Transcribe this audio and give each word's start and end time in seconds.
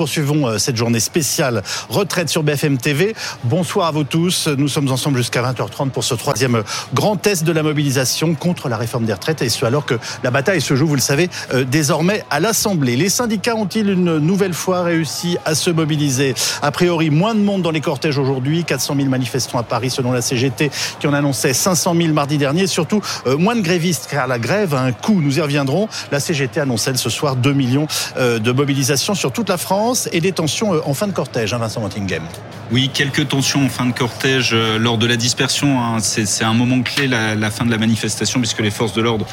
Poursuivons 0.00 0.48
euh, 0.48 0.56
cette 0.56 0.78
journée 0.78 0.98
spéciale 0.98 1.62
retraite 1.90 2.30
sur 2.30 2.42
BFM 2.42 2.78
TV. 2.78 3.14
Bonsoir 3.44 3.88
à 3.88 3.90
vous 3.90 4.04
tous. 4.04 4.48
Nous 4.48 4.66
sommes 4.66 4.90
ensemble 4.90 5.18
jusqu'à 5.18 5.42
20h30 5.42 5.90
pour 5.90 6.04
ce 6.04 6.14
troisième 6.14 6.54
euh, 6.54 6.62
grand 6.94 7.16
test 7.16 7.44
de 7.44 7.52
la 7.52 7.62
mobilisation 7.62 8.34
contre 8.34 8.70
la 8.70 8.78
réforme 8.78 9.04
des 9.04 9.12
retraites 9.12 9.42
et 9.42 9.50
ce 9.50 9.66
alors 9.66 9.84
que 9.84 9.96
la 10.22 10.30
bataille 10.30 10.62
se 10.62 10.74
joue, 10.74 10.86
vous 10.86 10.94
le 10.94 11.02
savez, 11.02 11.28
euh, 11.52 11.64
désormais 11.64 12.24
à 12.30 12.40
l'Assemblée. 12.40 12.96
Les 12.96 13.10
syndicats 13.10 13.54
ont-ils 13.54 13.90
une 13.90 14.16
nouvelle 14.16 14.54
fois 14.54 14.84
réussi 14.84 15.36
à 15.44 15.54
se 15.54 15.68
mobiliser? 15.68 16.34
A 16.62 16.70
priori, 16.70 17.10
moins 17.10 17.34
de 17.34 17.40
monde 17.40 17.60
dans 17.60 17.70
les 17.70 17.82
cortèges 17.82 18.16
aujourd'hui, 18.16 18.64
400 18.64 18.94
000 18.96 19.08
manifestants 19.10 19.58
à 19.58 19.64
Paris 19.64 19.90
selon 19.90 20.12
la 20.12 20.22
CGT 20.22 20.70
qui 20.98 21.08
en 21.08 21.12
annonçait 21.12 21.52
500 21.52 21.94
000 21.94 22.14
mardi 22.14 22.38
dernier. 22.38 22.66
Surtout, 22.68 23.02
moins 23.26 23.54
de 23.54 23.60
grévistes 23.60 24.08
car 24.10 24.28
la 24.28 24.38
grève 24.38 24.72
a 24.72 24.80
un 24.80 24.92
coût. 24.92 25.20
Nous 25.20 25.36
y 25.36 25.42
reviendrons. 25.42 25.88
La 26.10 26.20
CGT 26.20 26.58
annonçait 26.58 26.94
ce 26.94 27.10
soir 27.10 27.36
2 27.36 27.52
millions 27.52 27.86
de 28.16 28.52
mobilisation 28.52 29.14
sur 29.14 29.30
toute 29.30 29.50
la 29.50 29.58
France 29.58 29.89
et 30.12 30.20
des 30.20 30.32
tensions 30.32 30.74
euh, 30.74 30.80
en 30.84 30.94
fin 30.94 31.06
de 31.06 31.12
cortège, 31.12 31.52
hein, 31.52 31.58
Vincent 31.58 31.80
Wantinghem. 31.80 32.22
Oui, 32.72 32.90
quelques 32.92 33.28
tensions 33.28 33.64
en 33.64 33.68
fin 33.68 33.86
de 33.86 33.92
cortège 33.92 34.50
euh, 34.52 34.78
lors 34.78 34.96
de 34.96 35.06
la 35.06 35.16
dispersion. 35.16 35.82
Hein. 35.82 35.98
C'est 36.00 36.44
un 36.44 36.54
moment 36.54 36.82
clé, 36.82 37.08
la, 37.08 37.50
fin 37.50 37.64
de 37.64 37.70
la 37.70 37.78
manifestation, 37.78 38.40
puisque 38.40 38.60
les 38.60 38.70
forces 38.70 38.92
de 38.92 39.02
l'ordre 39.02 39.26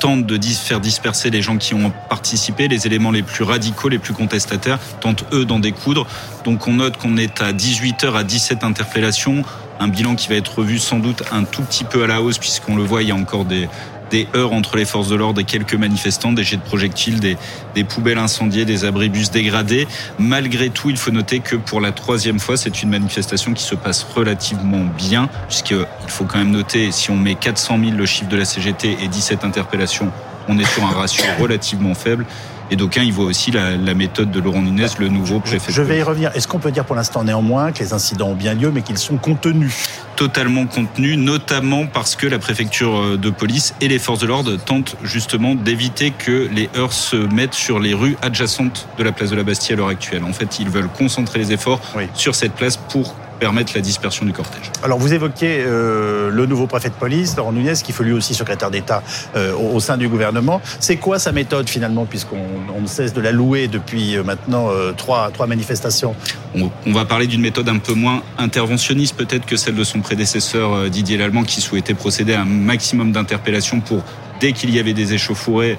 tentent 0.00 0.26
de 0.26 0.38
faire 0.40 0.80
disperser 0.80 1.28
les 1.28 1.42
gens 1.42 1.58
qui 1.58 1.74
ont 1.74 1.92
participé, 2.08 2.68
les 2.68 2.86
éléments 2.86 3.10
les 3.10 3.22
plus 3.22 3.44
radicaux, 3.44 3.88
les 3.88 3.98
plus 3.98 4.14
contestataires, 4.14 4.78
tentent 5.00 5.24
eux 5.32 5.44
d'en 5.44 5.58
découdre. 5.58 6.06
Donc 6.44 6.66
on 6.66 6.74
note 6.74 6.96
qu'on 6.96 7.16
est 7.16 7.42
à 7.42 7.52
18h 7.52 8.14
à 8.14 8.24
17 8.24 8.64
interpellations, 8.64 9.42
un 9.80 9.88
bilan 9.88 10.14
qui 10.14 10.28
va 10.28 10.36
être 10.36 10.58
revu 10.58 10.78
sans 10.78 10.98
doute 10.98 11.24
un 11.30 11.44
tout 11.44 11.62
petit 11.62 11.84
peu 11.84 12.04
à 12.04 12.06
la 12.06 12.22
hausse, 12.22 12.38
puisqu'on 12.38 12.76
le 12.76 12.84
voit, 12.84 13.02
il 13.02 13.08
y 13.08 13.12
a 13.12 13.16
encore 13.16 13.44
des, 13.44 13.68
des 14.10 14.26
heurts 14.34 14.52
entre 14.52 14.76
les 14.76 14.84
forces 14.84 15.08
de 15.08 15.16
l'ordre 15.16 15.40
et 15.40 15.44
quelques 15.44 15.74
manifestants, 15.74 16.32
des 16.32 16.44
jets 16.44 16.56
de 16.56 16.62
projectiles, 16.62 17.20
des, 17.20 17.36
des 17.74 17.84
poubelles 17.84 18.18
incendiées, 18.18 18.64
des 18.64 18.84
abribus 18.84 19.30
dégradés. 19.30 19.86
Malgré 20.18 20.70
tout, 20.70 20.90
il 20.90 20.96
faut 20.96 21.10
noter 21.10 21.40
que 21.40 21.56
pour 21.56 21.80
la 21.80 21.92
troisième 21.92 22.38
fois, 22.38 22.56
c'est 22.56 22.82
une 22.82 22.90
manifestation 22.90 23.52
qui 23.52 23.62
se 23.62 23.74
passe 23.74 24.06
relativement 24.14 24.84
bien, 24.96 25.28
puisqu'il 25.48 25.86
faut 26.08 26.24
quand 26.24 26.38
même 26.38 26.50
noter, 26.50 26.90
si 26.92 27.10
on 27.10 27.16
met 27.16 27.34
400 27.34 27.78
000 27.78 27.96
le 27.96 28.06
chiffre 28.06 28.30
de 28.30 28.36
la 28.36 28.44
CGT 28.44 28.98
et 29.02 29.08
17 29.08 29.44
interpellations, 29.44 30.10
on 30.48 30.58
est 30.58 30.64
sur 30.64 30.84
un 30.84 30.92
ratio 30.92 31.24
relativement 31.40 31.94
faible. 31.94 32.26
Et 32.70 32.76
d'aucuns 32.76 33.02
y 33.02 33.10
voient 33.10 33.26
aussi 33.26 33.50
la, 33.50 33.76
méthode 33.94 34.30
de 34.30 34.40
Laurent 34.40 34.62
Nunez, 34.62 34.86
le 34.98 35.08
nouveau 35.08 35.40
préfet. 35.40 35.72
Je 35.72 35.82
vais 35.82 35.98
y 35.98 36.02
revenir. 36.02 36.30
Est-ce 36.34 36.46
qu'on 36.46 36.58
peut 36.58 36.70
dire 36.70 36.84
pour 36.84 36.94
l'instant 36.94 37.24
néanmoins 37.24 37.72
que 37.72 37.80
les 37.80 37.92
incidents 37.92 38.28
ont 38.28 38.34
bien 38.34 38.54
lieu, 38.54 38.70
mais 38.70 38.82
qu'ils 38.82 38.98
sont 38.98 39.16
contenus? 39.16 39.72
Totalement 40.16 40.66
contenus, 40.66 41.16
notamment 41.16 41.86
parce 41.86 42.16
que 42.16 42.26
la 42.26 42.38
préfecture 42.38 42.96
euh, 42.96 43.16
de 43.16 43.30
police 43.30 43.74
et 43.80 43.88
les 43.88 43.98
forces 43.98 44.18
de 44.20 44.26
l'ordre 44.26 44.56
tentent 44.56 44.96
justement 45.02 45.54
d'éviter 45.54 46.10
que 46.10 46.48
les 46.52 46.68
heurts 46.76 46.92
se 46.92 47.16
mettent 47.16 47.54
sur 47.54 47.78
les 47.78 47.94
rues 47.94 48.16
adjacentes 48.22 48.88
de 48.98 49.04
la 49.04 49.12
place 49.12 49.30
de 49.30 49.36
la 49.36 49.44
Bastille 49.44 49.74
à 49.74 49.76
l'heure 49.76 49.88
actuelle. 49.88 50.24
En 50.24 50.32
fait, 50.32 50.58
ils 50.58 50.68
veulent 50.68 50.88
concentrer 50.88 51.38
les 51.38 51.52
efforts 51.52 51.80
sur 52.14 52.34
cette 52.34 52.52
place 52.52 52.76
pour 52.76 53.14
permettre 53.38 53.72
la 53.74 53.80
dispersion 53.80 54.26
du 54.26 54.32
cortège. 54.32 54.70
Alors 54.82 54.98
vous 54.98 55.14
évoquiez 55.14 55.58
euh, 55.60 56.30
le 56.30 56.46
nouveau 56.46 56.66
préfet 56.66 56.88
de 56.88 56.94
police, 56.94 57.36
Laurent 57.36 57.52
Nunez, 57.52 57.74
qui 57.82 57.92
fait 57.92 58.04
lui 58.04 58.12
aussi 58.12 58.34
secrétaire 58.34 58.70
d'État 58.70 59.02
euh, 59.36 59.54
au, 59.54 59.80
sein 59.80 59.96
du 59.96 60.08
gouvernement. 60.08 60.60
C'est 60.80 60.96
quoi 60.96 61.18
sa 61.18 61.32
méthode 61.32 61.68
finalement, 61.68 62.04
puisqu'on 62.04 62.80
ne 62.80 62.86
cesse 62.86 63.12
de 63.12 63.20
la 63.20 63.32
louer 63.32 63.68
depuis 63.68 64.16
euh, 64.16 64.22
maintenant 64.22 64.68
trois, 64.96 65.30
trois 65.30 65.46
manifestations? 65.46 66.14
On, 66.54 66.70
on, 66.86 66.92
va 66.92 67.04
parler 67.04 67.26
d'une 67.26 67.40
méthode 67.40 67.68
un 67.68 67.78
peu 67.78 67.94
moins 67.94 68.22
interventionniste 68.38 69.16
peut-être 69.16 69.46
que 69.46 69.56
celle 69.56 69.74
de 69.74 69.84
son 69.84 70.00
prédécesseur 70.00 70.90
Didier 70.90 71.16
Lallemand, 71.16 71.44
qui 71.44 71.60
souhaitait 71.60 71.94
procéder 71.94 72.34
à 72.34 72.42
un 72.42 72.44
maximum 72.44 73.12
d'interpellations 73.12 73.80
pour 73.80 74.02
dès 74.40 74.52
qu'il 74.52 74.70
y 74.70 74.78
avait 74.78 74.92
des 74.92 75.14
échauffourées, 75.14 75.78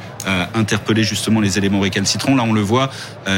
interpeller 0.53 1.03
justement 1.03 1.39
les 1.39 1.57
éléments 1.57 1.79
récalcitrants. 1.79 2.35
Là, 2.35 2.43
on 2.45 2.51
le 2.51 2.61
voit, 2.61 2.89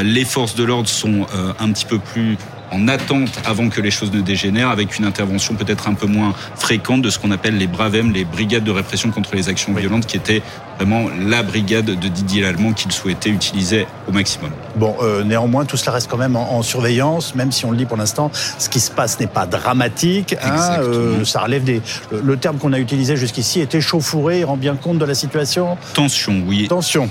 les 0.02 0.24
forces 0.24 0.56
de 0.56 0.64
l'ordre 0.64 0.88
sont 0.88 1.26
un 1.60 1.70
petit 1.70 1.84
peu 1.84 2.00
plus 2.00 2.36
en 2.72 2.88
attente 2.88 3.30
avant 3.44 3.68
que 3.68 3.80
les 3.80 3.90
choses 3.90 4.12
ne 4.12 4.20
dégénèrent, 4.20 4.70
avec 4.70 4.98
une 4.98 5.04
intervention 5.04 5.54
peut-être 5.54 5.88
un 5.88 5.94
peu 5.94 6.06
moins 6.06 6.34
fréquente 6.56 7.02
de 7.02 7.10
ce 7.10 7.18
qu'on 7.18 7.30
appelle 7.30 7.58
les 7.58 7.66
BRAVEM, 7.66 8.12
les 8.12 8.24
brigades 8.24 8.64
de 8.64 8.70
répression 8.70 9.10
contre 9.10 9.34
les 9.34 9.48
actions 9.48 9.72
violentes, 9.74 10.06
qui 10.06 10.16
étaient 10.16 10.42
vraiment 10.78 11.08
la 11.20 11.42
brigade 11.42 11.84
de 11.84 12.08
Didier 12.08 12.42
Lallemand 12.42 12.72
qu'il 12.72 12.92
souhaitait 12.92 13.30
utiliser 13.30 13.86
au 14.08 14.12
maximum. 14.12 14.50
Bon, 14.76 14.96
euh, 15.02 15.22
néanmoins, 15.22 15.64
tout 15.64 15.76
cela 15.76 15.92
reste 15.92 16.10
quand 16.10 16.16
même 16.16 16.36
en, 16.36 16.62
surveillance, 16.62 17.34
même 17.34 17.52
si 17.52 17.64
on 17.64 17.70
le 17.70 17.76
dit 17.76 17.84
pour 17.84 17.96
l'instant, 17.96 18.30
ce 18.58 18.68
qui 18.68 18.80
se 18.80 18.90
passe 18.90 19.20
n'est 19.20 19.26
pas 19.26 19.46
dramatique. 19.46 20.34
Hein, 20.42 20.78
euh, 20.80 21.24
ça 21.24 21.40
relève 21.40 21.64
des. 21.64 21.82
Le, 22.10 22.36
terme 22.36 22.58
qu'on 22.58 22.72
a 22.72 22.78
utilisé 22.78 23.16
jusqu'ici 23.16 23.60
était 23.60 23.80
chauffouré, 23.80 24.40
il 24.40 24.44
rend 24.44 24.56
bien 24.56 24.74
compte 24.74 24.98
de 24.98 25.04
la 25.04 25.14
situation. 25.14 25.76
Tension, 25.94 26.42
oui. 26.46 26.66
Tension. 26.68 27.08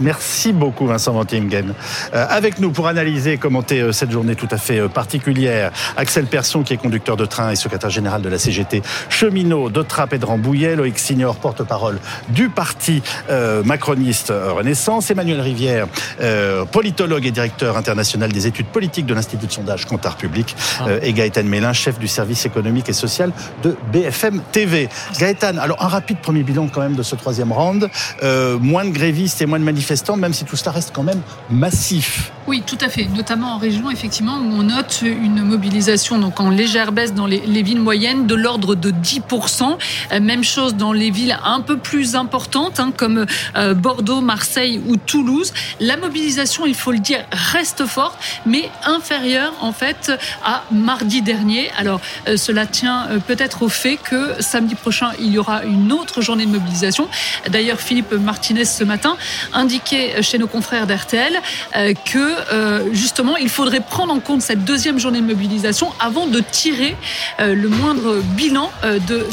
Merci 0.00 0.52
beaucoup 0.52 0.86
Vincent 0.86 1.12
Vantingen. 1.12 1.74
Euh, 2.14 2.26
avec 2.28 2.58
nous 2.58 2.70
pour 2.70 2.86
analyser 2.86 3.32
et 3.32 3.38
commenter 3.38 3.80
euh, 3.80 3.92
cette 3.92 4.10
journée 4.10 4.34
tout 4.34 4.48
à 4.50 4.58
fait 4.58 4.78
euh, 4.78 4.88
particulière, 4.88 5.72
Axel 5.96 6.26
Persson 6.26 6.62
qui 6.62 6.74
est 6.74 6.76
conducteur 6.76 7.16
de 7.16 7.24
train 7.24 7.50
et 7.50 7.56
secrétaire 7.56 7.90
général 7.90 8.22
de 8.22 8.28
la 8.28 8.38
CGT, 8.38 8.82
cheminot 9.08 9.70
de 9.70 9.82
Trappe 9.82 10.12
et 10.12 10.18
de 10.18 10.24
Rambouillet, 10.24 10.76
Loïc 10.76 10.98
Signor, 10.98 11.36
porte-parole 11.36 11.98
du 12.28 12.48
parti 12.48 13.02
macroniste 13.64 14.32
Renaissance, 14.32 15.10
Emmanuel 15.10 15.40
Rivière, 15.40 15.86
politologue 16.72 17.26
et 17.26 17.30
directeur 17.30 17.76
international 17.76 18.32
des 18.32 18.46
études 18.46 18.66
politiques 18.66 19.06
de 19.06 19.14
l'Institut 19.14 19.46
de 19.46 19.52
sondage 19.52 19.84
Comptard 19.86 20.16
Public, 20.16 20.54
ah. 20.80 20.86
et 21.02 21.12
Gaëtan 21.12 21.44
Mélin, 21.44 21.72
chef 21.72 21.98
du 21.98 22.08
service 22.08 22.46
économique 22.46 22.88
et 22.88 22.92
social 22.92 23.32
de 23.62 23.76
BFM 23.92 24.40
TV. 24.52 24.88
Gaëtan, 25.18 25.58
alors 25.58 25.82
un 25.82 25.88
rapide 25.88 26.18
premier 26.18 26.42
bilan 26.42 26.68
quand 26.72 26.80
même 26.80 26.96
de 26.96 27.02
ce 27.02 27.16
troisième 27.16 27.52
round, 27.52 27.88
moins 28.60 28.84
de 28.84 28.90
grévistes 29.06 29.40
et 29.40 29.46
moins 29.46 29.60
de 29.60 29.64
manifestants, 29.64 30.16
même 30.16 30.32
si 30.32 30.44
tout 30.44 30.56
cela 30.56 30.72
reste 30.72 30.90
quand 30.92 31.04
même 31.04 31.20
massif. 31.48 32.32
Oui, 32.48 32.62
tout 32.66 32.78
à 32.80 32.88
fait. 32.88 33.04
Notamment 33.04 33.54
en 33.54 33.58
région, 33.58 33.90
effectivement, 33.90 34.36
où 34.36 34.52
on 34.52 34.62
note 34.64 35.02
une 35.02 35.42
mobilisation 35.42 36.18
donc 36.18 36.40
en 36.40 36.50
légère 36.50 36.90
baisse 36.92 37.12
dans 37.14 37.26
les, 37.26 37.62
villes 37.62 37.80
moyennes 37.80 38.26
de 38.26 38.34
l'ordre 38.34 38.74
de 38.74 38.90
10%. 38.90 39.78
Euh, 40.12 40.20
même 40.20 40.44
chose 40.44 40.74
dans 40.74 40.92
les 40.92 41.10
villes 41.10 41.36
un 41.44 41.60
peu 41.60 41.76
plus 41.76 42.16
importantes, 42.16 42.80
hein, 42.80 42.92
comme 42.96 43.26
euh, 43.56 43.74
Bordeaux, 43.74 44.20
Marseille 44.20 44.80
ou 44.88 44.96
Toulouse. 44.96 45.52
La 45.80 45.96
mobilisation, 45.96 46.66
il 46.66 46.74
faut 46.74 46.92
le 46.92 46.98
dire, 46.98 47.24
reste 47.32 47.86
forte, 47.86 48.18
mais 48.44 48.70
inférieure 48.84 49.52
en 49.60 49.72
fait 49.72 50.12
à 50.44 50.64
mardi 50.72 51.22
dernier. 51.22 51.70
Alors, 51.76 52.00
euh, 52.28 52.36
cela 52.36 52.66
tient 52.66 53.06
peut-être 53.26 53.62
au 53.62 53.68
fait 53.68 53.96
que 53.96 54.40
samedi 54.40 54.74
prochain, 54.74 55.10
il 55.20 55.32
y 55.32 55.38
aura 55.38 55.64
une 55.64 55.92
autre 55.92 56.22
journée 56.22 56.46
de 56.46 56.50
mobilisation. 56.50 57.08
D'ailleurs, 57.48 57.80
Philippe 57.80 58.12
Martinez 58.12 58.64
ce 58.64 58.84
matin 58.84 58.95
indiqué 59.52 60.22
chez 60.22 60.38
nos 60.38 60.46
confrères 60.46 60.86
d'RTL 60.86 61.34
euh, 61.76 61.94
que 62.04 62.52
euh, 62.52 62.92
justement 62.92 63.36
il 63.36 63.48
faudrait 63.48 63.80
prendre 63.80 64.12
en 64.12 64.20
compte 64.20 64.42
cette 64.42 64.64
deuxième 64.64 64.98
journée 64.98 65.20
de 65.20 65.26
mobilisation 65.26 65.92
avant 66.00 66.26
de 66.26 66.40
tirer 66.40 66.96
euh, 67.40 67.54
le 67.54 67.68
moindre 67.68 68.22
bilan 68.36 68.70
de, 68.82 69.26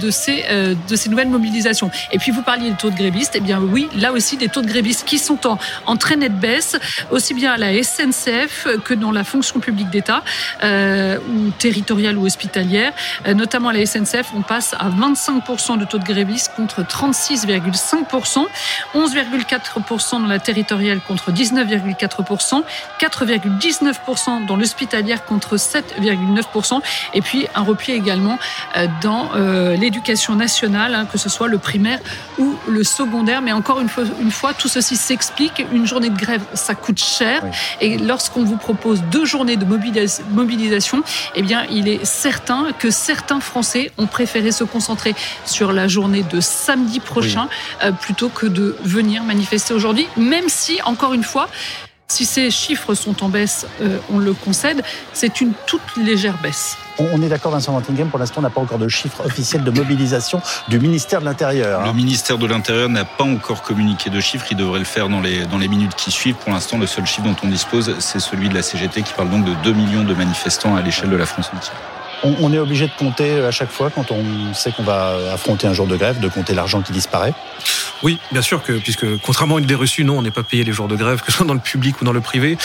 de, 0.00 0.10
ces, 0.10 0.44
de 0.88 0.96
ces 0.96 1.08
nouvelles 1.08 1.28
mobilisations. 1.28 1.90
Et 2.12 2.18
puis 2.18 2.32
vous 2.32 2.42
parliez 2.42 2.70
des 2.70 2.76
taux 2.76 2.90
de 2.90 2.96
grévistes, 2.96 3.34
et 3.34 3.38
eh 3.38 3.40
bien 3.40 3.60
oui, 3.60 3.88
là 3.96 4.12
aussi 4.12 4.36
des 4.36 4.48
taux 4.48 4.62
de 4.62 4.66
grévistes 4.66 5.04
qui 5.06 5.18
sont 5.18 5.46
en, 5.46 5.58
en 5.86 5.96
très 5.96 6.16
nette 6.16 6.38
baisse, 6.38 6.76
aussi 7.10 7.34
bien 7.34 7.52
à 7.52 7.56
la 7.56 7.82
SNCF 7.82 8.68
que 8.84 8.94
dans 8.94 9.10
la 9.10 9.24
fonction 9.24 9.60
publique 9.60 9.90
d'État, 9.90 10.22
ou 10.62 11.50
territoriale 11.58 12.18
ou 12.18 12.26
hospitalière. 12.26 12.92
notamment 13.34 13.68
à 13.68 13.72
la 13.72 13.84
SNCF, 13.84 14.32
on 14.34 14.42
passe 14.42 14.74
à 14.74 14.88
25% 14.88 15.78
de 15.78 15.84
taux 15.84 15.98
de 15.98 16.04
grévistes 16.04 16.52
contre 16.56 16.82
36,5%. 16.82 18.46
11,4% 18.96 20.22
dans 20.22 20.26
la 20.26 20.38
territoriale 20.38 21.00
contre 21.06 21.30
19,4%, 21.30 22.62
4,19% 22.98 24.46
dans 24.46 24.56
l'hospitalière 24.56 25.24
contre 25.24 25.56
7,9%, 25.56 26.80
et 27.14 27.20
puis 27.20 27.46
un 27.54 27.62
repli 27.62 27.92
également 27.92 28.38
euh, 28.76 28.86
dans 29.02 29.30
euh, 29.34 29.76
l'éducation 29.76 30.34
nationale, 30.34 30.94
hein, 30.94 31.06
que 31.10 31.18
ce 31.18 31.28
soit 31.28 31.48
le 31.48 31.58
primaire 31.58 31.98
ou 32.38 32.54
le 32.68 32.82
secondaire. 32.84 33.42
Mais 33.42 33.52
encore 33.52 33.80
une 33.80 33.88
fois, 33.88 34.04
une 34.20 34.30
fois 34.30 34.54
tout 34.54 34.68
ceci 34.68 34.96
s'explique. 34.96 35.64
Une 35.72 35.86
journée 35.86 36.10
de 36.10 36.18
grève, 36.18 36.42
ça 36.54 36.74
coûte 36.74 36.98
cher. 36.98 37.42
Et 37.80 37.98
lorsqu'on 37.98 38.44
vous 38.44 38.56
propose 38.56 39.02
deux 39.10 39.24
journées 39.24 39.56
de 39.56 39.66
mobilisation, 39.66 41.02
eh 41.34 41.42
bien, 41.42 41.66
il 41.70 41.88
est 41.88 42.04
certain 42.04 42.68
que 42.78 42.90
certains 42.90 43.40
Français 43.40 43.92
ont 43.98 44.06
préféré 44.06 44.52
se 44.52 44.64
concentrer 44.64 45.14
sur 45.44 45.72
la 45.72 45.88
journée 45.88 46.22
de 46.22 46.40
samedi 46.40 47.00
prochain 47.00 47.48
euh, 47.82 47.92
plutôt 47.92 48.28
que 48.28 48.46
de 48.46 48.76
venir 48.86 49.22
manifester 49.22 49.74
aujourd'hui, 49.74 50.08
même 50.16 50.48
si, 50.48 50.80
encore 50.82 51.12
une 51.14 51.24
fois, 51.24 51.48
si 52.08 52.24
ces 52.24 52.50
chiffres 52.50 52.94
sont 52.94 53.24
en 53.24 53.28
baisse, 53.28 53.66
euh, 53.80 53.98
on 54.12 54.18
le 54.18 54.32
concède, 54.32 54.82
c'est 55.12 55.40
une 55.40 55.52
toute 55.66 55.96
légère 55.96 56.38
baisse. 56.40 56.76
On 56.98 57.20
est 57.20 57.28
d'accord, 57.28 57.52
Vincent 57.52 57.74
Wantinghem, 57.74 58.08
pour 58.08 58.18
l'instant, 58.18 58.36
on 58.38 58.42
n'a 58.42 58.50
pas 58.50 58.60
encore 58.60 58.78
de 58.78 58.88
chiffres 58.88 59.26
officiels 59.26 59.64
de 59.64 59.70
mobilisation 59.70 60.40
du 60.68 60.78
ministère 60.78 61.20
de 61.20 61.26
l'Intérieur. 61.26 61.80
Hein. 61.80 61.88
Le 61.88 61.92
ministère 61.92 62.38
de 62.38 62.46
l'Intérieur 62.46 62.88
n'a 62.88 63.04
pas 63.04 63.24
encore 63.24 63.62
communiqué 63.62 64.08
de 64.08 64.20
chiffres, 64.20 64.46
il 64.50 64.56
devrait 64.56 64.78
le 64.78 64.84
faire 64.84 65.08
dans 65.08 65.20
les, 65.20 65.46
dans 65.46 65.58
les 65.58 65.68
minutes 65.68 65.94
qui 65.96 66.10
suivent. 66.10 66.36
Pour 66.36 66.52
l'instant, 66.52 66.78
le 66.78 66.86
seul 66.86 67.04
chiffre 67.06 67.26
dont 67.26 67.36
on 67.42 67.48
dispose, 67.48 67.96
c'est 67.98 68.20
celui 68.20 68.48
de 68.48 68.54
la 68.54 68.62
CGT 68.62 69.02
qui 69.02 69.12
parle 69.12 69.28
donc 69.28 69.44
de 69.44 69.54
2 69.64 69.72
millions 69.72 70.04
de 70.04 70.14
manifestants 70.14 70.76
à 70.76 70.82
l'échelle 70.82 71.10
de 71.10 71.16
la 71.16 71.26
France 71.26 71.50
entière. 71.54 71.76
On, 72.22 72.52
est 72.52 72.58
obligé 72.58 72.86
de 72.86 72.92
compter 72.98 73.40
à 73.44 73.50
chaque 73.50 73.70
fois 73.70 73.90
quand 73.90 74.10
on 74.10 74.54
sait 74.54 74.72
qu'on 74.72 74.82
va 74.82 75.16
affronter 75.32 75.66
un 75.66 75.72
jour 75.72 75.86
de 75.86 75.96
grève, 75.96 76.18
de 76.18 76.28
compter 76.28 76.54
l'argent 76.54 76.80
qui 76.80 76.92
disparaît 76.92 77.34
Oui, 78.02 78.18
bien 78.32 78.42
sûr 78.42 78.62
que 78.62 78.72
puisque 78.72 79.06
contrairement 79.18 79.56
à 79.56 79.58
une 79.58 79.64
idée 79.64 79.74
reçue, 79.74 80.04
non, 80.04 80.18
on 80.18 80.22
n'est 80.22 80.30
pas 80.30 80.42
payé 80.42 80.64
les 80.64 80.72
jours 80.72 80.88
de 80.88 80.96
grève, 80.96 81.20
que 81.20 81.30
ce 81.30 81.38
soit 81.38 81.46
dans 81.46 81.54
le 81.54 81.60
public 81.60 82.00
ou 82.00 82.04
dans 82.04 82.12
le 82.12 82.20
privé. 82.20 82.56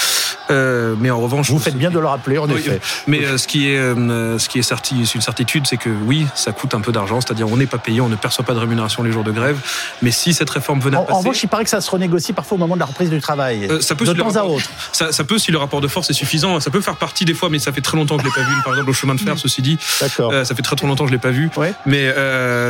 Euh, 0.49 0.95
mais 0.99 1.09
en 1.09 1.19
revanche, 1.19 1.49
vous 1.49 1.59
faites 1.59 1.77
bien 1.77 1.91
de 1.91 1.99
le 1.99 2.07
rappeler, 2.07 2.37
en 2.37 2.49
effet. 2.49 2.79
Mais 3.07 3.23
euh, 3.23 3.37
ce 3.37 3.47
qui 3.47 3.69
est 3.69 3.77
euh, 3.77 4.37
ce 4.37 4.49
qui 4.49 4.59
est 4.59 4.63
certi, 4.63 4.95
une 5.13 5.21
certitude, 5.21 5.65
c'est 5.67 5.77
que 5.77 5.89
oui, 5.89 6.27
ça 6.35 6.51
coûte 6.51 6.73
un 6.73 6.81
peu 6.81 6.91
d'argent, 6.91 7.21
c'est-à-dire 7.21 7.47
on 7.47 7.57
n'est 7.57 7.67
pas 7.67 7.77
payé, 7.77 8.01
on 8.01 8.09
ne 8.09 8.15
perçoit 8.15 8.45
pas 8.45 8.53
de 8.53 8.59
rémunération 8.59 9.03
les 9.03 9.11
jours 9.11 9.23
de 9.23 9.31
grève. 9.31 9.59
Mais 10.01 10.11
si 10.11 10.33
cette 10.33 10.49
réforme 10.49 10.79
venait 10.79 10.97
en, 10.97 11.01
à 11.01 11.03
passer, 11.03 11.15
en 11.15 11.19
revanche, 11.19 11.43
il 11.43 11.47
paraît 11.47 11.63
que 11.63 11.69
ça 11.69 11.81
se 11.81 11.89
renégocie 11.89 12.33
parfois 12.33 12.55
au 12.55 12.59
moment 12.59 12.75
de 12.75 12.79
la 12.79 12.85
reprise 12.85 13.09
du 13.09 13.19
travail, 13.19 13.69
ça 13.81 13.95
peut 13.95 14.05
de 14.05 14.13
temps 14.13 14.35
à 14.35 14.43
autre. 14.43 14.69
Ça, 14.91 15.11
ça, 15.11 15.23
peut 15.23 15.37
si 15.37 15.51
le 15.51 15.57
rapport 15.57 15.81
de 15.81 15.87
force 15.87 16.09
est 16.09 16.13
suffisant, 16.13 16.59
ça 16.59 16.69
peut 16.69 16.81
faire 16.81 16.97
partie 16.97 17.25
des 17.25 17.33
fois, 17.33 17.49
mais 17.49 17.59
ça 17.59 17.71
fait 17.71 17.81
très 17.81 17.97
longtemps 17.97 18.17
que 18.17 18.23
je 18.23 18.27
l'ai 18.27 18.33
pas 18.33 18.41
vu. 18.41 18.55
Par 18.63 18.73
exemple, 18.73 18.89
au 18.89 18.93
chemin 18.93 19.15
de 19.15 19.21
fer, 19.21 19.37
ceci 19.41 19.61
dit, 19.61 19.77
D'accord. 19.99 20.33
ça 20.45 20.55
fait 20.55 20.61
très 20.61 20.75
trop 20.75 20.87
longtemps 20.87 21.03
que 21.03 21.09
je 21.09 21.15
l'ai 21.15 21.21
pas 21.21 21.31
vu. 21.31 21.49
Ouais. 21.57 21.73
Mais 21.85 22.13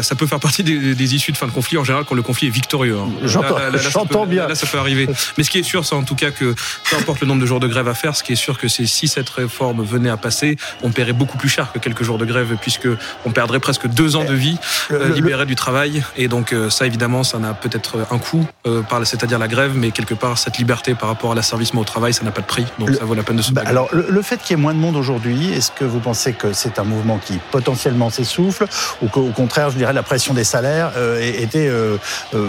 ça 0.01 0.15
peut 0.15 0.27
faire 0.27 0.39
partie 0.39 0.63
des, 0.63 0.95
des, 0.95 1.15
issues 1.15 1.31
de 1.31 1.37
fin 1.37 1.47
de 1.47 1.51
conflit 1.51 1.77
en 1.77 1.83
général 1.83 2.05
quand 2.05 2.15
le 2.15 2.21
conflit 2.21 2.47
est 2.47 2.51
victorieux. 2.51 2.97
Hein. 2.97 3.09
J'entends 3.25 4.25
bien. 4.25 4.47
Là, 4.47 4.55
ça 4.55 4.67
peut 4.67 4.77
arriver. 4.77 5.07
Mais 5.37 5.43
ce 5.43 5.49
qui 5.49 5.59
est 5.59 5.63
sûr, 5.63 5.85
c'est 5.85 5.95
en 5.95 6.03
tout 6.03 6.15
cas 6.15 6.31
que 6.31 6.55
peu 6.89 6.95
importe 6.97 7.21
le 7.21 7.27
nombre 7.27 7.41
de 7.41 7.45
jours 7.45 7.59
de 7.59 7.67
grève 7.67 7.87
à 7.87 7.93
faire, 7.93 8.15
ce 8.15 8.23
qui 8.23 8.33
est 8.33 8.37
sûr 8.37 8.57
que 8.57 8.67
c'est 8.67 8.85
si 8.85 9.07
cette 9.07 9.29
réforme 9.29 9.83
venait 9.83 10.09
à 10.09 10.17
passer, 10.17 10.57
on 10.83 10.91
paierait 10.91 11.13
beaucoup 11.13 11.37
plus 11.37 11.49
cher 11.49 11.71
que 11.71 11.79
quelques 11.79 12.03
jours 12.03 12.17
de 12.17 12.25
grève, 12.25 12.55
puisque 12.61 12.87
on 13.25 13.31
perdrait 13.31 13.59
presque 13.59 13.87
deux 13.87 14.15
ans 14.15 14.23
de 14.23 14.33
vie 14.33 14.57
euh, 14.91 15.13
libérés 15.13 15.45
du 15.45 15.55
travail. 15.55 16.03
Et 16.17 16.27
donc 16.27 16.53
euh, 16.53 16.69
ça, 16.69 16.85
évidemment, 16.85 17.23
ça 17.23 17.39
n'a 17.39 17.53
peut-être 17.53 18.07
un 18.11 18.17
coût, 18.17 18.45
euh, 18.67 18.81
c'est-à-dire 19.03 19.39
la 19.39 19.47
grève, 19.47 19.73
mais 19.75 19.91
quelque 19.91 20.13
part 20.13 20.37
cette 20.37 20.57
liberté 20.57 20.95
par 20.95 21.09
rapport 21.09 21.31
à 21.31 21.35
l'asservissement 21.35 21.81
au 21.81 21.85
travail, 21.85 22.13
ça 22.13 22.23
n'a 22.23 22.31
pas 22.31 22.41
de 22.41 22.47
prix. 22.47 22.65
Donc 22.79 22.89
le, 22.89 22.95
ça 22.95 23.05
vaut 23.05 23.15
la 23.15 23.23
peine 23.23 23.37
de 23.37 23.41
se. 23.41 23.51
Bah 23.51 23.63
alors 23.65 23.89
le, 23.91 24.05
le 24.09 24.21
fait 24.21 24.41
qu'il 24.41 24.55
y 24.55 24.59
ait 24.59 24.61
moins 24.61 24.73
de 24.73 24.79
monde 24.79 24.95
aujourd'hui, 24.95 25.51
est-ce 25.51 25.71
que 25.71 25.85
vous 25.85 25.99
pensez 25.99 26.33
que 26.33 26.53
c'est 26.61 26.79
un 26.79 26.83
mouvement 26.83 27.17
qui 27.17 27.39
potentiellement 27.51 28.09
s'essouffle, 28.09 28.65
ou 29.01 29.07
qu'au 29.07 29.29
contraire, 29.29 29.69
je 29.69 29.77
dirais, 29.77 29.93
la 29.93 30.03
pression 30.03 30.33
des 30.33 30.43
salaires 30.43 30.91
était 31.21 31.69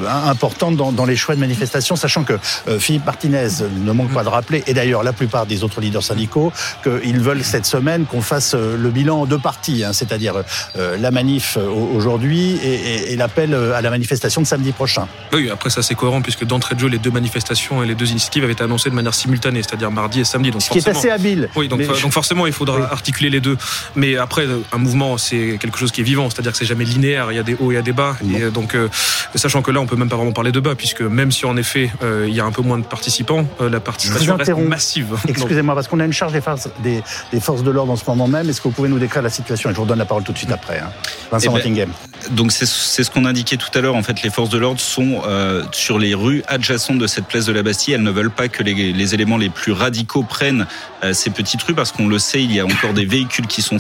importante 0.09 0.77
dans, 0.77 0.93
dans, 0.93 1.05
les 1.05 1.17
choix 1.17 1.35
de 1.35 1.41
manifestation, 1.41 1.97
sachant 1.97 2.25
que 2.25 2.39
Philippe 2.79 3.07
Martinez 3.07 3.49
ne 3.85 3.93
manque 3.93 4.13
pas 4.13 4.25
de 4.25 4.29
rappeler, 4.29 4.63
et 4.67 4.75
d'ailleurs 4.75 5.03
la 5.03 5.13
plupart 5.13 5.47
des 5.47 5.65
autres 5.65 5.81
leaders 5.81 6.03
syndicaux, 6.03 6.53
qu'ils 6.83 7.21
veulent 7.21 7.45
cette 7.45 7.67
semaine 7.67 8.05
qu'on 8.07 8.23
fasse 8.23 8.55
le 8.55 8.91
bilan 8.91 9.23
en 9.23 9.27
deux 9.27 9.39
parties, 9.39 9.85
hein, 9.85 9.93
c'est-à-dire 9.93 10.35
euh, 10.77 10.97
la 10.99 11.11
manif 11.11 11.57
aujourd'hui 11.57 12.57
et, 12.63 12.75
et, 12.75 13.13
et 13.13 13.17
l'appel 13.17 13.55
à 13.55 13.81
la 13.81 13.91
manifestation 13.91 14.41
de 14.43 14.47
samedi 14.47 14.73
prochain. 14.73 15.07
Oui, 15.33 15.51
après 15.51 15.71
ça 15.71 15.83
c'est 15.83 15.95
cohérent 15.95 16.23
puisque 16.23 16.45
d'entrée 16.45 16.75
de 16.75 16.81
jeu 16.81 16.89
les 16.89 16.99
deux 16.99 17.11
manifestations 17.11 17.83
et 17.83 17.87
les 17.87 17.95
deux 17.95 18.11
initiatives 18.11 18.45
avaient 18.45 18.53
été 18.53 18.65
annoncées 18.65 18.91
de 18.91 18.95
manière 18.95 19.15
simultanée, 19.15 19.63
c'est-à-dire 19.63 19.91
mardi 19.91 20.21
et 20.21 20.25
samedi. 20.25 20.51
Donc 20.51 20.63
Ce 20.63 20.71
qui 20.71 20.79
est 20.79 20.89
assez 20.89 21.11
habile. 21.11 21.49
Oui, 21.57 21.69
donc, 21.69 21.81
Mais- 21.81 21.87
donc 21.87 22.13
forcément 22.13 22.47
il 22.47 22.53
faudra 22.53 22.77
Oui. 22.77 22.83
articuler 22.91 23.31
les 23.31 23.41
deux. 23.41 23.57
Mais 23.97 24.02
après 24.17 24.47
un 24.73 24.79
mouvement 24.79 25.17
c'est 25.19 25.59
quelque 25.61 25.79
chose 25.79 25.93
qui 25.93 26.01
est 26.01 26.05
vivant, 26.05 26.29
c'est-à-dire 26.31 26.53
que 26.53 26.59
c'est 26.59 26.65
jamais 26.67 26.85
linéaire, 26.85 27.33
il 27.33 27.37
y 27.37 27.39
a 27.39 27.43
des 27.43 27.55
hauts 27.55 27.71
et 27.71 27.75
il 27.75 27.77
y 27.77 27.79
a 27.79 27.83
des 27.83 27.93
bas. 27.93 28.17
Et 28.35 28.43
euh, 28.43 28.51
donc 28.51 28.75
euh, 28.75 28.89
sachant 29.35 29.63
que 29.63 29.71
là 29.71 29.81
on 29.81 29.87
peut 29.87 29.97
même 29.97 30.09
pas 30.09 30.17
vraiment 30.17 30.33
parler 30.33 30.53
de 30.53 30.61
bas 30.61 30.75
puisque 30.75 31.03
même 31.03 31.33
si 31.33 31.47
en 31.47 31.57
effet 31.57 31.91
euh, 32.03 32.27
il 32.29 32.35
y 32.35 32.41
a 32.41 32.45
un 32.45 32.53
peu 32.53 32.63
moins 32.63 32.79
de 32.79 32.85
participants, 32.85 33.47
euh, 33.61 33.71
la 33.71 33.81
participation 33.81 34.37
reste 34.37 34.53
massive. 34.57 35.17
Excusez-moi, 35.29 35.75
parce 35.75 35.89
qu'on 35.89 36.01
a 36.01 36.05
une 36.05 36.13
charge 36.13 36.33
des 36.33 36.41
forces, 36.41 36.69
des, 36.83 37.03
des 37.33 37.41
forces 37.41 37.63
de 37.63 37.71
l'ordre 37.71 37.93
en 37.93 37.97
ce 37.97 38.05
moment 38.07 38.29
même. 38.29 38.49
Est-ce 38.49 38.61
que 38.61 38.69
vous 38.69 38.75
pouvez 38.75 38.89
nous 38.89 38.99
décrire 38.99 39.23
la 39.23 39.31
situation? 39.31 39.71
Et 39.71 39.73
je 39.73 39.77
vous 39.77 39.83
redonne 39.85 39.99
la 39.99 40.05
parole 40.05 40.23
tout 40.25 40.33
de 40.33 40.39
suite 40.39 40.53
après. 40.53 40.79
hein. 40.79 40.91
Vincent 41.31 41.55
Eh 41.57 41.71
ben. 41.71 41.89
Donc 42.31 42.53
c'est 42.53 42.67
c'est 42.67 43.05
ce 43.05 43.11
qu'on 43.11 43.25
indiquait 43.25 43.57
tout 43.57 43.71
à 43.75 43.81
l'heure. 43.81 43.95
En 43.97 44.03
fait, 44.03 44.23
les 44.23 44.31
forces 44.31 44.51
de 44.51 44.59
l'ordre 44.59 44.81
sont 44.81 45.23
euh, 45.27 45.63
sur 45.73 45.99
les 45.99 46.15
rues 46.15 46.43
adjacentes 46.47 46.99
de 46.99 47.07
cette 47.07 47.27
place 47.27 47.47
de 47.47 47.53
la 47.53 47.63
Bastille. 47.63 47.95
Elles 47.95 48.03
ne 48.03 48.11
veulent 48.11 48.31
pas 48.31 48.49
que 48.49 48.63
les, 48.63 48.93
les 48.93 49.15
éléments 49.15 49.39
les 49.39 49.49
plus 49.49 49.73
radicaux 49.73 50.23
prennent 50.23 50.67
euh, 51.03 51.13
ces 51.13 51.31
petites 51.31 51.63
rues 51.63 51.75
parce 51.75 51.91
qu'on 51.93 52.07
le 52.09 52.19
sait, 52.19 52.43
il 52.43 52.53
y 52.53 52.61
a 52.61 52.65
encore 52.65 52.93
des 52.93 53.07
véhicules 53.07 53.47
qui 53.47 53.63
sont 53.63 53.79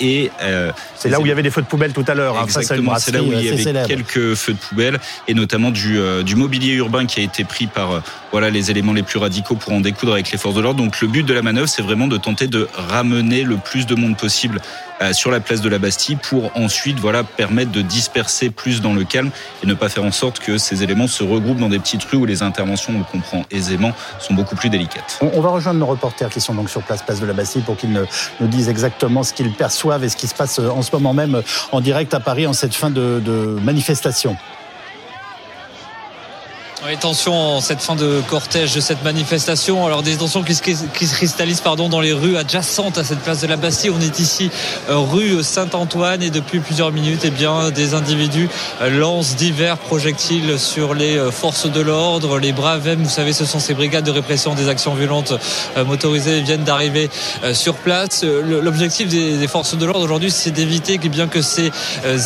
et 0.00 0.30
euh, 0.42 0.72
C'est 0.96 1.08
là 1.08 1.20
où 1.20 1.26
il 1.26 1.28
y 1.28 1.32
avait 1.32 1.42
des 1.42 1.50
feux 1.50 1.62
de 1.62 1.66
poubelle 1.66 1.92
tout 1.92 2.04
à 2.06 2.14
l'heure, 2.14 2.38
hein, 2.38 2.44
Exactement, 2.44 2.98
c'est 2.98 3.12
là 3.12 3.22
où 3.22 3.26
il 3.26 3.32
y 3.32 3.36
assez 3.36 3.48
avait 3.48 3.62
célèbre. 3.62 3.88
quelques 3.88 4.34
feux 4.34 4.52
de 4.52 4.58
poubelle 4.58 4.98
et 5.28 5.34
notamment 5.34 5.70
du, 5.70 5.98
euh, 5.98 6.22
du 6.22 6.36
mobilier 6.36 6.74
urbain 6.74 7.06
qui 7.06 7.20
a 7.20 7.22
été 7.22 7.44
pris 7.44 7.66
par 7.66 7.92
euh, 7.92 8.00
voilà 8.32 8.50
les 8.50 8.70
éléments 8.70 8.92
les 8.92 9.02
plus 9.02 9.18
radicaux 9.18 9.54
pour 9.56 9.72
en 9.72 9.80
découdre 9.80 10.12
avec 10.12 10.30
les 10.30 10.38
forces 10.38 10.54
de 10.54 10.60
l'ordre. 10.60 10.82
Donc 10.82 11.00
le 11.00 11.08
but 11.08 11.24
de 11.24 11.34
la 11.34 11.42
manœuvre, 11.42 11.68
c'est 11.68 11.82
vraiment 11.82 12.06
de 12.06 12.16
tenter 12.16 12.46
de 12.46 12.68
ramener 12.74 13.42
le 13.42 13.56
plus 13.56 13.86
de 13.86 13.94
monde 13.94 14.16
possible 14.16 14.60
euh, 14.60 14.85
sur 15.12 15.30
la 15.30 15.40
place 15.40 15.60
de 15.60 15.68
la 15.68 15.78
Bastille 15.78 16.16
pour 16.16 16.50
ensuite 16.56 16.98
voilà 16.98 17.22
permettre 17.22 17.70
de 17.70 17.82
disperser 17.82 18.50
plus 18.50 18.80
dans 18.80 18.94
le 18.94 19.04
calme 19.04 19.30
et 19.62 19.66
ne 19.66 19.74
pas 19.74 19.88
faire 19.88 20.04
en 20.04 20.12
sorte 20.12 20.38
que 20.38 20.58
ces 20.58 20.82
éléments 20.82 21.06
se 21.06 21.22
regroupent 21.22 21.58
dans 21.58 21.68
des 21.68 21.78
petites 21.78 22.04
rues 22.04 22.16
où 22.16 22.24
les 22.24 22.42
interventions, 22.42 22.94
on 22.94 22.98
le 22.98 23.04
comprend 23.04 23.44
aisément, 23.50 23.92
sont 24.18 24.34
beaucoup 24.34 24.56
plus 24.56 24.70
délicates. 24.70 25.18
On, 25.20 25.40
va 25.40 25.50
rejoindre 25.50 25.80
nos 25.80 25.86
reporters 25.86 26.30
qui 26.30 26.40
sont 26.40 26.54
donc 26.54 26.70
sur 26.70 26.82
place, 26.82 27.02
place 27.02 27.20
de 27.20 27.26
la 27.26 27.32
Bastille, 27.32 27.62
pour 27.62 27.76
qu'ils 27.76 27.92
nous 27.92 28.46
disent 28.46 28.68
exactement 28.68 29.22
ce 29.22 29.32
qu'ils 29.32 29.52
perçoivent 29.52 30.04
et 30.04 30.08
ce 30.08 30.16
qui 30.16 30.26
se 30.26 30.34
passe 30.34 30.58
euh, 30.58 30.68
en 30.68 30.82
ce 30.82 30.90
moment 30.92 31.12
même 31.12 31.36
euh, 31.36 31.42
en 31.72 31.80
direct 31.80 32.14
à 32.14 32.20
Paris 32.20 32.46
en 32.46 32.52
cette 32.52 32.74
fin 32.74 32.90
de 32.90 33.58
manifestation. 33.62 34.36
Oui, 36.84 36.94
tension 36.98 37.32
en 37.32 37.60
cette 37.62 37.80
fin 37.80 37.96
de 37.96 38.20
cortège 38.28 38.74
de 38.74 38.80
cette 38.80 39.02
manifestation. 39.02 39.86
Alors 39.86 40.02
des 40.02 40.14
tensions 40.16 40.42
qui 40.42 40.54
se, 40.54 40.62
cristallisent 40.92 41.62
pardon, 41.62 41.88
dans 41.88 42.02
les 42.02 42.12
rues 42.12 42.36
adjacentes 42.36 42.98
à 42.98 43.04
cette 43.04 43.20
place 43.20 43.40
de 43.40 43.46
la 43.46 43.56
Bastille. 43.56 43.88
On 43.88 44.00
est 44.00 44.18
ici 44.18 44.50
euh, 44.90 44.98
rue 44.98 45.42
Saint-Antoine 45.42 46.22
et 46.22 46.28
depuis 46.28 46.60
plusieurs 46.60 46.92
minutes, 46.92 47.22
eh 47.24 47.30
bien, 47.30 47.70
des 47.70 47.94
individus 47.94 48.50
euh, 48.82 48.90
lancent 48.90 49.36
divers 49.36 49.78
projectiles 49.78 50.58
sur 50.58 50.92
les 50.92 51.16
euh, 51.16 51.30
forces 51.30 51.64
de 51.66 51.80
l'ordre. 51.80 52.38
Les 52.38 52.52
braves 52.52 52.86
M, 52.86 53.02
vous 53.02 53.08
savez, 53.08 53.32
ce 53.32 53.46
sont 53.46 53.58
ces 53.58 53.72
brigades 53.72 54.04
de 54.04 54.10
répression 54.10 54.54
des 54.54 54.68
actions 54.68 54.94
violentes 54.94 55.32
motorisées 55.86 56.42
viennent 56.42 56.64
d'arriver 56.64 57.08
sur 57.54 57.74
place. 57.74 58.22
L'objectif 58.22 59.08
des, 59.08 59.48
forces 59.48 59.76
de 59.76 59.86
l'ordre 59.86 60.04
aujourd'hui, 60.04 60.30
c'est 60.30 60.50
d'éviter 60.50 60.98
que 60.98 61.08
bien 61.08 61.26
que 61.26 61.40
ces 61.40 61.70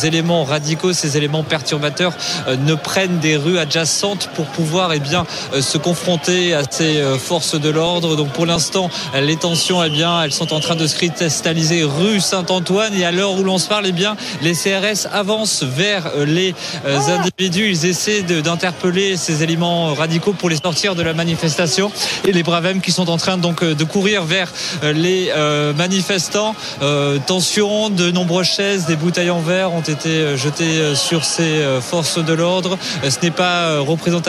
éléments 0.03 0.43
radicaux, 0.43 0.93
ces 0.93 1.17
éléments 1.17 1.43
perturbateurs 1.43 2.13
ne 2.47 2.75
prennent 2.75 3.19
des 3.19 3.37
rues 3.37 3.57
adjacentes 3.57 4.29
pouvoir 4.47 4.93
eh 4.93 4.99
bien 4.99 5.25
euh, 5.53 5.61
se 5.61 5.77
confronter 5.77 6.53
à 6.53 6.63
ces 6.69 6.97
euh, 6.97 7.17
forces 7.17 7.59
de 7.59 7.69
l'ordre. 7.69 8.15
Donc 8.15 8.29
pour 8.29 8.45
l'instant, 8.45 8.89
les 9.19 9.35
tensions 9.35 9.83
eh 9.83 9.89
bien 9.89 10.21
elles 10.23 10.31
sont 10.31 10.53
en 10.53 10.59
train 10.59 10.75
de 10.75 10.87
se 10.87 10.95
cristalliser 10.95 11.83
rue 11.83 12.19
Saint-Antoine 12.19 12.93
et 12.93 13.05
à 13.05 13.11
l'heure 13.11 13.33
où 13.33 13.43
l'on 13.43 13.57
se 13.57 13.67
parle 13.67 13.85
eh 13.87 13.91
bien 13.91 14.15
les 14.41 14.53
CRS 14.53 15.07
avancent 15.11 15.63
vers 15.63 16.07
euh, 16.15 16.25
les 16.25 16.53
euh, 16.85 16.99
individus, 17.17 17.69
ils 17.69 17.85
essaient 17.85 18.21
d'interpeller 18.21 19.17
ces 19.17 19.43
éléments 19.43 19.93
radicaux 19.93 20.33
pour 20.33 20.49
les 20.49 20.57
sortir 20.57 20.95
de 20.95 21.01
la 21.01 21.13
manifestation 21.13 21.91
et 22.25 22.31
les 22.31 22.43
braves 22.43 22.65
M 22.65 22.81
qui 22.81 22.91
sont 22.91 23.09
en 23.09 23.17
train 23.17 23.37
donc 23.37 23.63
de 23.63 23.83
courir 23.83 24.23
vers 24.23 24.51
les 24.83 25.31
manifestants. 25.75 26.55
Euh, 26.81 27.17
tension, 27.25 27.89
de 27.89 28.11
nombreuses 28.11 28.47
chaises, 28.47 28.85
des 28.85 28.95
bouteilles 28.95 29.29
en 29.29 29.41
verre 29.41 29.73
ont 29.73 29.81
été 29.81 30.37
jetées 30.37 30.95
sur 30.95 31.23
ces 31.23 31.63
forces 31.81 32.23
de 32.23 32.33
l'ordre. 32.33 32.77
Ce 33.03 33.17
n'est 33.23 33.31
pas 33.31 33.63
euh, 33.63 33.79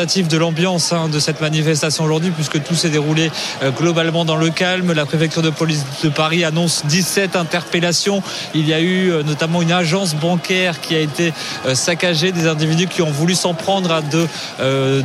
de 0.03 0.37
l'ambiance 0.37 0.93
hein, 0.93 1.09
de 1.09 1.21
cette 1.21 1.41
manifestation 1.41 2.03
aujourd'hui 2.03 2.33
puisque 2.33 2.61
tout 2.65 2.75
s'est 2.75 2.89
déroulé 2.89 3.31
euh, 3.63 3.71
globalement 3.71 4.25
dans 4.25 4.35
le 4.35 4.51
calme. 4.51 4.93
La 4.93 5.07
préfecture 5.07 5.43
de 5.43 5.51
police 5.51 5.85
de 6.03 6.09
Paris 6.09 6.45
annonce 6.45 6.85
17 6.87 7.37
interpellations. 7.37 8.21
Il 8.53 8.67
y 8.67 8.75
a 8.75 8.81
eu 8.81 9.13
euh, 9.13 9.23
notamment 9.23 9.63
une 9.63 9.71
agence 9.71 10.17
bancaire 10.17 10.81
qui 10.81 10.97
a 10.97 10.99
été 10.99 11.33
euh, 11.67 11.77
saccagée, 11.77 12.33
des 12.33 12.49
individus 12.49 12.89
qui 12.89 13.01
ont 13.01 13.13
voulu 13.13 13.37
s'en 13.37 13.55
prendre 13.55 13.93
à 13.93 14.03
de 14.03 14.27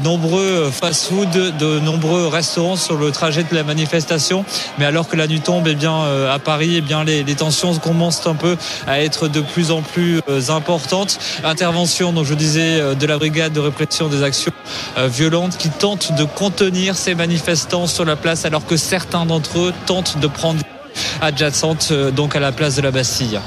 nombreux 0.04 0.72
fast-food, 0.72 1.58
de 1.58 1.80
nombreux 1.80 2.28
restaurants 2.28 2.76
sur 2.76 2.98
le 2.98 3.12
trajet 3.12 3.44
de 3.44 3.54
la 3.54 3.64
manifestation. 3.64 4.46
Mais 4.80 4.86
alors 4.86 5.08
que 5.08 5.16
la 5.16 5.28
nuit 5.28 5.42
tombe, 5.42 5.68
eh 5.68 5.76
bien, 5.76 5.96
à 6.32 6.40
Paris, 6.40 6.76
eh 6.78 6.82
bien, 6.82 7.04
les, 7.04 7.24
tensions 7.36 7.76
commencent 7.76 8.26
un 8.26 8.36
peu 8.36 8.58
à 8.88 9.02
être 9.02 9.28
de 9.28 9.42
plus 9.42 9.72
en 9.72 9.82
plus 9.82 10.22
importantes. 10.50 11.20
Intervention, 11.44 12.14
je 12.24 12.34
disais, 12.34 12.96
de 12.96 13.06
la 13.06 13.18
brigade 13.18 13.54
de 13.54 13.60
répression 13.60 14.08
des 14.08 14.24
actions 14.24 14.52
euh, 14.98 15.08
violentes 15.08 15.58
qui 15.58 15.70
tente 15.70 16.14
de 16.14 16.24
contenir 16.24 16.96
ces 16.96 17.16
manifestants 17.16 17.88
sur 17.88 18.06
la 18.06 18.16
place 18.16 18.46
alors 18.46 18.66
que 18.66 18.78
certains 18.78 19.26
d'entre 19.26 19.60
eux 19.60 19.74
tentent 19.86 20.20
de 20.20 20.28
prendre 20.28 20.62
adjacente 21.22 21.90
euh, 21.92 22.12
donc 22.12 22.36
à 22.36 22.40
la 22.40 22.52
place 22.52 22.76
de 22.76 22.82
la 22.82 22.92
Bastille. 22.92 23.40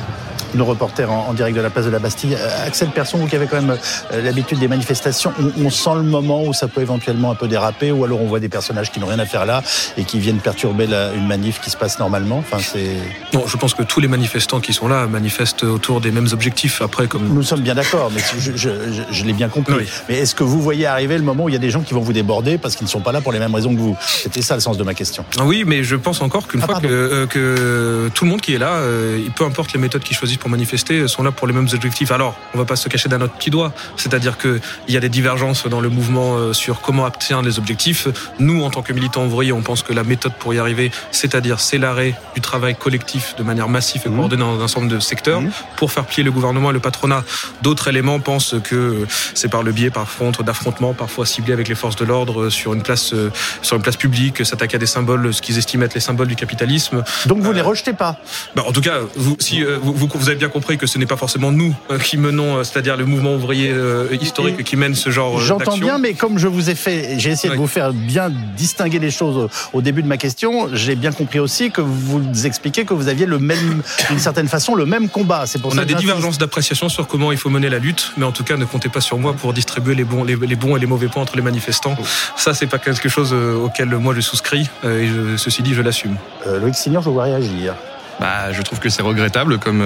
Nos 0.54 0.64
reporters 0.64 1.10
en, 1.10 1.28
en 1.28 1.32
direct 1.32 1.56
de 1.56 1.60
la 1.62 1.70
place 1.70 1.84
de 1.86 1.90
la 1.90 1.98
Bastille. 2.00 2.34
Euh, 2.34 2.66
Axel 2.66 2.88
Persson, 2.88 3.18
vous 3.18 3.26
qui 3.28 3.36
avez 3.36 3.46
quand 3.46 3.60
même 3.62 3.76
euh, 4.12 4.22
l'habitude 4.22 4.58
des 4.58 4.66
manifestations, 4.68 5.32
on, 5.40 5.66
on 5.66 5.70
sent 5.70 5.90
le 5.94 6.02
moment 6.02 6.42
où 6.44 6.52
ça 6.52 6.66
peut 6.66 6.80
éventuellement 6.80 7.30
un 7.30 7.34
peu 7.36 7.46
déraper, 7.46 7.92
ou 7.92 8.04
alors 8.04 8.20
on 8.20 8.26
voit 8.26 8.40
des 8.40 8.48
personnages 8.48 8.90
qui 8.90 8.98
n'ont 8.98 9.06
rien 9.06 9.18
à 9.20 9.26
faire 9.26 9.46
là 9.46 9.62
et 9.96 10.04
qui 10.04 10.18
viennent 10.18 10.38
perturber 10.40 10.86
la- 10.88 11.12
une 11.12 11.26
manif 11.26 11.60
qui 11.60 11.70
se 11.70 11.76
passe 11.76 11.98
normalement. 12.00 12.38
Enfin, 12.38 12.58
c'est. 12.60 12.96
Non, 13.32 13.46
je 13.46 13.56
pense 13.56 13.74
que 13.74 13.82
tous 13.84 14.00
les 14.00 14.08
manifestants 14.08 14.58
qui 14.60 14.72
sont 14.72 14.88
là 14.88 15.06
manifestent 15.06 15.62
autour 15.62 16.00
des 16.00 16.10
mêmes 16.10 16.28
objectifs. 16.32 16.82
Après, 16.82 17.06
comme 17.06 17.28
Nous 17.28 17.42
sommes 17.44 17.60
bien 17.60 17.74
d'accord, 17.76 18.10
mais 18.12 18.20
je, 18.38 18.50
je- 18.56 18.68
je- 18.92 19.02
je 19.10 19.24
l'ai 19.24 19.32
bien 19.32 19.48
compris. 19.48 19.74
Oui. 19.74 19.86
Mais 20.08 20.16
est-ce 20.18 20.34
que 20.34 20.42
vous 20.42 20.60
voyez 20.60 20.86
arriver 20.86 21.16
le 21.16 21.24
moment 21.24 21.44
où 21.44 21.48
il 21.48 21.52
y 21.52 21.56
a 21.56 21.60
des 21.60 21.70
gens 21.70 21.82
qui 21.82 21.94
vont 21.94 22.00
vous 22.00 22.12
déborder 22.12 22.58
parce 22.58 22.74
qu'ils 22.74 22.86
ne 22.86 22.90
sont 22.90 23.00
pas 23.00 23.12
là 23.12 23.20
pour 23.20 23.32
les 23.32 23.38
mêmes 23.38 23.54
raisons 23.54 23.72
que 23.74 23.80
vous? 23.80 23.96
C'était 24.00 24.42
ça 24.42 24.54
le 24.56 24.60
sens 24.60 24.76
de 24.76 24.82
ma 24.82 24.94
question. 24.94 25.24
Ah 25.38 25.44
Oui, 25.44 25.62
mais 25.64 25.84
je 25.84 25.94
pense 25.94 26.20
encore 26.22 26.48
qu'une 26.48 26.60
Ah, 26.62 26.66
fois 26.66 26.80
que, 26.80 26.86
euh, 26.88 27.26
que 27.26 28.10
tout 28.14 28.24
le 28.24 28.30
monde 28.30 28.40
qui 28.40 28.54
est 28.54 28.58
là, 28.58 28.72
euh, 28.78 29.20
peu 29.36 29.44
importe 29.44 29.72
les 29.72 29.78
méthodes 29.78 30.02
qu'ils 30.02 30.16
choisissent 30.16 30.38
pour 30.40 30.50
manifester 30.50 31.06
sont 31.06 31.22
là 31.22 31.30
pour 31.30 31.46
les 31.46 31.52
mêmes 31.52 31.68
objectifs. 31.72 32.10
Alors, 32.10 32.36
on 32.54 32.58
va 32.58 32.64
pas 32.64 32.76
se 32.76 32.88
cacher 32.88 33.08
d'un 33.08 33.20
autre 33.20 33.34
petit 33.34 33.50
doigt, 33.50 33.72
c'est-à-dire 33.96 34.38
qu'il 34.38 34.60
y 34.88 34.96
a 34.96 35.00
des 35.00 35.08
divergences 35.08 35.66
dans 35.66 35.80
le 35.80 35.88
mouvement 35.88 36.36
euh, 36.36 36.52
sur 36.52 36.80
comment 36.80 37.04
atteindre 37.04 37.46
les 37.46 37.58
objectifs. 37.58 38.08
Nous, 38.38 38.62
en 38.64 38.70
tant 38.70 38.82
que 38.82 38.92
militants 38.92 39.24
ouvriers, 39.24 39.52
on 39.52 39.62
pense 39.62 39.82
que 39.82 39.92
la 39.92 40.02
méthode 40.02 40.32
pour 40.38 40.54
y 40.54 40.58
arriver, 40.58 40.90
c'est-à-dire 41.12 41.60
c'est 41.60 41.78
l'arrêt 41.78 42.14
du 42.34 42.40
travail 42.40 42.74
collectif 42.74 43.34
de 43.36 43.42
manière 43.42 43.68
massive 43.68 44.02
et 44.06 44.08
mmh. 44.08 44.16
coordonnée 44.16 44.42
dans 44.42 44.58
un 44.58 44.64
ensemble 44.64 44.88
de 44.88 44.98
secteurs 44.98 45.42
mmh. 45.42 45.50
pour 45.76 45.92
faire 45.92 46.04
plier 46.06 46.22
le 46.22 46.32
gouvernement 46.32 46.70
et 46.70 46.72
le 46.72 46.80
patronat. 46.80 47.22
D'autres 47.62 47.88
éléments 47.88 48.18
pensent 48.18 48.54
que 48.64 49.06
c'est 49.34 49.48
par 49.48 49.62
le 49.62 49.72
biais, 49.72 49.90
par 49.90 50.06
contre, 50.16 50.42
d'affrontements 50.42 50.94
parfois 50.94 51.26
ciblés 51.26 51.52
avec 51.52 51.68
les 51.68 51.74
forces 51.74 51.96
de 51.96 52.04
l'ordre 52.04 52.48
sur 52.48 52.72
une 52.74 52.82
place, 52.82 53.12
euh, 53.12 53.30
sur 53.62 53.76
une 53.76 53.82
place 53.82 53.96
publique, 53.96 54.44
s'attaquer 54.44 54.76
à 54.76 54.78
des 54.78 54.86
symboles, 54.86 55.34
ce 55.34 55.42
qu'ils 55.42 55.58
estiment 55.58 55.84
être 55.84 55.94
les 55.94 56.00
symboles 56.00 56.28
du 56.28 56.36
capitalisme. 56.36 57.04
Donc 57.26 57.38
vous 57.40 57.50
ne 57.50 57.54
les 57.54 57.60
rejetez 57.60 57.92
pas? 57.92 58.16
bah, 58.54 58.64
En 58.66 58.72
tout 58.72 58.80
cas, 58.80 59.00
vous, 59.16 59.36
si 59.38 59.62
vous, 59.62 59.92
vous, 59.92 60.08
avez 60.30 60.38
bien 60.38 60.48
compris 60.48 60.78
que 60.78 60.86
ce 60.86 60.98
n'est 60.98 61.06
pas 61.06 61.16
forcément 61.16 61.52
nous 61.52 61.74
qui 62.02 62.16
menons, 62.16 62.62
c'est-à-dire 62.64 62.96
le 62.96 63.04
mouvement 63.04 63.34
ouvrier 63.34 63.74
historique 64.20 64.62
qui 64.64 64.76
mène 64.76 64.94
ce 64.94 65.10
genre 65.10 65.40
J'entends 65.40 65.76
bien, 65.76 65.98
mais 65.98 66.14
comme 66.14 66.38
je 66.38 66.48
vous 66.48 66.70
ai 66.70 66.74
fait, 66.74 67.18
j'ai 67.18 67.30
essayé 67.30 67.52
de 67.52 67.58
vous 67.58 67.66
faire 67.66 67.92
bien 67.92 68.30
distinguer 68.56 68.98
les 68.98 69.10
choses 69.10 69.48
au 69.72 69.82
début 69.82 70.02
de 70.02 70.08
ma 70.08 70.16
question, 70.16 70.68
j'ai 70.72 70.94
bien 70.94 71.12
compris 71.12 71.38
aussi 71.38 71.70
que 71.70 71.80
vous 71.80 72.46
expliquez 72.46 72.84
que 72.84 72.94
vous 72.94 73.08
aviez 73.08 73.26
le 73.26 73.38
même, 73.38 73.82
d'une 74.08 74.18
certaine 74.18 74.48
façon, 74.48 74.74
le 74.74 74.86
même 74.86 75.08
combat. 75.08 75.46
C'est 75.46 75.60
pour 75.60 75.74
On 75.74 75.78
a 75.78 75.84
des 75.84 75.94
divergences 75.94 76.38
d'appréciation 76.38 76.88
sur 76.88 77.06
comment 77.06 77.32
il 77.32 77.38
faut 77.38 77.50
mener 77.50 77.68
la 77.68 77.78
lutte, 77.78 78.12
mais 78.16 78.24
en 78.24 78.32
tout 78.32 78.44
cas, 78.44 78.56
ne 78.56 78.64
comptez 78.64 78.88
pas 78.88 79.00
sur 79.00 79.18
moi 79.18 79.34
pour 79.34 79.52
distribuer 79.52 79.94
les 79.94 80.04
bons, 80.04 80.24
les, 80.24 80.36
bons 80.36 80.76
et 80.76 80.80
les 80.80 80.86
mauvais 80.86 81.08
points 81.08 81.22
entre 81.22 81.36
les 81.36 81.42
manifestants. 81.42 81.96
Ça, 82.36 82.54
c'est 82.54 82.66
pas 82.66 82.78
quelque 82.78 83.08
chose 83.08 83.30
euh, 83.32 83.54
auquel 83.56 83.88
moi 83.88 84.14
je 84.14 84.20
souscris, 84.20 84.68
euh, 84.84 85.34
et 85.34 85.38
ceci 85.38 85.62
dit, 85.62 85.74
je 85.74 85.82
l'assume. 85.82 86.16
Euh, 86.46 86.60
Loïc 86.60 86.74
Signor, 86.74 87.02
je 87.02 87.10
vois 87.10 87.24
réagir. 87.24 87.74
Bah, 88.20 88.52
je 88.52 88.60
trouve 88.60 88.78
que 88.80 88.90
c'est 88.90 89.02
regrettable 89.02 89.58
comme 89.58 89.82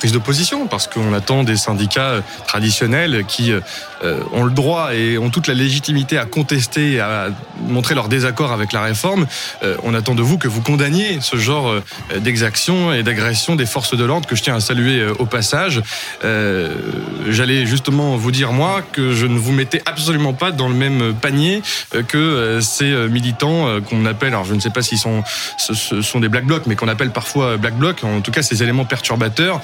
prise 0.00 0.12
d'opposition 0.12 0.66
parce 0.66 0.86
qu'on 0.86 1.12
attend 1.12 1.44
des 1.44 1.56
syndicats 1.56 2.22
traditionnels 2.46 3.24
qui 3.28 3.52
euh, 4.02 4.20
ont 4.32 4.44
le 4.44 4.50
droit 4.50 4.94
et 4.94 5.18
ont 5.18 5.28
toute 5.28 5.46
la 5.46 5.52
légitimité 5.52 6.16
à 6.16 6.24
contester, 6.24 7.00
à 7.00 7.28
montrer 7.68 7.94
leur 7.94 8.08
désaccord 8.08 8.50
avec 8.50 8.72
la 8.72 8.80
réforme. 8.80 9.26
Euh, 9.62 9.76
on 9.82 9.92
attend 9.92 10.14
de 10.14 10.22
vous 10.22 10.38
que 10.38 10.48
vous 10.48 10.62
condamniez 10.62 11.18
ce 11.20 11.36
genre 11.36 11.68
euh, 11.68 11.82
d'exaction 12.18 12.94
et 12.94 13.02
d'agression 13.02 13.56
des 13.56 13.66
forces 13.66 13.94
de 13.94 14.02
l'ordre 14.02 14.26
que 14.26 14.36
je 14.36 14.42
tiens 14.42 14.56
à 14.56 14.60
saluer 14.60 15.06
au 15.18 15.26
passage. 15.26 15.82
J'allais 16.22 17.66
justement 17.66 18.16
vous 18.16 18.30
dire 18.30 18.52
moi 18.52 18.82
que 18.92 19.12
je 19.12 19.26
ne 19.26 19.38
vous 19.38 19.52
mettais 19.52 19.82
absolument 19.84 20.32
pas 20.32 20.50
dans 20.50 20.68
le 20.68 20.74
même 20.74 21.14
panier 21.14 21.62
que 22.08 22.60
ces 22.60 22.90
militants 23.08 23.80
qu'on 23.88 24.06
appelle, 24.06 24.28
alors 24.28 24.44
je 24.44 24.54
ne 24.54 24.60
sais 24.60 24.70
pas 24.70 24.82
s'ils 24.82 24.98
sont, 24.98 25.22
ce 25.56 26.00
sont 26.02 26.20
des 26.20 26.28
black 26.28 26.46
blocs, 26.46 26.64
mais 26.66 26.76
qu'on 26.76 26.88
appelle 26.88 27.10
parfois 27.10 27.56
black 27.56 27.76
blocs. 27.76 28.02
En 28.04 28.20
tout 28.20 28.30
cas, 28.30 28.42
ces 28.42 28.62
éléments 28.62 28.84
perturbateurs. 28.84 29.60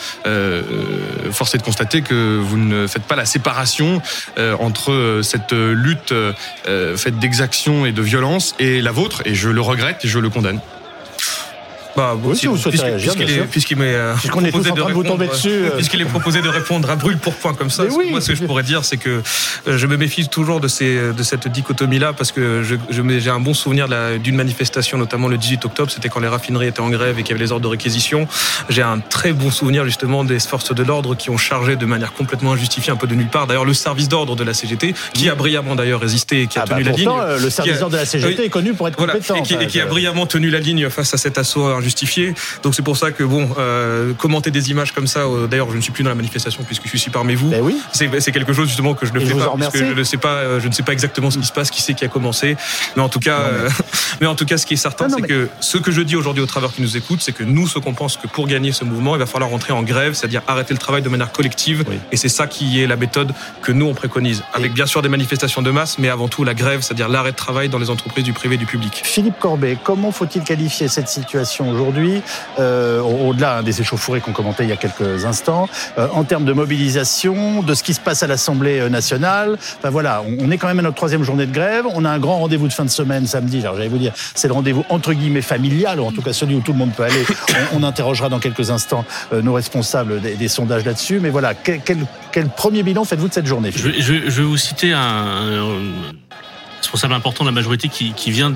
Force 1.31 1.55
est 1.55 1.59
de 1.59 1.63
constater 1.63 2.03
que 2.03 2.39
vous 2.39 2.57
ne 2.57 2.87
faites 2.87 3.05
pas 3.05 3.17
la 3.17 3.25
séparation 3.25 4.01
euh, 4.39 4.57
entre 4.59 4.93
euh, 4.93 5.23
cette 5.23 5.53
lutte 5.53 6.13
euh, 6.13 6.97
faite 6.97 7.19
d'exaction 7.19 7.87
et 7.87 7.93
de 7.93 8.03
violence 8.03 8.55
et 8.59 8.81
la 8.81 8.93
vôtre, 8.93 9.23
et 9.25 9.35
je 9.35 9.49
le 9.49 9.61
regrette 9.61 10.05
et 10.05 10.09
je 10.09 10.19
le 10.19 10.31
condamne. 10.31 10.61
Bah, 11.97 12.15
si 12.35 12.47
vous 12.47 12.57
souhaitez 12.57 12.83
réagir, 12.83 13.15
puisqu'il 13.51 13.79
m'est 13.79 13.95
euh, 13.95 14.15
proposé 14.29 14.71
de, 14.71 14.83
répondre, 14.83 15.19
euh, 15.47 15.71
puisqu'il 15.71 16.03
est 16.03 16.05
proposé 16.05 16.43
de 16.43 16.49
répondre 16.49 16.91
à 16.91 16.97
brûle 16.97 17.17
pour 17.17 17.35
point 17.35 17.55
comme 17.55 17.71
ça. 17.71 17.85
moi, 18.11 18.21
ce 18.21 18.29
que 18.29 18.35
je 18.35 18.45
pourrais 18.45 18.63
dire, 18.63 18.85
c'est 18.85 18.99
que 18.99 19.23
euh, 19.67 19.79
je 19.79 19.87
me 19.87 19.97
méfie 19.97 20.29
toujours 20.29 20.61
de 20.61 20.69
ces 20.69 20.97
de 21.13 21.23
cette 21.23 21.49
dichotomie-là 21.49 22.13
parce 22.13 22.33
que 22.33 22.63
je, 22.63 22.77
j'ai 23.19 23.31
un 23.31 23.41
bon 23.41 23.55
souvenir 23.55 23.89
d'une 24.19 24.37
manifestation, 24.37 24.99
notamment 24.99 25.29
le 25.29 25.39
18 25.39 25.65
octobre. 25.65 25.91
C'était 25.91 26.09
quand 26.09 26.21
les 26.21 26.29
raffineries 26.29 26.69
étaient 26.69 26.81
en 26.81 26.91
grève 26.91 27.19
et 27.19 27.23
qu'il 27.23 27.31
y 27.31 27.35
avait 27.35 27.45
les 27.45 27.53
ordres 27.53 27.65
de 27.65 27.71
réquisition. 27.71 28.29
J'ai 28.69 28.83
un 28.83 28.99
très 28.99 29.33
bon 29.33 29.51
souvenir 29.51 29.85
justement 29.85 30.25
des 30.25 30.39
forces 30.39 30.75
de 30.75 30.83
l'ordre 30.83 31.15
qui 31.15 31.31
ont 31.31 31.39
chargé 31.39 31.77
de 31.77 31.87
manière 31.87 32.13
complètement 32.13 32.53
injustifiée, 32.53 32.93
un 32.93 32.97
peu 32.97 33.07
de 33.07 33.15
nulle 33.15 33.29
part. 33.29 33.47
D'ailleurs, 33.47 33.65
le 33.65 33.75
service 33.75 34.09
d'ordre 34.09 34.37
de 34.37 34.45
la 34.45 34.53
CGT, 34.53 34.95
qui 35.15 35.31
a 35.31 35.35
brillamment 35.35 35.75
d'ailleurs 35.75 36.01
résisté 36.01 36.43
et 36.43 36.47
qui 36.47 36.59
a 36.59 36.65
ah 36.65 36.75
tenu 36.75 36.85
bah 36.85 36.91
la 36.91 36.97
ligne. 36.97 37.43
Le 37.43 37.51
service 37.51 37.79
d'ordre 37.79 37.95
de 37.95 38.01
la 38.01 38.07
CGT 38.07 38.45
est 38.45 38.51
connu 38.51 38.75
pour 38.75 38.87
être 38.89 38.97
compétent. 38.97 39.37
Et 39.37 39.67
qui, 39.67 39.81
a 39.81 39.87
brillamment 39.87 40.27
tenu 40.27 40.51
la 40.51 40.61
ligne 40.61 40.91
face 40.91 41.15
à 41.15 41.17
cet 41.17 41.39
assaut 41.39 41.67
justifié. 41.87 42.35
Donc 42.63 42.75
c'est 42.75 42.83
pour 42.83 42.97
ça 42.97 43.13
que 43.13 43.23
bon, 43.23 43.49
euh, 43.59 44.13
commenter 44.15 44.51
des 44.51 44.71
images 44.71 44.93
comme 44.93 45.07
ça. 45.07 45.21
Euh, 45.21 45.47
d'ailleurs, 45.47 45.71
je 45.71 45.77
ne 45.77 45.81
suis 45.81 45.93
plus 45.93 46.03
dans 46.03 46.11
la 46.11 46.17
manifestation 46.17 46.65
puisque 46.65 46.83
je 46.85 46.89
suis 46.89 46.99
ici 46.99 47.11
parmi 47.11 47.35
vous. 47.35 47.51
Ben 47.51 47.63
oui. 47.63 47.81
C'est 47.93 48.33
quelque 48.33 48.53
chose 48.53 48.67
justement 48.69 48.95
que 48.95 49.07
je 49.07 49.13
ne 49.13 49.21
fais 49.21 49.35
pas 49.35 49.55
parce 49.59 49.73
que 49.73 49.79
je 49.79 49.93
ne 49.93 50.05
sais 50.05 50.17
pas, 50.17 50.35
euh, 50.35 50.61
je 50.61 50.67
ne 50.67 50.73
sais 50.73 50.83
pas 50.83 50.93
exactement 50.93 51.31
ce 51.31 51.39
qui 51.39 51.47
se 51.47 51.53
passe, 51.53 51.71
qui 51.71 51.81
c'est 51.81 51.95
qui 51.95 52.05
a 52.05 52.09
commencé. 52.09 52.57
Mais 52.97 53.03
en 53.03 53.09
tout 53.09 53.21
cas, 53.21 53.39
mais... 54.21 54.27
en 54.27 54.35
tout 54.35 54.47
cas, 54.47 54.59
ce 54.59 54.67
qui 54.67 54.75
est 54.75 54.79
certain, 54.89 55.09
c'est 55.09 55.23
que 55.23 55.49
ce 55.61 55.79
que 55.79 55.93
je 55.93 56.03
dis 56.03 56.17
aujourd'hui 56.17 56.43
aux 56.43 56.47
travailleurs 56.47 56.75
qui 56.75 56.83
nous 56.83 56.97
écoutent, 56.97 57.23
c'est 57.23 57.33
que 57.33 57.45
nous, 57.45 57.69
ce 57.69 57.79
qu'on 57.79 57.95
pense 57.95 58.17
que 58.17 58.27
pour 58.27 58.47
gagner 58.49 58.73
ce 58.73 58.85
mouvement, 58.85 59.15
il 59.15 59.19
va 59.19 59.27
falloir 59.27 59.51
rentrer 59.51 59.73
en 59.73 59.83
grève, 59.83 60.15
c'est-à-dire 60.15 60.43
arrêter 60.49 60.75
le 60.75 60.79
travail 60.79 61.03
de 61.03 61.09
manière 61.09 61.31
collective. 61.31 61.85
Et 62.11 62.17
c'est 62.17 62.29
ça 62.29 62.47
qui 62.47 62.83
est 62.83 62.87
la 62.87 62.97
méthode 62.97 63.33
que 63.63 63.73
nous 63.73 63.87
on 63.87 63.95
préconise, 63.95 64.43
avec 64.53 64.73
bien 64.73 64.87
sûr 64.87 65.03
des 65.03 65.09
manifestations 65.09 65.63
de 65.63 65.71
masse, 65.71 65.99
mais 65.99 66.09
avant 66.09 66.29
tout 66.29 66.43
la 66.43 66.55
grève, 66.55 66.81
c'est-à-dire 66.83 67.09
l'arrêt 67.09 67.33
de 67.33 67.37
travail 67.37 67.69
dans 67.69 67.79
les 67.79 67.91
entreprises 67.91 68.25
du 68.25 68.33
privé 68.33 68.57
et 68.57 68.59
du 68.59 68.67
public. 68.67 69.03
Philippe 69.05 69.39
Corbet, 69.39 69.79
comment 69.83 70.11
faut-il 70.11 70.43
qualifier 70.43 70.89
cette 70.89 71.09
situation 71.09 71.73
aujourd'hui 71.77 72.23
euh, 72.59 73.01
au-delà 73.01 73.63
des 73.63 73.81
échauffourées 73.81 74.21
qu'on 74.21 74.33
commentait 74.33 74.65
il 74.65 74.71
y 74.71 74.73
a 74.73 74.77
quelques 74.77 75.25
instants, 75.25 75.69
euh, 75.99 76.09
en 76.13 76.25
termes 76.25 76.45
de 76.45 76.53
mobilisation, 76.53 77.63
de 77.63 77.75
ce 77.75 77.83
qui 77.83 77.95
se 77.95 78.01
passe 78.01 78.23
à 78.23 78.27
l'Assemblée 78.27 78.81
euh, 78.81 78.89
nationale. 78.89 79.59
Enfin 79.79 79.91
voilà, 79.91 80.23
on, 80.41 80.51
est 80.51 80.59
quand 80.59 80.69
même 80.69 80.79
à 80.79 80.83
notre 80.83 80.97
troisième 80.97 81.23
journée 81.23 81.47
de 81.47 81.53
grève. 81.53 81.85
On 81.95 82.05
a 82.05 82.11
un 82.11 82.19
grand 82.19 82.39
rendez-vous 82.39 82.69
de 82.69 82.73
fin 82.73 82.85
de 82.85 82.91
semaine 82.91 83.27
samedi. 83.27 83.61
J'allais 83.61 83.89
vous 83.89 83.99
dire, 83.99 84.13
c'est 84.35 84.49
le 84.49 84.55
rendez-vous 84.55 84.85
entre 84.89 85.13
guillemets 85.13 85.43
familial, 85.43 86.01
ou 86.01 86.05
en 86.05 86.13
tout 86.13 86.23
cas 86.23 86.33
celui 86.33 86.55
où 86.55 86.61
tout 86.61 86.73
le 86.73 86.79
monde 86.79 86.93
peut 86.93 87.05
aller. 87.05 87.25
On, 87.73 87.83
interrogera 87.87 88.29
dans 88.29 88.41
quelques 88.41 88.71
instants 88.71 89.05
nos 89.31 89.53
responsables 89.53 90.21
des, 90.21 90.49
sondages 90.49 90.85
là-dessus. 90.85 91.21
Mais 91.21 91.31
voilà, 91.31 91.55
quel, 91.55 92.49
premier 92.57 92.83
bilan 92.83 93.05
faites-vous 93.05 93.29
de 93.29 93.33
cette 93.33 93.47
journée 93.47 93.71
je, 93.73 94.13
vais 94.13 94.43
vous 94.43 94.57
citer 94.57 94.93
un, 94.93 95.63
responsable 96.79 97.15
important 97.15 97.45
de 97.45 97.51
la 97.51 97.55
majorité 97.55 97.89
qui 97.89 98.31
vient 98.33 98.55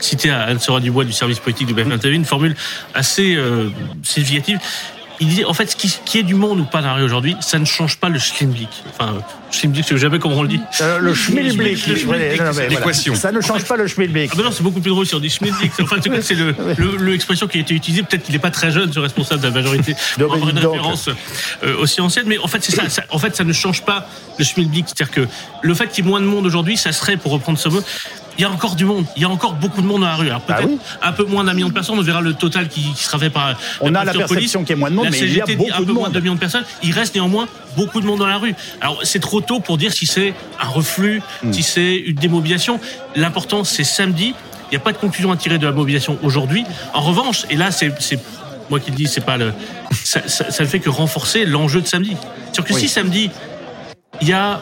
cité 0.00 0.30
à 0.30 0.42
Anne 0.42 0.58
Sora 0.58 0.80
Dubois 0.80 1.04
du 1.04 1.12
service 1.12 1.38
politique 1.38 1.66
du 1.66 1.74
BFM 1.74 1.98
TV, 1.98 2.14
une 2.14 2.24
formule 2.24 2.54
assez 2.94 3.34
euh, 3.36 3.70
significative. 4.02 4.58
Il 5.20 5.28
disait, 5.28 5.44
en 5.44 5.54
fait, 5.54 5.66
ce 5.66 5.76
qui, 5.76 5.92
qui 6.04 6.18
est 6.18 6.22
du 6.22 6.34
monde 6.34 6.60
ou 6.60 6.64
pas 6.64 6.80
dans 6.80 7.00
aujourd'hui, 7.00 7.36
ça 7.40 7.58
ne 7.58 7.64
change 7.64 7.98
pas 7.98 8.08
le 8.08 8.18
schlimblick. 8.18 8.68
Enfin, 8.88 9.18
schlimblick, 9.50 9.84
je 9.84 9.88
sais 9.90 9.98
jamais 9.98 10.18
comment 10.18 10.36
on 10.36 10.42
le 10.42 10.48
dit. 10.48 10.60
Euh, 10.80 10.98
le 10.98 11.14
schmilblick, 11.14 11.86
l'équation. 11.86 13.14
Ça 13.14 13.32
ne 13.32 13.40
change 13.40 13.64
pas 13.64 13.76
le 13.76 13.86
schmilblick. 13.86 14.30
Ah 14.32 14.36
ben 14.36 14.44
non, 14.44 14.52
c'est 14.52 14.62
beaucoup 14.62 14.80
plus 14.80 14.90
drôle 14.90 15.06
si 15.06 15.14
on 15.14 15.20
dit 15.20 15.30
schmilblick. 15.30 15.72
Enfin, 15.80 15.96
en 15.98 16.00
tout 16.00 16.10
cas, 16.10 16.22
c'est 16.22 16.36
l'expression 17.00 17.46
le, 17.46 17.52
qui 17.52 17.58
a 17.58 17.60
été 17.60 17.74
utilisée. 17.74 18.02
Peut-être 18.02 18.22
qu'il 18.22 18.34
n'est 18.34 18.40
pas 18.40 18.50
très 18.50 18.70
jeune, 18.70 18.92
ce 18.92 18.98
responsable 18.98 19.40
de 19.40 19.48
la 19.48 19.54
majorité, 19.54 19.94
pour 20.18 20.34
avoir 20.34 20.50
une 20.50 20.58
référence 20.58 21.08
euh, 21.62 21.76
aussi 21.78 22.00
ancienne. 22.00 22.26
Mais 22.26 22.38
en 22.38 22.48
fait, 22.48 22.62
c'est 22.62 22.74
ça, 22.74 22.88
ça, 22.88 23.02
En 23.10 23.18
fait, 23.18 23.36
ça 23.36 23.44
ne 23.44 23.52
change 23.52 23.82
pas 23.82 24.08
le 24.38 24.44
schmilblick. 24.44 24.86
C'est-à-dire 24.88 25.14
que 25.14 25.28
le 25.62 25.74
fait 25.74 25.88
qu'il 25.88 26.04
y 26.04 26.06
ait 26.06 26.10
moins 26.10 26.20
de 26.20 26.26
monde 26.26 26.46
aujourd'hui, 26.46 26.76
ça 26.76 26.92
serait, 26.92 27.16
pour 27.16 27.32
reprendre 27.32 27.58
ce 27.58 27.68
mot, 27.68 27.82
il 28.38 28.42
y 28.42 28.44
a 28.44 28.50
encore 28.50 28.76
du 28.76 28.84
monde. 28.84 29.04
Il 29.16 29.22
y 29.22 29.24
a 29.24 29.28
encore 29.28 29.54
beaucoup 29.54 29.82
de 29.82 29.86
monde 29.86 30.02
dans 30.02 30.06
la 30.06 30.14
rue. 30.14 30.28
Alors 30.28 30.42
bah 30.46 30.58
peut-être 30.58 30.80
un 31.02 31.12
peu 31.12 31.24
moins 31.24 31.42
d'un 31.42 31.54
million 31.54 31.68
de 31.68 31.72
personnes. 31.72 31.98
On 31.98 32.02
verra 32.02 32.20
le 32.20 32.34
total 32.34 32.68
qui, 32.68 32.94
sera 32.94 33.18
fait 33.18 33.30
par. 33.30 33.58
On 33.80 33.94
a 33.94 34.04
la 34.04 34.12
perception 34.12 34.60
qu'il 34.60 34.70
y 34.70 34.72
a 34.74 34.76
moins 34.76 34.90
de 34.90 34.94
monde, 34.94 35.08
mais 35.10 35.18
il 35.18 35.34
y 35.34 35.40
a 35.40 35.46
beaucoup 35.46 35.70
un 35.74 35.82
peu 35.82 35.92
moins 35.92 36.08
d'un 36.08 36.20
million 36.20 36.34
de 36.34 36.40
personnes. 36.40 36.64
Il 36.84 36.92
reste 36.92 37.16
néanmoins 37.16 37.48
beaucoup 37.76 38.00
de 38.00 38.06
monde 38.06 38.20
dans 38.20 38.26
la 38.26 38.38
rue. 38.38 38.54
Alors 38.80 39.00
c'est 39.02 39.18
trop 39.18 39.37
tôt 39.40 39.60
pour 39.60 39.78
dire 39.78 39.92
si 39.92 40.06
c'est 40.06 40.34
un 40.60 40.68
reflux, 40.68 41.22
hmm. 41.42 41.52
si 41.52 41.62
c'est 41.62 41.96
une 41.96 42.16
démobilisation. 42.16 42.80
L'important 43.16 43.64
c'est 43.64 43.84
samedi. 43.84 44.34
Il 44.70 44.72
n'y 44.72 44.76
a 44.76 44.80
pas 44.80 44.92
de 44.92 44.98
conclusion 44.98 45.32
à 45.32 45.36
tirer 45.36 45.58
de 45.58 45.64
la 45.64 45.72
mobilisation 45.72 46.18
aujourd'hui. 46.22 46.64
En 46.92 47.00
revanche, 47.00 47.46
et 47.48 47.56
là 47.56 47.70
c'est 47.70 47.92
moi 48.68 48.80
qui 48.80 48.90
le 48.90 48.96
dis, 48.96 49.06
c'est 49.06 49.24
pas 49.24 49.38
le, 49.38 49.54
ça, 50.04 50.28
ça, 50.28 50.62
ne 50.62 50.68
fait 50.68 50.78
que 50.78 50.90
renforcer 50.90 51.46
l'enjeu 51.46 51.80
de 51.80 51.86
samedi. 51.86 52.16
Sur 52.52 52.64
que 52.64 52.74
si 52.74 52.86
samedi 52.88 53.30
il 54.20 54.28
y 54.28 54.32
a 54.32 54.60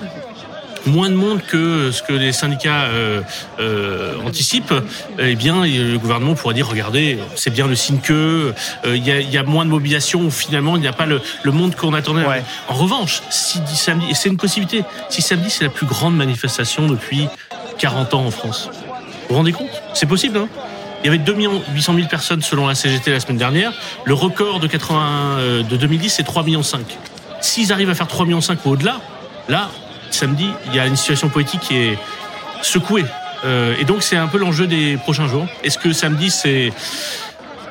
moins 0.86 1.10
de 1.10 1.14
monde 1.14 1.42
que 1.42 1.90
ce 1.90 2.02
que 2.02 2.12
les 2.12 2.32
syndicats 2.32 2.84
euh, 2.84 3.20
euh, 3.58 4.14
anticipent, 4.24 4.74
eh 5.18 5.34
bien, 5.34 5.64
le 5.64 5.96
gouvernement 5.98 6.34
pourrait 6.34 6.54
dire 6.54 6.68
regardez, 6.68 7.18
c'est 7.34 7.50
bien 7.50 7.66
le 7.66 7.74
signe 7.74 7.98
que 7.98 8.54
euh, 8.84 8.96
il 8.96 9.06
y, 9.06 9.38
a, 9.38 9.42
moins 9.42 9.64
de 9.64 9.70
mobilisation 9.70 10.22
où 10.22 10.30
finalement 10.30 10.76
il 10.76 10.82
n'y 10.82 10.88
a 10.88 10.92
pas 10.92 11.06
le, 11.06 11.20
monde 11.52 11.74
qu'on 11.74 11.94
attendait. 11.94 12.24
En 12.68 12.74
revanche, 12.74 13.22
si 13.30 13.58
samedi, 13.74 14.06
et 14.10 14.14
c'est 14.14 14.28
une 14.28 14.36
possibilité, 14.36 14.84
si 15.08 15.22
samedi 15.22 15.50
c'est 15.50 15.64
la 15.64 15.70
plus 15.70 15.86
grande 15.86 16.16
manifestation 16.16 16.86
depuis 16.86 17.28
40 17.78 18.14
ans 18.14 18.26
en 18.26 18.30
France, 18.30 18.68
vous 18.72 19.30
vous 19.30 19.34
rendez 19.36 19.52
compte? 19.52 19.70
C'est 19.94 20.06
possible, 20.06 20.38
hein? 20.38 20.48
Il 21.02 21.06
y 21.06 21.08
avait 21.08 21.18
2 21.18 21.36
800 21.74 21.94
000 21.94 22.08
personnes 22.08 22.42
selon 22.42 22.66
la 22.66 22.74
CGT 22.74 23.12
la 23.12 23.20
semaine 23.20 23.36
dernière. 23.36 23.72
Le 24.04 24.14
record 24.14 24.60
de, 24.60 24.66
80, 24.66 25.62
de 25.68 25.76
2010, 25.76 26.10
c'est 26.10 26.22
3 26.22 26.42
millions 26.42 26.62
5. 26.62 26.80
S'ils 27.40 27.72
arrivent 27.72 27.90
à 27.90 27.94
faire 27.94 28.08
3 28.08 28.24
millions 28.24 28.40
5 28.40 28.64
ou 28.64 28.70
au-delà, 28.70 29.00
là, 29.48 29.70
samedi, 30.10 30.48
il 30.66 30.74
y 30.74 30.80
a 30.80 30.86
une 30.86 30.96
situation 30.96 31.28
politique 31.28 31.60
qui 31.60 31.76
est 31.76 31.98
secouée. 32.62 33.04
Euh, 33.44 33.74
et 33.78 33.84
donc 33.84 34.02
c'est 34.02 34.16
un 34.16 34.26
peu 34.26 34.38
l'enjeu 34.38 34.66
des 34.66 34.96
prochains 34.96 35.28
jours. 35.28 35.46
Est-ce 35.62 35.78
que 35.78 35.92
samedi 35.92 36.30
c'est 36.30 36.72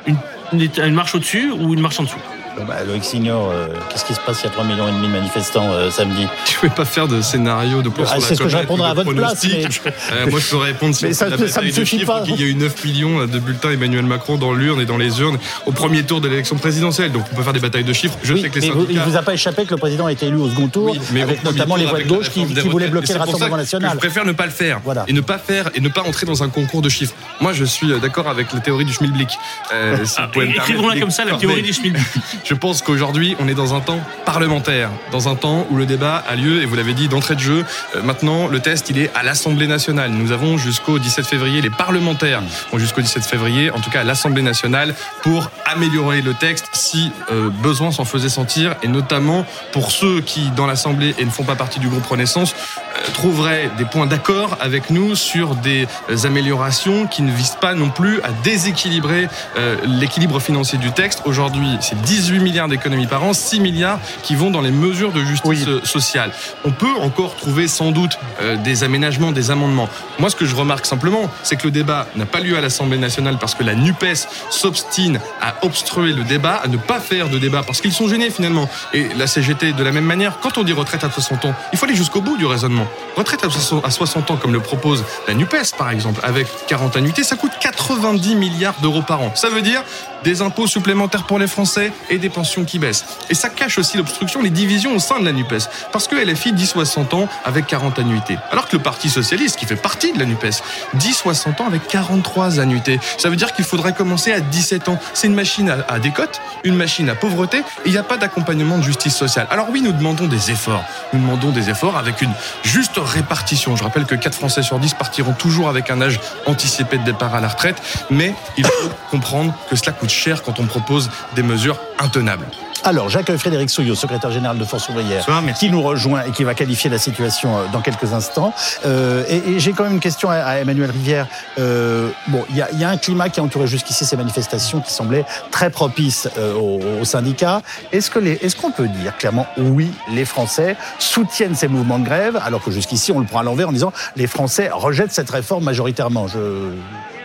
une, 0.06 0.16
une, 0.52 0.94
marche 0.94 1.14
au-dessus 1.14 1.50
ou 1.50 1.74
une 1.74 1.80
marche 1.80 1.98
en 2.00 2.04
dessous? 2.04 2.18
Bah, 2.64 2.84
Loïc 2.86 3.04
Signor, 3.04 3.50
euh, 3.50 3.68
qu'est-ce 3.90 4.04
qui 4.04 4.14
se 4.14 4.20
passe 4.20 4.40
Il 4.40 4.44
y 4.44 4.46
a 4.48 4.50
3 4.50 4.64
millions 4.64 4.88
et 4.88 4.92
demi 4.92 5.08
de 5.08 5.12
manifestants 5.12 5.70
euh, 5.72 5.90
samedi? 5.90 6.26
Je 6.46 6.56
ne 6.56 6.62
vais 6.62 6.74
pas 6.74 6.84
faire 6.84 7.08
de 7.08 7.20
scénario 7.20 7.82
de 7.82 7.90
ah, 8.00 8.16
C'est 8.20 8.34
ce 8.34 8.42
que 8.42 8.48
je 8.48 8.56
répondrai 8.56 8.90
à 8.90 8.94
votre 8.94 9.12
place. 9.12 9.44
Mais... 9.44 9.64
Euh, 10.12 10.30
moi, 10.30 10.40
je 10.40 10.50
peux 10.50 10.56
répondre 10.56 10.94
sur 10.94 11.12
ça, 11.14 11.28
la 11.28 11.48
ça 11.48 11.60
me 11.60 11.70
suffit 11.70 11.98
chiffres, 11.98 12.06
pas. 12.06 12.22
Il 12.26 12.40
y 12.40 12.44
a 12.44 12.46
eu 12.46 12.54
9 12.54 12.84
millions 12.84 13.26
de 13.26 13.38
bulletins 13.38 13.70
Emmanuel 13.70 14.04
Macron 14.04 14.36
dans 14.36 14.52
l'urne 14.52 14.80
et 14.80 14.86
dans 14.86 14.96
les 14.96 15.20
urnes 15.20 15.38
au 15.64 15.72
premier 15.72 16.04
tour 16.04 16.20
de 16.20 16.28
l'élection 16.28 16.56
présidentielle. 16.56 17.12
Donc, 17.12 17.24
on 17.32 17.34
peut 17.34 17.42
faire 17.42 17.52
des 17.52 17.60
batailles 17.60 17.84
de 17.84 17.92
chiffres. 17.92 18.16
Je 18.22 18.34
oui, 18.34 18.42
sais 18.42 18.48
que 18.48 18.58
les 18.58 18.68
mais 18.68 18.72
syndicats... 18.72 18.92
il 18.92 18.98
ne 18.98 19.04
vous 19.04 19.16
a 19.16 19.22
pas 19.22 19.34
échappé 19.34 19.64
que 19.64 19.70
le 19.70 19.76
président 19.78 20.06
a 20.06 20.12
été 20.12 20.26
élu 20.26 20.36
au 20.36 20.48
second 20.48 20.68
tour, 20.68 20.90
oui, 20.90 21.00
mais 21.12 21.22
avec 21.22 21.42
notamment 21.44 21.76
les 21.76 21.86
voix 21.86 21.98
de 21.98 22.08
gauche 22.08 22.30
qui, 22.30 22.44
qui 22.46 22.68
voulaient 22.68 22.88
bloquer 22.88 23.14
le 23.14 23.18
Rassemblement 23.18 23.56
national. 23.56 23.92
Je 23.94 23.98
préfère 23.98 24.24
ne 24.24 24.32
pas 24.32 24.46
le 24.46 24.52
faire 24.52 24.80
voilà. 24.84 25.04
et 25.08 25.12
ne 25.12 25.20
pas 25.20 25.38
faire 25.38 25.70
et 25.74 25.80
ne 25.80 25.88
pas 25.88 26.02
entrer 26.02 26.26
dans 26.26 26.42
un 26.42 26.48
concours 26.48 26.82
de 26.82 26.88
chiffres. 26.88 27.14
Moi, 27.40 27.52
je 27.52 27.64
suis 27.64 27.88
d'accord 28.00 28.28
avec 28.28 28.52
la 28.52 28.60
théorie 28.60 28.84
du 28.84 28.92
schmilblick. 28.92 29.36
Ah, 30.18 30.28
Écrivons-la 30.34 31.00
comme 31.00 31.10
ça, 31.10 31.24
la 31.24 31.34
théorie 31.34 31.62
du 31.62 31.72
schmilblick. 31.72 32.06
Je 32.46 32.54
pense 32.54 32.80
qu'aujourd'hui, 32.80 33.34
on 33.40 33.48
est 33.48 33.54
dans 33.54 33.74
un 33.74 33.80
temps 33.80 33.98
parlementaire, 34.24 34.88
dans 35.10 35.28
un 35.28 35.34
temps 35.34 35.66
où 35.68 35.76
le 35.76 35.84
débat 35.84 36.14
a 36.14 36.36
lieu, 36.36 36.62
et 36.62 36.64
vous 36.64 36.76
l'avez 36.76 36.94
dit, 36.94 37.08
d'entrée 37.08 37.34
de 37.34 37.40
jeu. 37.40 37.64
Euh, 37.96 38.02
maintenant, 38.02 38.46
le 38.46 38.60
test, 38.60 38.88
il 38.88 38.98
est 38.98 39.10
à 39.16 39.24
l'Assemblée 39.24 39.66
nationale. 39.66 40.12
Nous 40.12 40.30
avons 40.30 40.56
jusqu'au 40.56 41.00
17 41.00 41.26
février, 41.26 41.60
les 41.60 41.70
parlementaires 41.70 42.44
ont 42.72 42.78
jusqu'au 42.78 43.00
17 43.00 43.24
février, 43.24 43.72
en 43.72 43.80
tout 43.80 43.90
cas 43.90 44.02
à 44.02 44.04
l'Assemblée 44.04 44.42
nationale, 44.42 44.94
pour 45.22 45.50
améliorer 45.64 46.22
le 46.22 46.34
texte 46.34 46.68
si 46.72 47.10
euh, 47.32 47.50
besoin 47.50 47.90
s'en 47.90 48.04
faisait 48.04 48.28
sentir, 48.28 48.76
et 48.84 48.86
notamment 48.86 49.44
pour 49.72 49.90
ceux 49.90 50.20
qui, 50.20 50.50
dans 50.50 50.68
l'Assemblée 50.68 51.16
et 51.18 51.24
ne 51.24 51.30
font 51.30 51.42
pas 51.42 51.56
partie 51.56 51.80
du 51.80 51.88
groupe 51.88 52.06
Renaissance, 52.06 52.54
euh, 52.96 53.10
trouveraient 53.12 53.70
des 53.78 53.84
points 53.84 54.06
d'accord 54.06 54.56
avec 54.60 54.90
nous 54.90 55.14
sur 55.14 55.54
des 55.54 55.86
euh, 56.10 56.16
améliorations 56.24 57.06
qui 57.06 57.22
ne 57.22 57.32
visent 57.32 57.56
pas 57.60 57.74
non 57.74 57.90
plus 57.90 58.20
à 58.22 58.30
déséquilibrer 58.44 59.28
euh, 59.56 59.76
l'équilibre 59.84 60.40
financier 60.40 60.78
du 60.78 60.92
texte. 60.92 61.22
Aujourd'hui, 61.24 61.76
c'est 61.80 62.00
18 62.00 62.40
milliards 62.40 62.68
d'économies 62.68 63.06
par 63.06 63.22
an, 63.24 63.32
6 63.32 63.60
milliards 63.60 63.98
qui 64.22 64.34
vont 64.34 64.50
dans 64.50 64.60
les 64.60 64.70
mesures 64.70 65.12
de 65.12 65.22
justice 65.24 65.66
oui. 65.66 65.80
sociale. 65.84 66.32
On 66.64 66.70
peut 66.70 66.94
encore 67.00 67.36
trouver 67.36 67.68
sans 67.68 67.90
doute 67.90 68.18
des 68.64 68.84
aménagements, 68.84 69.32
des 69.32 69.50
amendements. 69.50 69.88
Moi, 70.18 70.30
ce 70.30 70.36
que 70.36 70.44
je 70.44 70.54
remarque 70.54 70.86
simplement, 70.86 71.30
c'est 71.42 71.56
que 71.56 71.64
le 71.64 71.70
débat 71.70 72.06
n'a 72.16 72.26
pas 72.26 72.40
lieu 72.40 72.56
à 72.56 72.60
l'Assemblée 72.60 72.98
nationale 72.98 73.36
parce 73.38 73.54
que 73.54 73.64
la 73.64 73.74
NUPES 73.74 74.26
s'obstine 74.50 75.20
à 75.40 75.54
obstruer 75.62 76.12
le 76.12 76.24
débat, 76.24 76.56
à 76.56 76.68
ne 76.68 76.76
pas 76.76 77.00
faire 77.00 77.28
de 77.28 77.38
débat 77.38 77.62
parce 77.62 77.80
qu'ils 77.80 77.92
sont 77.92 78.08
gênés 78.08 78.30
finalement. 78.30 78.68
Et 78.92 79.08
la 79.16 79.26
CGT, 79.26 79.72
de 79.72 79.82
la 79.82 79.92
même 79.92 80.04
manière, 80.04 80.38
quand 80.40 80.58
on 80.58 80.64
dit 80.64 80.72
retraite 80.72 81.04
à 81.04 81.10
60 81.10 81.44
ans, 81.46 81.54
il 81.72 81.78
faut 81.78 81.86
aller 81.86 81.96
jusqu'au 81.96 82.20
bout 82.20 82.36
du 82.36 82.46
raisonnement. 82.46 82.85
Retraite 83.16 83.44
à 83.44 83.90
60 83.90 84.30
ans, 84.30 84.36
comme 84.36 84.52
le 84.52 84.60
propose 84.60 85.04
la 85.26 85.34
NUPES, 85.34 85.76
par 85.78 85.90
exemple, 85.90 86.20
avec 86.22 86.46
40 86.66 86.96
annuités, 86.96 87.24
ça 87.24 87.36
coûte 87.36 87.52
90 87.60 88.34
milliards 88.34 88.74
d'euros 88.82 89.02
par 89.02 89.22
an. 89.22 89.32
Ça 89.34 89.48
veut 89.48 89.62
dire 89.62 89.82
des 90.24 90.42
impôts 90.42 90.66
supplémentaires 90.66 91.24
pour 91.24 91.38
les 91.38 91.46
Français 91.46 91.92
et 92.10 92.18
des 92.18 92.28
pensions 92.28 92.64
qui 92.64 92.78
baissent. 92.78 93.04
Et 93.30 93.34
ça 93.34 93.48
cache 93.48 93.78
aussi 93.78 93.96
l'obstruction, 93.96 94.42
les 94.42 94.50
divisions 94.50 94.94
au 94.94 94.98
sein 94.98 95.20
de 95.20 95.24
la 95.24 95.32
NUPES. 95.32 95.68
Parce 95.92 96.08
que 96.08 96.16
LFI 96.16 96.52
dit 96.52 96.66
60 96.66 97.14
ans 97.14 97.28
avec 97.44 97.66
40 97.66 97.98
annuités. 97.98 98.38
Alors 98.50 98.68
que 98.68 98.76
le 98.76 98.82
Parti 98.82 99.08
Socialiste, 99.08 99.56
qui 99.56 99.66
fait 99.66 99.76
partie 99.76 100.12
de 100.12 100.18
la 100.18 100.24
NUPES, 100.24 100.62
dit 100.94 101.12
60 101.12 101.60
ans 101.60 101.66
avec 101.66 101.86
43 101.86 102.60
annuités. 102.60 102.98
Ça 103.18 103.28
veut 103.28 103.36
dire 103.36 103.52
qu'il 103.52 103.64
faudrait 103.64 103.92
commencer 103.92 104.32
à 104.32 104.40
17 104.40 104.88
ans. 104.88 104.98
C'est 105.14 105.26
une 105.26 105.34
machine 105.34 105.70
à, 105.70 105.84
à 105.88 105.98
décote, 105.98 106.40
une 106.64 106.76
machine 106.76 107.08
à 107.08 107.14
pauvreté, 107.14 107.58
et 107.58 107.62
il 107.86 107.92
n'y 107.92 107.98
a 107.98 108.02
pas 108.02 108.16
d'accompagnement 108.16 108.78
de 108.78 108.82
justice 108.82 109.14
sociale. 109.14 109.46
Alors 109.50 109.68
oui, 109.70 109.80
nous 109.80 109.92
demandons 109.92 110.26
des 110.26 110.50
efforts. 110.50 110.84
Nous 111.12 111.20
demandons 111.20 111.50
des 111.50 111.70
efforts 111.70 111.96
avec 111.96 112.22
une 112.22 112.32
juste 112.62 112.96
répartition. 112.96 113.76
Je 113.76 113.82
rappelle 113.82 114.06
que 114.06 114.14
4 114.14 114.34
Français 114.34 114.62
sur 114.62 114.78
10 114.78 114.94
partiront 114.94 115.32
toujours 115.32 115.68
avec 115.68 115.90
un 115.90 116.00
âge 116.00 116.20
anticipé 116.46 116.98
de 116.98 117.04
départ 117.04 117.34
à 117.34 117.40
la 117.40 117.48
retraite, 117.48 117.80
mais 118.10 118.34
il 118.56 118.64
faut 118.64 118.90
comprendre 119.10 119.54
que 119.70 119.76
cela 119.76 119.92
cher 120.08 120.42
quand 120.42 120.60
on 120.60 120.66
propose 120.66 121.10
des 121.34 121.42
mesures 121.42 121.78
intenables. 121.98 122.46
Alors, 122.84 123.08
Jacques-Frédéric 123.08 123.68
Souillot, 123.68 123.96
secrétaire 123.96 124.30
général 124.30 124.58
de 124.58 124.64
Force 124.64 124.88
ouvrière, 124.88 125.24
Soir, 125.24 125.42
qui 125.58 125.70
nous 125.70 125.82
rejoint 125.82 126.22
et 126.22 126.30
qui 126.30 126.44
va 126.44 126.54
qualifier 126.54 126.88
la 126.88 126.98
situation 126.98 127.68
dans 127.72 127.80
quelques 127.80 128.12
instants. 128.12 128.54
Euh, 128.84 129.24
et, 129.28 129.36
et 129.50 129.58
j'ai 129.58 129.72
quand 129.72 129.82
même 129.82 129.94
une 129.94 130.00
question 130.00 130.30
à, 130.30 130.36
à 130.36 130.56
Emmanuel 130.58 130.92
Rivière. 130.92 131.26
Euh, 131.58 132.10
bon, 132.28 132.44
il 132.50 132.56
y, 132.56 132.78
y, 132.78 132.84
a 132.84 132.88
un 132.88 132.96
climat 132.96 133.28
qui 133.28 133.40
a 133.40 133.42
entouré 133.42 133.66
jusqu'ici 133.66 134.04
ces 134.04 134.16
manifestations 134.16 134.80
qui 134.80 134.92
semblait 134.92 135.24
très 135.50 135.70
propice 135.70 136.28
euh, 136.38 136.54
aux, 136.54 136.80
aux, 137.00 137.04
syndicats. 137.04 137.62
Est-ce 137.90 138.08
que 138.08 138.20
est-ce 138.20 138.54
qu'on 138.54 138.70
peut 138.70 138.88
dire 138.88 139.16
clairement 139.16 139.46
oui, 139.56 139.90
les 140.12 140.24
Français 140.24 140.76
soutiennent 141.00 141.56
ces 141.56 141.68
mouvements 141.68 141.98
de 141.98 142.04
grève, 142.04 142.40
alors 142.44 142.62
que 142.62 142.70
jusqu'ici 142.70 143.10
on 143.10 143.18
le 143.18 143.26
prend 143.26 143.40
à 143.40 143.42
l'envers 143.42 143.68
en 143.68 143.72
disant 143.72 143.92
les 144.14 144.26
Français 144.26 144.70
rejettent 144.72 145.12
cette 145.12 145.30
réforme 145.30 145.64
majoritairement? 145.64 146.28
Je 146.28 146.70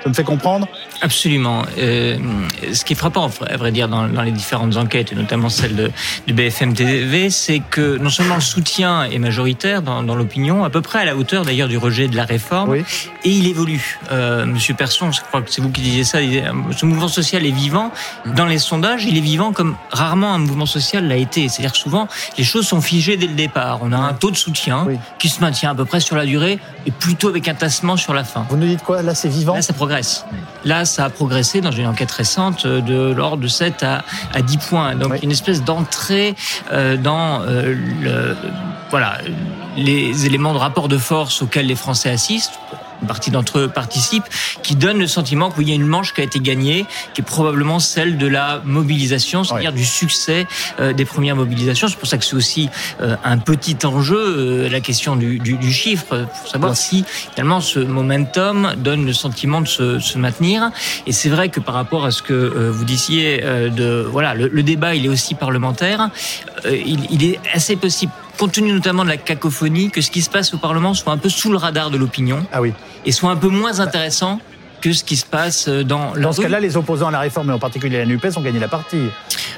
je 0.03 0.09
me 0.09 0.13
fais 0.13 0.23
comprendre? 0.23 0.67
Absolument. 1.01 1.63
Euh, 1.77 2.17
ce 2.73 2.85
qui 2.85 2.93
est 2.93 2.95
frappant, 2.95 3.29
à 3.47 3.57
vrai 3.57 3.71
dire, 3.71 3.87
dans, 3.87 4.07
dans 4.07 4.21
les 4.21 4.31
différentes 4.31 4.77
enquêtes, 4.77 5.11
et 5.11 5.15
notamment 5.15 5.49
celle 5.49 5.75
de, 5.75 5.91
du 6.27 6.33
BFM 6.33 6.73
TV, 6.73 7.29
c'est 7.29 7.59
que 7.59 7.97
non 7.97 8.09
seulement 8.09 8.35
le 8.35 8.41
soutien 8.41 9.03
est 9.05 9.17
majoritaire 9.17 9.81
dans, 9.81 10.03
dans 10.03 10.15
l'opinion, 10.15 10.63
à 10.63 10.69
peu 10.69 10.81
près 10.81 10.99
à 10.99 11.05
la 11.05 11.15
hauteur 11.15 11.43
d'ailleurs 11.43 11.67
du 11.67 11.77
rejet 11.77 12.07
de 12.07 12.15
la 12.15 12.25
réforme, 12.25 12.69
oui. 12.69 12.83
et 13.23 13.29
il 13.29 13.47
évolue. 13.47 13.99
Euh, 14.11 14.45
Monsieur 14.45 14.75
Persson, 14.75 15.11
je 15.11 15.21
crois 15.21 15.41
que 15.41 15.51
c'est 15.51 15.61
vous 15.61 15.71
qui 15.71 15.81
disiez 15.81 16.03
ça, 16.03 16.19
ce 16.19 16.85
mouvement 16.85 17.07
social 17.07 17.45
est 17.45 17.51
vivant. 17.51 17.91
Dans 18.25 18.45
les 18.45 18.59
sondages, 18.59 19.05
il 19.05 19.17
est 19.17 19.21
vivant 19.21 19.53
comme 19.53 19.75
rarement 19.91 20.33
un 20.33 20.37
mouvement 20.37 20.65
social 20.67 21.07
l'a 21.07 21.17
été. 21.17 21.49
C'est-à-dire 21.49 21.71
que 21.71 21.77
souvent, 21.77 22.07
les 22.37 22.43
choses 22.43 22.67
sont 22.67 22.81
figées 22.81 23.17
dès 23.17 23.27
le 23.27 23.33
départ. 23.33 23.79
On 23.81 23.91
a 23.91 23.97
un 23.97 24.13
taux 24.13 24.31
de 24.31 24.37
soutien 24.37 24.83
oui. 24.87 24.97
qui 25.17 25.29
se 25.29 25.41
maintient 25.41 25.71
à 25.71 25.75
peu 25.75 25.85
près 25.85 25.99
sur 25.99 26.15
la 26.15 26.25
durée, 26.25 26.59
et 26.85 26.91
plutôt 26.91 27.29
avec 27.29 27.47
un 27.47 27.55
tassement 27.55 27.97
sur 27.97 28.13
la 28.13 28.23
fin. 28.23 28.45
Vous 28.49 28.57
nous 28.57 28.67
dites 28.67 28.83
quoi? 28.83 29.01
Là, 29.01 29.15
c'est 29.15 29.29
vivant? 29.29 29.55
Là, 29.55 29.61
ça 29.61 29.73
progresse. 29.73 30.25
Là, 30.63 30.85
ça 30.91 31.05
a 31.05 31.09
progressé 31.09 31.61
dans 31.61 31.71
une 31.71 31.87
enquête 31.87 32.11
récente 32.11 32.67
de 32.67 33.11
l'ordre 33.11 33.43
de 33.43 33.47
7 33.47 33.83
à, 33.83 34.03
à 34.33 34.41
10 34.41 34.57
points. 34.57 34.95
Donc, 34.95 35.13
oui. 35.13 35.19
une 35.23 35.31
espèce 35.31 35.63
d'entrée 35.63 36.35
euh, 36.71 36.97
dans 36.97 37.41
euh, 37.41 37.75
le, 38.01 38.35
voilà, 38.89 39.17
les 39.77 40.25
éléments 40.25 40.53
de 40.53 40.59
rapport 40.59 40.87
de 40.87 40.97
force 40.97 41.41
auxquels 41.41 41.67
les 41.67 41.75
Français 41.75 42.09
assistent 42.09 42.59
une 43.01 43.07
partie 43.07 43.31
d'entre 43.31 43.59
eux 43.59 43.67
participent, 43.67 44.27
qui 44.63 44.75
donne 44.75 44.99
le 44.99 45.07
sentiment 45.07 45.51
qu'il 45.51 45.67
y 45.67 45.71
a 45.71 45.75
une 45.75 45.85
manche 45.85 46.13
qui 46.13 46.21
a 46.21 46.23
été 46.23 46.39
gagnée, 46.39 46.85
qui 47.13 47.21
est 47.21 47.23
probablement 47.23 47.79
celle 47.79 48.17
de 48.17 48.27
la 48.27 48.61
mobilisation, 48.65 49.43
c'est-à-dire 49.43 49.71
ouais. 49.71 49.77
du 49.77 49.85
succès 49.85 50.47
euh, 50.79 50.93
des 50.93 51.05
premières 51.05 51.35
mobilisations. 51.35 51.87
C'est 51.87 51.97
pour 51.97 52.07
ça 52.07 52.17
que 52.17 52.25
c'est 52.25 52.35
aussi 52.35 52.69
euh, 53.01 53.15
un 53.23 53.37
petit 53.37 53.77
enjeu, 53.85 54.17
euh, 54.17 54.69
la 54.69 54.79
question 54.79 55.15
du, 55.15 55.39
du, 55.39 55.57
du 55.57 55.71
chiffre, 55.71 56.25
pour 56.25 56.47
savoir 56.47 56.71
ouais. 56.71 56.77
si 56.77 57.05
finalement 57.33 57.61
ce 57.61 57.79
momentum 57.79 58.73
donne 58.77 59.05
le 59.05 59.13
sentiment 59.13 59.61
de 59.61 59.67
se, 59.67 59.99
se 59.99 60.17
maintenir. 60.17 60.71
Et 61.07 61.11
c'est 61.11 61.29
vrai 61.29 61.49
que 61.49 61.59
par 61.59 61.75
rapport 61.75 62.05
à 62.05 62.11
ce 62.11 62.21
que 62.21 62.69
vous 62.69 62.85
disiez, 62.85 63.41
de 63.41 64.07
voilà, 64.09 64.33
le, 64.33 64.47
le, 64.47 64.63
débat 64.63 64.95
il 64.95 65.05
est 65.05 65.09
aussi 65.09 65.35
parlementaire, 65.35 66.09
il, 66.65 66.99
il 67.09 67.23
est 67.23 67.39
assez 67.53 67.75
possible 67.75 68.11
compte 68.37 68.53
tenu 68.53 68.71
notamment 68.71 69.03
de 69.03 69.09
la 69.09 69.17
cacophonie, 69.17 69.89
que 69.89 70.01
ce 70.01 70.11
qui 70.11 70.21
se 70.21 70.29
passe 70.29 70.53
au 70.53 70.57
Parlement 70.57 70.93
soit 70.93 71.13
un 71.13 71.17
peu 71.17 71.29
sous 71.29 71.51
le 71.51 71.57
radar 71.57 71.89
de 71.89 71.97
l'opinion 71.97 72.45
ah 72.51 72.61
oui. 72.61 72.73
et 73.05 73.11
soit 73.11 73.31
un 73.31 73.35
peu 73.35 73.49
moins 73.49 73.79
intéressant 73.79 74.39
que 74.81 74.93
ce 74.93 75.03
qui 75.03 75.15
se 75.15 75.25
passe 75.25 75.69
dans 75.69 76.13
Dans 76.15 76.33
ce 76.33 76.41
cas-là, 76.41 76.59
les 76.59 76.77
opposants 76.77 77.07
à 77.07 77.11
la 77.11 77.19
réforme, 77.19 77.49
et 77.49 77.53
en 77.53 77.59
particulier 77.59 77.99
la 77.99 78.05
NUPES, 78.05 78.37
ont 78.37 78.41
gagné 78.41 78.59
la 78.59 78.67
partie. 78.67 79.09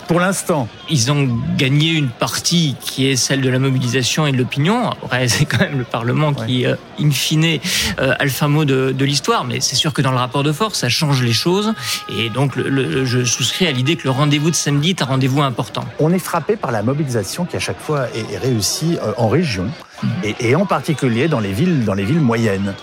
Pour 0.07 0.19
l'instant. 0.19 0.67
Ils 0.89 1.12
ont 1.12 1.27
gagné 1.57 1.91
une 1.91 2.09
partie 2.09 2.75
qui 2.81 3.07
est 3.07 3.15
celle 3.15 3.41
de 3.41 3.49
la 3.49 3.59
mobilisation 3.59 4.27
et 4.27 4.31
de 4.31 4.38
l'opinion. 4.38 4.89
Après, 4.89 5.27
c'est 5.29 5.45
quand 5.45 5.59
même 5.59 5.77
le 5.77 5.83
Parlement 5.86 6.29
ouais. 6.29 6.45
qui, 6.45 6.65
euh, 6.65 6.75
in 6.99 7.12
fine, 7.12 7.59
euh, 7.99 8.13
a 8.19 8.23
le 8.23 8.29
fin 8.29 8.47
mot 8.47 8.65
de, 8.65 8.91
de 8.91 9.05
l'histoire. 9.05 9.45
Mais 9.45 9.59
c'est 9.62 9.75
sûr 9.75 9.93
que 9.93 10.01
dans 10.01 10.12
le 10.12 10.17
rapport 10.17 10.43
de 10.43 10.51
force, 10.51 10.79
ça 10.79 10.89
change 10.89 11.21
les 11.23 11.33
choses. 11.33 11.73
Et 12.09 12.29
donc, 12.29 12.55
le, 12.55 12.69
le, 12.69 13.05
je 13.05 13.23
souscris 13.23 13.67
à 13.67 13.71
l'idée 13.71 13.95
que 13.95 14.03
le 14.03 14.12
rendez-vous 14.12 14.49
de 14.49 14.55
samedi 14.55 14.91
est 14.91 15.01
un 15.01 15.05
rendez-vous 15.05 15.41
important. 15.41 15.86
On 15.99 16.12
est 16.12 16.19
frappé 16.19 16.55
par 16.55 16.71
la 16.71 16.83
mobilisation 16.83 17.45
qui, 17.45 17.55
à 17.55 17.59
chaque 17.59 17.79
fois, 17.79 18.07
est, 18.13 18.33
est 18.33 18.38
réussie 18.38 18.97
euh, 19.01 19.13
en 19.17 19.29
région. 19.29 19.65
Mmh. 20.01 20.07
Et, 20.23 20.49
et 20.49 20.55
en 20.55 20.65
particulier 20.65 21.27
dans 21.27 21.39
les 21.39 21.53
villes, 21.53 21.86
dans 21.86 21.93
les 21.93 22.03
villes 22.03 22.21
moyennes. 22.21 22.73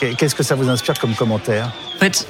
Qu'est-ce 0.00 0.34
que 0.34 0.42
ça 0.42 0.54
vous 0.54 0.68
inspire 0.68 0.98
comme 0.98 1.14
commentaire 1.14 1.70
En 1.96 1.98
fait, 1.98 2.26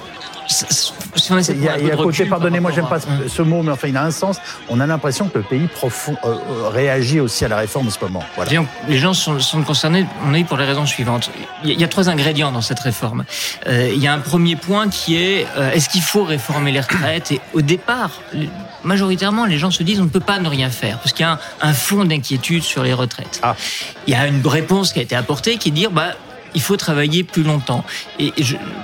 si 0.50 1.32
on 1.32 1.38
essaie 1.38 1.52
il 1.52 1.62
y 1.62 1.68
a, 1.68 1.78
il 1.78 1.86
y 1.86 1.90
a 1.90 1.96
côté, 1.96 2.24
pardonnez-moi, 2.24 2.72
j'aime 2.74 2.88
pas 2.88 2.98
ce, 3.00 3.06
ce, 3.28 3.42
mot, 3.42 3.62
mais 3.62 3.72
enfin, 3.72 3.88
il 3.88 3.96
a 3.96 4.04
un 4.04 4.10
sens. 4.10 4.38
On 4.68 4.80
a 4.80 4.86
l'impression 4.86 5.28
que 5.28 5.38
le 5.38 5.44
pays 5.44 5.66
profond, 5.68 6.16
euh, 6.24 6.68
réagit 6.68 7.20
aussi 7.20 7.44
à 7.44 7.48
la 7.48 7.56
réforme 7.56 7.88
en 7.88 7.90
ce 7.90 8.00
moment. 8.00 8.22
Voilà. 8.36 8.50
Les 8.88 8.98
gens 8.98 9.14
sont, 9.14 9.38
sont 9.38 9.62
concernés, 9.62 10.06
on 10.26 10.34
est 10.34 10.44
pour 10.44 10.56
les 10.56 10.64
raisons 10.64 10.86
suivantes. 10.86 11.30
Il 11.64 11.78
y 11.78 11.84
a, 11.84 11.88
trois 11.88 12.08
ingrédients 12.08 12.52
dans 12.52 12.60
cette 12.60 12.80
réforme. 12.80 13.24
Euh, 13.66 13.90
il 13.94 14.00
y 14.02 14.06
a 14.06 14.12
un 14.12 14.18
premier 14.18 14.56
point 14.56 14.88
qui 14.88 15.16
est 15.16 15.46
euh, 15.56 15.70
est-ce 15.72 15.88
qu'il 15.88 16.02
faut 16.02 16.24
réformer 16.24 16.72
les 16.72 16.80
retraites? 16.80 17.32
Et 17.32 17.40
au 17.52 17.60
départ, 17.60 18.10
majoritairement, 18.84 19.46
les 19.46 19.58
gens 19.58 19.70
se 19.70 19.82
disent 19.82 20.00
on 20.00 20.04
ne 20.04 20.08
peut 20.08 20.20
pas 20.20 20.38
ne 20.38 20.48
rien 20.48 20.70
faire 20.70 20.98
parce 20.98 21.12
qu'il 21.12 21.24
y 21.24 21.28
a 21.28 21.32
un, 21.32 21.38
un 21.60 21.72
fond 21.72 22.04
d'inquiétude 22.04 22.62
sur 22.62 22.82
les 22.82 22.92
retraites. 22.92 23.40
Ah. 23.42 23.54
Il 24.06 24.12
y 24.12 24.16
a 24.16 24.26
une 24.26 24.46
réponse 24.46 24.92
qui 24.92 24.98
a 24.98 25.02
été 25.02 25.16
apportée 25.16 25.58
qui 25.58 25.68
est 25.68 25.72
de 25.72 25.76
dire 25.76 25.90
bah 25.90 26.14
il 26.54 26.60
faut 26.60 26.76
travailler 26.76 27.24
plus 27.24 27.42
longtemps. 27.42 27.84
Et 28.18 28.32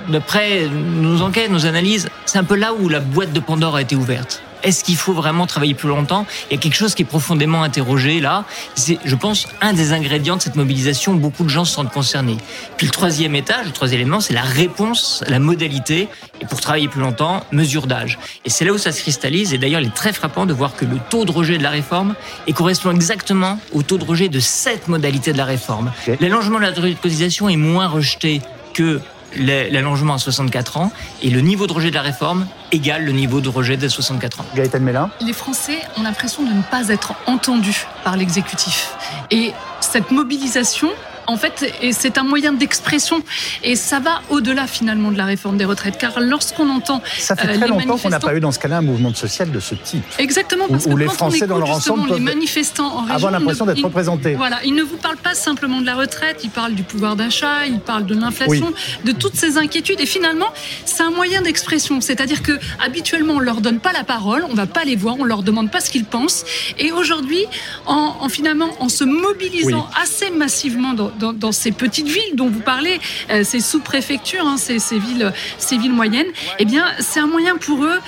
d'après 0.09 0.67
nos 0.67 1.21
enquêtes, 1.21 1.51
nos 1.51 1.65
analyses, 1.65 2.09
c'est 2.25 2.37
un 2.37 2.43
peu 2.43 2.55
là 2.55 2.73
où 2.73 2.89
la 2.89 2.99
boîte 2.99 3.33
de 3.33 3.39
Pandore 3.39 3.75
a 3.75 3.81
été 3.81 3.95
ouverte. 3.95 4.43
Est-ce 4.63 4.83
qu'il 4.83 4.95
faut 4.95 5.13
vraiment 5.13 5.45
travailler 5.47 5.73
plus 5.73 5.89
longtemps? 5.89 6.25
Il 6.49 6.55
y 6.55 6.57
a 6.57 6.61
quelque 6.61 6.75
chose 6.75 6.95
qui 6.95 7.03
est 7.03 7.05
profondément 7.05 7.63
interrogé 7.63 8.19
là. 8.19 8.45
C'est, 8.75 8.99
je 9.05 9.15
pense, 9.15 9.47
un 9.61 9.73
des 9.73 9.93
ingrédients 9.93 10.37
de 10.37 10.41
cette 10.41 10.55
mobilisation. 10.55 11.13
Beaucoup 11.13 11.43
de 11.43 11.49
gens 11.49 11.65
se 11.65 11.73
sentent 11.73 11.91
concernés. 11.91 12.37
Puis 12.77 12.87
le 12.87 12.91
troisième 12.91 13.35
étage, 13.35 13.65
le 13.65 13.71
troisième 13.71 14.01
élément, 14.01 14.19
c'est 14.19 14.33
la 14.33 14.41
réponse, 14.41 15.23
la 15.27 15.39
modalité. 15.39 16.07
Et 16.41 16.45
pour 16.45 16.61
travailler 16.61 16.87
plus 16.87 17.01
longtemps, 17.01 17.43
mesure 17.51 17.87
d'âge. 17.87 18.19
Et 18.45 18.49
c'est 18.49 18.65
là 18.65 18.73
où 18.73 18.77
ça 18.77 18.91
se 18.91 19.01
cristallise. 19.01 19.53
Et 19.53 19.57
d'ailleurs, 19.57 19.81
il 19.81 19.87
est 19.87 19.95
très 19.95 20.13
frappant 20.13 20.45
de 20.45 20.53
voir 20.53 20.75
que 20.75 20.85
le 20.85 20.97
taux 21.09 21.25
de 21.25 21.31
rejet 21.31 21.57
de 21.57 21.63
la 21.63 21.69
réforme 21.69 22.15
est 22.47 22.53
correspond 22.53 22.91
exactement 22.91 23.59
au 23.73 23.83
taux 23.83 23.97
de 23.97 24.05
rejet 24.05 24.29
de 24.29 24.39
cette 24.39 24.87
modalité 24.87 25.33
de 25.33 25.37
la 25.37 25.45
réforme. 25.45 25.91
L'allongement 26.19 26.57
de 26.57 26.63
la 26.63 26.71
durée 26.71 26.93
de 26.93 26.99
cotisation 26.99 27.49
est 27.49 27.55
moins 27.55 27.87
rejeté 27.87 28.41
que 28.73 29.01
l'allongement 29.37 30.15
à 30.15 30.17
64 30.17 30.77
ans 30.77 30.91
et 31.21 31.29
le 31.29 31.41
niveau 31.41 31.67
de 31.67 31.73
rejet 31.73 31.89
de 31.89 31.95
la 31.95 32.01
réforme 32.01 32.47
égale 32.71 33.05
le 33.05 33.11
niveau 33.11 33.41
de 33.41 33.49
rejet 33.49 33.77
des 33.77 33.89
64 33.89 34.41
ans. 34.41 34.45
Gaëtan 34.55 34.79
Mélin 34.79 35.09
Les 35.21 35.33
Français 35.33 35.79
ont 35.97 36.03
l'impression 36.03 36.43
de 36.43 36.51
ne 36.51 36.61
pas 36.61 36.89
être 36.89 37.13
entendus 37.25 37.85
par 38.03 38.17
l'exécutif. 38.17 38.93
Et 39.31 39.53
cette 39.79 40.11
mobilisation, 40.11 40.89
en 41.27 41.35
fait, 41.37 41.73
c'est 41.91 42.17
un 42.17 42.23
moyen 42.23 42.53
d'expression. 42.53 43.21
Et 43.63 43.75
ça 43.75 43.99
va 43.99 44.21
au-delà 44.29 44.65
finalement 44.65 45.11
de 45.11 45.17
la 45.17 45.25
réforme 45.25 45.57
des 45.57 45.65
retraites. 45.65 45.97
Car 45.97 46.19
lorsqu'on 46.19 46.69
entend. 46.69 47.01
Ça 47.17 47.35
fait 47.35 47.49
euh, 47.49 47.57
très 47.57 47.67
longtemps 47.67 47.97
qu'on 47.97 48.09
n'a 48.09 48.19
pas 48.19 48.35
eu 48.35 48.39
dans 48.39 48.51
ce 48.51 48.59
cas-là 48.59 48.77
un 48.77 48.81
mouvement 48.81 49.13
social 49.13 49.51
de 49.51 49.59
ce 49.59 49.75
type. 49.75 50.03
Exactement, 50.17 50.65
parce 50.69 50.85
où, 50.85 50.93
que 50.93 50.99
les 50.99 51.05
quand 51.05 51.13
Français 51.13 51.43
on 51.43 51.47
dans 51.47 51.57
leur 51.59 51.71
ensemble 51.71 52.13
les 52.13 52.19
manifestants 52.19 52.87
en 52.87 53.01
région, 53.01 53.15
avoir 53.15 53.31
l'impression 53.31 53.65
d'être 53.65 53.83
représentés. 53.83 54.35
Voilà, 54.35 54.59
ils 54.63 54.73
ne 54.73 54.83
vous 54.83 54.97
parlent 54.97 55.17
pas 55.17 55.33
simplement 55.33 55.81
de 55.81 55.85
la 55.85 55.95
retraite, 55.95 56.41
ils 56.43 56.49
parlent 56.49 56.75
du 56.75 56.83
pouvoir 56.83 57.15
d'achat, 57.15 57.65
ils 57.67 57.79
parlent 57.79 58.05
de 58.05 58.15
l'inflation, 58.15 58.71
de 59.03 59.11
toutes 59.11 59.35
ces 59.35 59.57
inquiétudes. 59.57 59.99
Et 59.99 60.05
finalement, 60.05 60.47
c'est 60.85 61.03
un 61.03 61.11
moyen 61.11 61.41
d'expression. 61.41 61.99
C'est-à-dire 61.99 62.41
que 62.41 62.57
habituellement, 62.83 63.33
on 63.35 63.39
leur 63.39 63.61
donne 63.61 63.79
pas 63.79 63.91
la 63.91 64.03
parole, 64.03 64.45
on 64.49 64.53
va 64.53 64.65
pas 64.65 64.85
les 64.85 64.95
voir, 64.95 65.15
on 65.19 65.25
leur 65.25 65.43
demande 65.43 65.71
pas 65.71 65.81
ce 65.81 65.89
qu'ils 65.89 66.05
pensent. 66.05 66.45
Et 66.79 66.91
aujourd'hui, 66.91 67.45
en, 67.85 68.29
finalement, 68.29 68.69
en 68.79 68.89
se 68.89 69.03
mobilisant 69.03 69.89
assez 70.01 70.29
massivement 70.29 70.93
dans, 70.93 71.11
dans, 71.17 71.51
ces 71.51 71.71
petites 71.71 72.07
villes 72.07 72.35
dont 72.35 72.49
vous 72.49 72.59
parlez, 72.59 72.99
euh, 73.29 73.43
ces 73.43 73.59
sous-préfectures, 73.59 74.45
hein, 74.45 74.57
ces, 74.57 74.77
villes, 74.99 75.33
ces 75.57 75.77
villes 75.77 75.93
moyennes, 75.93 76.27
eh 76.59 76.65
bien, 76.65 76.85
c'est 76.99 77.19
un 77.19 77.27
moyen 77.27 77.57
pour 77.57 77.83
eux 77.83 77.99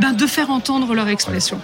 ben, 0.00 0.12
de 0.12 0.26
faire 0.26 0.50
entendre 0.50 0.94
leur 0.94 1.08
expression. 1.08 1.60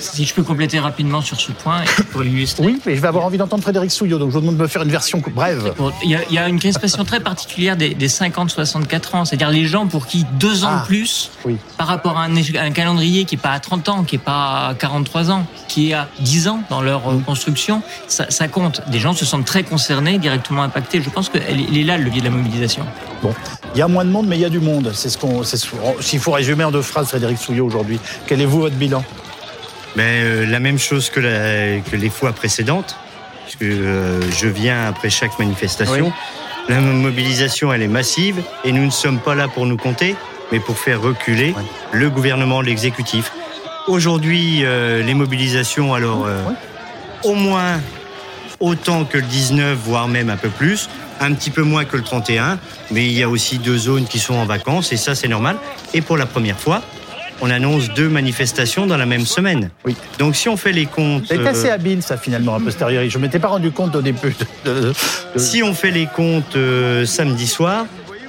Si 0.00 0.24
je 0.24 0.34
peux 0.34 0.42
compléter 0.42 0.78
rapidement 0.78 1.20
sur 1.20 1.40
ce 1.40 1.52
point 1.52 1.82
pour 2.12 2.22
l'illustrer. 2.22 2.64
Oui, 2.64 2.80
mais 2.86 2.96
je 2.96 3.00
vais 3.00 3.08
avoir 3.08 3.24
envie 3.24 3.38
d'entendre 3.38 3.62
Frédéric 3.62 3.90
Souillot, 3.90 4.18
donc 4.18 4.30
je 4.30 4.34
vous 4.34 4.40
demande 4.40 4.56
de 4.56 4.62
me 4.62 4.68
faire 4.68 4.82
une 4.82 4.90
version 4.90 5.22
brève. 5.34 5.74
Il 6.04 6.10
y 6.10 6.38
a, 6.38 6.48
une 6.48 6.56
expression 6.64 7.04
très 7.04 7.20
particulière 7.20 7.76
des, 7.76 7.94
50-64 7.94 9.16
ans, 9.16 9.24
c'est-à-dire 9.24 9.50
les 9.50 9.66
gens 9.66 9.86
pour 9.86 10.06
qui 10.06 10.24
deux 10.34 10.64
ans 10.64 10.72
de 10.72 10.80
ah, 10.80 10.84
plus, 10.86 11.30
par 11.76 11.86
rapport 11.86 12.18
à 12.18 12.24
un, 12.24 12.70
calendrier 12.70 13.24
qui 13.24 13.36
n'est 13.36 13.40
pas 13.40 13.50
à 13.50 13.60
30 13.60 13.88
ans, 13.88 14.04
qui 14.04 14.16
n'est 14.16 14.22
pas 14.22 14.68
à 14.68 14.74
43 14.74 15.30
ans, 15.30 15.46
qui 15.68 15.90
est 15.90 15.94
à 15.94 16.08
10 16.20 16.48
ans 16.48 16.60
dans 16.70 16.82
leur 16.82 17.08
euh, 17.08 17.18
construction, 17.24 17.82
ça, 18.08 18.48
compte. 18.48 18.82
Des 18.88 18.98
gens 18.98 19.12
se 19.12 19.24
sentent 19.24 19.44
très 19.44 19.62
concernés, 19.62 20.18
directement 20.18 20.62
impactés. 20.62 21.02
Je 21.02 21.10
pense 21.10 21.28
qu'il 21.28 21.78
est 21.78 21.84
là 21.84 21.98
le 21.98 22.04
levier 22.04 22.20
de 22.20 22.26
la 22.26 22.32
mobilisation. 22.32 22.84
Bon, 23.22 23.34
il 23.74 23.78
y 23.78 23.82
a 23.82 23.88
moins 23.88 24.04
de 24.04 24.10
monde, 24.10 24.26
mais 24.26 24.36
il 24.36 24.42
y 24.42 24.44
a 24.44 24.50
du 24.50 24.60
monde. 24.60 24.92
C'est 24.94 25.08
ce 25.08 25.18
qu'on. 25.18 25.42
S'il 25.44 26.20
faut 26.20 26.32
résumer 26.32 26.64
en 26.64 26.70
deux 26.70 26.82
phrases, 26.82 27.08
Frédéric 27.08 27.38
Souillot 27.38 27.66
aujourd'hui, 27.66 27.98
quel 28.26 28.40
est 28.40 28.46
vous 28.46 28.60
votre 28.60 28.76
bilan? 28.76 29.04
Mais 29.96 30.20
euh, 30.22 30.46
la 30.46 30.60
même 30.60 30.78
chose 30.78 31.10
que, 31.10 31.20
les 31.20 32.10
fois 32.10 32.32
précédentes, 32.32 32.96
puisque 33.44 33.62
euh, 33.62 34.20
je 34.36 34.46
viens 34.46 34.86
après 34.86 35.10
chaque 35.10 35.38
manifestation. 35.38 36.12
La 36.68 36.80
mobilisation, 36.80 37.72
elle 37.72 37.82
est 37.82 37.88
massive 37.88 38.42
et 38.64 38.72
nous 38.72 38.84
ne 38.84 38.90
sommes 38.90 39.20
pas 39.20 39.34
là 39.34 39.48
pour 39.48 39.66
nous 39.66 39.76
compter, 39.76 40.16
mais 40.52 40.60
pour 40.60 40.78
faire 40.78 41.00
reculer 41.00 41.54
le 41.92 42.10
gouvernement, 42.10 42.60
l'exécutif. 42.60 43.32
Aujourd'hui, 43.86 44.64
euh, 44.64 45.02
les 45.02 45.14
mobilisations, 45.14 45.94
alors 45.94 46.26
au 47.22 47.34
moins 47.34 47.80
autant 48.58 49.04
que 49.04 49.18
le 49.18 49.24
19, 49.24 49.78
voire 49.78 50.08
même 50.08 50.28
un 50.28 50.36
peu 50.36 50.48
plus, 50.48 50.88
un 51.20 51.32
petit 51.34 51.50
peu 51.50 51.62
moins 51.62 51.84
que 51.84 51.96
le 51.96 52.02
31, 52.02 52.58
mais 52.90 53.06
il 53.06 53.12
y 53.12 53.22
a 53.22 53.28
aussi 53.28 53.58
deux 53.58 53.78
zones 53.78 54.06
qui 54.06 54.18
sont 54.18 54.34
en 54.34 54.44
vacances 54.44 54.92
et 54.92 54.96
ça 54.96 55.14
c'est 55.14 55.28
normal. 55.28 55.56
Et 55.94 56.00
pour 56.00 56.16
la 56.16 56.26
première 56.26 56.58
fois, 56.58 56.82
on 57.40 57.50
annonce 57.50 57.90
deux 57.94 58.08
manifestations 58.08 58.86
dans 58.86 58.96
la 58.96 59.06
même 59.06 59.26
semaine. 59.26 59.70
Oui. 59.84 59.96
Donc 60.18 60.36
si 60.36 60.48
on 60.48 60.56
fait 60.56 60.72
les 60.72 60.86
comptes... 60.86 61.24
C'est 61.28 61.46
assez 61.46 61.68
euh, 61.68 61.74
habile 61.74 62.02
ça 62.02 62.16
finalement, 62.16 62.54
a 62.54 62.60
posteriori. 62.60 63.10
Je 63.10 63.18
ne 63.18 63.22
m'étais 63.22 63.38
pas 63.38 63.48
rendu 63.48 63.70
compte 63.70 63.94
au 63.96 64.02
début. 64.02 64.34
Si 65.36 65.62
on 65.62 65.74
fait 65.74 65.90
les 65.90 66.06
comptes 66.06 66.56
euh, 66.56 67.04
samedi 67.04 67.46
soir, 67.46 67.86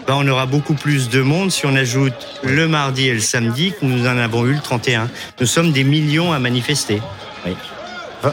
ben, 0.08 0.16
on 0.18 0.28
aura 0.28 0.46
beaucoup 0.46 0.74
plus 0.74 1.10
de 1.10 1.22
monde 1.22 1.52
si 1.52 1.66
on 1.66 1.76
ajoute 1.76 2.40
le 2.44 2.68
mardi 2.68 3.08
et 3.08 3.14
le 3.14 3.20
samedi 3.20 3.72
que 3.72 3.86
nous 3.86 4.08
en 4.08 4.18
avons 4.18 4.46
eu 4.46 4.54
le 4.54 4.62
31. 4.62 5.10
Nous 5.40 5.46
sommes 5.46 5.72
des 5.72 5.84
millions 5.84 6.32
à 6.32 6.40
manifester. 6.40 7.02
Oui. 7.46 7.54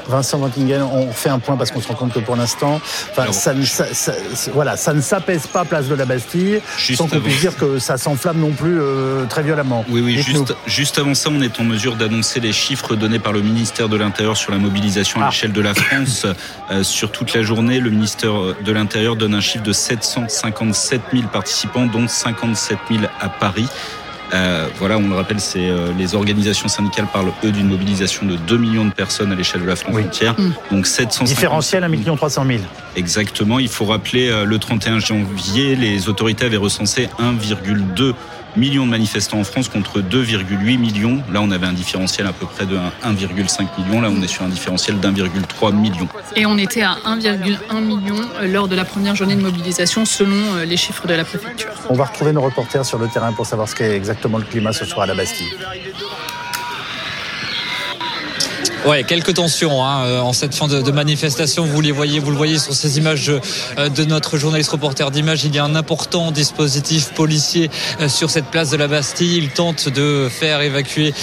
Vincent 0.09 0.39
Vantingen, 0.39 0.83
on 0.83 1.13
fait 1.13 1.29
un 1.29 1.39
point 1.39 1.57
parce 1.57 1.71
qu'on 1.71 1.81
se 1.81 1.89
rend 1.89 1.95
compte 1.95 2.13
que 2.13 2.19
pour 2.19 2.37
l'instant, 2.37 2.81
ça, 3.15 3.53
voilà, 4.53 4.77
ça 4.77 4.95
ne 4.95 5.01
s'apaise 5.01 5.47
pas 5.47 5.65
place 5.65 5.89
de 5.89 5.95
la 5.95 6.05
Bastille, 6.05 6.61
sans 6.95 7.07
qu'on 7.07 7.21
puisse 7.21 7.41
dire 7.41 7.57
que 7.57 7.79
ça 7.79 7.97
s'enflamme 7.97 8.39
non 8.39 8.53
plus 8.53 8.81
euh, 8.81 9.25
très 9.27 9.43
violemment. 9.43 9.85
Oui, 9.89 10.01
oui, 10.01 10.21
juste, 10.21 10.55
juste, 10.67 10.99
avant 10.99 11.15
ça, 11.15 11.31
on 11.31 11.41
est 11.41 11.61
en 11.61 11.65
mesure 11.65 11.97
d'annoncer 11.97 12.41
les 12.41 12.53
chiffres 12.53 12.95
donnés 12.97 13.19
par 13.19 13.33
le 13.33 13.43
ministère 13.43 13.89
de 13.89 13.97
l'Intérieur 13.97 14.37
sur 14.37 14.53
la 14.53 14.59
mobilisation 14.59 15.21
à 15.21 15.25
ah. 15.25 15.29
l'échelle 15.31 15.53
de 15.53 15.61
la 15.61 15.75
France. 15.75 16.27
Euh, 16.71 16.83
sur 16.83 17.13
toute 17.13 17.35
la 17.35 17.43
journée, 17.43 17.79
le 17.79 17.91
ministère 17.91 18.33
de 18.33 18.73
l'Intérieur 18.73 19.17
donne 19.17 19.35
un 19.35 19.41
chiffre 19.41 19.65
de 19.65 19.73
757 19.73 21.01
000 21.13 21.27
participants, 21.29 21.87
dont 21.87 22.09
57 22.09 22.79
000 22.91 23.03
à 23.21 23.29
Paris. 23.29 23.69
Euh, 24.33 24.69
voilà, 24.79 24.97
on 24.99 25.09
le 25.09 25.15
rappelle, 25.15 25.41
c'est 25.41 25.69
euh, 25.69 25.93
les 25.99 26.15
organisations 26.15 26.69
syndicales 26.69 27.07
parlent 27.13 27.33
eux 27.45 27.53
d'une 27.53 27.69
mobilisation 27.69 28.27
de 28.27 28.37
2 28.37 28.57
millions 28.57 28.85
de 28.85 28.93
personnes 28.93 29.33
à 29.33 29.35
l'échelle 29.35 29.63
de 29.63 29.67
la 29.67 29.77
France 29.77 29.97
entière. 29.97 30.35
Mmh. 30.39 30.53
Donc 30.71 30.87
700 30.87 31.25
différentiel 31.25 31.85
1 31.85 31.89
million 31.89 32.17
300 32.17 32.45
000. 32.47 32.59
Exactement. 32.97 33.59
Il 33.59 33.69
faut 33.69 33.85
rappeler 33.85 34.29
euh, 34.29 34.45
le 34.45 34.59
31 34.59 34.99
janvier, 34.99 35.77
les 35.77 36.09
autorités 36.09 36.47
avaient 36.47 36.57
recensé 36.57 37.09
1,2 37.21 38.15
millions 38.57 38.87
de 38.87 38.91
manifestants 38.91 39.39
en 39.39 39.45
France 39.45 39.69
contre 39.69 40.01
2,8 40.01 40.79
millions. 40.79 41.23
Là, 41.33 41.41
on 41.43 41.51
avait 41.51 41.67
un 41.67 41.73
différentiel 41.73 42.27
à 42.27 42.33
peu 42.33 42.47
près 42.47 42.67
de 42.67 42.77
1,5 43.05 43.67
million. 43.79 44.01
Là, 44.01 44.11
on 44.11 44.23
est 44.23 44.29
sur 44.29 44.45
un 44.45 44.49
différentiel 44.49 45.01
d'1,3 45.01 45.75
million. 45.75 46.09
Et 46.37 46.47
on 46.47 46.59
était 46.59 46.83
à 46.83 46.97
1,1 47.05 47.81
million 47.85 48.17
euh, 48.41 48.47
lors 48.47 48.69
de 48.69 48.77
la 48.77 48.85
première 48.85 49.15
journée 49.15 49.37
de 49.37 49.43
mobilisation, 49.43 50.05
selon 50.05 50.57
euh, 50.57 50.65
les 50.65 50.77
chiffres 50.77 51.07
de 51.07 51.15
la 51.15 51.25
préfecture. 51.25 51.71
On 51.91 51.95
va 51.95 52.05
retrouver 52.05 52.33
nos 52.33 52.43
reporters 52.43 52.85
sur 52.85 52.99
le 52.99 53.09
terrain 53.09 53.33
pour 53.33 53.47
savoir 53.47 53.69
ce 53.69 53.75
qu'est 53.75 53.97
exactement 53.97 54.39
le 54.39 54.45
climat 54.45 54.73
ce 54.73 54.85
soir 54.85 55.05
à 55.05 55.07
la 55.07 55.15
Bastille. 55.15 55.53
Ouais, 58.87 59.03
quelques 59.03 59.33
tensions 59.33 59.83
hein, 59.83 60.05
euh, 60.05 60.21
en 60.21 60.35
cette 60.35 60.55
fin 60.55 60.69
de, 60.69 60.91
manifestation. 60.91 61.65
Vous 61.65 61.81
les 61.81 61.91
voyez, 61.91 62.19
vous 62.19 62.31
le 62.31 62.37
voyez 62.37 62.59
sur 62.59 62.75
ces 62.75 62.99
images 62.99 63.31
euh, 63.31 63.89
de 63.89 64.05
notre 64.05 64.37
journaliste 64.37 64.73
reporter 64.73 65.11
d'images. 65.11 65.43
Il 65.45 65.55
y 65.55 65.59
a 65.59 65.65
un 65.65 65.75
important 65.75 66.31
dispositif 66.31 67.15
policier 67.15 67.71
euh, 68.03 68.11
sur 68.11 68.29
cette 68.29 68.45
place 68.45 68.69
de 68.69 68.77
la 68.77 68.87
Bastille. 68.87 69.39
Il 69.39 69.49
tente 69.49 69.89
de 69.89 70.29
faire 70.31 70.61
évacuer 70.61 71.15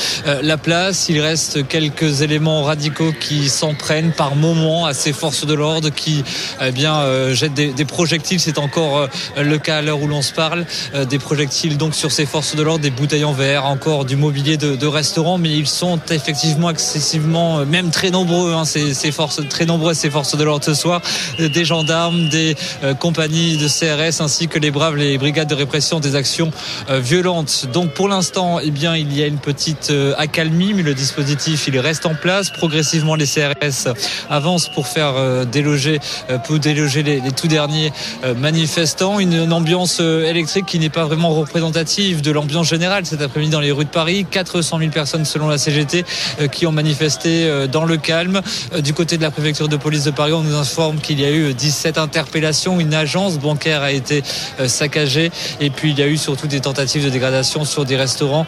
la 0.41 0.57
place. 0.57 1.07
Il 1.09 1.21
reste 1.21 1.67
quelques 1.67 2.21
éléments 2.21 2.63
radicaux 2.63 3.13
qui 3.19 3.47
s'en 3.47 3.75
prennent 3.75 4.11
par 4.11 4.35
moment 4.35 4.87
à 4.87 4.95
ces 4.95 5.13
forces 5.13 5.45
de 5.45 5.53
l'ordre 5.53 5.89
qui 5.91 6.23
eh 6.61 6.71
bien 6.71 7.33
jettent 7.33 7.53
des, 7.53 7.85
projectiles. 7.85 8.39
C'est 8.39 8.57
encore 8.57 9.07
le 9.37 9.57
cas 9.57 9.77
à 9.77 9.81
l'heure 9.81 10.01
où 10.01 10.07
l'on 10.07 10.21
se 10.21 10.33
parle. 10.33 10.65
Des 11.09 11.19
projectiles 11.19 11.77
donc 11.77 11.95
sur 11.95 12.11
ces 12.11 12.25
forces 12.25 12.55
de 12.55 12.63
l'ordre, 12.63 12.81
des 12.81 12.89
bouteilles 12.89 13.23
en 13.23 13.33
verre, 13.33 13.65
encore 13.65 14.05
du 14.05 14.15
mobilier 14.15 14.57
de, 14.57 14.75
de 14.75 14.87
restaurant, 14.87 15.37
mais 15.37 15.51
ils 15.51 15.67
sont 15.67 15.99
effectivement 16.09 16.69
excessivement 16.69 17.50
euh, 17.59 17.65
même 17.65 17.91
très 17.91 18.09
nombreux, 18.09 18.53
hein, 18.53 18.65
ces, 18.65 19.11
forces, 19.11 19.41
très 19.49 19.65
nombreuses 19.65 19.97
ces 19.97 20.09
forces 20.09 20.35
de 20.35 20.43
l'ordre 20.43 20.65
ce 20.65 20.73
soir, 20.73 21.01
euh, 21.39 21.49
des 21.49 21.65
gendarmes, 21.65 22.29
des 22.29 22.55
euh, 22.83 22.93
compagnies 22.93 23.57
de 23.57 23.67
CRS 23.67 24.21
ainsi 24.21 24.47
que 24.47 24.59
les 24.59 24.71
braves, 24.71 24.95
les 24.95 25.17
brigades 25.17 25.49
de 25.49 25.55
répression 25.55 25.99
des 25.99 26.15
actions 26.15 26.51
violentes. 26.89 27.67
Donc 27.73 27.93
pour 27.93 28.07
l'instant, 28.07 28.59
eh 28.59 28.71
bien, 28.71 28.95
il 28.95 29.15
y 29.15 29.23
a 29.23 29.27
une 29.27 29.37
petite 29.37 29.91
accalmie, 30.17 30.73
mais 30.73 30.83
le 30.83 30.93
dispositif 30.93 31.67
il 31.67 31.77
reste 31.79 32.05
en 32.05 32.15
place. 32.15 32.49
Progressivement, 32.49 33.15
les 33.15 33.25
CRS 33.25 33.93
avancent 34.29 34.69
pour 34.69 34.87
faire 34.87 35.45
déloger, 35.45 35.99
pour 36.45 36.59
déloger 36.59 37.03
les, 37.03 37.19
les 37.19 37.31
tout 37.31 37.47
derniers 37.47 37.91
manifestants. 38.37 39.19
Une, 39.19 39.51
ambiance 39.51 39.99
électrique 39.99 40.65
qui 40.65 40.79
n'est 40.79 40.89
pas 40.89 41.05
vraiment 41.05 41.29
représentative 41.29 42.21
de 42.21 42.31
l'ambiance 42.31 42.67
générale 42.67 43.05
cet 43.05 43.21
après-midi 43.21 43.51
dans 43.51 43.59
les 43.59 43.71
rues 43.71 43.85
de 43.85 43.89
Paris. 43.89 44.25
400 44.29 44.79
000 44.79 44.91
personnes 44.91 45.25
selon 45.25 45.47
la 45.47 45.57
CGT 45.57 46.05
qui 46.51 46.65
ont 46.65 46.71
manifesté 46.71 47.40
passé 47.41 47.67
dans 47.71 47.85
le 47.85 47.97
calme. 47.97 48.41
Du 48.83 48.93
côté 48.93 49.17
de 49.17 49.21
la 49.21 49.31
préfecture 49.31 49.67
de 49.67 49.77
police 49.77 50.03
de 50.03 50.11
Paris, 50.11 50.33
on 50.33 50.41
nous 50.41 50.55
informe 50.55 50.99
qu'il 50.99 51.19
y 51.19 51.25
a 51.25 51.31
eu 51.31 51.53
17 51.53 51.97
interpellations. 51.97 52.79
Une 52.79 52.93
agence 52.93 53.37
bancaire 53.37 53.81
a 53.81 53.91
été 53.91 54.23
saccagée. 54.67 55.31
Et 55.59 55.69
puis 55.69 55.91
il 55.91 55.99
y 55.99 56.01
a 56.01 56.07
eu 56.07 56.17
surtout 56.17 56.47
des 56.47 56.59
tentatives 56.59 57.03
de 57.03 57.09
dégradation 57.09 57.65
sur 57.65 57.85
des 57.85 57.95
restaurants 57.95 58.45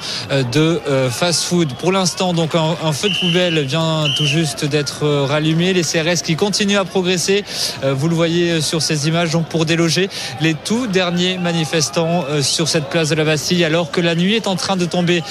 de 0.51 0.81
fast-food. 1.09 1.73
Pour 1.73 1.91
l'instant, 1.91 2.33
donc 2.33 2.55
un, 2.55 2.93
feu 2.93 3.09
de 3.09 3.19
poubelle 3.19 3.59
vient 3.65 4.05
tout 4.17 4.25
juste 4.25 4.65
d'être 4.65 5.05
rallumé. 5.25 5.73
Les 5.73 5.83
CRS 5.83 6.21
qui 6.23 6.35
continuent 6.35 6.77
à 6.77 6.85
progresser. 6.85 7.43
Vous 7.83 8.07
le 8.09 8.15
voyez 8.15 8.61
sur 8.61 8.81
ces 8.81 9.07
images, 9.07 9.31
donc 9.31 9.47
pour 9.47 9.65
déloger 9.65 10.09
les 10.41 10.53
tout 10.53 10.87
derniers 10.87 11.37
manifestants 11.37 12.25
sur 12.41 12.67
cette 12.67 12.89
place 12.89 13.09
de 13.09 13.15
la 13.15 13.23
Bastille, 13.23 13.63
alors 13.63 13.91
que 13.91 14.01
la 14.01 14.15
nuit 14.15 14.35
est 14.35 14.47
en 14.47 14.55
train 14.55 14.75
de 14.75 14.85
tomber 14.85 15.23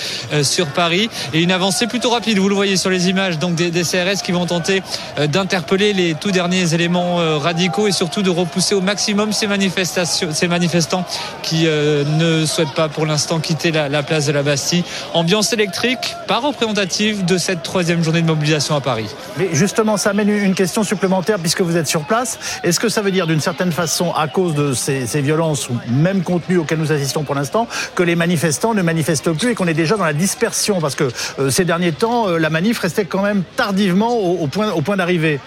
sur 0.42 0.66
Paris. 0.66 1.08
Et 1.32 1.40
une 1.40 1.52
avancée 1.52 1.86
plutôt 1.86 2.10
rapide, 2.10 2.38
vous 2.38 2.48
le 2.48 2.54
voyez 2.54 2.76
sur 2.76 2.90
les 2.90 3.08
images, 3.08 3.38
donc 3.38 3.51
des, 3.52 3.82
CRS 3.82 4.22
qui 4.22 4.32
vont 4.32 4.46
tenter 4.46 4.82
d'interpeller 5.28 5.92
les 5.92 6.14
tout 6.14 6.30
derniers 6.30 6.74
éléments 6.74 7.16
radicaux 7.38 7.88
et 7.88 7.92
surtout 7.92 8.22
de 8.22 8.30
repousser 8.30 8.74
au 8.74 8.80
maximum 8.80 9.32
ces 9.32 9.46
manifestations, 9.46 10.28
ces 10.32 10.48
manifestants 10.48 11.04
qui 11.42 11.64
ne 11.64 12.46
souhaitent 12.46 12.74
pas 12.74 12.88
pour 12.88 13.06
l'instant 13.06 13.40
quitter 13.40 13.72
la, 13.72 13.88
la 13.88 14.02
place 14.02 14.26
de 14.26 14.32
la 14.32 14.42
Bastille. 14.42 14.84
Ambiance 15.14 15.52
électrique, 15.52 16.16
pas 16.26 16.38
représentative 16.38 17.24
de 17.24 17.38
cette 17.38 17.62
troisième 17.62 18.02
journée 18.02 18.22
de 18.22 18.26
mobilisation 18.26 18.76
à 18.76 18.80
Paris. 18.80 19.06
Mais 19.38 19.48
justement, 19.52 19.96
ça 19.96 20.10
amène 20.10 20.28
une 20.28 20.54
question 20.54 20.82
supplémentaire 20.84 21.38
puisque 21.38 21.60
vous 21.60 21.76
êtes 21.76 21.86
sur 21.86 22.04
place. 22.04 22.38
Est-ce 22.62 22.80
que 22.80 22.88
ça 22.88 23.02
veut 23.02 23.10
dire 23.10 23.26
d'une 23.26 23.40
certaine 23.40 23.72
façon, 23.72 24.12
à 24.12 24.28
cause 24.28 24.54
de 24.54 24.72
ces, 24.72 25.06
ces 25.06 25.20
violences 25.20 25.68
ou 25.68 25.76
même 25.88 26.22
contenues 26.22 26.58
auxquelles 26.58 26.78
nous 26.78 26.92
assistons 26.92 27.24
pour 27.24 27.34
l'instant, 27.34 27.66
que 27.94 28.02
les 28.02 28.16
manifestants 28.16 28.74
ne 28.74 28.82
manifestent 28.82 29.32
plus 29.32 29.50
et 29.50 29.54
qu'on 29.54 29.66
est 29.66 29.74
déjà 29.74 29.96
dans 29.96 30.04
la 30.04 30.12
dispersion? 30.12 30.80
Parce 30.80 30.94
que 30.94 31.10
euh, 31.38 31.50
ces 31.50 31.64
derniers 31.64 31.92
temps, 31.92 32.28
euh, 32.28 32.38
la 32.38 32.50
manif 32.50 32.78
restait 32.78 33.04
quand 33.04 33.22
même 33.22 33.41
tardivement 33.56 34.16
au, 34.16 34.46
point, 34.46 34.96
d'arriver. 34.96 35.40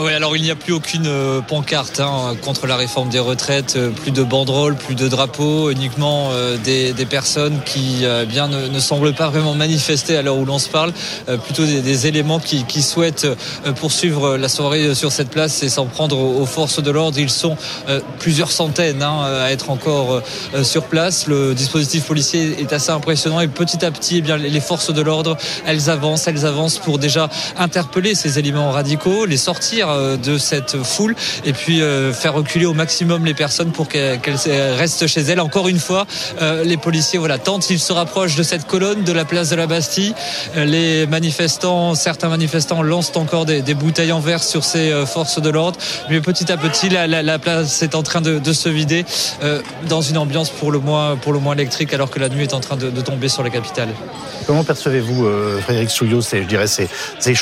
Oui, 0.00 0.12
alors 0.12 0.36
il 0.36 0.42
n'y 0.42 0.50
a 0.50 0.56
plus 0.56 0.72
aucune 0.72 1.06
euh, 1.06 1.40
pancarte 1.40 2.00
hein, 2.00 2.34
contre 2.42 2.66
la 2.66 2.74
réforme 2.74 3.10
des 3.10 3.20
retraites, 3.20 3.76
euh, 3.76 3.90
plus 3.90 4.10
de 4.10 4.24
banderoles, 4.24 4.74
plus 4.74 4.96
de 4.96 5.06
drapeaux, 5.06 5.70
uniquement 5.70 6.30
euh, 6.32 6.56
des, 6.56 6.92
des, 6.92 7.06
personnes 7.06 7.60
qui 7.64 8.04
bien 8.26 8.48
ne, 8.48 8.66
ne, 8.66 8.78
semblent 8.80 9.14
pas 9.14 9.28
vraiment 9.28 9.54
manifester 9.54 10.16
à 10.16 10.22
l'heure 10.22 10.36
où 10.36 10.44
l'on 10.44 10.58
se 10.58 10.68
parle, 10.68 10.92
plutôt 11.44 11.64
des, 11.64 11.80
des 11.80 12.06
éléments 12.08 12.40
qui, 12.40 12.64
qui, 12.64 12.82
souhaitent 12.82 13.26
poursuivre 13.76 14.36
la 14.36 14.48
soirée 14.48 14.94
sur 14.94 15.12
cette 15.12 15.30
place 15.30 15.62
et 15.62 15.68
s'en 15.68 15.86
prendre 15.86 16.18
aux, 16.18 16.46
forces 16.46 16.82
de 16.82 16.90
l'ordre. 16.90 17.18
Ils 17.18 17.30
sont 17.30 17.56
plusieurs 18.18 18.50
centaines 18.50 19.02
hein, 19.02 19.22
à 19.22 19.52
être 19.52 19.70
encore 19.70 20.22
sur 20.62 20.84
place. 20.84 21.26
Le 21.26 21.54
dispositif 21.54 22.04
policier 22.04 22.60
est 22.60 22.72
assez 22.72 22.90
impressionnant 22.90 23.40
et 23.40 23.48
petit 23.48 23.84
à 23.84 23.90
petit, 23.90 24.18
eh 24.18 24.22
bien, 24.22 24.36
les 24.38 24.60
forces 24.60 24.92
de 24.92 25.02
l'ordre, 25.02 25.36
elles 25.66 25.90
avancent, 25.90 26.26
elles 26.26 26.46
avancent 26.46 26.78
pour 26.78 26.98
déjà 26.98 27.28
interpeller 27.58 28.14
ces 28.14 28.38
éléments 28.38 28.70
radicaux, 28.70 29.26
les 29.26 29.36
sortir 29.36 29.83
euh, 29.90 30.16
de 30.16 30.38
cette 30.38 30.82
foule 30.82 31.14
et 31.44 31.52
puis 31.52 31.82
euh, 31.82 32.12
faire 32.12 32.34
reculer 32.34 32.66
au 32.66 32.74
maximum 32.74 33.24
les 33.24 33.34
personnes 33.34 33.72
pour 33.72 33.88
qu'elles 33.88 34.18
restent 34.76 35.06
chez 35.06 35.20
elles. 35.20 35.40
Encore 35.40 35.68
une 35.68 35.78
fois, 35.78 36.06
euh, 36.40 36.64
les 36.64 36.76
policiers 36.76 37.18
voilà 37.18 37.38
tentent, 37.38 37.68
ils 37.70 37.80
se 37.80 37.92
rapprochent 37.92 38.36
de 38.36 38.42
cette 38.42 38.66
colonne 38.66 39.04
de 39.04 39.12
la 39.12 39.24
place 39.24 39.50
de 39.50 39.56
la 39.56 39.66
Bastille. 39.66 40.14
Les 40.56 41.06
manifestants, 41.06 41.94
certains 41.94 42.28
manifestants 42.28 42.82
lancent 42.82 43.12
encore 43.16 43.44
des, 43.44 43.62
bouteilles 43.74 44.12
en 44.12 44.20
verre 44.20 44.42
sur 44.42 44.64
ces 44.64 44.92
forces 45.06 45.40
de 45.40 45.50
l'ordre, 45.50 45.78
mais 46.08 46.20
petit 46.20 46.50
à 46.52 46.56
petit 46.56 46.88
la, 46.88 47.06
la, 47.06 47.22
la 47.22 47.38
place 47.38 47.82
est 47.82 47.94
en 47.94 48.02
train 48.02 48.20
de, 48.20 48.52
se 48.52 48.68
vider 48.68 49.04
dans 49.88 50.00
une 50.00 50.16
ambiance 50.16 50.50
pour 50.50 50.70
le 50.70 50.78
moins 50.78 51.16
pour 51.16 51.32
le 51.32 51.40
moins 51.40 51.54
électrique 51.54 51.92
alors 51.92 52.10
que 52.10 52.20
la 52.20 52.28
nuit 52.28 52.44
est 52.44 52.54
en 52.54 52.60
train 52.60 52.76
de, 52.76 52.90
tomber 53.00 53.28
sur 53.28 53.42
la 53.42 53.50
capitale. 53.50 53.88
Comment 54.46 54.64
percevez-vous, 54.64 55.28
Frédéric 55.62 55.90
Souillot, 55.90 56.20
je 56.20 56.46
dirais, 56.46 56.66
ces, 56.66 56.88
ces 57.18 57.34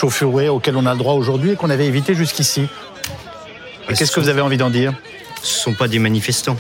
auxquelles 0.48 0.76
on 0.76 0.86
a 0.86 0.92
le 0.92 0.98
droit 0.98 1.14
aujourd'hui 1.14 1.52
et 1.52 1.56
qu'on 1.56 1.70
avait 1.70 1.86
évité 1.86 2.14
jusqu'à 2.14 2.31
ici. 2.38 2.68
Qu'est-ce 3.88 4.12
que 4.12 4.20
vous 4.20 4.28
avez 4.28 4.40
envie 4.40 4.56
d'en 4.56 4.70
dire? 4.70 4.92
Ce 5.42 5.58
ne 5.58 5.62
sont 5.62 5.74
pas 5.74 5.88
des 5.88 5.98
manifestants. 5.98 6.56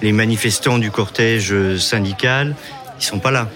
Les 0.00 0.12
manifestants 0.12 0.78
du 0.78 0.90
cortège 0.90 1.54
syndical, 1.76 2.54
ils 2.98 3.04
sont 3.04 3.18
pas 3.18 3.30
là. 3.30 3.48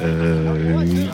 Euh, 0.00 1.06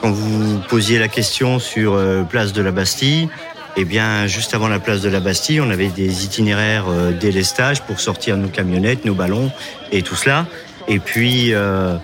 quand 0.00 0.10
vous 0.10 0.58
posiez 0.68 0.98
la 0.98 1.08
question 1.08 1.58
sur 1.58 1.94
euh, 1.94 2.22
place 2.22 2.52
de 2.52 2.62
la 2.62 2.70
Bastille, 2.70 3.28
eh 3.76 3.84
bien, 3.84 4.26
juste 4.26 4.54
avant 4.54 4.68
la 4.68 4.80
place 4.80 5.02
de 5.02 5.08
la 5.08 5.20
Bastille, 5.20 5.60
on 5.60 5.70
avait 5.70 5.88
des 5.88 6.24
itinéraires 6.24 6.86
euh, 6.88 7.12
délestage 7.12 7.82
pour 7.82 8.00
sortir 8.00 8.36
nos 8.36 8.48
camionnettes, 8.48 9.04
nos 9.04 9.14
ballons 9.14 9.50
et 9.92 10.02
tout 10.02 10.16
cela. 10.16 10.46
Et 10.88 10.98
puis, 10.98 11.54
euh, 11.54 11.94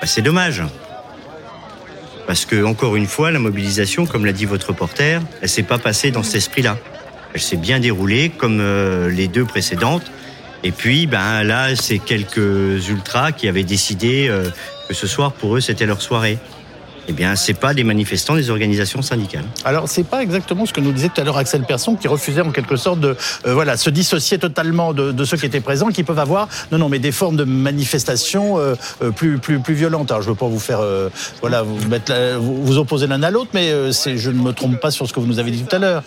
bah, 0.00 0.06
c'est 0.06 0.22
dommage. 0.22 0.62
Parce 2.32 2.46
que, 2.46 2.64
encore 2.64 2.96
une 2.96 3.06
fois, 3.06 3.30
la 3.30 3.38
mobilisation, 3.38 4.06
comme 4.06 4.24
l'a 4.24 4.32
dit 4.32 4.46
votre 4.46 4.68
reporter, 4.68 5.20
elle 5.42 5.48
s'est 5.50 5.62
pas 5.62 5.76
passée 5.76 6.10
dans 6.10 6.22
cet 6.22 6.36
esprit-là. 6.36 6.78
Elle 7.34 7.42
s'est 7.42 7.58
bien 7.58 7.78
déroulée 7.78 8.30
comme 8.30 8.58
euh, 8.62 9.10
les 9.10 9.28
deux 9.28 9.44
précédentes. 9.44 10.10
Et 10.64 10.72
puis, 10.72 11.06
ben 11.06 11.42
là, 11.42 11.76
c'est 11.76 11.98
quelques 11.98 12.88
ultras 12.88 13.32
qui 13.32 13.48
avaient 13.48 13.64
décidé 13.64 14.28
euh, 14.30 14.48
que 14.88 14.94
ce 14.94 15.06
soir, 15.06 15.32
pour 15.32 15.58
eux, 15.58 15.60
c'était 15.60 15.84
leur 15.84 16.00
soirée 16.00 16.38
eh 17.08 17.12
bien, 17.12 17.36
c'est 17.36 17.54
pas 17.54 17.74
des 17.74 17.84
manifestants 17.84 18.34
des 18.34 18.50
organisations 18.50 19.02
syndicales. 19.02 19.44
Alors, 19.64 19.88
c'est 19.88 20.04
pas 20.04 20.22
exactement 20.22 20.66
ce 20.66 20.72
que 20.72 20.80
nous 20.80 20.92
disait 20.92 21.08
tout 21.08 21.20
à 21.20 21.24
l'heure 21.24 21.36
Axel 21.36 21.62
Persson, 21.62 21.96
qui 21.96 22.08
refusait 22.08 22.42
en 22.42 22.50
quelque 22.50 22.76
sorte 22.76 23.00
de, 23.00 23.16
euh, 23.46 23.54
voilà, 23.54 23.76
se 23.76 23.90
dissocier 23.90 24.38
totalement 24.38 24.92
de, 24.92 25.24
ceux 25.24 25.36
qui 25.36 25.46
étaient 25.46 25.60
présents, 25.60 25.88
qui 25.88 26.04
peuvent 26.04 26.18
avoir, 26.18 26.48
non, 26.70 26.78
non, 26.78 26.88
mais 26.88 26.98
des 26.98 27.12
formes 27.12 27.36
de 27.36 27.44
manifestation 27.44 28.58
euh, 28.58 28.74
euh 29.02 29.10
plus, 29.10 29.38
plus, 29.38 29.58
plus 29.60 29.74
violentes. 29.74 30.10
Alors, 30.10 30.22
je 30.22 30.28
veux 30.28 30.36
pas 30.36 30.46
vous 30.46 30.60
faire, 30.60 30.80
voilà, 31.40 31.62
vous 31.62 31.88
mettre, 31.88 32.12
vous, 32.38 32.78
opposer 32.78 33.06
l'un 33.06 33.22
à 33.22 33.30
l'autre, 33.30 33.50
mais 33.54 33.70
je 33.70 34.30
ne 34.30 34.42
me 34.42 34.52
trompe 34.52 34.80
pas 34.80 34.90
sur 34.90 35.08
ce 35.08 35.12
que 35.12 35.20
vous 35.20 35.26
nous 35.26 35.38
avez 35.38 35.50
dit 35.50 35.62
tout 35.62 35.76
à 35.76 35.78
l'heure. 35.78 36.02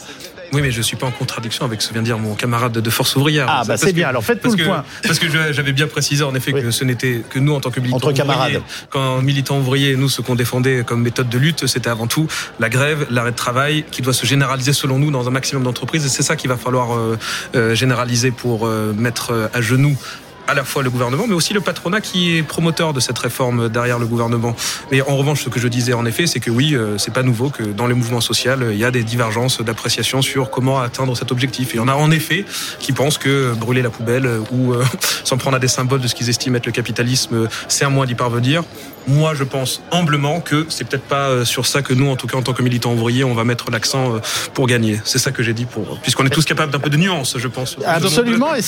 Oui, 0.56 0.62
mais 0.62 0.72
je 0.72 0.78
ne 0.78 0.84
suis 0.84 0.96
pas 0.96 1.06
en 1.06 1.12
contradiction 1.12 1.66
avec 1.66 1.82
ce 1.82 1.90
que 1.90 1.94
vient 1.94 2.02
de 2.02 2.08
dire 2.08 2.18
mon 2.18 2.34
camarade 2.34 2.72
de 2.72 2.90
Force 2.90 3.16
ouvrière. 3.18 3.46
Ah, 3.50 3.64
bah 3.68 3.76
c'est 3.76 3.92
bien, 3.92 4.08
alors 4.08 4.24
faites 4.24 4.42
tout 4.42 4.56
le 4.56 4.64
point. 4.64 4.86
Parce 5.04 5.20
que 5.20 5.28
j'avais 5.52 5.74
bien 5.74 5.88
précisé 5.88 6.24
en 6.24 6.34
effet 6.34 6.54
oui. 6.54 6.62
que 6.62 6.72
ce 6.72 6.86
n'était 6.86 7.22
que 7.30 7.40
nous, 7.40 7.54
en 7.54 7.60
tant 7.60 7.72
que 7.72 7.82
militants 7.82 7.98
Entre 7.98 8.14
camarades. 8.14 8.62
quand 8.90 9.22
militants 9.22 9.60
ouvriers, 9.60 9.98
nous, 9.98 10.08
ce 10.08 10.22
qu'on 10.22 10.36
défendait 10.36 10.84
comme 10.86 11.02
méthode 11.02 11.28
de 11.28 11.38
lutte, 11.38 11.68
c'était 11.68 11.90
avant 11.90 12.08
tout 12.08 12.28
la 12.60 12.70
grève, 12.70 13.06
l'arrêt 13.10 13.32
de 13.32 13.36
travail, 13.36 13.84
qui 13.92 14.02
doit 14.02 14.14
se 14.14 14.26
généraliser 14.26 14.72
selon 14.72 14.98
nous 14.98 15.12
dans 15.12 15.28
un 15.28 15.32
maximum 15.32 15.64
d'entreprises. 15.64 16.06
Et 16.06 16.10
c'est 16.10 16.24
ça 16.24 16.38
qu'il 16.38 16.50
va 16.50 16.58
falloir 16.58 16.96
euh, 16.96 17.18
euh, 17.56 17.76
généraliser 17.76 18.32
pour 18.32 18.66
euh, 18.66 18.94
mettre 18.94 19.50
à 19.54 19.62
genoux 19.62 19.98
à 20.48 20.54
la 20.54 20.64
fois 20.64 20.84
le 20.84 20.90
gouvernement, 20.90 21.26
mais 21.28 21.34
aussi 21.34 21.54
le 21.54 21.62
patronat 21.62 22.02
qui 22.02 22.38
est 22.38 22.44
promoteur 22.44 22.94
de 22.94 23.00
cette 23.00 23.18
réforme 23.18 23.70
derrière 23.70 24.00
le 24.00 24.06
gouvernement. 24.06 24.56
Mais 24.92 25.02
en 25.02 25.18
revanche, 25.18 25.44
ce 25.44 25.50
que 25.50 25.60
je 25.60 25.68
disais 25.68 25.94
en 25.94 26.06
effet, 26.06 26.28
c'est 26.28 26.40
que 26.40 26.52
oui, 26.52 26.76
c'est 26.98 27.14
pas 27.14 27.24
nouveau 27.24 27.50
que 27.50 27.64
dans 27.64 27.88
les 27.88 27.94
mouvements 27.94 28.22
sociaux, 28.22 28.36
il 28.72 28.78
y 28.78 28.86
a 28.86 28.92
des 28.92 29.04
divergences 29.04 29.62
d'appréciation 29.62 30.22
sur 30.22 30.50
comment 30.50 30.80
atteindre 30.80 31.16
cet 31.18 31.32
objectif. 31.32 31.72
Et 31.72 31.74
il 31.76 31.78
y 31.78 31.80
en 31.80 31.88
a 31.88 31.96
en 31.96 32.12
effet 32.12 32.46
qui 32.80 32.92
pensent 32.92 33.18
que 33.18 33.54
brûler 33.54 33.82
la 33.82 33.90
poubelle 33.90 34.30
ou 34.52 34.74
euh, 34.74 34.84
s'en 35.24 35.38
prendre 35.38 35.58
à 35.58 35.60
des 35.60 35.68
symboles 35.68 36.02
de 36.02 36.08
ce 36.08 36.16
qu'ils 36.16 36.30
estiment 36.30 36.58
être 36.58 36.66
le 36.66 36.72
capitalisme, 36.72 37.48
c'est 37.68 37.86
un 37.86 37.90
moyen 37.90 38.08
d'y 38.08 38.16
parvenir. 38.16 38.64
Moi, 39.08 39.34
je 39.36 39.44
pense 39.44 39.82
humblement 39.92 40.42
que 40.42 40.66
c'est 40.70 40.88
peut-être 40.88 41.04
pas 41.04 41.46
sur 41.46 41.66
ça 41.66 41.82
que 41.82 41.94
nous, 41.94 42.10
en 42.10 42.16
tout 42.16 42.28
cas 42.28 42.38
en 42.38 42.42
tant 42.42 42.54
que 42.54 42.64
militants 42.64 42.94
ouvriers, 42.94 43.24
on 43.24 43.34
va 43.34 43.44
mettre 43.44 43.72
l'accent 43.72 44.20
pour 44.54 44.68
gagner. 44.68 45.00
C'est 45.04 45.20
ça 45.20 45.32
que 45.32 45.44
j'ai 45.44 45.54
dit, 45.54 45.66
pour 45.66 46.00
puisqu'on 46.00 46.26
est 46.26 46.30
tous 46.30 46.46
capables 46.46 46.72
d'un 46.72 46.80
peu 46.80 46.90
de 46.90 46.98
nuance, 46.98 47.36
je 47.38 47.48
pense. 47.48 47.78
Absolument, 47.86 48.56
et, 48.56 48.60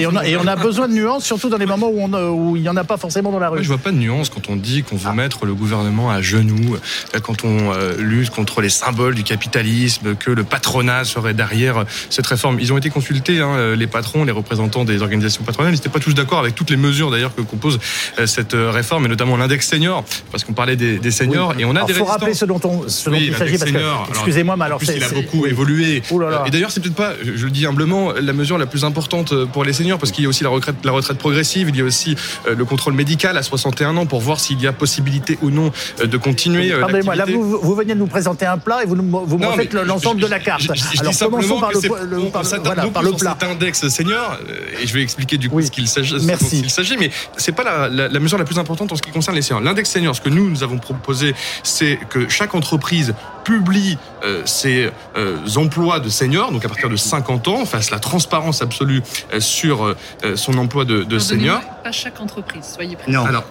et, 0.00 0.06
on 0.06 0.16
a, 0.16 0.26
et 0.26 0.36
on 0.36 0.46
a 0.46 0.56
besoin 0.56 0.88
de 0.88 0.94
nuance 0.94 1.24
surtout 1.24 1.48
dans 1.48 1.56
les 1.56 1.66
moments 1.66 1.88
où, 1.88 2.00
on, 2.00 2.30
où 2.30 2.56
il 2.56 2.62
n'y 2.62 2.68
en 2.68 2.76
a 2.76 2.84
pas 2.84 2.96
forcément 2.96 3.30
dans 3.30 3.38
la 3.38 3.48
rue. 3.48 3.62
Je 3.62 3.68
vois 3.68 3.78
pas 3.78 3.90
de 3.90 3.96
nuance 3.96 4.28
quand 4.28 4.48
on 4.48 4.56
dit 4.56 4.82
qu'on 4.82 4.96
veut 4.96 5.10
ah. 5.10 5.14
mettre 5.14 5.46
le 5.46 5.54
gouvernement 5.54 6.10
à 6.10 6.20
genoux, 6.22 6.76
quand 7.22 7.44
on 7.44 7.72
euh, 7.72 7.96
lutte 7.98 8.30
contre 8.30 8.60
les 8.60 8.68
symboles 8.68 9.14
du 9.14 9.22
capitalisme, 9.22 10.14
que 10.14 10.30
le 10.30 10.44
patronat 10.44 11.04
serait 11.04 11.34
derrière 11.34 11.84
cette 12.10 12.26
réforme. 12.26 12.58
Ils 12.60 12.72
ont 12.72 12.78
été 12.78 12.90
consultés, 12.90 13.40
hein, 13.40 13.74
les 13.74 13.86
patrons, 13.86 14.24
les 14.24 14.32
représentants 14.32 14.84
des 14.84 15.02
organisations 15.02 15.44
patronales. 15.44 15.72
Ils 15.72 15.76
n'étaient 15.76 15.88
pas 15.88 16.00
tous 16.00 16.14
d'accord 16.14 16.38
avec 16.40 16.54
toutes 16.54 16.70
les 16.70 16.76
mesures 16.76 17.10
d'ailleurs 17.10 17.34
que 17.34 17.42
compose 17.42 17.78
euh, 18.18 18.26
cette 18.26 18.54
réforme, 18.54 19.06
et 19.06 19.08
notamment 19.08 19.36
l'index 19.36 19.66
senior, 19.78 20.04
parce 20.30 20.44
qu'on 20.44 20.52
parlait 20.52 20.76
des, 20.76 20.98
des 20.98 21.10
seniors 21.10 21.52
oui. 21.56 21.62
et 21.62 21.64
on 21.64 21.70
a 21.70 21.78
alors, 21.78 21.86
des 21.86 21.94
faut 21.94 22.04
rappeler 22.04 22.34
ce 22.34 22.44
dont, 22.44 22.60
on, 22.64 22.88
ce 22.88 23.10
dont 23.10 23.16
oui, 23.16 23.28
il 23.28 23.36
s'agit 23.36 23.58
parce 23.58 23.70
que, 23.70 24.10
excusez-moi, 24.10 24.56
mais 24.56 24.64
alors 24.64 24.78
plus, 24.78 24.90
il 24.94 25.04
a 25.04 25.08
beaucoup 25.08 25.46
évolué. 25.46 26.02
Là 26.10 26.30
là. 26.30 26.44
Et 26.46 26.50
d'ailleurs, 26.50 26.70
c'est 26.70 26.80
peut-être 26.80 26.96
pas, 26.96 27.12
je 27.22 27.44
le 27.44 27.50
dis 27.50 27.66
humblement, 27.66 28.12
la 28.20 28.32
mesure 28.32 28.58
la 28.58 28.66
plus 28.66 28.84
importante 28.84 29.34
pour 29.46 29.64
les 29.64 29.72
seniors, 29.72 29.98
parce 29.98 30.10
qu'il 30.10 30.24
y 30.24 30.26
a 30.26 30.30
aussi 30.30 30.42
la 30.42 30.50
retraite, 30.50 30.76
la 30.84 30.92
retraite 30.92 31.18
progressive, 31.18 31.68
il 31.68 31.76
y 31.76 31.80
a 31.80 31.84
aussi 31.84 32.16
euh, 32.46 32.54
le 32.54 32.64
contrôle 32.64 32.94
médical 32.94 33.36
à 33.36 33.42
61 33.42 33.96
ans 33.96 34.06
pour 34.06 34.20
voir 34.20 34.40
s'il 34.40 34.60
y 34.60 34.66
a 34.66 34.72
possibilité 34.72 35.38
ou 35.42 35.50
non 35.50 35.70
euh, 36.00 36.06
de 36.06 36.16
continuer. 36.16 36.72
Euh, 36.72 36.80
Pardonnez-moi, 36.80 37.14
là 37.14 37.24
vous, 37.26 37.58
vous 37.60 37.74
venez 37.74 37.94
de 37.94 37.98
nous 37.98 38.06
présenter 38.06 38.46
un 38.46 38.58
plat 38.58 38.82
et 38.82 38.86
vous, 38.86 38.96
nous, 38.96 39.26
vous 39.26 39.38
non, 39.38 39.52
faites 39.52 39.74
l'ensemble 39.74 40.20
de 40.20 40.26
la 40.26 40.40
carte. 40.40 40.62
Je, 40.62 40.74
je, 40.74 40.96
je 40.96 41.00
Alors 41.00 41.16
commençons 41.18 41.60
par 41.60 41.70
le, 41.70 41.80
le, 42.06 42.30
par, 42.30 42.42
voilà, 42.64 42.86
par 42.86 43.02
le 43.02 43.12
plat. 43.12 43.36
Cet 43.38 43.48
index 43.48 43.88
senior, 43.88 44.38
et 44.82 44.86
je 44.86 44.94
vais 44.94 45.02
expliquer 45.02 45.38
du 45.38 45.48
coup 45.48 45.56
oui. 45.56 45.66
ce 45.66 45.70
qu'il 45.70 45.88
s'agit, 45.88 46.96
mais 46.98 47.10
c'est 47.36 47.52
pas 47.52 47.64
la, 47.64 47.88
la, 47.88 48.08
la, 48.08 48.20
mesure 48.20 48.38
la 48.38 48.44
plus 48.44 48.58
importante 48.58 48.92
en 48.92 48.96
ce 48.96 49.02
qui 49.02 49.10
concerne 49.10 49.36
les 49.36 49.42
seniors. 49.42 49.62
L'index 49.68 49.90
senior, 49.90 50.16
ce 50.16 50.22
que 50.22 50.30
nous 50.30 50.48
nous 50.48 50.62
avons 50.62 50.78
proposé, 50.78 51.34
c'est 51.62 51.98
que 52.08 52.26
chaque 52.30 52.54
entreprise 52.54 53.14
publie 53.44 53.98
euh, 54.24 54.40
ses 54.46 54.90
euh, 55.14 55.36
emplois 55.56 56.00
de 56.00 56.08
seniors, 56.08 56.52
donc 56.52 56.64
à 56.64 56.68
partir 56.68 56.88
de 56.88 56.96
50 56.96 57.48
ans, 57.48 57.66
fasse 57.66 57.90
la 57.90 57.98
transparence 57.98 58.62
absolue 58.62 59.02
euh, 59.34 59.40
sur 59.40 59.94
son 60.36 60.56
emploi 60.56 60.86
de, 60.86 61.02
de 61.02 61.18
senior. 61.18 61.60
Pas 61.84 61.92
chaque 61.92 62.18
entreprise, 62.18 62.64
soyez 62.64 62.96
précis. 62.96 63.12
Non. 63.12 63.26
Alors, 63.26 63.44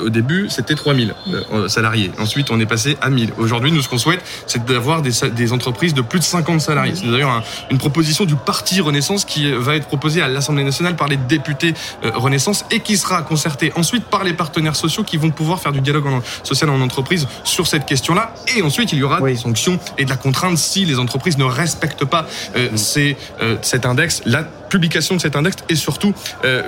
au 0.00 0.10
début, 0.10 0.48
c'était 0.48 0.74
3000 0.74 1.14
euh, 1.28 1.68
salariés. 1.68 2.10
Ensuite, 2.18 2.50
on 2.50 2.60
est 2.60 2.66
passé 2.66 2.96
à 3.00 3.10
1000. 3.10 3.32
Aujourd'hui, 3.38 3.72
nous, 3.72 3.82
ce 3.82 3.88
qu'on 3.88 3.98
souhaite, 3.98 4.22
c'est 4.46 4.64
d'avoir 4.64 5.02
des, 5.02 5.10
des, 5.34 5.52
entreprises 5.52 5.94
de 5.94 6.02
plus 6.02 6.18
de 6.18 6.24
50 6.24 6.60
salariés. 6.60 6.94
C'est 6.94 7.10
d'ailleurs 7.10 7.42
une 7.70 7.78
proposition 7.78 8.24
du 8.24 8.36
Parti 8.36 8.80
Renaissance 8.80 9.24
qui 9.24 9.50
va 9.52 9.76
être 9.76 9.86
proposée 9.86 10.22
à 10.22 10.28
l'Assemblée 10.28 10.64
nationale 10.64 10.96
par 10.96 11.08
les 11.08 11.16
députés 11.16 11.74
euh, 12.04 12.10
Renaissance 12.14 12.64
et 12.70 12.80
qui 12.80 12.96
sera 12.96 13.22
concertée 13.22 13.72
ensuite 13.76 14.04
par 14.04 14.24
les 14.24 14.32
partenaires 14.32 14.76
sociaux 14.76 15.04
qui 15.04 15.16
vont 15.16 15.30
pouvoir 15.30 15.60
faire 15.60 15.72
du 15.72 15.80
dialogue 15.80 16.06
social 16.42 16.70
en 16.70 16.80
entreprise 16.80 17.26
sur 17.44 17.66
cette 17.66 17.86
question-là. 17.86 18.34
Et 18.56 18.62
ensuite, 18.62 18.92
il 18.92 18.98
y 18.98 19.02
aura 19.02 19.20
des 19.20 19.36
sanctions 19.36 19.78
et 19.98 20.04
de 20.04 20.10
la 20.10 20.16
contrainte 20.16 20.58
si 20.58 20.84
les 20.84 20.98
entreprises 20.98 21.38
ne 21.38 21.44
respectent 21.44 22.04
pas 22.04 22.26
euh, 22.56 22.68
ces, 22.76 23.16
cet 23.62 23.86
index. 23.86 24.22
La 24.24 24.42
publication 24.68 25.16
de 25.16 25.20
cet 25.20 25.36
index 25.36 25.56
et 25.68 25.74
surtout 25.74 26.14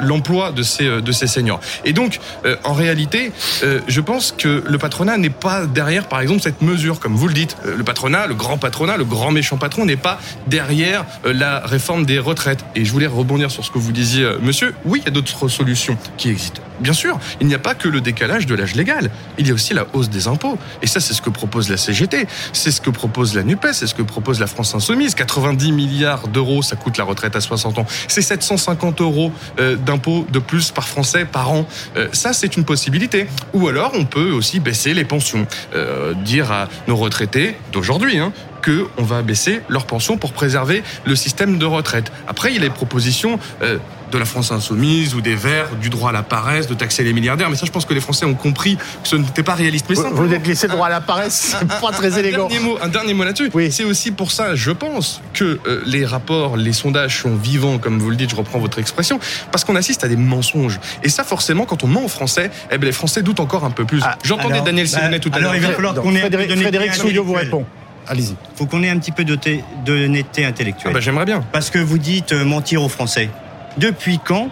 l'emploi 0.00 0.52
de 0.52 0.62
ces, 0.62 1.00
de 1.00 1.12
ces 1.12 1.26
seniors. 1.26 1.61
Et 1.84 1.92
donc, 1.92 2.20
en 2.64 2.72
réalité, 2.72 3.32
je 3.62 4.00
pense 4.00 4.32
que 4.37 4.62
le 4.66 4.78
patronat 4.78 5.18
n'est 5.18 5.30
pas 5.30 5.66
derrière, 5.66 6.06
par 6.06 6.20
exemple, 6.20 6.42
cette 6.42 6.62
mesure, 6.62 7.00
comme 7.00 7.14
vous 7.14 7.28
le 7.28 7.34
dites. 7.34 7.56
Le 7.64 7.84
patronat, 7.84 8.26
le 8.26 8.34
grand 8.34 8.58
patronat, 8.58 8.96
le 8.96 9.04
grand 9.04 9.30
méchant 9.30 9.56
patron 9.56 9.84
n'est 9.84 9.96
pas 9.96 10.18
derrière 10.46 11.04
la 11.24 11.61
réforme 11.61 12.06
des 12.06 12.18
retraites. 12.18 12.64
Et 12.74 12.84
je 12.84 12.92
voulais 12.92 13.06
rebondir 13.06 13.50
sur 13.50 13.64
ce 13.64 13.70
que 13.70 13.78
vous 13.78 13.92
disiez, 13.92 14.28
monsieur. 14.40 14.74
Oui, 14.84 15.00
il 15.02 15.04
y 15.04 15.08
a 15.08 15.12
d'autres 15.12 15.48
solutions 15.48 15.96
qui 16.16 16.28
existent. 16.28 16.62
Bien 16.80 16.92
sûr, 16.92 17.18
il 17.40 17.48
n'y 17.48 17.54
a 17.54 17.58
pas 17.58 17.74
que 17.74 17.88
le 17.88 18.00
décalage 18.00 18.46
de 18.46 18.54
l'âge 18.54 18.76
légal. 18.76 19.11
Il 19.37 19.48
y 19.48 19.50
a 19.50 19.54
aussi 19.54 19.74
la 19.74 19.87
hausse 19.94 20.11
des 20.11 20.28
impôts. 20.28 20.58
Et 20.80 20.87
ça, 20.87 21.00
c'est 21.00 21.12
ce 21.12 21.20
que 21.20 21.30
propose 21.30 21.68
la 21.68 21.76
CGT. 21.76 22.26
C'est 22.52 22.70
ce 22.70 22.80
que 22.80 22.90
propose 22.90 23.34
la 23.34 23.42
NUPES. 23.42 23.72
C'est 23.72 23.88
ce 23.88 23.94
que 23.94 24.02
propose 24.02 24.38
la 24.38 24.46
France 24.46 24.74
Insoumise. 24.74 25.16
90 25.16 25.72
milliards 25.72 26.28
d'euros, 26.28 26.62
ça 26.62 26.76
coûte 26.76 26.96
la 26.96 27.04
retraite 27.04 27.34
à 27.34 27.40
60 27.40 27.78
ans. 27.78 27.87
C'est 28.09 28.22
750 28.22 29.01
euros 29.01 29.33
d'impôts 29.59 30.27
de 30.31 30.38
plus 30.38 30.70
par 30.70 30.88
Français 30.88 31.24
par 31.24 31.53
an. 31.53 31.66
Ça, 32.12 32.33
c'est 32.33 32.57
une 32.57 32.64
possibilité. 32.64 33.27
Ou 33.53 33.68
alors, 33.68 33.92
on 33.94 34.05
peut 34.05 34.31
aussi 34.31 34.61
baisser 34.61 34.94
les 34.94 35.05
pensions. 35.05 35.46
Euh, 35.74 36.14
dire 36.14 36.51
à 36.51 36.68
nos 36.87 36.96
retraités 36.96 37.57
d'aujourd'hui 37.72 38.18
hein, 38.18 38.33
qu'on 38.62 39.03
va 39.03 39.23
baisser 39.23 39.61
leurs 39.68 39.87
pensions 39.87 40.16
pour 40.16 40.33
préserver 40.33 40.83
le 41.05 41.16
système 41.16 41.59
de 41.59 41.66
retraite. 41.66 42.12
Après, 42.27 42.51
il 42.51 42.57
y 42.57 42.59
a 42.59 42.62
les 42.62 42.71
propositions 42.71 43.38
euh, 43.62 43.79
de 44.11 44.18
la 44.18 44.25
France 44.25 44.53
insoumise 44.53 45.14
ou 45.14 45.21
des 45.21 45.35
Verts, 45.35 45.68
du 45.81 45.90
droit 45.90 46.11
à 46.11 46.12
la 46.12 46.23
paresse, 46.23 46.66
de 46.66 46.75
taxer 46.75 47.05
les 47.05 47.12
milliardaires. 47.12 47.51
Mais 47.51 47.57
ça, 47.57 47.66
je 47.66 47.71
pense 47.71 47.85
que 47.85 47.94
les 47.94 48.01
Français 48.01 48.25
ont 48.25 48.35
compris 48.35 48.77
que 48.77 49.09
ce 49.09 49.16
n'était 49.16 49.42
pas 49.42 49.55
réaliste. 49.55 49.87
Mais 49.88 49.97
vous, 49.97 50.27
vous 50.27 50.33
êtes 50.33 50.42
glissé 50.42 50.66
le 50.66 50.73
droit 50.73 50.87
à 50.87 50.90
la 50.90 51.01
paresse, 51.01 51.57
c'est 51.61 51.81
pas 51.81 51.92
très 51.92 52.18
élégant. 52.18 52.47
Un 52.47 52.49
dernier 52.49 52.64
mot, 52.64 52.79
un 52.81 52.88
dernier 52.88 53.14
mot 53.14 53.25
là-dessus. 53.25 53.51
Oui. 53.55 53.71
C'est 53.71 53.85
aussi 53.85 54.11
pour 54.11 54.31
ça, 54.33 54.55
je 54.55 54.71
pense, 54.71 55.21
que 55.35 55.59
euh, 55.66 55.83
les 55.85 56.05
rapports, 56.05 56.57
les 56.57 56.73
sondages 56.73 57.21
sont 57.23 57.37
vivants, 57.37 57.79
comme 57.79 57.99
vous 57.99 58.11
le 58.11 58.16
dites, 58.16 58.31
je 58.31 58.37
reprends 58.37 58.59
votre 58.59 58.79
expression, 58.79 59.21
parce 59.53 59.64
qu'on 59.64 59.77
assiste 59.77 60.05
à 60.05 60.09
des 60.09 60.16
mensonges. 60.16 60.81
Et 61.03 61.09
ça, 61.09 61.25
forcément, 61.25 61.64
quand 61.64 61.85
on 61.85 61.87
ment 61.87 62.05
en 62.05 62.09
français, 62.09 62.51
eh 62.71 62.79
ben, 62.79 62.87
les 62.87 62.92
Français 62.92 63.23
doutent 63.23 63.40
encore 63.40 63.64
un 63.64 63.71
peu 63.71 63.85
plus. 63.85 64.01
Ah, 64.05 64.16
J'entendais 64.25 64.55
alors, 64.55 64.66
Daniel 64.66 64.87
bah, 64.90 64.99
Simonet 64.99 65.21
tout 65.21 65.31
à 65.33 65.37
alors, 65.37 65.53
l'heure. 65.53 65.62
il 65.62 65.66
va 65.66 65.75
falloir 65.75 65.94
qu'on 65.94 66.14
ait 66.14 66.21
Frédéric, 66.21 66.94
Souillot 66.94 67.25
vous 67.25 67.35
répond. 67.35 67.66
Allez-y. 68.09 68.35
faut 68.57 68.66
qu'on 68.66 68.83
ait 68.83 68.88
un 68.90 68.99
petit 68.99 69.12
peu 69.12 69.25
d'honnêteté- 69.25 69.62
d'honnêteté 69.85 70.44
Ah 70.44 70.49
intellectuelle. 70.49 70.92
bah, 70.94 71.01
J'aimerais 71.01 71.25
bien. 71.27 71.44
Parce 71.53 71.71
que 71.71 71.79
vous 71.79 71.99
dites 71.99 72.33
euh, 72.33 72.44
mentir 72.44 72.83
aux 72.83 72.88
Français. 72.88 73.29
Depuis 73.77 74.18
quand 74.25 74.49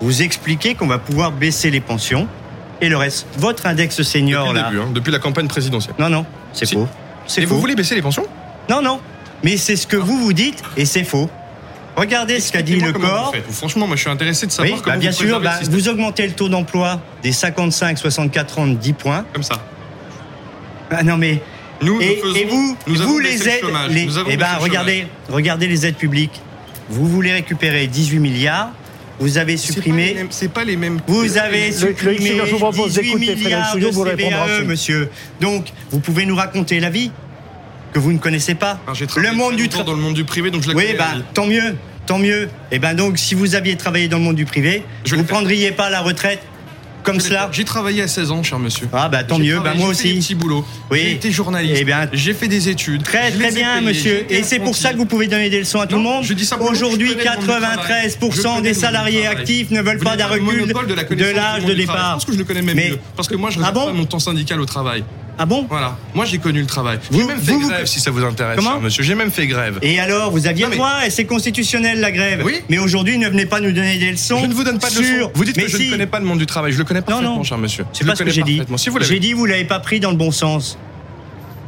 vous 0.00 0.22
expliquez 0.22 0.74
qu'on 0.74 0.86
va 0.86 0.98
pouvoir 0.98 1.32
baisser 1.32 1.70
les 1.70 1.80
pensions 1.80 2.26
et 2.80 2.88
le 2.88 2.96
reste? 2.96 3.26
Votre 3.38 3.66
index 3.66 3.96
Depuis 3.96 4.10
senior, 4.10 4.52
le 4.52 4.60
là. 4.60 4.68
début, 4.70 4.80
hein, 4.80 4.88
depuis 4.92 5.12
la 5.12 5.18
campagne 5.18 5.46
présidentielle. 5.48 5.94
Non, 5.98 6.08
non, 6.08 6.24
c'est 6.52 6.66
Si. 6.66 6.74
faux. 6.74 6.88
C'est 7.26 7.42
Et 7.42 7.46
faux. 7.46 7.54
vous 7.54 7.60
voulez 7.60 7.74
baisser 7.74 7.94
les 7.94 8.02
pensions? 8.02 8.26
Non, 8.70 8.80
non. 8.82 9.00
Mais 9.44 9.56
c'est 9.56 9.76
ce 9.76 9.86
que 9.86 9.96
vous 9.96 10.18
vous 10.18 10.32
dites 10.32 10.62
et 10.76 10.84
c'est 10.84 11.04
faux. 11.04 11.28
Regardez 11.96 12.40
ce 12.40 12.50
qu'a 12.52 12.62
dit 12.62 12.76
le 12.76 12.92
corps. 12.92 13.34
Franchement, 13.50 13.86
moi, 13.86 13.96
je 13.96 14.00
suis 14.02 14.10
intéressé 14.10 14.46
de 14.46 14.50
Oui, 14.52 14.56
savoir 14.56 14.76
bah, 14.78 14.82
comment 14.84 14.96
bien 14.98 15.10
vous 15.10 15.16
sûr, 15.16 15.40
bah, 15.40 15.58
vous 15.70 15.88
augmentez 15.88 16.26
le 16.26 16.32
taux 16.32 16.48
d'emploi 16.48 17.00
des 17.22 17.32
55-64 17.32 18.58
ans 18.60 18.66
de 18.66 18.74
10 18.74 18.92
points. 18.94 19.24
Comme 19.34 19.42
ça. 19.42 19.56
Ah 20.90 21.02
non 21.02 21.16
mais 21.16 21.42
Nous, 21.80 22.00
et, 22.00 22.16
nous 22.16 22.22
faisons, 22.22 22.36
et 22.36 22.44
vous, 22.44 22.76
nous 22.86 22.94
vous 22.96 23.18
les 23.18 23.36
le 23.38 23.48
aides, 23.48 23.62
les, 23.90 24.04
Nous 24.06 24.18
avons 24.18 24.30
eh 24.30 24.36
ben, 24.36 24.46
le 24.56 24.62
regardez, 24.62 25.06
regardez 25.28 25.66
les 25.66 25.86
aides 25.86 25.96
publiques. 25.96 26.40
Vous 26.88 27.06
voulez 27.06 27.32
récupérer 27.32 27.86
18 27.86 28.18
milliards, 28.18 28.70
vous 29.18 29.38
avez 29.38 29.56
C'est 29.56 29.68
pas 29.68 29.68
les 29.68 29.74
supprimé, 29.74 30.26
C'est 30.30 30.52
pas 30.52 30.64
les 30.64 30.76
mêmes. 30.76 31.00
vous 31.06 31.38
avez 31.38 31.68
Le- 31.68 31.72
supprimé 31.72 32.04
Loïc 32.18 32.22
Signor, 32.28 32.46
je 32.46 32.50
vous 32.52 32.58
propose 32.58 32.92
18 32.92 33.02
d'écouter 33.02 33.24
Frédéric 33.26 33.44
milliards 33.44 33.76
de 33.76 33.86
vous 33.86 34.02
ensuite. 34.02 34.68
monsieur. 34.68 35.10
Donc, 35.40 35.66
vous 35.90 36.00
pouvez 36.00 36.26
nous 36.26 36.36
raconter 36.36 36.78
la 36.80 36.90
vie 36.90 37.10
que 37.92 37.98
vous 37.98 38.12
ne 38.12 38.18
connaissez 38.18 38.54
pas. 38.54 38.78
Alors, 38.86 38.96
Le 39.16 39.32
monde 39.32 39.56
du 39.56 39.68
dans 39.68 39.84
le 39.92 39.96
monde 39.96 40.14
du 40.14 40.24
privé, 40.24 40.50
donc 40.50 40.62
je 40.62 40.68
la 40.68 40.74
Oui, 40.74 40.84
connais, 40.86 40.98
bah, 40.98 41.14
tant 41.34 41.46
mieux, 41.46 41.76
tant 42.06 42.18
mieux. 42.18 42.48
Et 42.70 42.78
ben 42.78 42.94
donc, 42.94 43.18
si 43.18 43.34
vous 43.34 43.54
aviez 43.54 43.76
travaillé 43.76 44.08
dans 44.08 44.18
le 44.18 44.24
monde 44.24 44.36
du 44.36 44.44
privé, 44.46 44.82
Je 45.04 45.14
vous 45.14 45.24
prendriez 45.24 45.72
pas 45.72 45.90
la 45.90 46.00
retraite 46.00 46.40
comme 47.02 47.20
cela. 47.20 47.48
J'ai 47.52 47.64
travaillé 47.64 48.02
à 48.02 48.08
16 48.08 48.30
ans, 48.30 48.42
cher 48.42 48.58
monsieur. 48.58 48.88
Ah 48.92 49.08
bah 49.08 49.24
tant 49.24 49.36
J'ai 49.36 49.44
mieux, 49.44 49.60
bah 49.60 49.74
moi 49.76 49.92
j'ai 49.92 50.10
aussi. 50.10 50.14
petits 50.14 50.34
boulots. 50.34 50.64
Oui. 50.90 51.00
J'ai 51.02 51.12
été 51.12 51.30
journaliste. 51.30 51.76
Eh 51.78 51.84
bien, 51.84 52.08
j'ai 52.12 52.34
fait 52.34 52.48
des 52.48 52.68
études. 52.68 53.02
Très 53.02 53.30
très 53.30 53.52
bien, 53.52 53.80
monsieur. 53.80 54.26
j'ai 54.28 54.38
Et 54.38 54.42
c'est 54.42 54.58
pour 54.58 54.76
ça 54.76 54.92
que 54.92 54.98
vous 54.98 55.06
pouvez 55.06 55.26
donner 55.26 55.50
des 55.50 55.58
leçons 55.60 55.80
à 55.80 55.86
tout 55.86 55.96
le 55.96 56.02
monde. 56.02 56.24
je 56.24 56.34
dis 56.34 56.48
Aujourd'hui, 56.60 57.14
connais 57.16 57.24
le 57.24 57.30
monde 57.30 57.40
du 57.40 57.46
travail. 57.46 57.78
93% 57.78 58.32
Je 58.32 58.42
connais 58.42 58.62
des 58.62 58.74
salariés 58.74 59.26
actifs 59.26 59.70
ne 59.70 59.82
veulent 59.82 59.98
Vous 59.98 60.04
pas 60.04 60.16
d'un 60.16 60.26
recul 60.26 60.66
de, 60.66 60.74
l'âge 60.74 60.86
de 60.86 60.94
travail. 60.94 61.62
Je 61.66 61.72
départ. 61.72 62.14
pense 62.14 62.24
que 62.24 62.32
je 62.32 62.38
le 62.38 62.44
connais 62.44 62.62
même 62.62 62.76
mieux. 62.76 62.98
Parce 63.16 63.28
que 63.28 63.36
moi, 63.36 63.50
je 63.50 63.58
Ah 63.58 63.66
réserve 63.68 63.74
bon 63.74 63.86
pas 63.86 63.92
mon 63.92 64.04
temps 64.04 64.18
syndical 64.18 64.60
au 64.60 64.66
travail. 64.66 65.04
Ah 65.38 65.46
bon 65.46 65.66
Voilà. 65.68 65.96
Moi, 66.14 66.24
j'ai 66.24 66.38
connu 66.38 66.60
le 66.60 66.66
travail. 66.66 66.98
Vous- 67.10 67.20
J'ai 67.20 67.26
même 67.26 67.38
fait 67.40 67.52
vous- 67.52 67.60
vous- 67.60 67.68
grève, 67.68 67.86
si 67.86 68.00
ça 68.00 68.10
vous 68.10 68.22
intéresse, 68.24 68.56
Comment 68.56 68.72
cher 68.72 68.80
monsieur. 68.80 69.02
J'ai 69.02 69.14
même 69.14 69.30
fait 69.30 69.46
grève. 69.46 69.78
Et 69.82 69.98
alors, 69.98 70.30
vous 70.30 70.46
aviez 70.46 70.64
Non, 70.64 70.70
mais- 70.70 70.76
droit, 70.76 71.06
et 71.06 71.10
c'est 71.10 71.24
constitutionnel 71.24 72.00
la 72.00 72.12
grève. 72.12 72.42
Oui. 72.44 72.56
Mais 72.68 72.78
aujourd'hui, 72.78 73.18
ne 73.18 73.28
venez 73.28 73.46
pas 73.46 73.60
nous 73.60 73.72
donner 73.72 73.96
des 73.98 74.12
leçons. 74.12 74.38
Je 74.42 74.46
ne 74.46 74.54
vous 74.54 74.62
donne 74.64 74.78
pas 74.78 74.88
de 74.90 74.94
sur- 74.94 75.02
leçons. 75.02 75.30
Vous 75.34 75.44
dites 75.44 75.56
Mais 75.56 75.64
que 75.64 75.70
je 75.70 75.78
ne 75.78 75.90
connais 75.90 76.06
pas 76.06 76.20
le 76.20 76.26
monde 76.26 76.38
du 76.38 76.46
travail. 76.46 76.72
Je 76.72 76.78
le 76.78 76.84
connais 76.84 77.00
Non, 77.00 77.06
parfaitement, 77.06 77.36
non. 77.36 77.42
cher 77.44 77.58
monsieur. 77.58 77.84
C'est 77.92 78.04
pas 78.06 78.14
ce 78.14 78.22
que 78.22 78.30
j'ai 78.30 78.42
dit. 78.42 78.60
Si 78.76 78.90
J'ai 79.02 79.18
dit, 79.20 79.32
vous 79.32 79.46
l'avez 79.46 79.64
pas 79.64 79.80
pris 79.80 80.00
dans 80.00 80.10
le 80.10 80.16
bon 80.16 80.30
sens. 80.30 80.78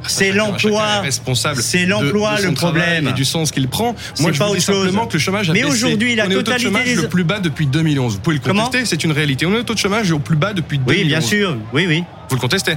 C'est 0.06 0.26
Chacun- 0.26 0.36
l'emploi. 0.36 1.00
responsable 1.00 1.62
C'est 1.62 1.86
l'emploi 1.86 2.38
le 2.38 2.52
problème. 2.52 3.08
et 3.08 3.12
du 3.12 3.24
sens 3.24 3.50
qu'il 3.50 3.68
prend. 3.68 3.94
C'est 4.12 4.22
Moi, 4.22 4.32
je 4.32 4.38
pas 4.38 4.44
vous 4.48 4.50
dis 4.52 4.58
autre 4.58 4.66
chose. 4.66 4.76
simplement 4.84 5.06
que 5.06 5.14
le 5.14 5.18
chômage 5.18 5.48
a 5.48 5.54
Mais 5.54 5.64
aujourd'hui, 5.64 6.14
la 6.14 6.26
on 6.26 6.30
est 6.30 6.34
au 6.34 6.42
taux 6.42 6.42
de 6.42 6.44
totalité 6.58 6.66
chômage 6.66 6.84
des- 6.84 6.94
le 6.96 7.08
plus 7.08 7.24
bas 7.24 7.40
depuis 7.40 7.66
2011. 7.66 8.12
Vous 8.16 8.20
pouvez 8.20 8.36
le 8.36 8.42
contester, 8.42 8.84
c'est 8.84 9.02
une 9.02 9.12
réalité. 9.12 9.46
On 9.46 9.54
est 9.54 9.60
au 9.60 9.62
taux 9.62 9.72
de 9.72 9.78
chômage 9.78 10.10
au 10.12 10.18
plus 10.18 10.36
bas 10.36 10.52
depuis 10.52 10.76
2011. 10.76 11.02
Oui, 11.02 11.08
bien 11.08 11.20
sûr. 11.22 11.56
Oui, 11.72 11.86
oui. 11.88 12.04
Vous 12.28 12.36
le 12.36 12.40
contestez 12.40 12.74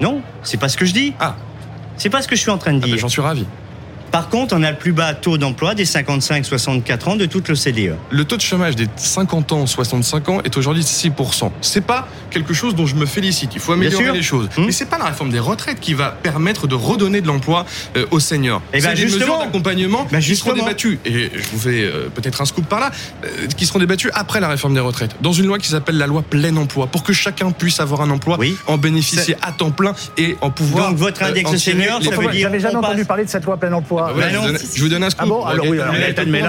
Non, 0.00 0.22
c'est 0.42 0.56
pas 0.58 0.68
ce 0.68 0.76
que 0.76 0.84
je 0.84 0.92
dis. 0.92 1.14
Ah, 1.18 1.34
C'est 1.96 2.10
pas 2.10 2.22
ce 2.22 2.28
que 2.28 2.36
je 2.36 2.40
suis 2.40 2.50
en 2.50 2.58
train 2.58 2.72
de 2.72 2.78
ah 2.78 2.80
ben, 2.82 2.86
dire. 2.92 2.98
j'en 2.98 3.08
suis 3.08 3.20
ravi. 3.20 3.44
Par 4.10 4.28
contre, 4.28 4.54
on 4.56 4.62
a 4.62 4.70
le 4.70 4.76
plus 4.76 4.92
bas 4.92 5.14
taux 5.14 5.38
d'emploi 5.38 5.74
des 5.74 5.84
55-64 5.84 7.08
ans 7.10 7.16
de 7.16 7.26
toute 7.26 7.48
l'OCDE. 7.48 7.94
Le 8.10 8.24
taux 8.24 8.36
de 8.36 8.40
chômage 8.42 8.76
des 8.76 8.86
50 8.96 9.52
ans, 9.52 9.66
65 9.66 10.28
ans 10.28 10.40
est 10.44 10.56
aujourd'hui 10.56 10.82
de 10.82 10.88
6%. 10.88 11.50
C'est 11.60 11.80
pas 11.84 12.08
quelque 12.30 12.54
chose 12.54 12.74
dont 12.74 12.86
je 12.86 12.94
me 12.94 13.06
félicite. 13.06 13.50
Il 13.54 13.60
faut 13.60 13.72
améliorer 13.72 14.12
les 14.12 14.22
choses. 14.22 14.48
Hum. 14.56 14.66
Mais 14.66 14.72
c'est 14.72 14.86
pas 14.86 14.98
la 14.98 15.06
réforme 15.06 15.30
des 15.30 15.38
retraites 15.38 15.80
qui 15.80 15.94
va 15.94 16.10
permettre 16.10 16.66
de 16.66 16.74
redonner 16.74 17.20
de 17.20 17.26
l'emploi 17.26 17.66
euh, 17.96 18.06
aux 18.10 18.20
seniors. 18.20 18.62
Eh 18.72 18.80
ben, 18.80 18.90
c'est 18.90 18.94
des 18.94 19.02
justement. 19.08 19.20
mesures 19.26 19.38
d'accompagnement 19.38 20.06
Ben, 20.10 20.20
qui 20.20 20.36
seront 20.36 20.52
débattues. 20.54 20.98
Et 21.04 21.30
je 21.34 21.48
vous 21.52 21.58
fais 21.58 21.82
euh, 21.84 22.08
peut-être 22.14 22.40
un 22.40 22.44
scoop 22.44 22.66
par 22.66 22.80
là, 22.80 22.90
euh, 23.24 23.46
qui 23.56 23.66
seront 23.66 23.78
débattues 23.78 24.10
après 24.14 24.40
la 24.40 24.48
réforme 24.48 24.74
des 24.74 24.80
retraites. 24.80 25.16
Dans 25.20 25.32
une 25.32 25.46
loi 25.46 25.58
qui 25.58 25.68
s'appelle 25.68 25.98
la 25.98 26.06
loi 26.06 26.22
plein 26.22 26.56
emploi, 26.56 26.86
pour 26.86 27.02
que 27.02 27.12
chacun 27.12 27.50
puisse 27.50 27.80
avoir 27.80 28.00
un 28.02 28.10
emploi, 28.10 28.36
Oui. 28.38 28.56
en 28.66 28.78
bénéficier 28.78 29.36
à 29.42 29.52
temps 29.52 29.70
plein 29.70 29.92
et 30.16 30.36
en 30.40 30.50
pouvoir. 30.50 30.88
Donc, 30.88 30.98
votre 30.98 31.22
index 31.22 31.56
senior, 31.56 32.02
ça 32.02 32.10
veut 32.10 32.28
dire- 32.30 32.42
J'avais 32.48 32.60
jamais 32.60 32.76
entendu 32.76 32.96
passe- 32.98 33.06
parler 33.06 33.24
de 33.24 33.30
cette 33.30 33.44
loi 33.44 33.56
plein 33.56 33.72
emploi. 33.72 33.97
Voilà, 34.12 34.14
Bah 34.14 34.28
je, 34.32 34.36
vous 34.38 34.46
donne, 34.46 34.58
si, 34.58 34.78
je 34.78 34.82
vous 34.82 34.88
donne 34.88 35.04
un 35.04 35.10
scoop. 35.10 35.22
Ah 35.24 35.26
bon 35.28 35.44
Alors 35.44 35.66
oui, 35.66 35.80
alors, 35.80 35.94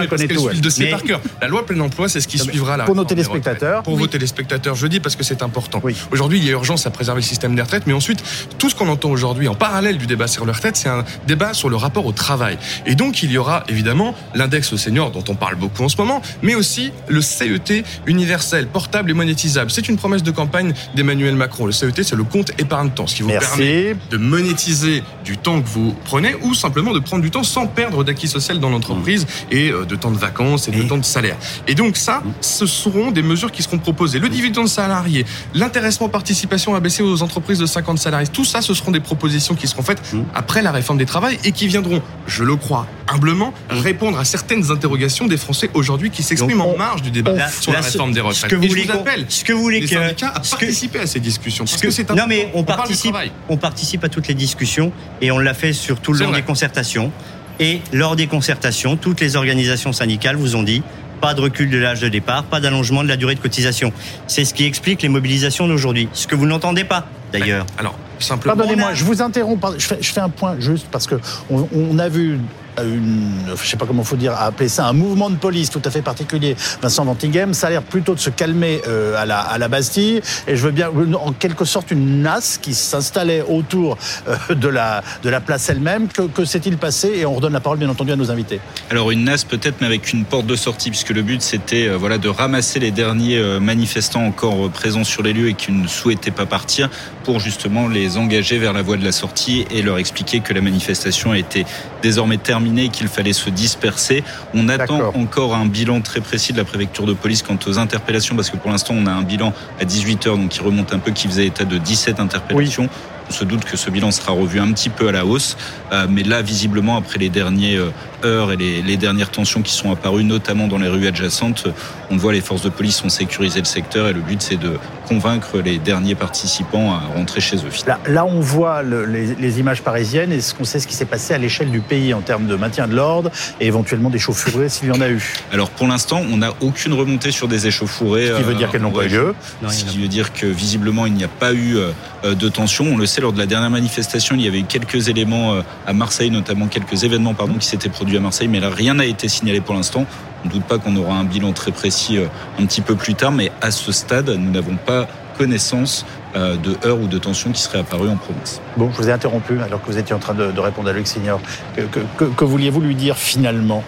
connaît 0.07 0.27
tout, 0.27 0.47
le 0.47 0.69
Mais- 0.79 0.89
par 0.91 1.03
cœur. 1.03 1.21
La 1.41 1.47
loi 1.47 1.65
plein 1.65 1.79
emploi, 1.79 2.09
c'est 2.09 2.21
ce 2.21 2.27
qui 2.27 2.37
Non, 2.37 2.43
suivra 2.45 2.77
la 2.77 2.85
pour 2.85 2.95
nos 2.95 3.03
téléspectateurs. 3.03 3.83
Pour 3.83 3.93
Oui. 3.93 3.99
vos 3.99 4.07
téléspectateurs, 4.07 4.75
je 4.75 4.87
dis 4.87 4.99
parce 4.99 5.15
que 5.15 5.23
c'est 5.23 5.41
important. 5.43 5.81
Oui. 5.83 5.95
Aujourd'hui, 6.11 6.39
il 6.39 6.45
y 6.45 6.49
a 6.49 6.51
urgence 6.53 6.85
à 6.85 6.89
préserver 6.91 7.21
le 7.21 7.25
système 7.27 7.55
des 7.55 7.61
retraites, 7.61 7.83
mais 7.87 7.93
ensuite, 7.93 8.23
tout 8.57 8.69
ce 8.69 8.75
qu'on 8.75 8.87
entend 8.87 9.09
aujourd'hui 9.09 9.47
en 9.47 9.55
parallèle 9.55 9.97
du 9.97 10.07
débat 10.07 10.27
sur 10.27 10.45
les 10.45 10.51
retraites, 10.51 10.75
c'est 10.77 10.89
un 10.89 11.03
débat 11.27 11.53
sur 11.53 11.69
le 11.69 11.75
rapport 11.75 12.05
au 12.05 12.11
travail. 12.11 12.57
Et 12.85 12.95
donc, 12.95 13.23
il 13.23 13.31
y 13.31 13.37
aura 13.37 13.63
évidemment 13.67 14.15
l'index 14.35 14.75
senior 14.75 15.11
dont 15.11 15.23
on 15.27 15.35
parle 15.35 15.55
beaucoup 15.55 15.83
en 15.83 15.89
ce 15.89 15.97
moment, 15.97 16.21
mais 16.41 16.55
aussi 16.55 16.91
le 17.07 17.21
CET 17.21 17.83
universel, 18.05 18.67
portable 18.67 19.11
et 19.11 19.13
monétisable. 19.13 19.71
C'est 19.71 19.87
une 19.89 19.97
promesse 19.97 20.23
de 20.23 20.31
campagne 20.31 20.73
d'Emmanuel 20.95 21.35
Macron. 21.35 21.65
Le 21.65 21.71
CET, 21.71 22.03
c'est 22.03 22.15
le 22.15 22.23
compte 22.23 22.51
épargne-temps, 22.57 23.07
ce 23.07 23.15
qui 23.15 23.21
vous 23.23 23.29
permet 23.29 23.95
de 24.11 24.17
monétiser 24.17 25.03
du 25.25 25.37
temps 25.37 25.61
que 25.61 25.67
vous 25.67 25.95
prenez 26.05 26.35
ou 26.41 26.53
simplement 26.53 26.91
de 26.93 26.99
prendre 26.99 27.21
du 27.23 27.31
temps 27.31 27.38
sans 27.43 27.67
perdre 27.67 28.03
d'acquis 28.03 28.27
social 28.27 28.59
dans 28.59 28.69
l'entreprise 28.69 29.25
et 29.51 29.69
euh, 29.71 29.85
de 29.85 29.95
temps 29.95 30.11
de 30.11 30.17
vacances 30.17 30.67
et 30.67 30.71
de 30.71 30.81
Et- 30.83 30.87
temps 30.87 30.97
de 30.97 31.05
salaire. 31.05 31.35
Et 31.67 31.75
donc 31.75 31.97
ça, 31.97 32.21
ce 32.41 32.65
seront 32.65 33.11
des 33.11 33.21
mesures 33.21 33.51
qui 33.51 33.63
seront 33.63 33.77
proposées. 33.79 34.19
Le 34.19 34.29
dividende 34.29 34.67
salarié, 34.67 35.25
l'intéressement 35.53 36.09
participation 36.09 36.75
abaissé 36.75 37.03
aux 37.03 37.21
entreprises 37.21 37.59
de 37.59 37.65
50 37.65 37.99
salariés, 37.99 38.27
tout 38.27 38.45
ça, 38.45 38.61
ce 38.61 38.73
seront 38.73 38.91
des 38.91 38.99
propositions 38.99 39.55
qui 39.55 39.67
seront 39.67 39.83
faites 39.83 40.01
après 40.35 40.61
la 40.61 40.71
réforme 40.71 40.97
des 40.97 41.05
travails 41.05 41.37
et 41.43 41.51
qui 41.51 41.67
viendront, 41.67 42.01
je 42.27 42.43
le 42.43 42.55
crois, 42.55 42.87
humblement, 43.07 43.53
répondre 43.69 44.19
à 44.19 44.25
certaines 44.25 44.71
interrogations 44.71 45.27
des 45.27 45.37
Français 45.37 45.69
aujourd'hui 45.73 46.09
qui 46.11 46.23
s'expriment 46.23 46.61
en 46.61 46.73
on- 46.73 46.77
marge 46.77 47.01
du 47.01 47.11
débat 47.11 47.33
La- 47.33 47.49
sur 47.49 47.71
la 47.71 47.79
la- 47.79 47.85
réforme 47.85 48.11
des 48.11 48.19
Ce 48.19 48.25
retraites. 48.25 48.51
que 48.51 48.55
vous 48.55 48.67
voulez 48.67 48.83
vous 48.83 48.91
qu'on- 48.93 48.99
appelle 48.99 49.25
ce 49.29 49.43
que 49.43 49.53
vous 49.53 49.61
voulez 49.61 49.79
les 49.79 49.87
syndicats 49.87 50.29
à 50.35 50.43
ce 50.43 50.51
participer 50.51 50.99
à 50.99 51.07
ces 51.07 51.19
discussions. 51.19 51.65
ce 51.65 51.71
Parce 51.73 51.81
que- 51.81 51.89
c'est 51.91 52.09
non 52.11 52.25
mais 52.27 52.49
on, 52.53 52.59
du 52.59 52.65
participe, 52.65 53.15
on 53.49 53.57
participe 53.57 54.03
à 54.03 54.09
toutes 54.09 54.27
les 54.27 54.33
discussions 54.33 54.91
et 55.21 55.31
on 55.31 55.39
l'a 55.39 55.53
fait 55.53 55.73
sur 55.73 55.99
tout 55.99 56.13
le 56.13 56.19
long 56.25 56.31
des 56.31 56.41
concertations. 56.41 57.11
Et 57.59 57.81
lors 57.91 58.15
des 58.15 58.27
concertations, 58.27 58.95
toutes 58.95 59.19
les 59.19 59.35
organisations 59.35 59.91
syndicales 59.91 60.35
vous 60.35 60.55
ont 60.55 60.63
dit 60.63 60.81
pas 61.19 61.33
de 61.33 61.41
recul 61.41 61.69
de 61.69 61.77
l'âge 61.77 61.99
de 61.99 62.07
départ, 62.07 62.43
pas 62.45 62.61
d'allongement 62.61 63.03
de 63.03 63.09
la 63.09 63.17
durée 63.17 63.35
de 63.35 63.39
cotisation. 63.39 63.91
C'est 64.27 64.45
ce 64.45 64.53
qui 64.53 64.65
explique 64.65 65.01
les 65.01 65.09
mobilisations 65.09 65.67
d'aujourd'hui. 65.67 66.07
Ce 66.13 66.27
que 66.27 66.35
vous 66.35 66.45
n'entendez 66.45 66.85
pas, 66.85 67.07
d'ailleurs. 67.33 67.65
Alors, 67.77 67.95
simplement. 68.19 68.55
Pardonnez-moi, 68.55 68.93
je 68.93 69.03
vous 69.03 69.21
interromps. 69.21 69.61
Je 69.77 69.85
fais, 69.85 69.97
je 69.99 70.11
fais 70.11 70.21
un 70.21 70.29
point 70.29 70.55
juste 70.59 70.87
parce 70.89 71.07
que 71.07 71.15
on, 71.49 71.67
on 71.73 71.99
a 71.99 72.07
vu 72.07 72.39
une, 72.83 73.31
je 73.55 73.67
sais 73.67 73.77
pas 73.77 73.85
comment 73.85 74.03
faut 74.03 74.15
dire, 74.15 74.33
appeler 74.33 74.69
ça 74.69 74.87
un 74.87 74.93
mouvement 74.93 75.29
de 75.29 75.35
police 75.35 75.69
tout 75.69 75.81
à 75.83 75.91
fait 75.91 76.01
particulier. 76.01 76.55
Vincent 76.81 77.05
Ventigem, 77.05 77.53
ça 77.53 77.67
a 77.67 77.69
l'air 77.69 77.83
plutôt 77.83 78.15
de 78.15 78.19
se 78.19 78.29
calmer 78.29 78.81
euh, 78.87 79.17
à, 79.17 79.25
la, 79.25 79.39
à 79.39 79.67
Bastille. 79.67 80.21
Et 80.47 80.55
je 80.55 80.63
veux 80.63 80.71
bien, 80.71 80.89
en 80.89 81.31
quelque 81.33 81.65
sorte, 81.65 81.91
une 81.91 82.21
nasse 82.21 82.57
qui 82.57 82.73
s'installait 82.73 83.41
autour 83.41 83.97
euh, 84.27 84.55
de, 84.55 84.67
la, 84.67 85.01
place 85.45 85.69
elle-même. 85.69 86.07
Que, 86.07 86.45
s'est-il 86.45 86.77
passé? 86.77 87.11
Et 87.15 87.25
on 87.25 87.35
redonne 87.35 87.53
la 87.53 87.59
parole, 87.59 87.77
bien 87.77 87.89
entendu, 87.89 88.11
à 88.11 88.15
nos 88.15 88.31
invités. 88.31 88.59
Alors 88.89 89.11
une 89.11 89.23
nasse 89.23 89.43
peut-être, 89.43 89.77
mais 89.81 89.87
avec 89.87 90.13
une 90.13 90.25
porte 90.25 90.45
de 90.45 90.55
sortie, 90.55 90.89
puisque 90.89 91.09
le 91.09 91.21
but 91.21 91.41
c'était 91.41 91.87
euh, 91.87 91.97
voilà 91.97 92.17
de 92.17 92.29
ramasser 92.29 92.79
les 92.79 92.91
derniers 92.91 93.39
manifestants 93.59 94.23
encore 94.25 94.69
présents 94.69 95.03
sur 95.03 95.23
les 95.23 95.33
lieux 95.33 95.49
et 95.49 95.53
qui 95.53 95.71
ne 95.71 95.87
souhaitaient 95.87 96.31
pas 96.31 96.45
partir, 96.45 96.89
pour 97.23 97.39
justement 97.39 97.87
les 97.87 98.17
engager 98.17 98.57
vers 98.57 98.73
la 98.73 98.81
voie 98.81 98.97
de 98.97 99.03
la 99.03 99.11
sortie 99.11 99.65
et 99.71 99.81
leur 99.81 99.97
expliquer 99.97 100.39
que 100.39 100.53
la 100.53 100.61
manifestation 100.61 101.33
était 101.33 101.65
désormais 102.01 102.37
terminée 102.37 102.58
et 102.65 102.89
qu'il 102.89 103.07
fallait 103.07 103.33
se 103.33 103.49
disperser. 103.49 104.23
On 104.53 104.69
attend 104.69 105.11
encore 105.15 105.55
un 105.55 105.65
bilan 105.65 106.01
très 106.01 106.21
précis 106.21 106.53
de 106.53 106.57
la 106.57 106.65
préfecture 106.65 107.05
de 107.05 107.13
police 107.13 107.41
quant 107.41 107.57
aux 107.65 107.79
interpellations, 107.79 108.35
parce 108.35 108.49
que 108.49 108.57
pour 108.57 108.71
l'instant 108.71 108.93
on 108.97 109.05
a 109.05 109.11
un 109.11 109.23
bilan 109.23 109.53
à 109.79 109.85
18 109.85 110.27
h 110.27 110.37
donc 110.37 110.49
qui 110.49 110.61
remonte 110.61 110.93
un 110.93 110.99
peu, 110.99 111.11
qui 111.11 111.27
faisait 111.27 111.47
état 111.47 111.65
de 111.65 111.77
17 111.77 112.19
interpellations. 112.19 112.83
Oui. 112.83 113.18
On 113.29 113.33
se 113.33 113.45
doute 113.45 113.63
que 113.63 113.77
ce 113.77 113.89
bilan 113.89 114.11
sera 114.11 114.31
revu 114.31 114.59
un 114.59 114.71
petit 114.71 114.89
peu 114.89 115.07
à 115.07 115.11
la 115.11 115.25
hausse, 115.25 115.55
euh, 115.91 116.07
mais 116.09 116.23
là, 116.23 116.41
visiblement, 116.41 116.97
après 116.97 117.19
les 117.19 117.29
dernières 117.29 117.91
heures 118.25 118.51
et 118.51 118.57
les, 118.57 118.81
les, 118.81 118.97
dernières 118.97 119.29
tensions 119.29 119.61
qui 119.61 119.71
sont 119.71 119.91
apparues, 119.91 120.23
notamment 120.23 120.67
dans 120.67 120.77
les 120.77 120.87
rues 120.87 121.07
adjacentes, 121.07 121.67
on 122.11 122.17
voit 122.17 122.33
les 122.33 122.41
forces 122.41 122.63
de 122.63 122.69
police 122.69 123.03
ont 123.03 123.09
sécurisé 123.09 123.59
le 123.59 123.65
secteur 123.65 124.07
et 124.07 124.13
le 124.13 124.21
but, 124.21 124.41
c'est 124.41 124.57
de 124.57 124.77
convaincre 125.07 125.59
les 125.59 125.79
derniers 125.79 126.15
participants 126.15 126.93
à 126.93 126.99
rentrer 127.15 127.41
chez 127.41 127.57
eux. 127.57 127.69
Là, 127.87 127.99
là 128.07 128.25
on 128.25 128.39
voit 128.39 128.83
le, 128.83 129.05
les, 129.05 129.33
les, 129.35 129.59
images 129.59 129.81
parisiennes 129.81 130.31
et 130.31 130.39
ce 130.39 130.53
qu'on 130.53 130.65
sait 130.65 130.79
ce 130.79 130.85
qui 130.85 130.93
s'est 130.93 131.05
passé 131.05 131.33
à 131.33 131.39
l'échelle 131.39 131.71
du 131.71 131.79
pays 131.79 132.13
en 132.13 132.21
termes 132.21 132.45
de 132.45 132.55
maintien 132.55 132.87
de 132.87 132.95
l'ordre 132.95 133.31
et 133.59 133.65
éventuellement 133.65 134.11
des 134.11 134.19
chauffourées 134.19 134.69
s'il 134.69 134.89
y 134.89 134.91
en 134.91 135.01
a 135.01 135.09
eu. 135.09 135.33
Alors 135.51 135.71
pour 135.71 135.87
l'instant, 135.87 136.21
on 136.31 136.37
n'a 136.37 136.53
aucune 136.61 136.93
remontée 136.93 137.31
sur 137.31 137.47
des 137.47 137.65
échauffourées. 137.65 138.27
Ce 138.27 138.37
qui 138.37 138.43
veut 138.43 138.53
dire 138.53 138.69
qu'elles 138.69 138.81
n'ont 138.81 138.91
pas 138.91 139.05
eu 139.05 139.09
lieu. 139.09 139.35
Ce 139.67 139.85
qui 139.85 139.97
veut 139.99 140.07
dire 140.07 140.31
que 140.33 140.45
visiblement 140.45 141.05
il 141.05 141.13
n'y 141.13 141.23
a 141.23 141.29
pas 141.29 141.53
eu 141.53 141.77
de 142.23 142.49
tension. 142.49 142.85
On 142.85 142.97
le 142.97 143.05
sait 143.05 143.18
lors 143.19 143.33
de 143.33 143.37
la 143.37 143.45
dernière 143.45 143.69
manifestation, 143.69 144.35
il 144.35 144.41
y 144.41 144.47
avait 144.47 144.59
eu 144.59 144.63
quelques 144.63 145.09
éléments 145.09 145.55
à 145.85 145.93
Marseille, 145.93 146.31
notamment 146.31 146.67
quelques 146.67 147.03
événements 147.03 147.33
pardon, 147.33 147.55
qui 147.55 147.67
s'étaient 147.67 147.89
produits 147.89 148.17
à 148.17 148.19
Marseille, 148.19 148.47
mais 148.47 148.59
là 148.59 148.69
rien 148.69 148.93
n'a 148.95 149.05
été 149.05 149.27
signalé 149.27 149.61
pour 149.61 149.75
l'instant. 149.75 150.05
On 150.43 150.47
ne 150.47 150.53
doute 150.53 150.63
pas 150.63 150.77
qu'on 150.77 150.95
aura 150.95 151.15
un 151.15 151.25
bilan 151.25 151.51
très 151.51 151.71
précis 151.71 152.17
un 152.59 152.65
petit 152.65 152.81
peu 152.81 152.95
plus 152.95 153.15
tard, 153.15 153.31
mais 153.31 153.51
à 153.61 153.71
ce 153.71 153.91
stade, 153.91 154.29
nous 154.29 154.51
n'avons 154.51 154.75
pas 154.75 155.07
connaissance 155.37 156.05
de 156.35 156.87
heurts 156.87 156.99
ou 156.99 157.07
de 157.07 157.17
tensions 157.17 157.51
qui 157.51 157.61
seraient 157.61 157.79
apparues 157.79 158.09
en 158.09 158.17
province. 158.17 158.61
Bon, 158.77 158.91
je 158.91 158.97
vous 158.97 159.09
ai 159.09 159.11
interrompu 159.11 159.59
alors 159.61 159.81
que 159.81 159.91
vous 159.91 159.97
étiez 159.97 160.13
en 160.13 160.19
train 160.19 160.33
de, 160.33 160.51
de 160.51 160.59
répondre 160.59 160.89
à 160.89 160.93
Luc 160.93 161.07
Signor. 161.07 161.39
Que, 161.75 161.81
que, 161.81 161.99
que, 162.17 162.25
que 162.25 162.45
vouliez-vous 162.45 162.81
lui 162.81 162.95
dire 162.95 163.17
finalement? 163.17 163.83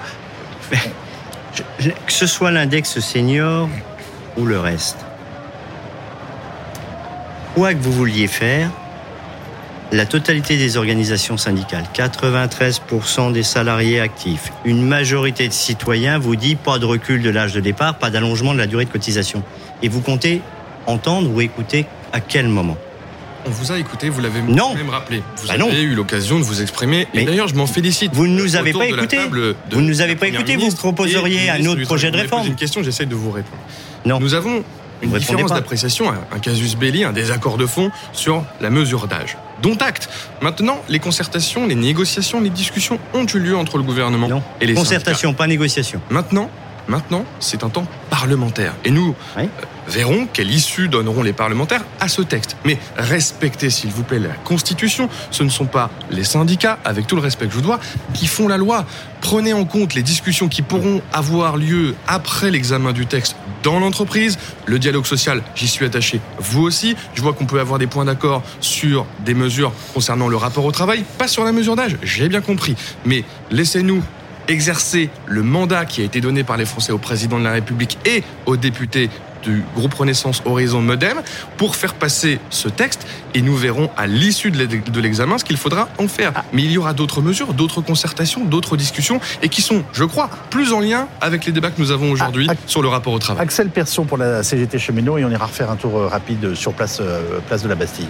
Que 1.78 2.14
ce 2.14 2.28
soit 2.28 2.52
l'index 2.52 3.00
senior 3.00 3.68
ou 4.38 4.46
le 4.46 4.58
reste, 4.60 4.98
quoi 7.54 7.74
que 7.74 7.80
vous 7.80 7.92
vouliez 7.92 8.28
faire, 8.28 8.72
la 9.92 10.06
totalité 10.06 10.58
des 10.58 10.78
organisations 10.78 11.38
syndicales, 11.38 11.84
93% 11.94 13.34
des 13.34 13.44
salariés 13.44 14.00
actifs, 14.00 14.52
une 14.64 14.86
majorité 14.86 15.48
de 15.48 15.54
citoyens 15.54 16.18
vous 16.18 16.36
dit 16.36 16.56
pas 16.56 16.80
de 16.80 16.86
recul 16.86 17.22
de 17.22 17.30
l'âge 17.30 17.54
de 17.54 17.60
départ, 17.60 17.96
pas 17.96 18.10
d'allongement 18.10 18.54
de 18.54 18.58
la 18.58 18.68
durée 18.68 18.86
de 18.86 18.90
cotisation. 18.90 19.44
Et 19.84 19.90
vous 19.90 20.02
comptez 20.02 20.42
entendre 20.88 21.30
ou 21.30 21.42
écouter 21.42 21.86
à 22.14 22.22
quel 22.22 22.48
moment? 22.48 22.78
On 23.46 23.50
vous 23.50 23.72
a 23.72 23.80
écouté, 23.80 24.08
vous 24.10 24.22
l'avez 24.22 24.42
même 24.42 24.90
rappelé. 24.90 25.24
Vous 25.38 25.48
bah 25.48 25.54
avez 25.54 25.60
non. 25.60 25.72
eu 25.72 25.96
l'occasion 25.96 26.38
de 26.38 26.44
vous 26.44 26.62
exprimer. 26.62 27.08
Et 27.14 27.26
d'ailleurs, 27.26 27.48
je 27.48 27.56
m'en 27.56 27.66
félicite. 27.66 28.14
Vous 28.14 28.28
ne 28.28 28.40
nous 28.40 28.56
avez 28.56 28.72
pas 28.72 28.86
écouté. 28.86 29.18
Vous 29.72 29.82
ne 29.82 29.88
nous 29.88 30.02
avez 30.02 30.16
pas 30.16 30.28
écouté. 30.28 30.56
Vous 30.58 30.72
proposeriez 30.76 31.50
un 31.50 31.66
autre 31.66 31.82
projet 31.84 32.12
de 32.12 32.18
réforme. 32.18 32.48
une 32.48 32.56
question, 32.56 32.84
j'essaie 32.84 33.08
de 33.08 33.16
vous 33.16 33.32
répondre. 33.32 33.62
Non. 34.06 34.20
Nous 34.20 34.36
avons 34.36 34.64
une 35.02 35.10
Vous 35.10 35.18
différence 35.18 35.52
d'appréciation, 35.52 36.06
un 36.10 36.40
casus 36.40 36.76
belli, 36.76 37.04
un 37.04 37.12
désaccord 37.12 37.58
de 37.58 37.66
fond 37.66 37.90
sur 38.14 38.44
la 38.62 38.70
mesure 38.70 39.08
d'âge. 39.08 39.36
Dont 39.62 39.76
acte. 39.76 40.10
Maintenant, 40.42 40.82
les 40.90 41.00
concertations, 41.00 41.68
les 41.68 41.76
négociations, 41.76 42.42
les 42.42 42.50
discussions 42.50 43.00
ont 43.14 43.26
eu 43.26 43.40
lieu 43.40 43.56
entre 43.56 43.78
le 43.78 43.84
gouvernement 43.84 44.28
non. 44.28 44.44
et 44.60 44.66
les 44.66 44.74
Concertation, 44.74 45.30
syndicats. 45.30 45.38
pas 45.38 45.48
négociation. 45.48 46.02
Maintenant, 46.10 46.50
maintenant, 46.88 47.26
c'est 47.40 47.64
un 47.64 47.70
temps 47.70 47.88
parlementaire. 48.10 48.74
Et 48.86 48.92
nous 48.92 49.16
oui. 49.38 49.44
euh, 49.44 49.66
verrons 49.88 50.28
quelle 50.32 50.52
issue 50.52 50.88
donneront 50.88 51.24
les 51.24 51.34
parlementaires 51.34 51.84
à 52.00 52.08
ce 52.08 52.22
texte. 52.22 52.58
Mais 52.66 52.78
respectez, 52.98 53.70
s'il 53.70 53.92
vous 53.92 54.04
plaît, 54.04 54.20
la 54.20 54.30
Constitution. 54.30 55.10
Ce 55.32 55.44
ne 55.44 55.50
sont 55.50 55.66
pas 55.66 55.90
les 56.10 56.24
syndicats, 56.24 56.80
avec 56.86 57.08
tout 57.08 57.16
le 57.16 57.22
respect 57.22 57.46
que 57.46 57.52
je 57.52 57.58
vous 57.58 57.64
dois, 57.64 57.80
qui 58.14 58.28
font 58.28 58.48
la 58.48 58.58
loi. 58.58 58.86
Prenez 59.22 59.54
en 59.54 59.66
compte 59.66 59.94
les 59.94 60.04
discussions 60.04 60.50
qui 60.50 60.62
pourront 60.62 61.02
avoir 61.14 61.58
lieu 61.58 61.96
après 62.08 62.52
l'examen 62.52 62.92
du 62.92 63.06
texte 63.06 63.36
dans 63.64 63.80
l'entreprise. 63.80 64.38
Le 64.66 64.80
dialogue 64.80 65.06
social, 65.06 65.44
j'y 65.56 65.68
suis 65.68 65.86
attaché. 65.86 66.20
Vous 66.40 66.62
aussi. 66.62 66.96
Je 67.14 67.22
vois 67.22 67.34
qu'on 67.34 67.46
peut 67.46 67.60
avoir 67.60 67.78
des 67.80 67.88
points 67.88 68.06
d'accord 68.06 68.42
sur 68.60 69.06
des 69.26 69.34
mesures 69.34 69.72
concernant 69.94 70.28
le 70.28 70.38
rapport 70.38 70.66
au 70.66 70.72
travail, 70.72 71.06
pas 71.18 71.28
sur 71.28 71.44
la 71.44 71.52
mesure 71.52 71.76
d'âge. 71.76 71.98
J'ai 72.02 72.30
bien 72.30 72.42
compris. 72.42 72.76
Mais 73.06 73.24
laissez-nous 73.52 74.04
exercer 74.48 75.10
le 75.28 75.44
mandat 75.44 75.86
qui 75.86 76.02
a 76.02 76.04
été 76.04 76.22
donné 76.22 76.44
par 76.44 76.58
les 76.58 76.66
Français 76.66 76.92
au 76.92 76.98
président 76.98 77.40
de 77.40 77.44
la 77.44 77.52
République 77.52 77.98
et 78.06 78.24
aux 78.46 78.58
députés 78.58 79.10
du 79.42 79.64
groupe 79.76 79.94
Renaissance 79.94 80.42
Horizon 80.46 80.82
Modem 80.82 81.22
pour 81.58 81.76
faire 81.76 81.94
passer 81.96 82.40
ce 82.50 82.70
texte 82.70 83.08
et 83.34 83.42
nous 83.42 83.56
verrons 83.56 83.90
à 83.98 84.08
l'issue 84.08 84.52
de 84.52 85.02
l'examen 85.02 85.38
ce 85.38 85.46
qu'il 85.46 85.58
faudra 85.58 85.90
en 85.98 86.08
faire. 86.08 86.44
Mais 86.54 86.64
il 86.64 86.72
y 86.72 86.78
aura 86.78 86.94
d'autres 86.94 87.22
mesures, 87.22 87.54
d'autres 87.54 87.82
concertations, 87.82 88.46
d'autres 88.46 88.78
discussions 88.78 89.20
et 89.42 89.50
qui 89.50 89.62
sont, 89.62 89.84
je 89.94 90.04
crois, 90.04 90.30
plus 90.50 90.74
en 90.74 90.80
lien 90.80 91.08
avec 91.22 91.46
les 91.46 91.52
débats 91.52 91.72
que 91.72 91.82
nous 91.82 91.92
avons 91.92 92.12
aujourd'hui 92.12 92.48
Ah, 92.50 92.54
sur 92.66 92.82
le 92.82 92.88
rapport 92.88 93.14
au 93.14 93.20
travail. 93.20 93.44
Axel 93.44 93.70
Persson 93.70 94.06
pour 94.06 94.18
la 94.18 94.44
CGT 94.44 94.78
Cheminot 94.80 95.18
et 95.18 95.26
on 95.26 95.30
ira 95.30 95.46
refaire 95.46 95.72
un 95.72 95.76
tour 95.76 95.98
euh, 95.98 96.08
rapide 96.08 96.56
sur 96.56 96.74
place, 96.74 97.00
euh, 97.02 97.40
place 97.48 97.64
de 97.64 97.70
la 97.70 97.76
Bastille. 97.76 98.08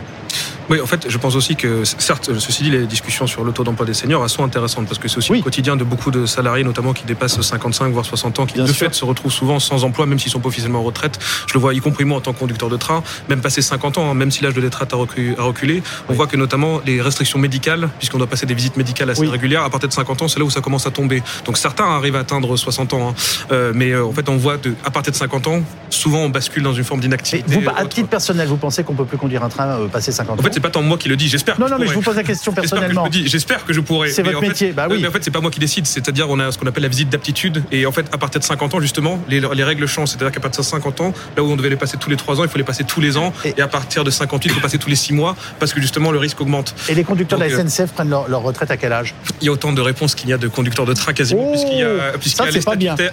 Oui, 0.71 0.79
en 0.79 0.85
fait, 0.85 1.09
je 1.09 1.17
pense 1.17 1.35
aussi 1.35 1.57
que, 1.57 1.83
certes, 1.83 2.31
ceci 2.39 2.63
dit, 2.63 2.71
les 2.71 2.85
discussions 2.85 3.27
sur 3.27 3.43
le 3.43 3.51
taux 3.51 3.65
d'emploi 3.65 3.85
des 3.85 3.93
seniors 3.93 4.23
elles 4.23 4.29
sont 4.29 4.45
intéressantes 4.45 4.87
parce 4.87 4.99
que 4.99 5.09
c'est 5.09 5.17
aussi 5.17 5.29
Oui. 5.31 5.39
le 5.39 5.43
quotidien 5.43 5.75
de 5.75 5.83
beaucoup 5.83 6.11
de 6.11 6.25
salariés, 6.25 6.63
notamment 6.63 6.93
qui 6.93 7.03
dépassent 7.03 7.41
55 7.41 7.91
voire 7.91 8.05
60 8.05 8.39
ans, 8.39 8.45
qui 8.45 8.53
Bien 8.53 8.63
de 8.63 8.71
sûr. 8.71 8.87
fait 8.87 8.93
se 8.95 9.03
retrouvent 9.03 9.33
souvent 9.33 9.59
sans 9.59 9.83
emploi, 9.83 10.05
même 10.05 10.17
s'ils 10.17 10.31
sont 10.31 10.39
pas 10.39 10.47
officiellement 10.47 10.79
en 10.79 10.83
retraite. 10.83 11.19
Je 11.47 11.53
le 11.55 11.59
vois, 11.59 11.73
y 11.73 11.79
compris 11.79 12.05
moi 12.05 12.19
en 12.19 12.21
tant 12.21 12.31
que 12.31 12.39
conducteur 12.39 12.69
de 12.69 12.77
train, 12.77 13.03
même 13.27 13.41
passé 13.41 13.61
50 13.61 13.97
ans, 13.97 14.09
hein, 14.09 14.13
même 14.13 14.31
si 14.31 14.43
l'âge 14.43 14.53
de 14.53 14.61
retraite 14.61 14.93
a 14.93 14.95
recu- 14.95 15.35
a 15.37 15.43
reculé, 15.43 15.83
on 16.07 16.13
voit 16.13 16.25
que 16.27 16.37
notamment 16.37 16.79
les 16.85 17.01
restrictions 17.01 17.37
médicales, 17.37 17.89
puisqu'on 17.99 18.17
doit 18.19 18.27
passer 18.27 18.45
des 18.45 18.53
visites 18.53 18.77
médicales 18.77 19.09
assez 19.09 19.19
Oui. 19.21 19.27
régulières, 19.27 19.63
à 19.63 19.69
partir 19.69 19.89
de 19.89 19.93
50 19.93 20.21
ans, 20.21 20.29
c'est 20.29 20.39
là 20.39 20.45
où 20.45 20.49
ça 20.49 20.61
commence 20.61 20.87
à 20.87 20.91
tomber. 20.91 21.21
Donc 21.43 21.57
certains 21.57 21.83
arrivent 21.85 22.15
à 22.15 22.19
atteindre 22.19 22.55
60 22.55 22.93
ans, 22.93 23.09
hein. 23.09 23.15
Euh, 23.51 23.73
mais 23.75 23.91
euh, 23.91 24.05
en 24.05 24.13
fait, 24.13 24.29
on 24.29 24.37
voit 24.37 24.55
de, 24.55 24.73
à 24.85 24.89
partir 24.91 25.11
de 25.11 25.17
50 25.17 25.47
ans, 25.47 25.61
souvent 25.89 26.19
on 26.19 26.29
bascule 26.29 26.63
dans 26.63 26.73
une 26.73 26.85
forme 26.85 27.01
d'inactivité. 27.01 27.43
vous, 27.59 27.61
à 27.75 27.83
titre 27.85 28.07
personnel, 28.07 28.47
vous 28.47 28.55
pensez 28.55 28.85
qu'on 28.85 28.95
peut 28.95 29.03
plus 29.05 29.17
conduire 29.17 29.43
un 29.43 29.49
train 29.49 29.67
euh, 29.67 29.87
passé 29.89 30.13
50 30.13 30.39
ans? 30.39 30.43
fait, 30.43 30.60
c'est 30.61 30.67
pas 30.67 30.69
tant 30.69 30.81
moi 30.83 30.97
qui 30.97 31.09
le 31.09 31.15
dis, 31.15 31.27
j'espère. 31.27 31.59
Non, 31.59 31.65
que 31.65 31.71
non, 31.71 31.77
mais 31.79 31.85
je 31.87 31.91
pourrais. 31.93 31.95
vous 31.95 32.01
pose 32.03 32.15
la 32.15 32.23
question 32.23 32.51
je 32.55 32.61
personnellement. 32.61 33.09
J'espère 33.11 33.65
que 33.65 33.73
je 33.73 33.79
pourrais. 33.81 34.09
C'est 34.11 34.21
Mais 34.21 34.29
votre 34.29 34.37
en 34.37 34.41
fait- 34.41 34.47
métier, 34.49 34.71
bah 34.71 34.87
oui. 34.89 34.99
Mais 35.01 35.07
en 35.07 35.11
fait, 35.11 35.23
c'est 35.23 35.31
pas 35.31 35.41
moi 35.41 35.49
qui 35.51 35.59
décide. 35.59 35.87
C'est-à-dire, 35.87 36.29
on 36.29 36.39
a 36.39 36.51
ce 36.51 36.57
qu'on 36.57 36.67
appelle 36.67 36.83
la 36.83 36.89
visite 36.89 37.09
d'aptitude. 37.09 37.63
Et 37.71 37.85
en 37.85 37.91
fait, 37.91 38.05
à 38.13 38.17
partir 38.17 38.39
de 38.39 38.45
50 38.45 38.75
ans, 38.75 38.79
justement, 38.79 39.19
les, 39.27 39.39
les 39.39 39.63
règles 39.63 39.87
changent. 39.87 40.09
C'est-à-dire 40.09 40.31
qu'à 40.31 40.39
partir 40.39 40.61
de 40.61 40.65
50 40.67 41.01
ans, 41.01 41.13
là 41.35 41.43
où 41.43 41.51
on 41.51 41.55
devait 41.55 41.69
les 41.69 41.75
passer 41.75 41.97
tous 41.97 42.09
les 42.09 42.15
3 42.15 42.39
ans, 42.39 42.43
il 42.43 42.49
faut 42.49 42.57
les 42.57 42.63
passer 42.63 42.83
tous 42.83 43.01
les 43.01 43.17
ans. 43.17 43.33
Et- 43.45 43.53
Et, 43.57 43.61
à 43.61 43.67
partir 43.67 44.03
de 44.03 44.09
58, 44.11 44.49
il 44.49 44.53
faut 44.55 44.59
passer 44.61 44.77
tous 44.77 44.89
les 44.89 44.95
6 44.95 45.13
mois 45.13 45.35
parce 45.59 45.73
que 45.73 45.81
justement, 45.81 46.11
le 46.11 46.19
risque 46.19 46.39
augmente. 46.41 46.73
Et 46.89 46.95
les 46.95 47.03
conducteurs 47.03 47.39
Donc, 47.39 47.47
de 47.47 47.53
euh, 47.53 47.57
la 47.63 47.69
SNCF 47.69 47.91
prennent 47.93 48.09
leur, 48.09 48.27
leur 48.29 48.41
retraite 48.41 48.71
à 48.71 48.77
quel 48.77 48.93
âge? 48.93 49.13
Il 49.41 49.45
y 49.45 49.49
a 49.49 49.51
autant 49.51 49.73
de 49.73 49.81
réponses 49.81 50.15
qu'il 50.15 50.29
y 50.29 50.33
a 50.33 50.37
de 50.37 50.47
conducteurs 50.47 50.85
de 50.85 50.93
train 50.93 51.13
quasiment. 51.13 51.47
Oh 51.47 51.51
puisqu'il 51.51 51.77
y 51.79 51.81
Ça, 52.29 52.45
y 52.45 52.47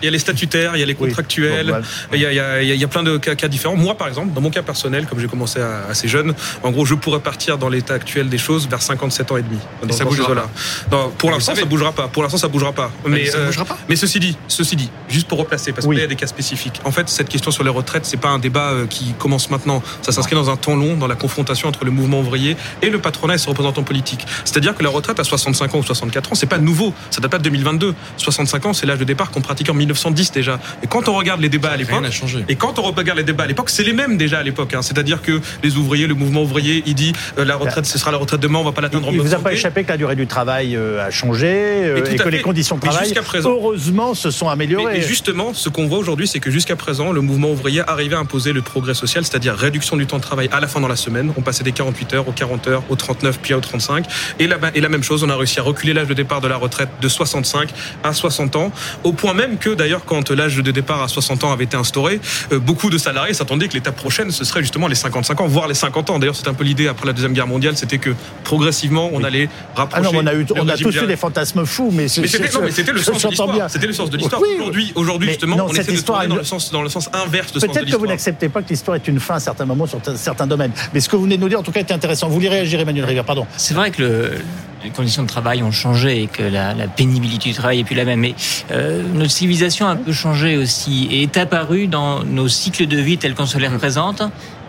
y 0.05 0.09
a 0.09 0.11
les 0.11 0.19
statutaires, 0.19 0.77
il 0.77 0.81
y 0.81 0.83
a 0.83 0.87
les 0.87 0.95
contractuels. 0.95 1.81
Il 2.13 2.21
y, 2.21 2.27
a, 2.27 2.33
il, 2.33 2.37
y 2.37 2.41
a, 2.41 2.63
il 2.63 2.81
y 2.81 2.85
a 2.85 2.89
plein 2.89 3.03
de 3.03 3.17
cas, 3.19 3.35
cas 3.35 3.49
différents. 3.49 3.77
Moi, 3.77 3.97
par 3.97 4.09
exemple, 4.09 4.33
dans 4.35 4.41
mon 4.41 4.51
cas 4.51 4.63
personnel, 4.63 5.07
comme 5.07 5.19
j'ai 5.21 5.29
commencé 5.29 5.61
assez 5.91 6.09
jeune, 6.09 6.35
en 6.63 6.71
gros, 6.71 6.85
je 6.85 6.95
pourrais 6.95 7.21
partir 7.21 7.38
dans 7.59 7.69
l'état 7.69 7.95
actuel 7.95 8.29
des 8.29 8.39
choses 8.39 8.69
vers 8.69 8.83
57 8.83 9.33
ans 9.33 9.37
et 9.37 9.43
demi. 9.43 9.59
Dans, 9.87 9.93
ça 9.95 10.05
bougera 10.05 10.31
eaux-là. 10.31 10.49
Non, 10.91 11.11
pour 11.17 11.31
l'instant, 11.31 11.55
ça 11.55 11.65
bougera 11.65 11.93
pas. 11.93 12.09
Pour 12.09 12.23
l'instant, 12.23 12.37
ça 12.39 12.49
bougera 12.49 12.73
pas. 12.73 12.91
Mais, 13.07 13.27
ça 13.27 13.39
euh, 13.39 13.47
bougera 13.47 13.65
pas. 13.65 13.79
mais 13.89 13.97
ceci 13.97 14.19
dit, 14.21 14.37
ceci 14.49 14.77
dit, 14.77 14.91
juste 15.09 15.29
pour 15.29 15.39
replacer, 15.39 15.73
parce 15.73 15.87
Oui. 15.87 15.97
qu'il 15.97 16.03
y 16.03 16.05
a 16.05 16.09
des 16.09 16.17
cas 16.17 16.27
spécifiques. 16.27 16.81
En 16.85 16.91
fait, 16.91 17.09
cette 17.09 17.29
question 17.29 17.51
sur 17.51 17.63
les 17.65 17.71
retraites, 17.71 18.05
c'est 18.07 18.17
pas 18.17 18.29
un 18.29 18.39
débat 18.39 18.71
euh, 18.73 18.87
qui 18.87 19.15
commence 19.19 19.51
maintenant. 19.51 19.83
Ça 20.03 20.13
s'inscrit 20.13 20.35
dans 20.35 20.51
un 20.51 20.57
temps 20.57 20.75
long, 20.77 20.97
dans 20.97 21.07
la 21.07 21.15
confrontation 21.15 21.69
entre 21.69 21.85
le 21.85 21.91
mouvement 21.91 22.21
ouvrier 22.21 22.57
et 22.83 22.91
le 22.91 22.99
patronat 22.99 23.35
et 23.37 23.39
ses 23.39 23.49
représentants 23.49 23.85
politiques. 23.85 24.27
C'est-à-dire 24.45 24.75
que 24.77 24.83
la 24.83 24.91
retraite 24.91 25.19
à 25.21 25.25
65 25.25 25.75
ans 25.75 25.79
ou 25.79 25.83
64 25.85 26.33
ans, 26.33 26.35
c'est 26.35 26.47
pas 26.47 26.59
nouveau. 26.59 26.93
Ça 27.11 27.21
date 27.21 27.31
pas 27.31 27.39
de 27.39 27.45
2022. 27.45 27.95
65 28.17 28.67
ans, 28.67 28.73
c'est 28.73 28.87
l'âge 28.87 28.99
de 28.99 29.05
départ 29.05 29.31
qu'on 29.31 29.41
pratique 29.41 29.71
en 29.71 29.75
1910 29.75 30.33
déjà. 30.33 30.59
Et 30.83 30.87
quand 30.87 31.09
on 31.09 31.15
regarde 31.15 31.41
les 31.41 31.49
débats 31.49 31.71
à 31.71 31.77
l'époque, 31.77 31.93
Rien 31.93 32.01
n'a 32.03 32.11
changé. 32.11 32.45
et 32.49 32.57
quand 32.57 32.79
on 32.79 32.83
regarde 32.83 33.19
les 33.19 33.25
débats 33.25 33.45
à 33.45 33.47
l'époque, 33.47 33.71
c'est 33.71 33.85
les 33.85 33.93
mêmes 33.93 34.17
déjà 34.17 34.39
à 34.39 34.43
l'époque. 34.43 34.75
hein. 34.75 34.83
C'est-à-dire 34.83 35.23
que 35.23 35.41
les 35.63 35.77
ouvriers, 35.77 36.07
le 36.07 36.15
mouvement 36.15 36.43
ouvrier, 36.43 36.83
il 36.87 36.95
dit 36.95 37.13
la 37.37 37.57
retraite, 37.57 37.87
ce 37.87 37.99
sera 37.99 38.11
la 38.11 38.19
retraite 38.19 38.41
demain, 38.41 38.59
on 38.59 38.65
va 38.65 38.73
pas 38.73 38.81
l'atteindre 38.81 39.09
en 39.09 39.13
Il 39.13 39.21
vous 39.21 39.35
a 39.35 39.39
pas 39.39 39.53
échappé 39.53 39.85
que 39.85 39.89
la 39.91 39.97
durée 39.97 40.17
du 40.17 40.27
travail 40.27 40.77
euh, 40.77 41.07
a 41.07 41.11
changé 41.11 41.49
euh, 41.49 42.05
et 42.05 42.17
que 42.17 42.23
fait. 42.25 42.31
les 42.31 42.43
conditions 42.43 42.77
de 42.77 42.81
travail, 42.81 43.13
présent- 43.15 43.51
heureusement, 43.51 44.15
se 44.15 44.31
sont 44.31 44.49
améliorées. 44.49 44.95
mais 44.95 45.03
justement, 45.03 45.55
ce 45.55 45.69
qu'on 45.69 45.87
voit 45.87 45.99
aujourd'hui, 45.99 46.27
c'est 46.27 46.41
que 46.41 46.51
jusqu'à 46.51 46.77
présent, 46.77 47.13
le 47.13 47.21
mouvement 47.21 47.51
ouvrier 47.51 47.83
arrivait 47.87 48.17
à 48.17 48.19
imposer 48.19 48.53
le 48.53 48.63
progrès 48.63 48.95
social, 48.95 49.25
c'est-à-dire 49.25 49.55
réduction 49.55 49.97
du 49.97 50.07
temps 50.07 50.19
de 50.19 50.23
travail 50.23 50.49
à 50.53 50.61
la 50.61 50.67
fin 50.69 50.81
dans 50.81 50.89
la 50.89 50.97
semaine. 50.97 51.33
On 51.37 51.43
passait 51.43 51.65
des 51.65 51.73
48 51.73 52.15
heures 52.15 52.29
aux 52.29 52.33
40 52.33 52.69
heures, 52.69 52.83
aux 52.89 52.97
39 52.97 53.39
puis 53.41 53.55
aux 53.55 53.61
35. 53.61 54.07
Et 54.39 54.47
la, 54.47 54.57
et 54.75 54.81
la 54.81 54.89
même 54.89 55.03
chose, 55.03 55.23
on 55.25 55.29
a 55.31 55.37
réussi 55.37 55.61
à 55.61 55.63
reculer 55.63 55.93
l'âge 55.93 56.09
de 56.09 56.15
départ 56.15 56.41
de 56.41 56.49
la 56.49 56.57
retraite 56.57 56.89
de 57.01 57.09
65 57.09 57.71
à 58.05 58.13
60 58.13 58.57
ans, 58.57 58.73
au 59.05 59.13
point 59.13 59.35
même 59.35 59.59
que 59.59 59.71
d'ailleurs, 59.71 60.05
quand 60.05 60.31
l'âge 60.31 60.57
de 60.57 60.71
départ 60.71 61.03
à 61.03 61.09
60 61.09 61.45
ans 61.45 61.53
avait 61.53 61.65
été 61.65 61.77
instauré, 61.77 62.21
euh, 62.53 62.59
beaucoup 62.59 62.91
de 62.91 62.99
salariés 62.99 63.35
s'attendaient 63.35 63.69
que 63.69 63.75
l'étape 63.75 63.97
prochaine, 63.97 64.31
ce 64.31 64.45
serait 64.45 64.61
justement 64.63 64.87
les 64.89 64.95
55 64.95 65.41
ans, 65.41 65.47
voire 65.47 65.69
les 65.69 65.75
50 65.75 66.11
ans. 66.11 66.19
D'ailleurs, 66.19 66.37
c'est 66.37 66.49
un 66.49 66.55
peu 66.55 66.65
l'idée 66.65 66.89
après 66.89 67.07
la 67.09 67.13
Deuxième 67.13 67.33
Guerre 67.33 67.47
mondiale, 67.47 67.77
c'était 67.77 67.99
que 67.99 68.11
progressivement, 68.45 69.11
on 69.13 69.25
allait 69.25 69.49
Ah 69.75 69.81
rapprocher. 69.81 70.03
non, 70.05 70.13
mais 70.13 70.19
on 70.23 70.27
a, 70.27 70.35
eu, 70.35 70.47
on 70.57 70.69
a 70.69 70.77
tous 70.77 70.95
eu 70.97 71.07
des 71.07 71.17
fantasmes 71.17 71.65
fous, 71.67 71.91
mais, 71.93 72.09
c'était, 72.09 72.39
non, 72.53 72.61
le 72.63 72.71
sens 73.03 73.23
de 73.23 73.29
l'histoire. 73.29 73.71
C'était 73.71 73.87
le 73.87 73.93
sens 73.93 74.11
de 74.11 74.17
l'histoire. 74.17 74.41
Oui. 74.41 74.93
Aujourd'hui, 74.95 75.29
justement, 75.29 75.57
non, 75.57 75.65
on 75.65 75.69
cette 75.69 75.81
essaie 75.81 75.93
de 75.93 75.97
histoire, 75.97 76.21
tourner 76.21 76.35
dans 76.35 76.39
le 76.41 76.45
sens, 76.45 76.71
dans 76.71 76.83
le 76.83 76.89
sens 76.89 77.11
inverse 77.13 77.53
de 77.53 77.61
Peut-être 77.61 77.91
que 77.91 77.97
vous 77.97 78.07
n'acceptez 78.07 78.49
pas 78.49 78.63
que 78.63 78.69
l'histoire 78.69 78.97
est 78.97 79.09
une 79.09 79.21
fin 79.21 79.35
à 79.35 79.41
certains 79.41 79.65
moments 79.67 79.87
sur 79.87 80.01
certains 80.17 80.47
domaines. 80.47 80.73
Mais 80.95 81.01
ce 81.01 81.09
que 81.09 81.17
vous 81.17 81.23
venez 81.25 81.37
de 81.37 81.43
nous 81.43 81.49
dire, 81.49 81.59
en 81.59 81.63
tout 81.63 81.73
cas, 81.73 81.81
est 81.81 81.93
intéressant. 81.93 82.29
Vous 82.29 82.35
voulez 82.35 82.49
réagir, 82.49 82.81
Emmanuel 82.81 83.05
Rivière, 83.05 83.25
pardon. 83.25 83.47
C'est 83.57 83.75
vrai 83.75 83.91
que 83.91 84.03
le- 84.03 84.31
les 84.85 84.91
conditions 84.91 85.25
de 85.25 85.29
travail 85.29 85.63
ont 85.65 85.73
changé 85.73 86.23
et 86.23 86.27
que 86.29 86.43
la, 86.43 86.73
la 86.73 86.87
pénibilité 86.87 87.49
du 87.49 87.55
travail 87.57 87.81
est 87.81 87.85
plus 87.85 87.97
la 87.97 88.05
même. 88.05 88.21
Mais 88.21 88.35
euh, 88.71 89.03
notre 89.13 89.33
civilisation 89.33 89.87
a 89.87 89.91
un 89.91 89.97
peu 89.97 90.13
changé 90.13 90.57
aussi 90.57 91.09
et 91.11 91.23
est 91.25 91.37
apparue 91.37 91.89
dans 91.89 92.23
nos 92.23 92.47
cycles 92.47 92.87
de 92.87 92.97
vie 92.99 93.19
tels 93.19 93.35
qu'on 93.35 93.47
se 93.47 93.59
les 93.59 93.67
représente. 93.69 94.23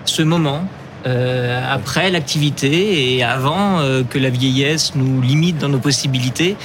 Ce 0.05 0.23
moment. 0.23 0.67
Euh, 1.05 1.61
après 1.69 2.09
l'activité 2.09 3.15
et 3.15 3.23
avant 3.23 3.79
euh, 3.79 4.03
que 4.03 4.19
la 4.19 4.29
vieillesse 4.29 4.95
nous 4.95 5.21
limite 5.21 5.57
dans 5.57 5.69
nos 5.69 5.79
possibilités, 5.79 6.57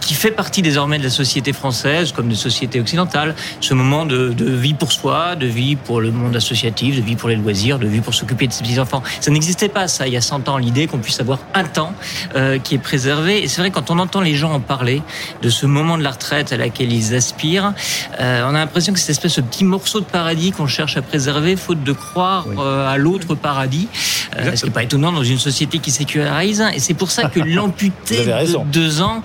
qui 0.00 0.14
fait 0.14 0.30
partie 0.30 0.62
désormais 0.62 0.98
de 0.98 1.04
la 1.04 1.10
société 1.10 1.52
française 1.52 2.12
comme 2.12 2.28
de 2.28 2.34
société 2.34 2.80
occidentale, 2.80 3.34
ce 3.60 3.74
moment 3.74 4.06
de, 4.06 4.30
de 4.30 4.50
vie 4.50 4.74
pour 4.74 4.92
soi, 4.92 5.36
de 5.36 5.46
vie 5.46 5.76
pour 5.76 6.00
le 6.00 6.10
monde 6.10 6.36
associatif, 6.36 6.96
de 6.96 7.02
vie 7.02 7.16
pour 7.16 7.28
les 7.28 7.36
loisirs, 7.36 7.78
de 7.78 7.86
vie 7.86 8.00
pour 8.00 8.14
s'occuper 8.14 8.46
de 8.46 8.52
ses 8.52 8.62
petits-enfants. 8.62 9.02
Ça 9.20 9.30
n'existait 9.30 9.68
pas, 9.68 9.88
ça, 9.88 10.06
il 10.06 10.12
y 10.12 10.16
a 10.16 10.20
100 10.20 10.48
ans, 10.48 10.58
l'idée 10.58 10.86
qu'on 10.86 10.98
puisse 10.98 11.20
avoir 11.20 11.40
un 11.54 11.64
temps 11.64 11.92
euh, 12.36 12.58
qui 12.58 12.74
est 12.74 12.78
préservé. 12.78 13.42
Et 13.42 13.48
c'est 13.48 13.60
vrai, 13.60 13.70
quand 13.70 13.90
on 13.90 13.98
entend 13.98 14.20
les 14.20 14.34
gens 14.34 14.52
en 14.52 14.60
parler 14.60 15.02
de 15.42 15.50
ce 15.50 15.66
moment 15.66 15.98
de 15.98 16.02
la 16.02 16.10
retraite 16.10 16.52
à 16.52 16.56
laquelle 16.56 16.92
ils 16.92 17.14
aspirent, 17.14 17.72
euh, 18.20 18.42
on 18.46 18.54
a 18.54 18.58
l'impression 18.58 18.92
que 18.92 18.98
c'est 18.98 19.08
cette 19.08 19.24
espèce 19.24 19.36
de 19.36 19.42
petit 19.48 19.64
morceau 19.64 20.00
de 20.00 20.04
paradis 20.04 20.52
qu'on 20.52 20.66
cherche 20.66 20.96
à 20.96 21.02
préserver, 21.02 21.56
faute 21.56 21.82
de 21.82 21.92
croire 21.92 22.46
euh, 22.58 22.88
à 22.88 22.98
l'autre 22.98 23.34
paradis, 23.34 23.88
euh, 24.36 24.54
ce 24.54 24.60
qui 24.60 24.66
n'est 24.66 24.72
pas 24.72 24.82
étonnant 24.82 25.12
dans 25.12 25.24
une 25.24 25.38
société 25.38 25.78
qui 25.78 25.90
sécularise. 25.90 26.64
Et 26.74 26.78
c'est 26.78 26.94
pour 26.94 27.10
ça 27.10 27.28
que 27.28 27.40
l'amputé 27.44 28.24
de 28.24 28.64
deux 28.64 29.00
ans, 29.00 29.22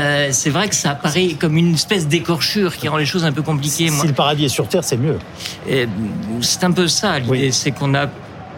euh, 0.00 0.28
c'est 0.32 0.50
vrai 0.50 0.68
que 0.68 0.74
ça 0.74 0.90
apparaît 0.90 1.34
comme 1.38 1.56
une 1.56 1.74
espèce 1.74 2.08
d'écorchure 2.08 2.76
qui 2.76 2.88
rend 2.88 2.96
les 2.96 3.06
choses 3.06 3.24
un 3.24 3.32
peu 3.32 3.42
compliquées. 3.42 3.90
Moi, 3.90 4.00
Si 4.02 4.06
le 4.08 4.14
paradis 4.14 4.44
est 4.46 4.48
sur 4.48 4.66
Terre, 4.68 4.84
c'est 4.84 4.96
mieux. 4.96 5.18
et, 5.68 5.86
c'est 6.40 6.64
un 6.64 6.72
peu 6.72 6.88
ça 6.88 7.18
l'idée, 7.18 7.30
Oui. 7.30 7.52
c'est 7.52 7.70
qu'on 7.72 7.88
n'a 7.88 8.10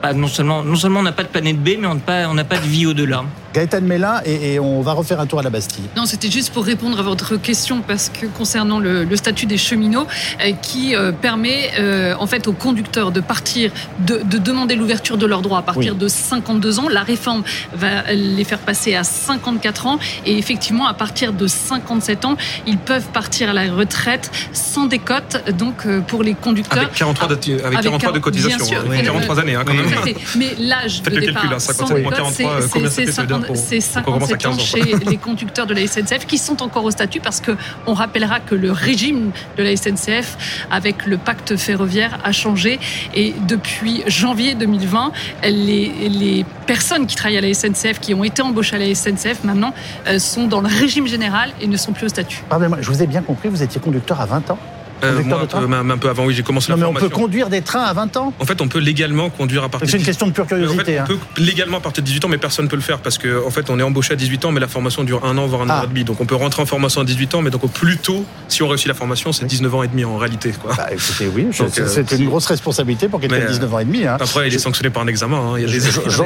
pas 0.02 0.12
non 0.12 0.26
seulement 0.28 0.62
non 0.64 0.76
seulement 0.76 1.00
on 1.00 1.04
n'a 1.04 1.12
pas 1.12 1.22
de 1.22 1.28
planète 1.28 1.58
B, 1.62 1.70
mais 1.80 1.86
on 1.86 1.94
n'a 1.94 2.00
pas 2.00 2.28
on 2.28 2.34
n'a 2.34 2.44
pas 2.44 2.58
de 2.58 2.66
vie 2.66 2.86
au-delà. 2.86 3.24
Gaëtan 3.54 3.82
Mélin, 3.82 4.22
et, 4.24 4.54
et 4.54 4.58
on 4.58 4.80
va 4.80 4.92
refaire 4.94 5.20
un 5.20 5.26
tour 5.26 5.38
à 5.38 5.42
la 5.42 5.50
Bastille. 5.50 5.84
Non, 5.94 6.06
c'était 6.06 6.30
juste 6.30 6.54
pour 6.54 6.64
répondre 6.64 6.98
à 6.98 7.02
votre 7.02 7.36
question 7.36 7.82
parce 7.86 8.08
que 8.08 8.24
concernant 8.24 8.78
le, 8.80 9.04
le 9.04 9.16
statut 9.16 9.44
des 9.44 9.58
cheminots 9.58 10.06
euh, 10.40 10.52
qui 10.62 10.96
euh, 10.96 11.12
permet 11.12 11.70
euh, 11.78 12.14
en 12.18 12.26
fait 12.26 12.48
aux 12.48 12.54
conducteurs 12.54 13.12
de 13.12 13.20
partir, 13.20 13.70
de, 14.06 14.22
de 14.24 14.38
demander 14.38 14.74
l'ouverture 14.74 15.18
de 15.18 15.26
leurs 15.26 15.42
droits 15.42 15.58
à 15.58 15.62
partir 15.62 15.92
Oui. 15.92 15.98
de 15.98 16.08
52 16.08 16.78
ans. 16.78 16.88
La 16.88 17.02
réforme 17.02 17.42
va 17.74 18.10
les 18.14 18.44
faire 18.44 18.58
passer 18.58 18.94
à 18.94 19.04
54 19.04 19.86
ans 19.86 19.98
et 20.24 20.38
effectivement 20.38 20.86
à 20.86 20.94
partir 20.94 21.34
de 21.34 21.46
57 21.46 22.24
ans, 22.24 22.36
ils 22.66 22.78
peuvent 22.78 23.08
partir 23.12 23.50
à 23.50 23.52
la 23.52 23.70
retraite 23.70 24.30
sans 24.54 24.86
décote. 24.86 25.44
Donc 25.58 25.84
euh, 25.84 26.00
pour 26.00 26.22
les 26.22 26.32
conducteurs. 26.32 26.84
Avec 26.84 26.94
43 26.94 27.28
de, 27.28 27.34
avec 27.34 27.64
Avec 27.66 27.82
43 27.82 27.98
de 27.98 28.12
bien 28.12 28.20
cotisation. 28.22 28.64
sûr. 28.64 28.78
hein. 28.80 28.84
Oui. 28.88 29.02
43 29.04 29.40
années, 29.40 29.56
hein, 29.56 29.62
quand 29.66 29.74
même. 29.74 29.91
Mais 30.36 30.54
l'âge 30.58 31.02
de 31.02 31.10
le 31.10 31.20
départ 31.26 31.44
hein, 31.52 31.58
sans 31.58 31.72
55, 31.86 31.94
décote, 31.96 32.14
43, 32.16 32.32
c'est- 32.62 32.68
combien 32.70 32.90
c'est 32.90 33.06
ça 33.06 33.06
fait, 33.06 33.12
ça 33.12 33.22
veut 33.22 33.26
dire 33.28 33.36
50 33.36 33.46
pour- 33.46 33.56
c'est 33.56 34.02
pour 34.02 34.02
commencer 34.14 34.34
à 34.34 34.38
57 34.38 34.46
ans 34.46 34.50
15 34.50 34.60
ans. 34.60 34.64
chez 34.64 35.10
les 35.10 35.16
conducteurs 35.16 35.66
de 35.66 35.74
la 35.74 35.80
SNCF 35.86 36.26
qui 36.26 36.38
sont 36.38 36.62
encore 36.62 36.84
au 36.84 36.90
statut 36.90 37.20
parce 37.20 37.40
que 37.40 37.52
on 37.86 37.94
rappellera 37.94 38.40
que 38.40 38.54
le 38.54 38.72
régime 38.72 39.30
de 39.56 39.62
la 39.62 39.72
SNCF 39.76 40.36
avec 40.70 41.06
le 41.06 41.18
pacte 41.18 41.56
ferroviaire 41.56 42.18
a 42.24 42.32
changé 42.32 42.78
et 43.14 43.34
depuis 43.48 44.02
janvier 44.06 44.54
2020, 44.54 45.12
les, 45.44 45.92
les 46.08 46.44
personnes 46.66 47.06
qui 47.06 47.16
travaillent 47.16 47.38
à 47.38 47.40
la 47.42 47.52
SNCF, 47.54 47.98
qui 48.00 48.14
ont 48.14 48.24
été 48.24 48.42
embauchées 48.42 48.76
à 48.76 48.78
la 48.78 48.94
SNCF 48.94 49.44
maintenant, 49.44 49.74
euh, 50.06 50.18
sont 50.18 50.46
dans 50.46 50.60
le 50.60 50.68
régime 50.68 51.06
général 51.06 51.50
et 51.60 51.66
ne 51.66 51.76
sont 51.76 51.92
plus 51.92 52.06
au 52.06 52.08
statut. 52.08 52.42
Pardonnez-moi, 52.48 52.78
je 52.80 52.88
vous 52.90 53.02
ai 53.02 53.06
bien 53.06 53.22
compris, 53.22 53.48
vous 53.48 53.62
étiez 53.62 53.80
conducteur 53.80 54.20
à 54.20 54.26
20 54.26 54.50
ans 54.50 54.58
Euh, 55.04 55.22
moi, 55.24 55.46
train 55.46 55.58
un 55.58 55.60
peu, 55.62 55.66
même 55.66 55.90
un 55.90 55.98
peu 55.98 56.08
avant, 56.08 56.24
oui, 56.26 56.34
j'ai 56.34 56.42
commencé 56.42 56.70
Non, 56.72 56.76
la 56.78 56.84
mais 56.84 56.90
on 56.90 56.94
peut 56.94 57.08
conduire 57.08 57.48
des 57.48 57.62
trains 57.62 57.82
à 57.82 57.92
20 57.92 58.16
ans 58.16 58.32
En 58.40 58.44
fait, 58.44 58.60
on 58.60 58.68
peut 58.68 58.78
légalement 58.78 59.30
conduire 59.30 59.64
à 59.64 59.68
partir 59.68 59.88
C'est 59.90 59.98
une 59.98 60.04
question 60.04 60.26
de 60.26 60.32
pure 60.32 60.44
En 60.44 60.48
fait, 60.48 60.54
curiosité. 60.56 60.98
on 61.00 61.02
hein. 61.02 61.06
peut 61.06 61.18
légalement 61.38 61.78
à 61.78 61.80
partir 61.80 62.02
de 62.02 62.06
18 62.06 62.24
ans, 62.24 62.28
mais 62.28 62.38
personne 62.38 62.64
ne 62.66 62.70
peut 62.70 62.76
le 62.76 62.82
faire 62.82 62.98
parce 62.98 63.18
que 63.18 63.44
en 63.46 63.50
fait, 63.50 63.68
on 63.70 63.78
est 63.78 63.82
embauché 63.82 64.12
à 64.12 64.16
18 64.16 64.44
ans, 64.44 64.52
mais 64.52 64.60
la 64.60 64.68
formation 64.68 65.04
dure 65.04 65.24
un 65.24 65.36
an, 65.38 65.46
voire 65.46 65.62
un 65.62 65.66
Ah. 65.70 65.80
an 65.80 65.84
et 65.84 65.86
demi. 65.88 66.04
Donc, 66.04 66.20
on 66.20 66.26
peut 66.26 66.34
rentrer 66.36 66.62
en 66.62 66.66
formation 66.66 67.00
à 67.00 67.04
18 67.04 67.34
ans, 67.34 67.42
mais 67.42 67.50
donc 67.50 67.64
au 67.64 67.68
plus 67.68 67.96
tôt, 67.98 68.24
si 68.48 68.62
on 68.62 68.68
réussit 68.68 68.88
la 68.88 68.94
formation, 68.94 69.32
c'est 69.32 69.44
19 69.46 69.74
ans 69.74 69.82
et 69.82 69.88
demi 69.88 70.04
en 70.04 70.16
réalité. 70.18 70.52
Quoi. 70.52 70.74
Bah, 70.76 70.88
écoutez, 70.92 71.30
oui, 71.34 71.44
Donc, 71.58 71.78
euh, 71.78 71.86
c'est 71.86 72.10
une 72.12 72.26
grosse 72.28 72.46
responsabilité 72.46 73.08
pour 73.08 73.20
quelqu'un 73.20 73.38
de 73.38 73.42
euh, 73.44 73.48
19 73.48 73.74
ans 73.74 73.78
et 73.78 73.84
demi. 73.84 74.06
hein. 74.06 74.16
Après, 74.20 74.48
il 74.48 74.54
est 74.54 74.58
sanctionné 74.58 74.90
par 74.90 75.02
un 75.02 75.06
examen. 75.06 75.38
hein. 75.56 75.66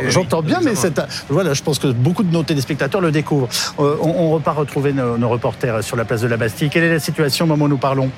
J'entends 0.08 0.42
bien, 0.42 0.60
mais 0.62 0.74
c'est 0.74 1.00
voilà, 1.28 1.54
je 1.54 1.62
pense 1.62 1.78
que 1.78 1.88
beaucoup 1.88 2.22
de 2.22 2.32
nos 2.32 2.42
téléspectateurs 2.42 3.00
le 3.00 3.10
découvrent. 3.10 3.48
Euh, 3.80 3.96
on, 4.00 4.30
repart 4.30 4.56
retrouver 4.58 4.92
nos, 4.92 5.18
nos 5.18 5.28
reporters 5.28 5.82
sur 5.84 5.96
la 5.96 6.04
place 6.04 6.20
de 6.22 6.26
la 6.26 6.36
Bastille. 6.36 6.68
Quelle 6.70 6.84
est 6.84 6.92
la 6.92 6.98
situation 7.00 7.44
au 7.44 7.48
moment 7.48 7.66
où 7.66 7.68
nous 7.68 7.76
parlons? 7.76 8.10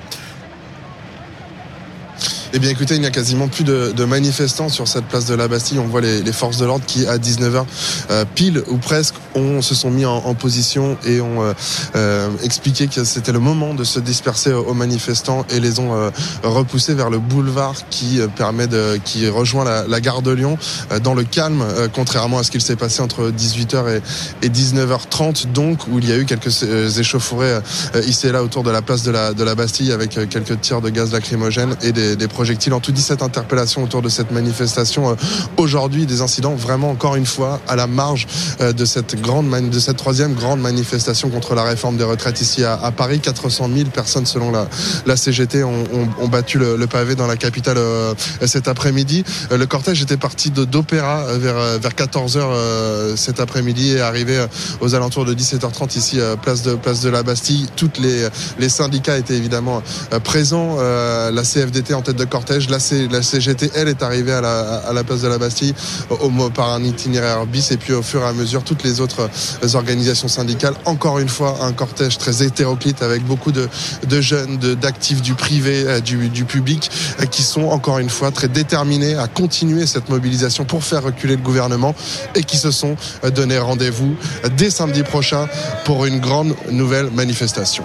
Eh 2.51 2.57
bien 2.57 2.71
écoutez, 2.71 2.95
il 2.95 3.01
n'y 3.01 3.05
a 3.05 3.11
quasiment 3.11 3.47
plus 3.47 3.63
de, 3.63 3.93
de 3.95 4.05
manifestants 4.05 4.69
sur 4.69 4.87
cette 4.87 5.05
place 5.05 5.27
de 5.27 5.35
la 5.35 5.47
Bastille. 5.47 5.77
On 5.77 5.85
voit 5.85 6.01
les, 6.01 6.23
les 6.23 6.31
forces 6.31 6.57
de 6.57 6.65
l'ordre 6.65 6.83
qui, 6.83 7.05
à 7.05 7.19
19h 7.19 7.63
euh, 8.09 8.25
pile 8.33 8.63
ou 8.69 8.77
presque, 8.77 9.13
ont, 9.35 9.61
se 9.61 9.75
sont 9.75 9.91
mis 9.91 10.03
en, 10.05 10.15
en 10.15 10.33
position 10.33 10.97
et 11.05 11.21
ont 11.21 11.43
euh, 11.43 11.53
euh, 11.95 12.29
expliqué 12.41 12.87
que 12.87 13.03
c'était 13.03 13.31
le 13.31 13.39
moment 13.39 13.75
de 13.75 13.83
se 13.83 13.99
disperser 13.99 14.51
aux, 14.51 14.73
manifestants 14.73 15.45
et 15.51 15.59
les 15.59 15.79
ont 15.79 15.93
euh, 15.93 16.09
repoussés 16.41 16.95
vers 16.95 17.11
le 17.11 17.19
boulevard 17.19 17.75
qui 17.91 18.19
permet 18.35 18.65
de, 18.65 18.99
qui 19.03 19.27
rejoint 19.29 19.63
la, 19.63 19.85
la 19.87 20.01
gare 20.01 20.23
de 20.23 20.31
Lyon 20.31 20.57
dans 21.03 21.13
le 21.13 21.23
calme, 21.23 21.63
contrairement 21.93 22.39
à 22.39 22.43
ce 22.43 22.49
qu'il 22.49 22.61
s'est 22.61 22.75
passé 22.75 23.01
entre 23.01 23.29
18h 23.29 23.99
et, 24.41 24.45
et 24.45 24.49
19h30, 24.49 25.51
donc 25.51 25.87
où 25.87 25.99
il 25.99 26.09
y 26.09 26.11
a 26.11 26.17
eu 26.17 26.25
quelques 26.25 26.63
échauffourées 26.97 27.59
ici 28.07 28.27
et 28.27 28.31
là 28.31 28.43
autour 28.43 28.63
de 28.63 28.71
la 28.71 28.81
place 28.81 29.03
de 29.03 29.11
la, 29.11 29.33
de 29.33 29.43
la 29.43 29.55
Bastille 29.55 29.91
avec 29.91 30.11
quelques 30.29 30.61
tirs 30.61 30.81
de 30.81 30.89
gaz 30.89 31.11
lacrymogène 31.11 31.75
et 31.81 31.91
des, 31.91 32.15
des 32.15 32.27
projectiles. 32.39 32.73
En 32.73 32.79
tout 32.79 32.93
17 32.93 33.21
interpellations 33.21 33.83
autour 33.83 34.01
de 34.01 34.07
cette 34.07 34.31
manifestation. 34.31 35.09
Euh, 35.09 35.15
Aujourd'hui, 35.57 36.05
des 36.05 36.21
incidents 36.21 36.55
vraiment 36.55 36.89
encore 36.89 37.17
une 37.17 37.25
fois 37.25 37.59
à 37.67 37.75
la 37.75 37.85
marge 37.85 38.27
euh, 38.61 38.71
de 38.71 38.85
cette 38.85 39.19
grande 39.19 39.49
de 39.69 39.79
cette 39.79 39.97
troisième 39.97 40.33
grande 40.35 40.61
manifestation 40.61 41.29
contre 41.29 41.53
la 41.53 41.63
réforme 41.63 41.97
des 41.97 42.05
retraites 42.05 42.39
ici 42.39 42.63
à, 42.63 42.75
à 42.81 42.91
Paris. 42.91 43.19
400 43.19 43.67
000 43.75 43.89
personnes 43.89 44.25
selon 44.25 44.51
la, 44.51 44.69
la 45.05 45.17
CGT 45.17 45.63
ont, 45.65 45.83
ont- 45.93 46.23
ont 46.23 46.27
battu 46.29 46.57
le, 46.59 46.77
le 46.77 46.87
pavé 46.87 47.15
dans 47.15 47.27
la 47.27 47.35
capitale 47.35 47.77
euh, 47.77 48.13
cet 48.45 48.69
après-midi. 48.69 49.25
Euh, 49.51 49.57
le 49.57 49.65
cortège 49.65 50.01
était 50.01 50.15
parti 50.15 50.49
d'Opéra 50.49 51.25
euh, 51.27 51.37
vers 51.37 51.57
euh, 51.57 51.77
vers 51.81 51.93
14 51.93 52.37
h 52.37 53.17
cet 53.17 53.41
après-midi 53.41 53.95
et 53.97 54.01
arrivé 54.01 54.37
euh, 54.37 54.47
aux 54.79 54.95
alentours 54.95 55.25
de 55.25 55.33
17h30 55.33 55.97
ici 55.97 56.19
euh, 56.21 56.37
place 56.37 56.61
de 56.61 56.75
place 56.75 57.01
de 57.01 57.09
la 57.09 57.21
Bastille. 57.23 57.67
Toutes 57.75 57.97
les 57.99 58.29
les 58.59 58.69
syndicats 58.69 59.17
étaient 59.17 59.35
évidemment 59.35 59.81
euh, 60.13 60.19
présents. 60.21 60.77
Euh, 60.79 61.31
la 61.31 61.43
CFDT 61.43 61.93
en 61.93 62.01
tête 62.01 62.15
de 62.15 62.28
la, 62.69 63.21
CGT 63.21 63.71
elle 63.75 63.87
est 63.87 64.03
arrivée 64.03 64.33
à 64.33 64.93
la 64.93 65.03
place 65.03 65.21
de 65.21 65.27
la 65.27 65.37
Bastille 65.37 65.73
par 66.53 66.73
un 66.73 66.83
itinéraire 66.83 67.45
bis 67.45 67.71
et 67.71 67.77
puis 67.77 67.93
au 67.93 68.01
fur 68.01 68.21
et 68.21 68.25
à 68.25 68.33
mesure 68.33 68.63
toutes 68.63 68.83
les 68.83 69.01
autres 69.01 69.29
euh, 69.63 69.75
organisations 69.75 70.27
syndicales. 70.27 70.73
Encore 70.85 71.19
une 71.19 71.29
fois 71.29 71.57
un 71.61 71.73
cortège 71.73 72.17
très 72.17 72.43
hétéroclite 72.43 73.01
avec 73.01 73.23
beaucoup 73.23 73.51
de 73.51 73.67
jeunes, 74.21 74.57
d'actifs 74.57 75.21
du 75.21 75.33
privé, 75.33 75.83
euh, 75.85 75.99
du 75.99 76.29
du 76.29 76.45
public 76.45 76.89
euh, 77.19 77.25
qui 77.25 77.43
sont 77.43 77.67
encore 77.67 77.99
une 77.99 78.09
fois 78.09 78.31
très 78.31 78.47
déterminés 78.47 79.15
à 79.15 79.27
continuer 79.27 79.85
cette 79.85 80.09
mobilisation 80.09 80.65
pour 80.65 80.83
faire 80.83 81.03
reculer 81.03 81.35
le 81.35 81.41
gouvernement 81.41 81.95
et 82.35 82.43
qui 82.43 82.57
se 82.57 82.71
sont 82.71 82.95
donné 83.35 83.57
rendez-vous 83.57 84.15
dès 84.57 84.69
samedi 84.69 85.03
prochain 85.03 85.47
pour 85.85 86.05
une 86.05 86.19
grande 86.19 86.55
nouvelle 86.71 87.09
manifestation. 87.11 87.83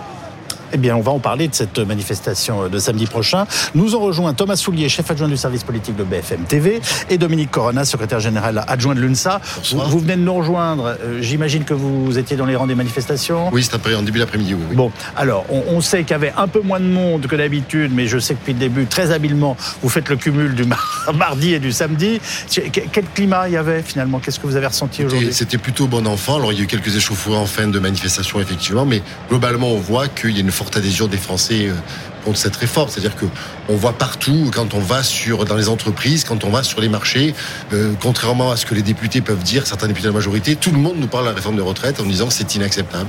Eh 0.75 0.77
bien, 0.77 0.97
on 0.97 1.03
va 1.03 1.13
en 1.13 1.21
parler 1.21 1.47
de 1.47 1.55
cette 1.55 1.79
manifestation 1.79 2.69
de 2.69 2.79
samedi 2.81 3.07
prochain. 3.07 3.47
Nous 3.77 3.95
en 3.95 4.01
rejoint 4.01 4.35
Thomas 4.35 4.57
Soulier, 4.57 4.89
chef 4.89 5.09
adjoint 5.09 5.29
du 5.29 5.37
service 5.37 5.63
politique 5.63 5.95
de 5.95 6.03
BFM 6.03 6.41
TV, 6.49 6.81
et 7.09 7.17
Dominique 7.17 7.53
Corona, 7.53 7.85
secrétaire 7.85 8.19
général 8.19 8.65
adjoint 8.67 8.97
de 8.97 9.01
l'UNSA. 9.01 9.41
Vous, 9.71 10.01
venez 10.01 10.17
de 10.17 10.23
nous 10.23 10.35
rejoindre. 10.35 10.97
Euh, 11.01 11.23
j'imagine 11.23 11.63
que 11.63 11.75
vous 11.75 12.19
étiez 12.19 12.37
dans 12.37 12.45
les 12.45 12.57
rangs 12.57 12.67
des 12.67 12.75
manifestations. 12.75 13.51
Oui, 13.53 13.63
c'est 13.63 13.73
en 13.95 14.03
début 14.03 14.19
d'après-midi. 14.19 14.55
Oui, 14.55 14.75
Bon, 14.75 14.91
alors, 15.15 15.47
on, 15.49 15.81
sait 15.81 16.03
qu'il 16.03 16.11
y 16.11 16.15
avait 16.15 16.33
un 16.37 16.49
peu 16.49 16.61
moins 16.61 16.81
de 16.81 16.87
monde 16.87 17.29
que 17.29 17.37
d'habitude, 17.37 17.93
mais 17.95 18.09
je 18.09 18.19
sais 18.19 18.35
que 18.35 18.41
depuis 18.41 18.55
le 18.55 18.59
début, 18.59 18.87
très 18.87 19.13
habilement, 19.13 19.57
vous 19.81 19.89
faites 19.89 20.09
le 20.09 20.17
cumul 20.17 20.57
du 20.57 20.65
mardi 21.15 21.55
et 21.55 21.61
du 21.61 21.71
samedi. 21.71 22.21
Quel 22.51 23.05
climat 23.15 23.47
il 23.47 23.55
y 23.55 23.57
avait 23.57 23.83
finalement? 23.83 24.19
Qu'est-ce 24.19 24.41
que 24.41 24.49
vous 24.49 24.57
avez 24.57 24.67
ressenti 24.67 25.05
aujourd'hui? 25.05 25.33
C'était 25.33 25.59
plutôt 25.59 25.87
bon 25.87 26.05
enfant. 26.09 26.37
Alors, 26.37 26.53
il 26.53 26.59
y 26.59 26.61
a 26.63 26.65
eu 26.65 26.67
quelques 26.67 26.97
échauffourées 26.97 27.39
en 27.39 27.47
fin 27.47 27.69
de 27.69 27.79
manifestation, 27.79 28.41
effectivement, 28.41 28.87
mais 28.87 29.03
globalement, 29.29 29.69
on 29.69 29.79
voit 29.79 30.09
qu'il 30.09 30.33
y 30.33 30.39
a 30.39 30.41
une 30.41 30.51
forte 30.51 30.64
adhésion 30.75 31.07
des 31.07 31.17
Français 31.17 31.67
euh, 31.69 31.75
contre 32.25 32.39
cette 32.39 32.57
réforme. 32.57 32.89
C'est-à-dire 32.89 33.17
que 33.17 33.27
on 33.69 33.77
voit 33.77 33.93
partout 33.93 34.51
quand 34.55 34.75
on 34.75 34.81
va 34.81 35.03
sur 35.03 35.45
dans 35.45 35.57
les 35.57 35.69
entreprises, 35.69 36.25
quand 36.25 36.45
on 36.45 36.51
va 36.51 36.63
sur 36.63 36.81
les 36.81 36.89
marchés, 36.89 37.35
euh, 37.73 37.93
contrairement 38.01 38.51
à 38.51 38.57
ce 38.57 38.67
que 38.67 38.75
les 38.75 38.83
députés 38.83 39.21
peuvent 39.21 39.43
dire, 39.43 39.67
certains 39.67 39.89
députés 39.89 40.05
de 40.05 40.13
la 40.13 40.15
majorité, 40.15 40.57
tout 40.57 40.73
le 40.73 40.79
monde 40.79 40.97
nous 40.99 41.07
parle 41.07 41.25
de 41.25 41.31
la 41.31 41.35
réforme 41.37 41.57
de 41.57 41.63
retraite 41.63 42.01
en 42.01 42.05
disant 42.05 42.27
que 42.29 42.35
c'est 42.35 42.55
inacceptable. 42.55 43.09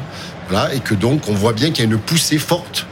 Voilà, 0.49 0.73
et 0.73 0.79
que 0.79 0.93
donc 0.93 1.27
on 1.27 1.33
voit 1.33 1.53
bien 1.53 1.71
qu'il 1.71 1.83
y 1.83 1.87
a 1.87 1.91
une 1.91 1.99
poussée 1.99 2.37
forte 2.37 2.85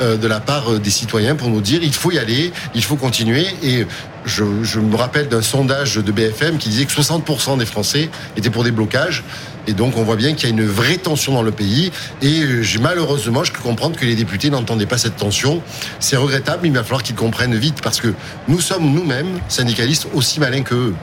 euh, 0.00 0.16
de 0.16 0.28
la 0.28 0.40
part 0.40 0.78
des 0.78 0.90
citoyens 0.90 1.34
pour 1.34 1.48
nous 1.48 1.60
dire 1.60 1.82
il 1.82 1.92
faut 1.92 2.12
y 2.12 2.18
aller, 2.18 2.52
il 2.74 2.84
faut 2.84 2.96
continuer. 2.96 3.46
Et 3.62 3.86
je 4.24 4.78
me 4.78 4.96
rappelle 4.96 5.28
d'un 5.28 5.42
sondage 5.42 5.96
de 5.96 6.12
BFM 6.12 6.58
qui 6.58 6.68
disait 6.68 6.84
que 6.84 6.92
60% 6.92 7.58
des 7.58 7.66
Français 7.66 8.10
étaient 8.36 8.50
pour 8.50 8.64
des 8.64 8.70
blocages. 8.70 9.24
Et 9.66 9.72
donc 9.72 9.96
on 9.96 10.02
voit 10.02 10.16
bien 10.16 10.34
qu'il 10.34 10.48
y 10.48 10.52
a 10.52 10.54
une 10.54 10.66
vraie 10.66 10.96
tension 10.96 11.32
dans 11.32 11.42
le 11.42 11.50
pays. 11.50 11.92
Et 12.22 12.42
euh, 12.42 12.64
malheureusement, 12.80 13.44
je 13.44 13.52
peux 13.52 13.60
comprendre 13.60 13.96
que 13.96 14.04
les 14.04 14.14
députés 14.14 14.50
n'entendaient 14.50 14.86
pas 14.86 14.98
cette 14.98 15.16
tension. 15.16 15.62
C'est 15.98 16.16
regrettable, 16.16 16.60
mais 16.62 16.68
il 16.68 16.74
va 16.74 16.82
falloir 16.82 17.02
qu'ils 17.02 17.14
comprennent 17.16 17.56
vite 17.56 17.82
parce 17.82 18.00
que 18.00 18.14
nous 18.48 18.60
sommes 18.60 18.92
nous-mêmes, 18.92 19.38
syndicalistes, 19.48 20.06
aussi 20.14 20.40
malins 20.40 20.62
qu'eux. 20.62 20.94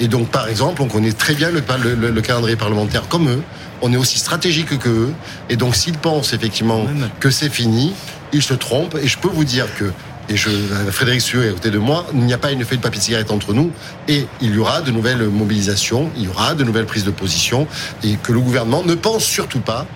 Et 0.00 0.08
donc 0.08 0.28
par 0.28 0.48
exemple, 0.48 0.82
on 0.82 0.88
connaît 0.88 1.12
très 1.12 1.34
bien 1.34 1.50
le, 1.50 1.62
le, 1.94 2.10
le 2.10 2.20
calendrier 2.20 2.56
parlementaire 2.56 3.08
comme 3.08 3.28
eux. 3.28 3.42
On 3.82 3.92
est 3.92 3.96
aussi 3.96 4.18
stratégique 4.18 4.78
que 4.78 4.88
eux. 4.88 5.12
Et 5.50 5.56
donc 5.56 5.76
s'ils 5.76 5.98
pensent 5.98 6.32
effectivement 6.32 6.86
que 7.20 7.30
c'est 7.30 7.50
fini, 7.50 7.92
ils 8.32 8.42
se 8.42 8.54
trompent. 8.54 8.96
Et 9.02 9.06
je 9.06 9.18
peux 9.18 9.28
vous 9.28 9.44
dire 9.44 9.66
que 9.76 9.92
et 10.28 10.36
je, 10.36 10.48
Frédéric 10.90 11.20
Sueux 11.20 11.44
est 11.44 11.48
à 11.48 11.52
côté 11.52 11.70
de 11.70 11.78
moi, 11.78 12.06
il 12.12 12.20
n'y 12.20 12.32
a 12.32 12.38
pas 12.38 12.50
une 12.50 12.64
feuille 12.64 12.78
de 12.78 12.82
papier 12.82 13.00
cigarette 13.00 13.30
entre 13.30 13.52
nous, 13.52 13.70
et 14.08 14.26
il 14.40 14.54
y 14.54 14.58
aura 14.58 14.80
de 14.80 14.90
nouvelles 14.90 15.28
mobilisations, 15.28 16.10
il 16.16 16.24
y 16.24 16.28
aura 16.28 16.54
de 16.54 16.64
nouvelles 16.64 16.86
prises 16.86 17.04
de 17.04 17.10
position, 17.10 17.66
et 18.02 18.16
que 18.16 18.32
le 18.32 18.40
gouvernement 18.40 18.82
ne 18.84 18.94
pense 18.94 19.24
surtout 19.24 19.60
pas 19.60 19.86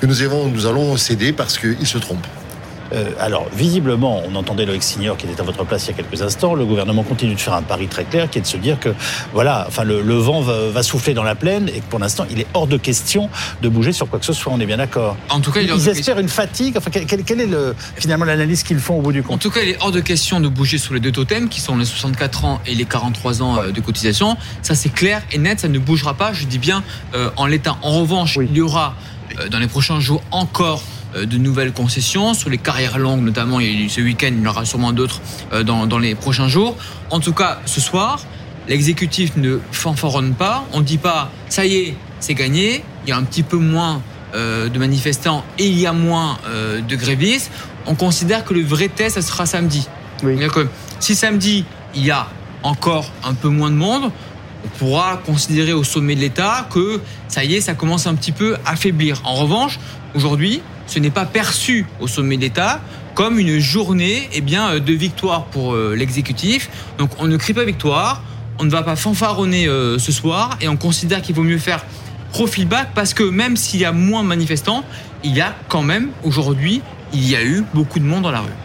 que 0.00 0.06
nous, 0.06 0.48
nous 0.48 0.66
allons 0.66 0.96
céder 0.96 1.32
parce 1.32 1.58
qu'il 1.58 1.86
se 1.86 1.98
trompe. 1.98 2.26
Euh, 2.92 3.10
alors, 3.18 3.46
visiblement, 3.54 4.22
on 4.28 4.34
entendait 4.34 4.66
Loïc 4.66 4.82
Signor 4.82 5.16
qui 5.16 5.26
était 5.26 5.40
à 5.40 5.44
votre 5.44 5.64
place 5.64 5.86
il 5.86 5.90
y 5.90 5.94
a 5.94 5.96
quelques 5.96 6.22
instants. 6.22 6.54
Le 6.54 6.64
gouvernement 6.64 7.02
continue 7.02 7.34
de 7.34 7.40
faire 7.40 7.54
un 7.54 7.62
pari 7.62 7.88
très 7.88 8.04
clair 8.04 8.28
qui 8.28 8.38
est 8.38 8.42
de 8.42 8.46
se 8.46 8.56
dire 8.56 8.78
que, 8.78 8.90
voilà, 9.32 9.64
enfin, 9.68 9.84
le, 9.84 10.00
vent 10.14 10.40
va, 10.40 10.82
souffler 10.82 11.14
dans 11.14 11.22
la 11.22 11.34
plaine 11.34 11.68
et 11.68 11.80
que 11.80 11.86
pour 11.88 11.98
l'instant, 11.98 12.26
il 12.30 12.40
est 12.40 12.46
hors 12.54 12.66
de 12.66 12.76
question 12.76 13.30
de 13.62 13.68
bouger 13.68 13.92
sur 13.92 14.08
quoi 14.08 14.18
que 14.18 14.24
ce 14.24 14.32
soit. 14.32 14.52
On 14.52 14.60
est 14.60 14.66
bien 14.66 14.76
d'accord. 14.76 15.16
En 15.30 15.40
tout 15.40 15.52
cas, 15.52 15.60
ils 15.60 15.88
espèrent 15.88 16.18
une 16.18 16.28
fatigue. 16.28 16.76
Enfin, 16.76 16.90
quelle, 16.90 17.40
est 17.40 17.46
le, 17.46 17.74
finalement 17.96 18.24
l'analyse 18.24 18.62
qu'ils 18.62 18.78
font 18.78 18.98
au 18.98 19.02
bout 19.02 19.12
du 19.12 19.22
compte 19.22 19.34
En 19.34 19.38
tout 19.38 19.50
cas, 19.50 19.60
il 19.62 19.70
est 19.70 19.78
hors 19.80 19.92
de 19.92 20.00
question 20.00 20.40
de 20.40 20.48
bouger 20.48 20.78
sur 20.78 20.94
les 20.94 21.00
deux 21.00 21.12
totems 21.12 21.48
qui 21.48 21.60
sont 21.60 21.76
les 21.76 21.84
64 21.84 22.44
ans 22.44 22.60
et 22.66 22.74
les 22.74 22.84
43 22.84 23.42
ans 23.42 23.58
euh, 23.58 23.70
de 23.70 23.80
cotisation. 23.80 24.36
Ça, 24.62 24.74
c'est 24.74 24.92
clair 24.92 25.22
et 25.32 25.38
net. 25.38 25.60
Ça 25.60 25.68
ne 25.68 25.78
bougera 25.78 26.14
pas. 26.14 26.32
Je 26.32 26.44
dis 26.44 26.58
bien 26.58 26.82
euh, 27.14 27.30
en 27.36 27.46
l'état. 27.46 27.76
En 27.82 28.00
revanche, 28.00 28.38
il 28.40 28.56
y 28.56 28.60
aura 28.60 28.94
dans 29.50 29.58
les 29.58 29.66
prochains 29.66 30.00
jours 30.00 30.22
encore 30.30 30.82
de 31.14 31.38
nouvelles 31.38 31.72
concessions 31.72 32.34
sur 32.34 32.50
les 32.50 32.58
carrières 32.58 32.98
longues, 32.98 33.22
notamment 33.22 33.58
ce 33.58 34.00
week-end, 34.00 34.30
il 34.32 34.42
y 34.42 34.46
en 34.46 34.50
aura 34.50 34.64
sûrement 34.64 34.92
d'autres 34.92 35.20
euh, 35.52 35.62
dans, 35.62 35.98
les 35.98 36.14
prochains 36.14 36.48
jours. 36.48 36.76
En 37.10 37.20
tout 37.20 37.32
cas, 37.32 37.60
ce 37.66 37.80
soir, 37.80 38.24
l'exécutif 38.68 39.36
ne 39.36 39.58
fanfaronne 39.72 40.34
pas. 40.34 40.64
On 40.72 40.80
ne 40.80 40.84
dit 40.84 40.98
pas 40.98 41.30
ça 41.48 41.64
y 41.66 41.76
est, 41.76 41.96
c'est 42.20 42.34
gagné. 42.34 42.84
Il 43.04 43.10
y 43.10 43.12
a 43.12 43.16
un 43.16 43.24
petit 43.24 43.42
peu 43.42 43.56
moins 43.56 44.00
euh, 44.34 44.68
de 44.68 44.78
manifestants 44.78 45.44
et 45.58 45.66
il 45.66 45.78
y 45.78 45.86
a 45.86 45.92
moins 45.92 46.38
de 46.46 46.96
grévistes. 46.96 47.50
On 47.86 47.94
considère 47.94 48.44
que 48.44 48.54
le 48.54 48.62
vrai 48.62 48.88
test, 48.88 49.16
ça 49.16 49.22
sera 49.22 49.46
samedi. 49.46 49.88
si 51.00 51.14
samedi, 51.14 51.64
il 51.94 52.04
y 52.04 52.10
a 52.10 52.28
encore 52.62 53.10
un 53.24 53.34
peu 53.34 53.48
moins 53.48 53.70
de 53.70 53.76
monde, 53.76 54.12
on 54.64 54.68
pourra 54.78 55.20
considérer 55.24 55.72
au 55.72 55.84
sommet 55.84 56.14
de 56.14 56.20
l'État 56.20 56.66
que 56.70 57.00
ça 57.28 57.44
y 57.44 57.54
est, 57.54 57.60
ça 57.60 57.74
commence 57.74 58.06
un 58.06 58.14
petit 58.14 58.32
peu 58.32 58.56
à 58.64 58.76
faiblir. 58.76 59.20
En 59.24 59.34
revanche, 59.34 59.78
aujourd'hui, 60.14 60.62
ce 60.92 60.98
n'est 60.98 61.10
pas 61.10 61.24
perçu 61.24 61.86
au 62.00 62.06
sommet 62.06 62.36
d'État 62.36 62.80
comme 63.14 63.38
une 63.38 63.58
journée 63.58 64.28
eh 64.34 64.42
bien, 64.42 64.78
de 64.78 64.92
victoire 64.92 65.44
pour 65.46 65.72
euh, 65.72 65.94
l'exécutif. 65.96 66.68
Donc 66.98 67.10
on 67.18 67.26
ne 67.26 67.36
crie 67.38 67.54
pas 67.54 67.64
victoire, 67.64 68.22
on 68.58 68.64
ne 68.64 68.70
va 68.70 68.82
pas 68.82 68.96
fanfaronner 68.96 69.66
euh, 69.68 69.98
ce 69.98 70.12
soir 70.12 70.58
et 70.60 70.68
on 70.68 70.76
considère 70.76 71.22
qu'il 71.22 71.34
vaut 71.34 71.42
mieux 71.42 71.58
faire 71.58 71.84
profil 72.30 72.68
back 72.68 72.90
parce 72.94 73.14
que 73.14 73.22
même 73.22 73.56
s'il 73.56 73.80
y 73.80 73.86
a 73.86 73.92
moins 73.92 74.22
de 74.22 74.28
manifestants, 74.28 74.84
il 75.24 75.34
y 75.34 75.40
a 75.40 75.54
quand 75.68 75.82
même 75.82 76.10
aujourd'hui, 76.24 76.82
il 77.14 77.26
y 77.26 77.36
a 77.36 77.42
eu 77.42 77.64
beaucoup 77.72 77.98
de 77.98 78.04
monde 78.04 78.22
dans 78.22 78.30
la 78.30 78.40
rue. 78.40 78.61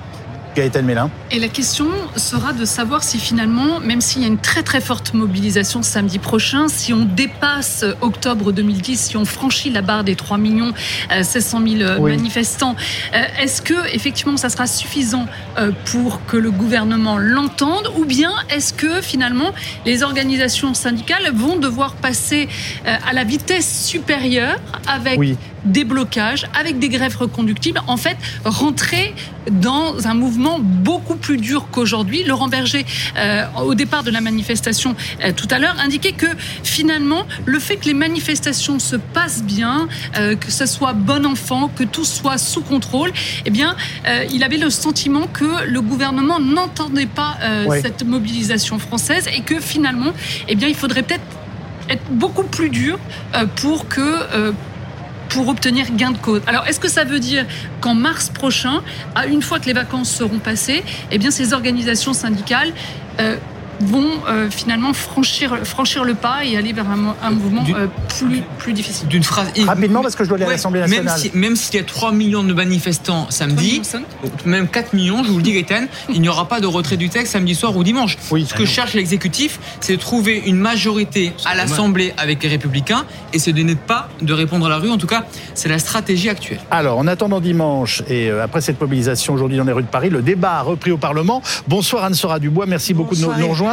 Et 1.30 1.40
la 1.40 1.50
question 1.50 1.88
sera 2.16 2.52
de 2.52 2.66
savoir 2.66 3.04
si 3.04 3.20
finalement, 3.20 3.80
même 3.80 4.02
s'il 4.02 4.24
y 4.24 4.26
a 4.26 4.28
une 4.28 4.40
très 4.40 4.64
très 4.64 4.82
forte 4.82 5.14
mobilisation 5.14 5.84
samedi 5.84 6.18
prochain, 6.18 6.68
si 6.68 6.94
on 6.94 7.06
dépasse 7.06 7.86
octobre 8.02 8.52
2010, 8.52 9.00
si 9.00 9.18
on 9.18 9.26
franchit 9.26 9.70
la 9.70 9.82
barre 9.82 10.04
des 10.04 10.16
3 10.16 10.38
millions 10.38 10.74
700 11.22 11.62
euh, 11.62 11.98
000 11.98 12.02
manifestants, 12.02 12.76
euh, 13.14 13.24
est-ce 13.40 13.62
que 13.62 13.94
effectivement 13.94 14.38
ça 14.38 14.50
sera 14.50 14.66
suffisant 14.66 15.28
euh, 15.60 15.72
pour 15.92 16.26
que 16.26 16.38
le 16.38 16.50
gouvernement 16.50 17.18
l'entende 17.18 17.92
ou 17.98 18.06
bien 18.06 18.32
est-ce 18.50 18.74
que 18.74 19.02
finalement 19.02 19.54
les 19.86 20.02
organisations 20.02 20.74
syndicales 20.74 21.32
vont 21.34 21.58
devoir 21.58 21.94
passer 21.94 22.50
à 22.86 23.14
la 23.14 23.24
vitesse 23.24 23.86
supérieure 23.86 24.58
avec 24.88 25.20
des 25.66 25.84
blocages, 25.84 26.48
avec 26.58 26.80
des 26.80 26.90
grèves 26.90 27.18
reconductibles, 27.18 27.82
en 27.88 27.98
fait, 27.98 28.18
rentrer 28.46 29.14
dans 29.52 30.08
un 30.08 30.14
mouvement 30.14 30.60
beaucoup 30.60 31.16
plus 31.16 31.38
dur 31.38 31.68
qu'aujourd'hui. 31.72 32.24
Laurent 32.24 32.48
Berger, 32.48 32.86
euh, 33.18 33.46
au 33.64 33.76
départ 33.76 34.04
de 34.04 34.12
la 34.12 34.22
manifestation 34.22 34.96
euh, 35.24 35.32
tout 35.32 35.48
à 35.52 35.60
l'heure, 35.60 35.76
indiquait 35.80 36.12
que 36.12 36.28
finalement, 36.64 37.26
le 37.46 37.60
fait 37.60 37.78
que 37.78 37.86
les 37.86 37.94
manifestations 37.94 38.80
se 38.80 38.96
passent 38.96 39.44
bien, 39.44 39.88
euh, 40.18 40.36
que 40.36 40.52
ce 40.52 40.66
soit 40.66 40.94
bon 40.94 41.26
enfant, 41.26 41.70
que 41.76 41.84
tout 41.84 42.06
soit 42.06 42.38
sous 42.38 42.62
contrôle, 42.62 43.12
eh 43.46 43.50
bien, 43.50 43.76
il 44.32 44.44
avait 44.44 44.58
le 44.58 44.70
sentiment 44.70 45.28
que 45.28 45.66
le 45.66 45.82
gouvernement 45.82 46.40
n'entendait 46.40 47.06
pas 47.06 47.38
cette 47.82 48.04
mobilisation 48.04 48.80
française 48.80 49.28
et 49.36 49.42
que 49.42 49.60
finalement, 49.60 50.12
eh 50.48 50.56
bien, 50.56 50.68
il 50.68 50.76
faudrait 50.76 51.04
peut-être 51.04 51.24
être 51.90 52.04
beaucoup 52.12 52.44
plus 52.44 52.70
dur 52.70 53.00
pour 53.56 53.88
que 53.88 54.54
pour 55.30 55.48
obtenir 55.48 55.92
gain 55.92 56.12
de 56.12 56.18
cause. 56.18 56.42
Alors, 56.48 56.68
est-ce 56.68 56.80
que 56.80 56.90
ça 56.90 57.04
veut 57.04 57.20
dire 57.20 57.46
qu'en 57.82 57.96
mars 57.96 58.30
prochain, 58.30 58.82
une 59.30 59.42
fois 59.42 59.60
que 59.60 59.66
les 59.66 59.74
vacances 59.74 60.10
seront 60.10 60.40
passées, 60.40 60.84
eh 61.12 61.18
bien, 61.18 61.32
ces 61.32 61.54
organisations 61.54 62.14
syndicales 62.14 62.72
euh, 63.20 63.38
vont 63.82 64.10
euh, 64.28 64.50
finalement 64.50 64.94
franchir, 64.94 65.60
franchir 65.64 66.04
le 66.04 66.16
pas 66.16 66.46
et 66.46 66.58
aller 66.58 66.74
vers 66.74 66.86
un, 66.90 67.32
mouvement 67.32 67.64
euh, 67.70 67.88
plus, 68.18 68.42
plus 68.58 68.74
difficile. 68.74 69.08
D'une 69.08 69.24
phrase. 69.24 69.48
Rapidement, 69.66 70.02
parce 70.02 70.16
que 70.16 70.24
je 70.24 70.30
dois 70.30 70.38
aller 70.38 70.46
à 70.46 70.52
l'Assemblée 70.52 70.82
nationale. 70.82 71.20
Même 71.34 71.56
s'il 71.56 71.76
y 71.76 71.80
a 71.80 71.84
3 71.84 72.12
millions 72.12 72.44
de 72.44 72.54
manifestants 72.54 73.28
samedi, 73.30 73.82
même 74.46 74.68
4 74.68 74.94
millions, 74.94 75.24
je 75.24 75.32
vous 75.32 75.38
le 75.38 75.44
dis, 75.44 75.54
Gaëtan, 75.54 75.86
il 76.10 76.22
n'y 76.22 76.30
aura 76.30 76.48
pas 76.48 76.60
de 76.60 76.68
retrait 76.68 76.98
du 76.98 77.10
texte 77.10 77.34
samedi 77.34 77.56
soir 77.56 77.76
ou 77.76 77.84
dimanche. 77.84 78.18
Oui, 78.32 78.46
Ce 78.48 78.54
que 78.54 78.66
cherche 78.66 78.94
l'exécutif, 78.94 79.60
c'est 79.80 79.96
de 79.96 80.02
trouver 80.02 80.44
une 80.46 80.58
majorité 80.58 81.34
à 81.46 81.56
l'Assemblée 81.56 82.14
avec 82.18 82.44
les 82.44 82.50
Républicains 82.50 83.06
et 83.34 83.40
c'est 83.40 83.54
de 83.54 83.64
ne 83.64 83.74
pas 83.74 84.10
de 84.22 84.34
répondre 84.34 84.66
à 84.66 84.70
la 84.70 84.78
rue. 84.78 84.90
En 84.90 84.98
tout 84.98 85.08
cas, 85.08 85.26
c'est 85.54 85.70
la 85.70 85.80
stratégie 85.80 86.30
actuelle. 86.30 86.60
Alors, 86.72 86.98
en 86.98 87.08
attendant 87.08 87.40
dimanche 87.40 88.02
et 88.08 88.30
euh, 88.30 88.44
après 88.44 88.62
cette 88.62 88.80
mobilisation 88.80 89.34
aujourd'hui 89.34 89.58
dans 89.58 89.64
les 89.64 89.72
rues 89.72 89.84
de 89.84 89.88
Paris, 89.88 90.10
le 90.10 90.22
débat 90.22 90.54
a 90.54 90.62
repris 90.62 90.92
au 90.92 90.98
Parlement. 90.98 91.42
Bonsoir 91.68 92.04
Anne-Sora 92.04 92.40
Dubois, 92.40 92.66
merci 92.66 92.94
beaucoup 92.94 93.16
de 93.16 93.22
nous 93.22 93.48
rejoindre. 93.48 93.67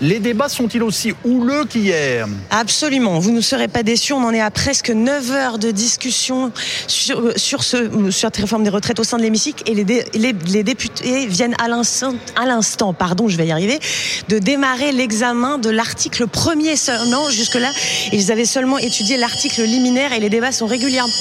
Les 0.00 0.18
débats 0.18 0.48
sont-ils 0.48 0.82
aussi 0.82 1.12
houleux 1.24 1.64
qu'hier 1.64 2.26
Absolument. 2.50 3.18
Vous 3.18 3.32
ne 3.32 3.40
serez 3.40 3.68
pas 3.68 3.82
déçus. 3.82 4.12
On 4.12 4.24
en 4.24 4.32
est 4.32 4.40
à 4.40 4.50
presque 4.50 4.90
9 4.90 5.30
heures 5.30 5.58
de 5.58 5.70
discussion 5.70 6.52
sur, 6.86 7.32
sur, 7.36 7.62
ce, 7.62 8.10
sur 8.10 8.28
cette 8.30 8.36
réforme 8.36 8.64
des 8.64 8.70
retraites 8.70 9.00
au 9.00 9.04
sein 9.04 9.18
de 9.18 9.22
l'hémicycle 9.22 9.62
et 9.66 9.74
les, 9.74 10.62
députés 10.62 11.26
viennent 11.26 11.56
à 11.58 11.68
l'instant, 11.68 12.92
pardon, 12.92 13.28
je 13.28 13.36
vais 13.36 13.46
y 13.46 13.52
arriver, 13.52 13.78
de 14.28 14.38
démarrer 14.38 14.92
l'examen 14.92 15.58
de 15.58 15.70
l'article 15.70 16.26
premier 16.26 16.76
seulement. 16.76 17.30
Jusque-là, 17.30 17.70
ils 18.12 18.30
avaient 18.30 18.44
seulement 18.44 18.78
étudié 18.78 19.16
l'article 19.16 19.62
liminaire 19.62 20.12
et 20.12 20.20
les 20.20 20.30
débats 20.30 20.52
sont 20.52 20.66
régulièrement, 20.66 21.12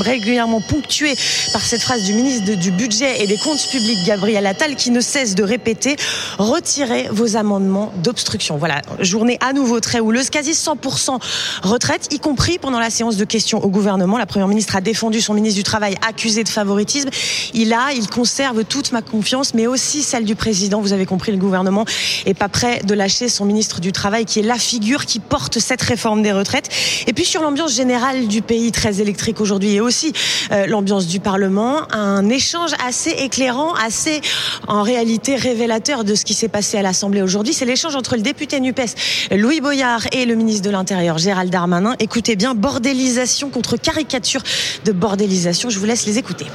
régulièrement 0.00 0.60
ponctués 0.60 1.14
par 1.52 1.62
cette 1.62 1.82
phrase 1.82 2.04
du 2.04 2.14
ministre 2.14 2.54
du 2.54 2.70
Budget 2.70 3.22
et 3.22 3.26
des 3.26 3.36
Comptes 3.36 3.66
publics, 3.70 4.04
Gabriel 4.06 4.46
Attal, 4.46 4.76
qui 4.76 4.90
ne 4.90 5.00
cesse 5.00 5.34
de 5.34 5.42
répéter 5.42 5.96
retirez 6.38 7.08
vos 7.10 7.36
amendements 7.36 7.73
d'obstruction. 8.02 8.56
Voilà, 8.56 8.82
journée 9.00 9.38
à 9.40 9.52
nouveau 9.52 9.80
très 9.80 10.00
houleuse, 10.00 10.30
quasi 10.30 10.52
100% 10.52 11.20
retraite, 11.62 12.08
y 12.12 12.18
compris 12.18 12.58
pendant 12.58 12.78
la 12.78 12.90
séance 12.90 13.16
de 13.16 13.24
questions 13.24 13.62
au 13.64 13.68
gouvernement. 13.68 14.18
La 14.18 14.26
Première 14.26 14.48
ministre 14.48 14.76
a 14.76 14.80
défendu 14.80 15.20
son 15.20 15.34
ministre 15.34 15.56
du 15.56 15.64
Travail 15.64 15.96
accusé 16.06 16.44
de 16.44 16.48
favoritisme. 16.48 17.08
Il 17.52 17.72
a, 17.72 17.92
il 17.94 18.08
conserve 18.08 18.64
toute 18.64 18.92
ma 18.92 19.02
confiance, 19.02 19.54
mais 19.54 19.66
aussi 19.66 20.02
celle 20.02 20.24
du 20.24 20.34
président. 20.34 20.80
Vous 20.80 20.92
avez 20.92 21.06
compris, 21.06 21.32
le 21.32 21.38
gouvernement 21.38 21.84
est 22.26 22.34
pas 22.34 22.48
prêt 22.48 22.80
de 22.84 22.94
lâcher 22.94 23.28
son 23.28 23.44
ministre 23.44 23.80
du 23.80 23.92
Travail, 23.92 24.24
qui 24.24 24.40
est 24.40 24.42
la 24.42 24.58
figure 24.58 25.06
qui 25.06 25.20
porte 25.20 25.58
cette 25.58 25.82
réforme 25.82 26.22
des 26.22 26.32
retraites. 26.32 26.68
Et 27.06 27.12
puis 27.12 27.24
sur 27.24 27.42
l'ambiance 27.42 27.74
générale 27.74 28.26
du 28.28 28.42
pays, 28.42 28.72
très 28.72 29.00
électrique 29.00 29.40
aujourd'hui, 29.40 29.74
et 29.74 29.80
aussi 29.80 30.12
euh, 30.52 30.66
l'ambiance 30.66 31.06
du 31.06 31.20
Parlement, 31.20 31.82
un 31.92 32.28
échange 32.28 32.72
assez 32.86 33.10
éclairant, 33.10 33.74
assez 33.74 34.20
en 34.68 34.82
réalité 34.82 35.36
révélateur 35.36 36.04
de 36.04 36.14
ce 36.14 36.24
qui 36.24 36.34
s'est 36.34 36.48
passé 36.48 36.78
à 36.78 36.82
l'Assemblée 36.82 37.22
aujourd'hui. 37.22 37.54
L'échange 37.64 37.96
entre 37.96 38.16
le 38.16 38.22
député 38.22 38.60
NUPES 38.60 39.30
Louis 39.32 39.60
Boyard 39.60 40.02
et 40.12 40.26
le 40.26 40.34
ministre 40.34 40.62
de 40.64 40.70
l'Intérieur 40.70 41.18
Gérald 41.18 41.50
Darmanin. 41.50 41.94
Écoutez 41.98 42.36
bien, 42.36 42.54
bordélisation 42.54 43.50
contre 43.50 43.76
caricature 43.76 44.42
de 44.84 44.92
bordélisation. 44.92 45.70
Je 45.70 45.78
vous 45.78 45.86
laisse 45.86 46.06
les 46.06 46.18
écouter. 46.18 46.46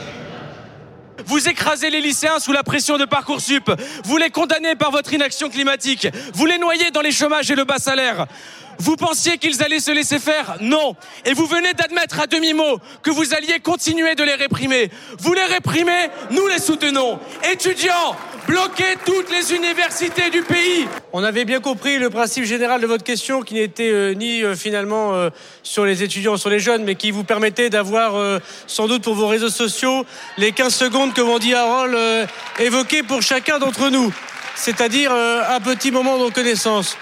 Vous 1.26 1.47
écrasez 1.47 1.89
les 1.89 2.01
lycéens 2.01 2.39
sous 2.39 2.53
la 2.53 2.64
pression 2.64 2.97
de 2.97 3.05
Parcoursup. 3.05 3.72
Vous 4.03 4.18
les 4.18 4.30
condamnez 4.30 4.76
par 4.76 4.91
votre 4.91 5.14
inaction 5.14 5.49
climatique. 5.49 6.07
Vous 6.34 6.45
les 6.45 6.57
noyez 6.57 6.91
dans 6.91 7.01
les 7.01 7.12
chômages 7.12 7.51
et 7.51 7.55
le 7.55 7.66
bas 7.66 7.78
salaire. 7.78 8.26
Vous 8.80 8.96
pensiez 8.96 9.38
qu'ils 9.38 9.62
allaient 9.62 9.82
se 9.82 9.92
laisser 9.92 10.20
faire 10.20 10.56
Non. 10.62 10.96
Et 11.26 11.34
vous 11.34 11.46
venez 11.46 11.74
d'admettre 11.74 12.22
à 12.22 12.28
demi-mot 12.28 12.80
que 13.04 13.12
vous 13.12 13.34
alliez 13.34 13.60
continuer 13.60 14.16
de 14.16 14.24
les 14.24 14.36
réprimer. 14.36 14.90
Vous 15.20 15.34
les 15.34 15.44
réprimez, 15.44 16.10
nous 16.32 16.48
les 16.48 16.60
soutenons. 16.60 17.20
Étudiants, 17.52 18.16
bloquez 18.48 18.96
toutes 19.06 19.30
les 19.32 19.54
universités 19.54 20.30
du 20.30 20.44
pays. 20.44 20.88
On 21.12 21.26
avait 21.26 21.44
bien 21.44 21.60
compris 21.60 22.00
le 22.00 22.10
principe 22.10 22.46
général 22.46 22.80
de 22.80 22.88
votre 22.88 23.04
question 23.04 23.42
qui 23.42 23.56
n'était 23.56 23.92
euh, 23.92 24.14
ni 24.14 24.44
euh, 24.44 24.56
finalement 24.56 25.14
euh, 25.14 25.30
sur 25.62 25.84
les 25.86 26.02
étudiants, 26.02 26.38
sur 26.38 26.50
les 26.50 26.60
jeunes, 26.60 26.86
mais 26.86 26.96
qui 26.96 27.12
vous 27.12 27.26
permettait 27.26 27.70
d'avoir 27.70 28.40
sans 28.66 28.88
doute 28.88 29.04
pour 29.04 29.14
vos 29.14 29.28
réseaux 29.28 29.50
sociaux 29.50 30.06
les 30.38 30.54
15 30.54 30.74
secondes 30.74 31.14
que 31.14 31.40
dit 31.40 31.54
Harold 31.54 32.28
évoquées 32.60 33.04
pour 33.04 33.22
chacun 33.22 33.60
d'entre 33.60 33.90
nous. 33.90 34.14
C'est-à-dire 34.56 35.12
un 35.12 35.60
petit 35.60 35.92
moment 35.92 36.18
de 36.18 36.24
reconnaissance. 36.24 36.98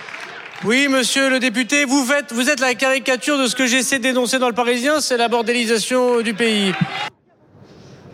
Oui, 0.63 0.87
monsieur 0.87 1.29
le 1.29 1.39
député, 1.39 1.85
vous, 1.85 2.03
faites, 2.03 2.33
vous 2.33 2.49
êtes 2.49 2.59
la 2.59 2.73
caricature 2.73 3.37
de 3.37 3.45
ce 3.45 3.55
que 3.55 3.67
j'essaie 3.67 3.99
dénoncer 3.99 4.39
dans 4.39 4.47
le 4.47 4.55
Parisien, 4.55 4.99
c'est 5.01 5.17
la 5.17 5.27
bordélisation 5.27 6.21
du 6.21 6.33
pays. 6.33 6.73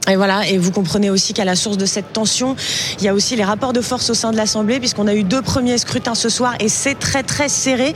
Et 0.09 0.17
voilà, 0.17 0.45
et 0.49 0.57
vous 0.57 0.71
comprenez 0.71 1.09
aussi 1.09 1.33
qu'à 1.33 1.45
la 1.45 1.55
source 1.55 1.77
de 1.77 1.85
cette 1.85 2.11
tension, 2.11 2.57
il 2.99 3.05
y 3.05 3.07
a 3.07 3.13
aussi 3.13 3.37
les 3.37 3.43
rapports 3.45 3.71
de 3.71 3.79
force 3.79 4.09
au 4.09 4.13
sein 4.13 4.31
de 4.31 4.37
l'Assemblée, 4.37 4.79
puisqu'on 4.79 5.07
a 5.07 5.13
eu 5.13 5.23
deux 5.23 5.41
premiers 5.41 5.77
scrutins 5.77 6.13
ce 6.13 6.27
soir, 6.27 6.55
et 6.59 6.67
c'est 6.67 6.95
très 6.95 7.23
très 7.23 7.47
serré. 7.47 7.93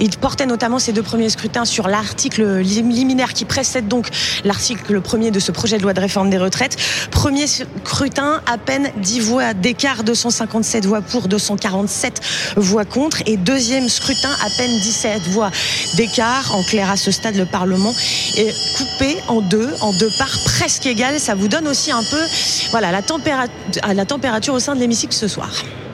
Il 0.00 0.10
portait 0.18 0.46
notamment 0.46 0.80
ces 0.80 0.92
deux 0.92 1.04
premiers 1.04 1.28
scrutins 1.28 1.64
sur 1.64 1.86
l'article 1.86 2.58
liminaire 2.58 3.34
qui 3.34 3.44
précède 3.44 3.86
donc 3.86 4.08
l'article 4.44 5.00
premier 5.00 5.30
de 5.30 5.38
ce 5.38 5.52
projet 5.52 5.78
de 5.78 5.84
loi 5.84 5.92
de 5.94 6.00
réforme 6.00 6.28
des 6.28 6.38
retraites. 6.38 6.76
Premier 7.12 7.46
scrutin, 7.46 8.42
à 8.46 8.58
peine 8.58 8.90
10 8.96 9.20
voix 9.20 9.54
d'écart, 9.54 10.02
257 10.02 10.86
voix 10.86 11.02
pour, 11.02 11.28
247 11.28 12.20
voix 12.56 12.84
contre, 12.84 13.22
et 13.26 13.36
deuxième 13.36 13.88
scrutin, 13.88 14.30
à 14.44 14.50
peine 14.58 14.80
17 14.80 15.22
voix 15.28 15.52
d'écart. 15.94 16.52
En 16.52 16.64
clair, 16.64 16.90
à 16.90 16.96
ce 16.96 17.12
stade, 17.12 17.36
le 17.36 17.46
Parlement 17.46 17.94
est 18.36 18.52
coupé 18.76 19.18
en 19.28 19.40
deux, 19.40 19.70
en 19.82 19.92
deux 19.92 20.10
parts 20.18 20.38
presque 20.44 20.86
égales. 20.86 21.20
Ça 21.20 21.36
vous 21.36 21.43
vous 21.44 21.48
donne 21.48 21.68
aussi 21.68 21.92
un 21.92 22.02
peu 22.02 22.22
voilà, 22.70 22.90
la, 22.90 23.02
température, 23.02 24.54
au 24.54 24.58
sein 24.58 24.74
de 24.74 24.80
l'hémicycle 24.80 25.12
ce 25.12 25.28
soir. 25.28 25.50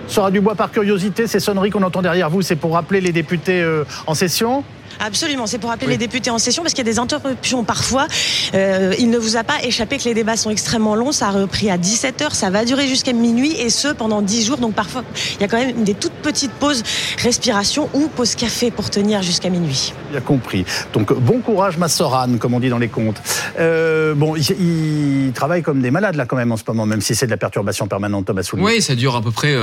Sera 0.07 0.30
du 0.30 0.40
bois 0.40 0.55
par 0.55 0.70
curiosité, 0.70 1.26
ces 1.26 1.40
sonneries 1.40 1.70
qu'on 1.70 1.82
entend 1.82 2.03
derrière 2.03 2.30
vous, 2.30 2.42
c'est 2.42 2.57
pour 2.57 2.74
rappeler 2.74 3.01
les 3.01 3.11
députés 3.11 3.61
euh, 3.61 3.84
en 4.07 4.14
session 4.14 4.62
Absolument, 5.01 5.46
c'est 5.46 5.59
pour 5.59 5.70
appeler 5.70 5.92
les 5.92 5.96
députés 5.96 6.30
en 6.30 6.38
session 6.38 6.62
parce 6.62 6.74
qu'il 6.74 6.86
y 6.86 6.88
a 6.88 6.92
des 6.92 6.98
interruptions 6.98 7.64
parfois. 7.64 8.07
Euh, 8.55 8.94
il 8.98 9.09
ne 9.09 9.16
vous 9.16 9.36
a 9.36 9.44
pas 9.44 9.62
échappé 9.64 9.96
que 9.96 10.05
les 10.05 10.12
débats 10.12 10.36
sont 10.36 10.51
extrêmement 10.51 10.94
longs. 10.94 11.11
Ça 11.11 11.28
a 11.28 11.30
repris 11.30 11.70
à 11.70 11.78
17h, 11.78 12.34
ça 12.34 12.51
va 12.51 12.66
durer 12.66 12.86
jusqu'à 12.86 13.14
minuit 13.14 13.53
et 13.59 13.70
ce 13.70 13.88
pendant 13.88 14.20
10 14.20 14.44
jours. 14.44 14.59
Donc 14.59 14.74
parfois, 14.74 15.03
il 15.36 15.40
y 15.40 15.44
a 15.44 15.48
quand 15.48 15.57
même 15.57 15.84
des 15.84 15.94
toutes 15.94 16.12
petites 16.12 16.53
pauses 16.53 16.82
respiration 17.18 17.88
ou 17.94 18.09
pause 18.09 18.34
café 18.34 18.70
pour 18.70 18.90
tenir 18.90 19.22
jusqu'à 19.22 19.48
minuit. 19.48 19.94
Bien 20.11 20.20
compris. 20.20 20.66
Donc 20.92 21.12
bon 21.14 21.40
courage, 21.40 21.78
Massoran, 21.78 22.36
comme 22.38 22.53
on 22.53 22.61
dit 22.61 22.68
dans 22.68 22.78
les 22.78 22.88
contes. 22.88 23.22
Euh, 23.59 24.14
bon, 24.14 24.36
ils 24.36 25.32
travaillent 25.34 25.62
comme 25.62 25.80
des 25.80 25.90
malades 25.90 26.16
là 26.16 26.26
quand 26.26 26.36
même 26.36 26.53
en 26.53 26.59
ce 26.59 26.64
moment, 26.68 26.84
même 26.84 27.01
si 27.01 27.14
c'est 27.14 27.26
de 27.26 27.30
la 27.30 27.38
perturbation 27.38 27.88
permanente, 27.88 28.26
Thomas 28.26 28.42
Soulier. 28.42 28.62
Oui, 28.62 28.82
ça 28.82 28.94
dure 28.94 29.16
à 29.16 29.22
peu 29.22 29.30
près 29.30 29.57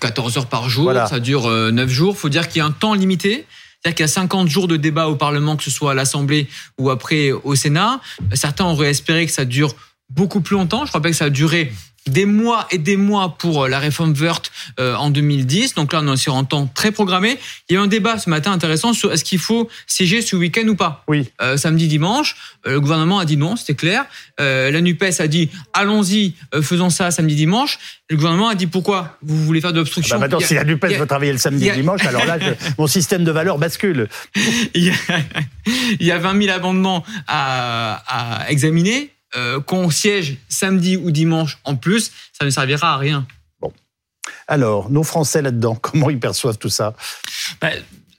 14 0.00 0.36
euh, 0.36 0.40
heures 0.40 0.46
par 0.46 0.68
jour. 0.68 0.92
Ça 1.08 1.20
dure 1.20 1.48
9 1.48 1.88
jours. 1.88 2.18
Faut 2.18 2.28
dire 2.28 2.48
qu'il 2.48 2.58
y 2.58 2.62
a 2.62 2.66
un 2.66 2.72
temps 2.72 2.94
limité. 2.94 3.46
C'est-à-dire 3.84 3.96
qu'il 3.96 4.04
y 4.04 4.08
a 4.08 4.08
50 4.08 4.48
jours 4.48 4.66
de 4.66 4.78
débat 4.78 5.08
au 5.08 5.16
Parlement, 5.16 5.56
que 5.56 5.62
ce 5.62 5.70
soit 5.70 5.90
à 5.90 5.94
l'Assemblée 5.94 6.48
ou 6.78 6.88
après 6.88 7.32
au 7.32 7.54
Sénat. 7.54 8.00
Certains 8.32 8.64
auraient 8.64 8.88
espéré 8.88 9.26
que 9.26 9.32
ça 9.32 9.44
dure 9.44 9.76
beaucoup 10.08 10.40
plus 10.40 10.56
longtemps. 10.56 10.86
Je 10.86 10.88
crois 10.88 11.02
pas 11.02 11.10
que 11.10 11.16
ça 11.16 11.26
a 11.26 11.30
duré 11.30 11.70
des 12.06 12.26
mois 12.26 12.66
et 12.70 12.78
des 12.78 12.96
mois 12.96 13.36
pour 13.38 13.64
euh, 13.64 13.68
la 13.68 13.78
réforme 13.78 14.12
verte 14.12 14.52
euh, 14.78 14.94
en 14.94 15.10
2010. 15.10 15.74
Donc 15.74 15.92
là, 15.92 16.00
on 16.02 16.12
est 16.12 16.16
sur 16.16 16.36
un 16.36 16.44
temps 16.44 16.66
très 16.66 16.92
programmé. 16.92 17.38
Il 17.68 17.74
y 17.74 17.76
a 17.76 17.80
eu 17.80 17.82
un 17.82 17.86
débat 17.86 18.18
ce 18.18 18.28
matin 18.28 18.52
intéressant 18.52 18.92
sur 18.92 19.12
est-ce 19.12 19.24
qu'il 19.24 19.38
faut 19.38 19.68
siéger 19.86 20.20
ce 20.20 20.36
week-end 20.36 20.66
ou 20.68 20.76
pas. 20.76 21.04
Oui. 21.08 21.30
Euh, 21.40 21.56
samedi, 21.56 21.88
dimanche, 21.88 22.36
le 22.66 22.80
gouvernement 22.80 23.18
a 23.18 23.24
dit 23.24 23.36
non, 23.36 23.56
c'était 23.56 23.74
clair. 23.74 24.04
la 24.38 24.80
Nupes 24.80 25.02
a 25.18 25.26
dit 25.28 25.50
allons-y, 25.72 26.34
faisons 26.62 26.90
ça 26.90 27.10
samedi, 27.10 27.34
dimanche. 27.34 27.78
Le 28.10 28.16
gouvernement 28.16 28.48
a 28.48 28.54
dit 28.54 28.66
pourquoi 28.66 29.16
vous 29.22 29.42
voulez 29.44 29.60
faire 29.60 29.72
de 29.72 29.78
l'obstruction. 29.78 30.16
Ah 30.16 30.18
bah 30.18 30.28
maintenant, 30.28 30.46
si 30.46 30.54
la 30.54 30.64
Nupes 30.64 30.84
veut 30.84 31.06
travailler 31.06 31.32
le 31.32 31.38
samedi, 31.38 31.70
dimanche, 31.70 32.04
alors 32.04 32.24
là, 32.24 32.38
mon 32.78 32.86
système 32.86 33.24
de 33.24 33.30
valeurs 33.30 33.58
bascule. 33.58 34.08
il, 34.74 34.84
y 34.84 34.90
a, 34.90 34.94
il 36.00 36.06
y 36.06 36.12
a 36.12 36.18
20 36.18 36.42
000 36.42 36.56
amendements 36.56 37.04
à, 37.26 38.44
à 38.44 38.50
examiner 38.50 39.13
euh, 39.36 39.60
qu'on 39.60 39.90
siège 39.90 40.38
samedi 40.48 40.96
ou 40.96 41.10
dimanche 41.10 41.58
en 41.64 41.76
plus, 41.76 42.12
ça 42.32 42.44
ne 42.44 42.50
servira 42.50 42.94
à 42.94 42.96
rien. 42.96 43.26
Bon. 43.60 43.72
Alors, 44.48 44.90
nos 44.90 45.02
Français 45.02 45.42
là-dedans, 45.42 45.74
comment 45.80 46.10
ils 46.10 46.20
perçoivent 46.20 46.58
tout 46.58 46.68
ça? 46.68 46.94
Bah, 47.60 47.70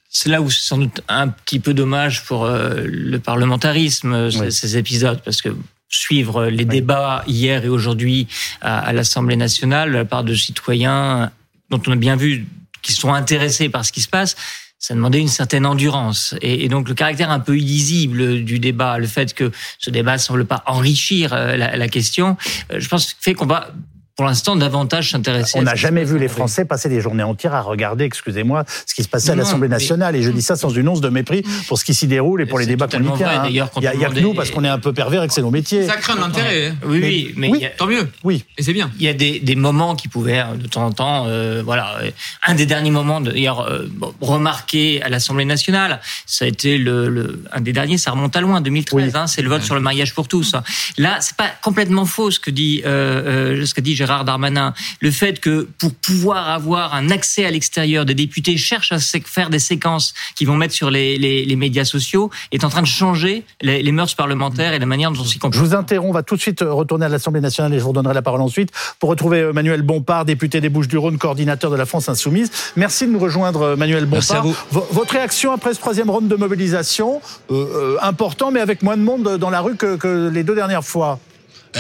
c'est 0.10 0.30
là 0.30 0.42
où 0.42 0.50
c'est 0.50 0.68
sans 0.68 0.78
doute 0.78 1.02
un 1.08 1.28
petit 1.28 1.60
peu 1.60 1.74
dommage 1.74 2.24
pour 2.24 2.46
euh, 2.46 2.84
le 2.86 3.20
parlementarisme, 3.20 4.32
ces, 4.32 4.78
épisodes, 4.78 5.22
parce 5.24 5.42
que 5.42 5.50
suivre 5.90 6.46
les 6.46 6.66
débats 6.66 7.24
hier 7.28 7.64
et 7.66 7.70
aujourd'hui 7.70 8.28
à, 8.62 8.80
à 8.80 8.94
l'Assemblée 8.94 9.36
nationale, 9.36 9.92
de 9.92 9.98
la 9.98 10.06
part 10.06 10.24
de 10.24 10.34
citoyens 10.34 11.32
dont 11.70 11.82
on 11.88 11.92
a 11.92 11.96
bien 11.96 12.16
vu 12.16 12.46
qu'ils 12.82 12.96
sont 12.96 13.14
intéressés 13.14 13.70
par 13.70 13.84
ce 13.84 13.92
qui 13.92 14.02
se 14.02 14.08
passe, 14.08 14.36
ça 14.80 14.94
demandait 14.94 15.20
une 15.20 15.28
certaine 15.28 15.66
endurance. 15.66 16.36
Et, 16.42 16.68
donc 16.70 16.88
le 16.88 16.96
caractère 16.96 17.32
un 17.32 17.40
peu 17.40 17.58
illisible 17.58 18.44
du 18.44 18.60
débat, 18.60 18.98
le 18.98 19.08
fait 19.08 19.34
que 19.34 19.52
ce 19.80 19.90
débat 19.90 20.18
semble 20.18 20.46
pas 20.46 20.64
enrichir 20.68 21.34
euh, 21.34 21.56
la, 21.56 21.76
la 21.76 21.88
question, 21.88 22.38
euh, 22.72 22.80
je 22.80 22.88
pense 22.88 23.16
fait 23.20 23.34
qu'on 23.34 23.46
va 23.46 23.72
pour 24.16 24.26
l'instant 24.26 24.56
davantage 24.56 25.12
s'intéresser. 25.12 25.60
On 25.60 25.64
n'a 25.64 25.76
jamais 25.76 26.06
vu 26.06 26.18
les 26.18 26.30
Français 26.30 26.64
passer 26.64 26.88
des 26.88 27.02
journées 27.02 27.24
entières 27.24 27.54
à 27.54 27.62
regarder, 27.62 28.06
excusez-moi, 28.06 28.64
ce 28.86 28.96
qui 28.96 29.04
se 29.04 29.10
passait 29.10 29.32
à 29.32 29.36
l'Assemblée 29.36 29.68
nationale. 29.68 30.16
Et 30.16 30.24
je 30.24 30.32
dis 30.32 30.42
ça 30.42 30.56
sans 30.56 30.70
une 30.70 30.88
once 30.88 31.02
de 31.02 31.10
mépris 31.10 31.44
pour 31.68 31.78
ce 31.78 31.84
qui 31.86 31.94
s'y 31.94 32.08
déroule 32.08 32.42
et 32.42 32.46
pour 32.46 32.60
les 32.60 32.66
débats 32.66 32.88
qu'on 32.88 33.04
y 33.04 33.18
tient. 33.18 33.28
Hein. 33.28 33.44
Il 33.48 33.54
n'y 33.54 33.60
a, 33.60 33.68
que 33.68 34.20
nous 34.20 34.34
parce 34.34 34.52
qu'on 34.52 34.64
est 34.64 34.70
un 34.70 34.80
peu 34.80 34.94
pervers 34.94 35.24
et 35.24 35.28
que 35.28 35.34
c'est 35.34 35.42
nos 35.42 35.52
métiers. 35.52 35.86
Ça 35.86 35.98
crée 35.98 36.14
l'intérêt. 36.18 36.68
Hein. 36.68 36.76
Oui, 36.86 37.00
oui, 37.02 37.34
mais 37.36 37.74
tant 37.78 37.88
mieux. 37.88 38.08
Oui, 38.24 38.46
et 38.58 38.64
c'est 38.64 38.74
bien. 38.74 38.90
Il 39.00 39.06
y 39.06 39.10
a 39.10 39.14
des, 39.14 39.40
des, 39.40 39.56
moments 39.56 39.96
qui 39.96 40.08
pouvaient 40.08 40.44
de 40.56 40.68
temps 40.68 40.86
en 40.86 40.92
temps, 40.92 41.26
euh, 41.28 41.62
voilà, 41.64 41.98
un 42.46 42.56
des 42.56 42.66
derniers 42.66 42.92
moments 42.92 43.20
d'ailleurs 43.20 43.62
euh, 43.62 43.88
remarqué 44.22 45.02
à 45.02 45.10
l'Assemblée 45.10 45.46
nationale, 45.46 46.00
ça 46.26 46.46
a 46.46 46.48
été 46.48 46.78
le, 46.78 47.10
le, 47.10 47.44
un 47.52 47.62
des 47.62 47.74
derniers, 47.74 47.98
ça 47.98 48.12
remonte 48.12 48.36
à 48.36 48.42
loin, 48.42 48.62
2013. 48.62 49.16
Hein, 49.16 49.28
c'est 49.28 49.42
le 49.42 49.50
vote 49.50 49.64
sur 49.64 49.76
le 49.76 49.82
mariage 49.82 50.14
pour 50.14 50.28
tous. 50.28 50.56
Là, 50.98 51.18
c'est 51.20 51.36
pas 51.36 51.50
complètement 51.62 52.06
faux 52.06 52.32
ce 52.32 52.40
que 52.40 52.52
dit 52.52 52.82
euh, 52.86 53.60
euh 53.60 53.66
ce 53.66 53.74
que 53.74 53.82
dit 53.82 53.96
Gérard 54.06 54.26
Darmanin 54.26 54.74
le 55.02 55.12
fait 55.12 55.40
que 55.40 55.68
pour 55.78 55.94
pouvoir 55.94 56.50
avoir 56.50 56.94
un 56.94 57.10
accès 57.10 57.46
à 57.46 57.52
l'extérieur, 57.52 58.06
des 58.06 58.14
députés 58.14 58.58
cherchent 58.58 58.92
à 58.92 59.00
faire 59.00 59.50
des 59.50 59.60
séquences 59.60 60.14
qui 60.36 60.46
vont 60.46 60.56
mettre 60.56 60.74
sur 60.74 60.90
les, 60.90 61.18
les, 61.18 61.46
les 61.46 61.56
médias 61.56 61.86
sociaux, 61.86 62.30
est 62.52 62.64
en 62.64 62.70
train 62.70 62.82
de 62.82 62.88
changer 62.88 63.44
les, 63.62 63.82
les 63.82 63.92
mœurs 63.92 64.16
parlementaires 64.16 64.74
et 64.74 64.80
la 64.80 64.86
manière 64.86 65.12
dont 65.12 65.22
on 65.22 65.26
s'y 65.26 65.40
comporte. 65.40 65.62
Je 65.62 65.68
vous 65.68 65.76
interromps, 65.76 66.10
on 66.10 66.14
va 66.14 66.24
tout 66.24 66.36
de 66.36 66.42
suite 66.42 66.62
retourner 66.62 67.06
à 67.06 67.10
l'Assemblée 67.10 67.42
nationale 67.42 67.74
et 67.74 67.80
je 67.80 67.84
vous 67.84 67.90
redonnerai 67.90 68.14
la 68.14 68.22
parole 68.22 68.42
ensuite 68.42 68.70
pour 69.00 69.10
retrouver 69.10 69.42
euh, 69.42 69.54
Manuel 69.54 69.82
Bompard, 69.82 70.26
député 70.26 70.62
des 70.62 70.70
Bouches-du-Rhône, 70.70 71.18
coordinateur 71.18 71.72
de 71.72 71.76
la 71.76 71.86
France 71.86 72.10
Insoumise. 72.10 72.52
Merci 72.76 73.08
de 73.08 73.12
nous 73.12 73.20
rejoindre, 73.20 73.62
euh, 73.62 73.76
Manuel 73.76 74.06
Bompard. 74.06 74.46
Votre 74.72 75.14
réaction 75.14 75.52
après 75.52 75.74
ce 75.74 75.80
troisième 75.80 76.10
round 76.10 76.28
de 76.28 76.36
mobilisation, 76.36 77.22
euh, 77.52 77.54
euh, 77.54 77.98
important, 78.02 78.52
mais 78.52 78.60
avec 78.60 78.84
moins 78.84 78.98
de 78.98 79.02
monde 79.02 79.38
dans 79.38 79.50
la 79.50 79.62
rue 79.62 79.76
que, 79.76 79.96
que 79.96 80.30
les 80.30 80.44
deux 80.44 80.56
dernières 80.56 80.84
fois? 80.84 81.20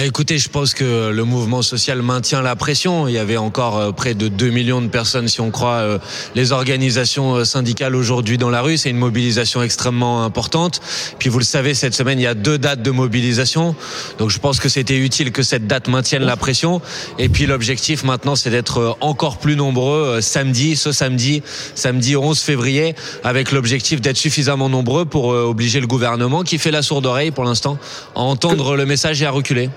Écoutez, 0.04 0.38
je 0.40 0.50
pense 0.50 0.74
que 0.74 1.10
le 1.10 1.24
mouvement 1.24 1.62
social 1.62 2.02
maintient 2.02 2.42
la 2.42 2.58
pression. 2.58 3.08
Il 3.08 3.14
y 3.14 3.18
avait 3.18 3.38
encore 3.38 3.78
euh, 3.78 3.92
près 3.94 4.14
de 4.14 4.28
2 4.28 4.50
millions 4.50 4.82
de 4.82 4.90
personnes, 4.90 5.30
si 5.30 5.40
on 5.40 5.52
croit 5.52 5.78
euh, 5.78 6.00
les 6.36 6.52
organisations 6.52 7.36
euh, 7.36 7.46
syndicales 7.46 7.96
aujourd'hui 7.96 8.38
dans 8.38 8.50
la 8.50 8.62
rue. 8.62 8.76
C'est 8.76 8.90
une 8.90 8.98
mobilisation 8.98 9.64
extrêmement 9.64 10.26
importante. 10.26 10.82
Puis 11.18 11.30
vous 11.30 11.40
le 11.40 11.46
savez, 11.46 11.74
cette 11.74 11.94
semaine, 11.94 12.20
il 12.20 12.24
y 12.24 12.28
a 12.28 12.34
deux 12.34 12.58
dates 12.58 12.82
de 12.82 12.92
mobilisation. 12.92 13.74
Donc 14.18 14.32
je 14.32 14.40
pense 14.40 14.60
que 14.60 14.68
c'était 14.68 14.98
utile 14.98 15.32
que 15.32 15.44
cette 15.44 15.66
date 15.66 15.88
maintienne 15.88 16.24
la 16.24 16.36
pression. 16.36 16.82
Et 17.18 17.30
puis 17.30 17.46
l'objectif 17.46 18.04
maintenant, 18.04 18.36
c'est 18.36 18.50
d'être 18.50 18.98
encore 19.00 19.38
plus 19.38 19.56
nombreux 19.56 20.20
samedi, 20.20 20.76
ce 20.76 20.92
samedi, 20.92 21.42
samedi 21.74 22.18
11 22.18 22.38
février, 22.38 22.96
avec 23.24 23.54
l'objectif 23.54 24.02
d'être 24.02 24.18
suffisamment 24.18 24.68
nombreux 24.68 25.06
pour 25.06 25.28
obliger 25.28 25.80
le 25.80 25.88
gouvernement, 25.88 26.44
qui 26.44 26.58
fait 26.58 26.72
la 26.72 26.82
sourde 26.82 27.06
oreille 27.06 27.32
pour 27.32 27.46
l'instant, 27.46 27.78
à 28.14 28.20
entendre 28.20 28.76
le 28.76 28.86
message 28.86 29.22
et 29.22 29.26
à 29.26 29.32
reculer. 29.32 29.70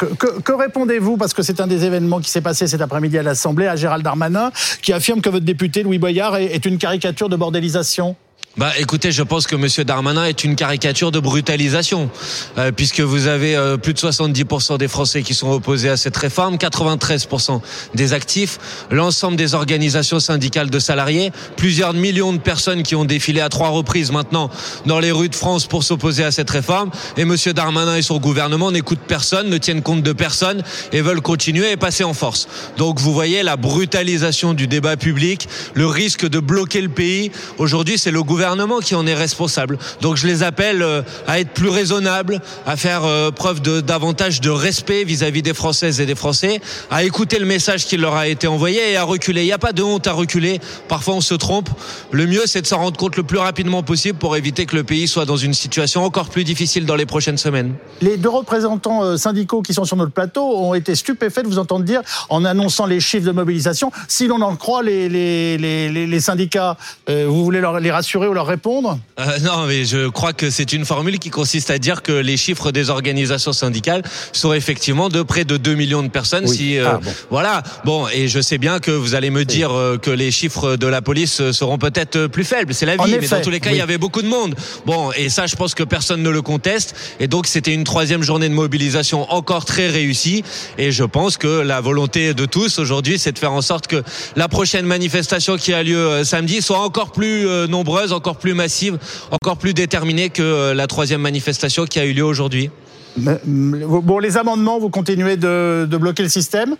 Que, 0.00 0.52
répondez-vous, 0.52 1.16
parce 1.16 1.34
que 1.34 1.42
c'est 1.42 1.60
un 1.60 1.66
des 1.66 1.84
événements 1.84 2.20
qui 2.20 2.30
s'est 2.30 2.40
passé 2.40 2.66
cet 2.66 2.80
après-midi 2.80 3.18
à 3.18 3.22
l'Assemblée, 3.22 3.66
à 3.66 3.76
Gérald 3.76 4.02
Darmanin, 4.02 4.50
qui 4.82 4.92
affirme 4.92 5.20
que 5.20 5.28
votre 5.28 5.44
député 5.44 5.82
Louis 5.82 5.98
Boyard 5.98 6.36
est 6.36 6.64
une 6.64 6.78
caricature 6.78 7.28
de 7.28 7.36
bordélisation 7.36 8.16
bah 8.56 8.72
écoutez, 8.78 9.12
je 9.12 9.22
pense 9.22 9.46
que 9.46 9.54
Monsieur 9.54 9.84
Darmanin 9.84 10.24
est 10.24 10.42
une 10.42 10.56
caricature 10.56 11.12
de 11.12 11.20
brutalisation, 11.20 12.10
euh, 12.58 12.72
puisque 12.72 12.98
vous 12.98 13.28
avez 13.28 13.54
euh, 13.54 13.76
plus 13.76 13.94
de 13.94 13.98
70% 13.98 14.76
des 14.76 14.88
Français 14.88 15.22
qui 15.22 15.34
sont 15.34 15.52
opposés 15.52 15.88
à 15.88 15.96
cette 15.96 16.16
réforme, 16.16 16.56
93% 16.56 17.60
des 17.94 18.12
actifs, 18.12 18.58
l'ensemble 18.90 19.36
des 19.36 19.54
organisations 19.54 20.18
syndicales 20.18 20.68
de 20.68 20.80
salariés, 20.80 21.30
plusieurs 21.56 21.92
millions 21.94 22.32
de 22.32 22.38
personnes 22.38 22.82
qui 22.82 22.96
ont 22.96 23.04
défilé 23.04 23.40
à 23.40 23.48
trois 23.50 23.68
reprises 23.68 24.10
maintenant 24.10 24.50
dans 24.84 24.98
les 24.98 25.12
rues 25.12 25.28
de 25.28 25.36
France 25.36 25.66
pour 25.66 25.84
s'opposer 25.84 26.24
à 26.24 26.32
cette 26.32 26.50
réforme, 26.50 26.90
et 27.16 27.24
Monsieur 27.24 27.52
Darmanin 27.52 27.94
et 27.94 28.02
son 28.02 28.18
gouvernement 28.18 28.72
n'écoutent 28.72 28.98
personne, 28.98 29.48
ne 29.48 29.58
tiennent 29.58 29.82
compte 29.82 30.02
de 30.02 30.12
personne 30.12 30.64
et 30.90 31.02
veulent 31.02 31.22
continuer 31.22 31.70
et 31.70 31.76
passer 31.76 32.02
en 32.02 32.14
force. 32.14 32.48
Donc 32.78 32.98
vous 32.98 33.14
voyez 33.14 33.44
la 33.44 33.56
brutalisation 33.56 34.54
du 34.54 34.66
débat 34.66 34.96
public, 34.96 35.48
le 35.74 35.86
risque 35.86 36.28
de 36.28 36.40
bloquer 36.40 36.80
le 36.80 36.88
pays. 36.88 37.30
Aujourd'hui, 37.56 37.96
c'est 37.96 38.10
le 38.10 38.24
gouvernement 38.24 38.39
gouvernement 38.40 38.78
qui 38.78 38.94
en 38.94 39.06
est 39.06 39.14
responsable. 39.14 39.76
Donc 40.00 40.16
je 40.16 40.26
les 40.26 40.42
appelle 40.42 40.82
euh, 40.82 41.02
à 41.26 41.40
être 41.40 41.50
plus 41.50 41.68
raisonnables, 41.68 42.40
à 42.66 42.78
faire 42.78 43.04
euh, 43.04 43.30
preuve 43.30 43.60
de 43.60 43.82
davantage 43.82 44.40
de 44.40 44.48
respect 44.48 45.04
vis-à-vis 45.04 45.42
des 45.42 45.52
Françaises 45.52 46.00
et 46.00 46.06
des 46.06 46.14
Français, 46.14 46.62
à 46.90 47.04
écouter 47.04 47.38
le 47.38 47.44
message 47.44 47.84
qui 47.84 47.98
leur 47.98 48.14
a 48.14 48.28
été 48.28 48.46
envoyé 48.46 48.92
et 48.92 48.96
à 48.96 49.02
reculer. 49.02 49.42
Il 49.42 49.44
n'y 49.44 49.52
a 49.52 49.58
pas 49.58 49.74
de 49.74 49.82
honte 49.82 50.06
à 50.06 50.12
reculer. 50.12 50.58
Parfois 50.88 51.16
on 51.16 51.20
se 51.20 51.34
trompe. 51.34 51.68
Le 52.12 52.26
mieux 52.26 52.44
c'est 52.46 52.62
de 52.62 52.66
s'en 52.66 52.78
rendre 52.78 52.96
compte 52.96 53.18
le 53.18 53.24
plus 53.24 53.36
rapidement 53.36 53.82
possible 53.82 54.18
pour 54.18 54.38
éviter 54.38 54.64
que 54.64 54.74
le 54.74 54.84
pays 54.84 55.06
soit 55.06 55.26
dans 55.26 55.36
une 55.36 55.52
situation 55.52 56.02
encore 56.02 56.30
plus 56.30 56.44
difficile 56.44 56.86
dans 56.86 56.96
les 56.96 57.04
prochaines 57.04 57.36
semaines. 57.36 57.74
Les 58.00 58.16
deux 58.16 58.30
représentants 58.30 59.04
euh, 59.04 59.18
syndicaux 59.18 59.60
qui 59.60 59.74
sont 59.74 59.84
sur 59.84 59.96
notre 59.96 60.12
plateau 60.12 60.44
ont 60.56 60.72
été 60.72 60.94
stupéfaits 60.94 61.42
de 61.42 61.48
vous 61.48 61.58
entendre 61.58 61.84
dire, 61.84 62.00
en 62.30 62.46
annonçant 62.46 62.86
les 62.86 63.00
chiffres 63.00 63.26
de 63.26 63.32
mobilisation, 63.32 63.92
si 64.08 64.28
l'on 64.28 64.40
en 64.40 64.56
croit 64.56 64.82
les, 64.82 65.10
les, 65.10 65.58
les, 65.58 66.06
les 66.06 66.20
syndicats, 66.20 66.78
vous 67.06 67.44
voulez 67.44 67.60
leur, 67.60 67.80
les 67.80 67.90
rassurer 67.90 68.29
leur 68.32 68.46
répondre? 68.46 68.98
Euh, 69.18 69.38
Non, 69.40 69.66
mais 69.66 69.84
je 69.84 70.08
crois 70.08 70.32
que 70.32 70.50
c'est 70.50 70.72
une 70.72 70.84
formule 70.84 71.18
qui 71.18 71.30
consiste 71.30 71.70
à 71.70 71.78
dire 71.78 72.02
que 72.02 72.12
les 72.12 72.36
chiffres 72.36 72.72
des 72.72 72.90
organisations 72.90 73.52
syndicales 73.52 74.02
sont 74.32 74.52
effectivement 74.52 75.08
de 75.08 75.22
près 75.22 75.44
de 75.44 75.56
2 75.56 75.74
millions 75.74 76.02
de 76.02 76.08
personnes. 76.08 76.46
Si 76.46 76.78
euh, 76.78 76.86
ah, 76.86 77.00
voilà, 77.30 77.62
bon, 77.84 78.06
et 78.08 78.28
je 78.28 78.40
sais 78.40 78.58
bien 78.58 78.78
que 78.78 78.90
vous 78.90 79.14
allez 79.14 79.30
me 79.30 79.44
dire 79.44 79.72
euh, 79.72 79.98
que 79.98 80.10
les 80.10 80.30
chiffres 80.30 80.76
de 80.76 80.86
la 80.86 81.02
police 81.02 81.50
seront 81.52 81.78
peut-être 81.78 82.26
plus 82.26 82.44
faibles. 82.44 82.74
C'est 82.74 82.86
la 82.86 82.96
vie, 82.96 83.16
mais 83.20 83.28
dans 83.28 83.40
tous 83.40 83.50
les 83.50 83.60
cas, 83.60 83.70
il 83.70 83.78
y 83.78 83.80
avait 83.80 83.98
beaucoup 83.98 84.22
de 84.22 84.28
monde. 84.28 84.54
Bon, 84.86 85.10
et 85.12 85.28
ça, 85.28 85.46
je 85.46 85.56
pense 85.56 85.74
que 85.74 85.82
personne 85.82 86.22
ne 86.22 86.30
le 86.30 86.42
conteste. 86.42 86.94
Et 87.20 87.28
donc, 87.28 87.46
c'était 87.46 87.74
une 87.74 87.84
troisième 87.84 88.22
journée 88.22 88.48
de 88.48 88.54
mobilisation 88.54 89.30
encore 89.32 89.64
très 89.64 89.88
réussie. 89.88 90.44
Et 90.78 90.92
je 90.92 91.04
pense 91.04 91.36
que 91.36 91.60
la 91.60 91.80
volonté 91.80 92.34
de 92.34 92.46
tous 92.46 92.78
aujourd'hui, 92.78 93.18
c'est 93.18 93.32
de 93.32 93.38
faire 93.38 93.52
en 93.52 93.62
sorte 93.62 93.86
que 93.86 94.02
la 94.36 94.48
prochaine 94.48 94.86
manifestation 94.86 95.56
qui 95.56 95.72
a 95.72 95.82
lieu 95.82 96.24
samedi 96.24 96.62
soit 96.62 96.80
encore 96.80 97.12
plus 97.12 97.46
nombreuse, 97.68 98.12
encore 98.20 98.36
plus 98.36 98.52
massive, 98.52 98.98
encore 99.30 99.56
plus 99.56 99.72
déterminée 99.72 100.28
que 100.28 100.42
euh, 100.42 100.74
la 100.74 100.86
troisième 100.86 101.22
manifestation 101.22 101.86
qui 101.86 101.98
a 101.98 102.04
eu 102.04 102.12
lieu 102.12 102.24
aujourd'hui. 102.24 102.68
Bon, 103.16 104.18
les 104.18 104.36
amendements, 104.36 104.78
vous 104.78 104.90
continuez 104.90 105.38
de, 105.38 105.88
de 105.90 105.96
bloquer 105.96 106.22
le 106.22 106.28
système? 106.28 106.76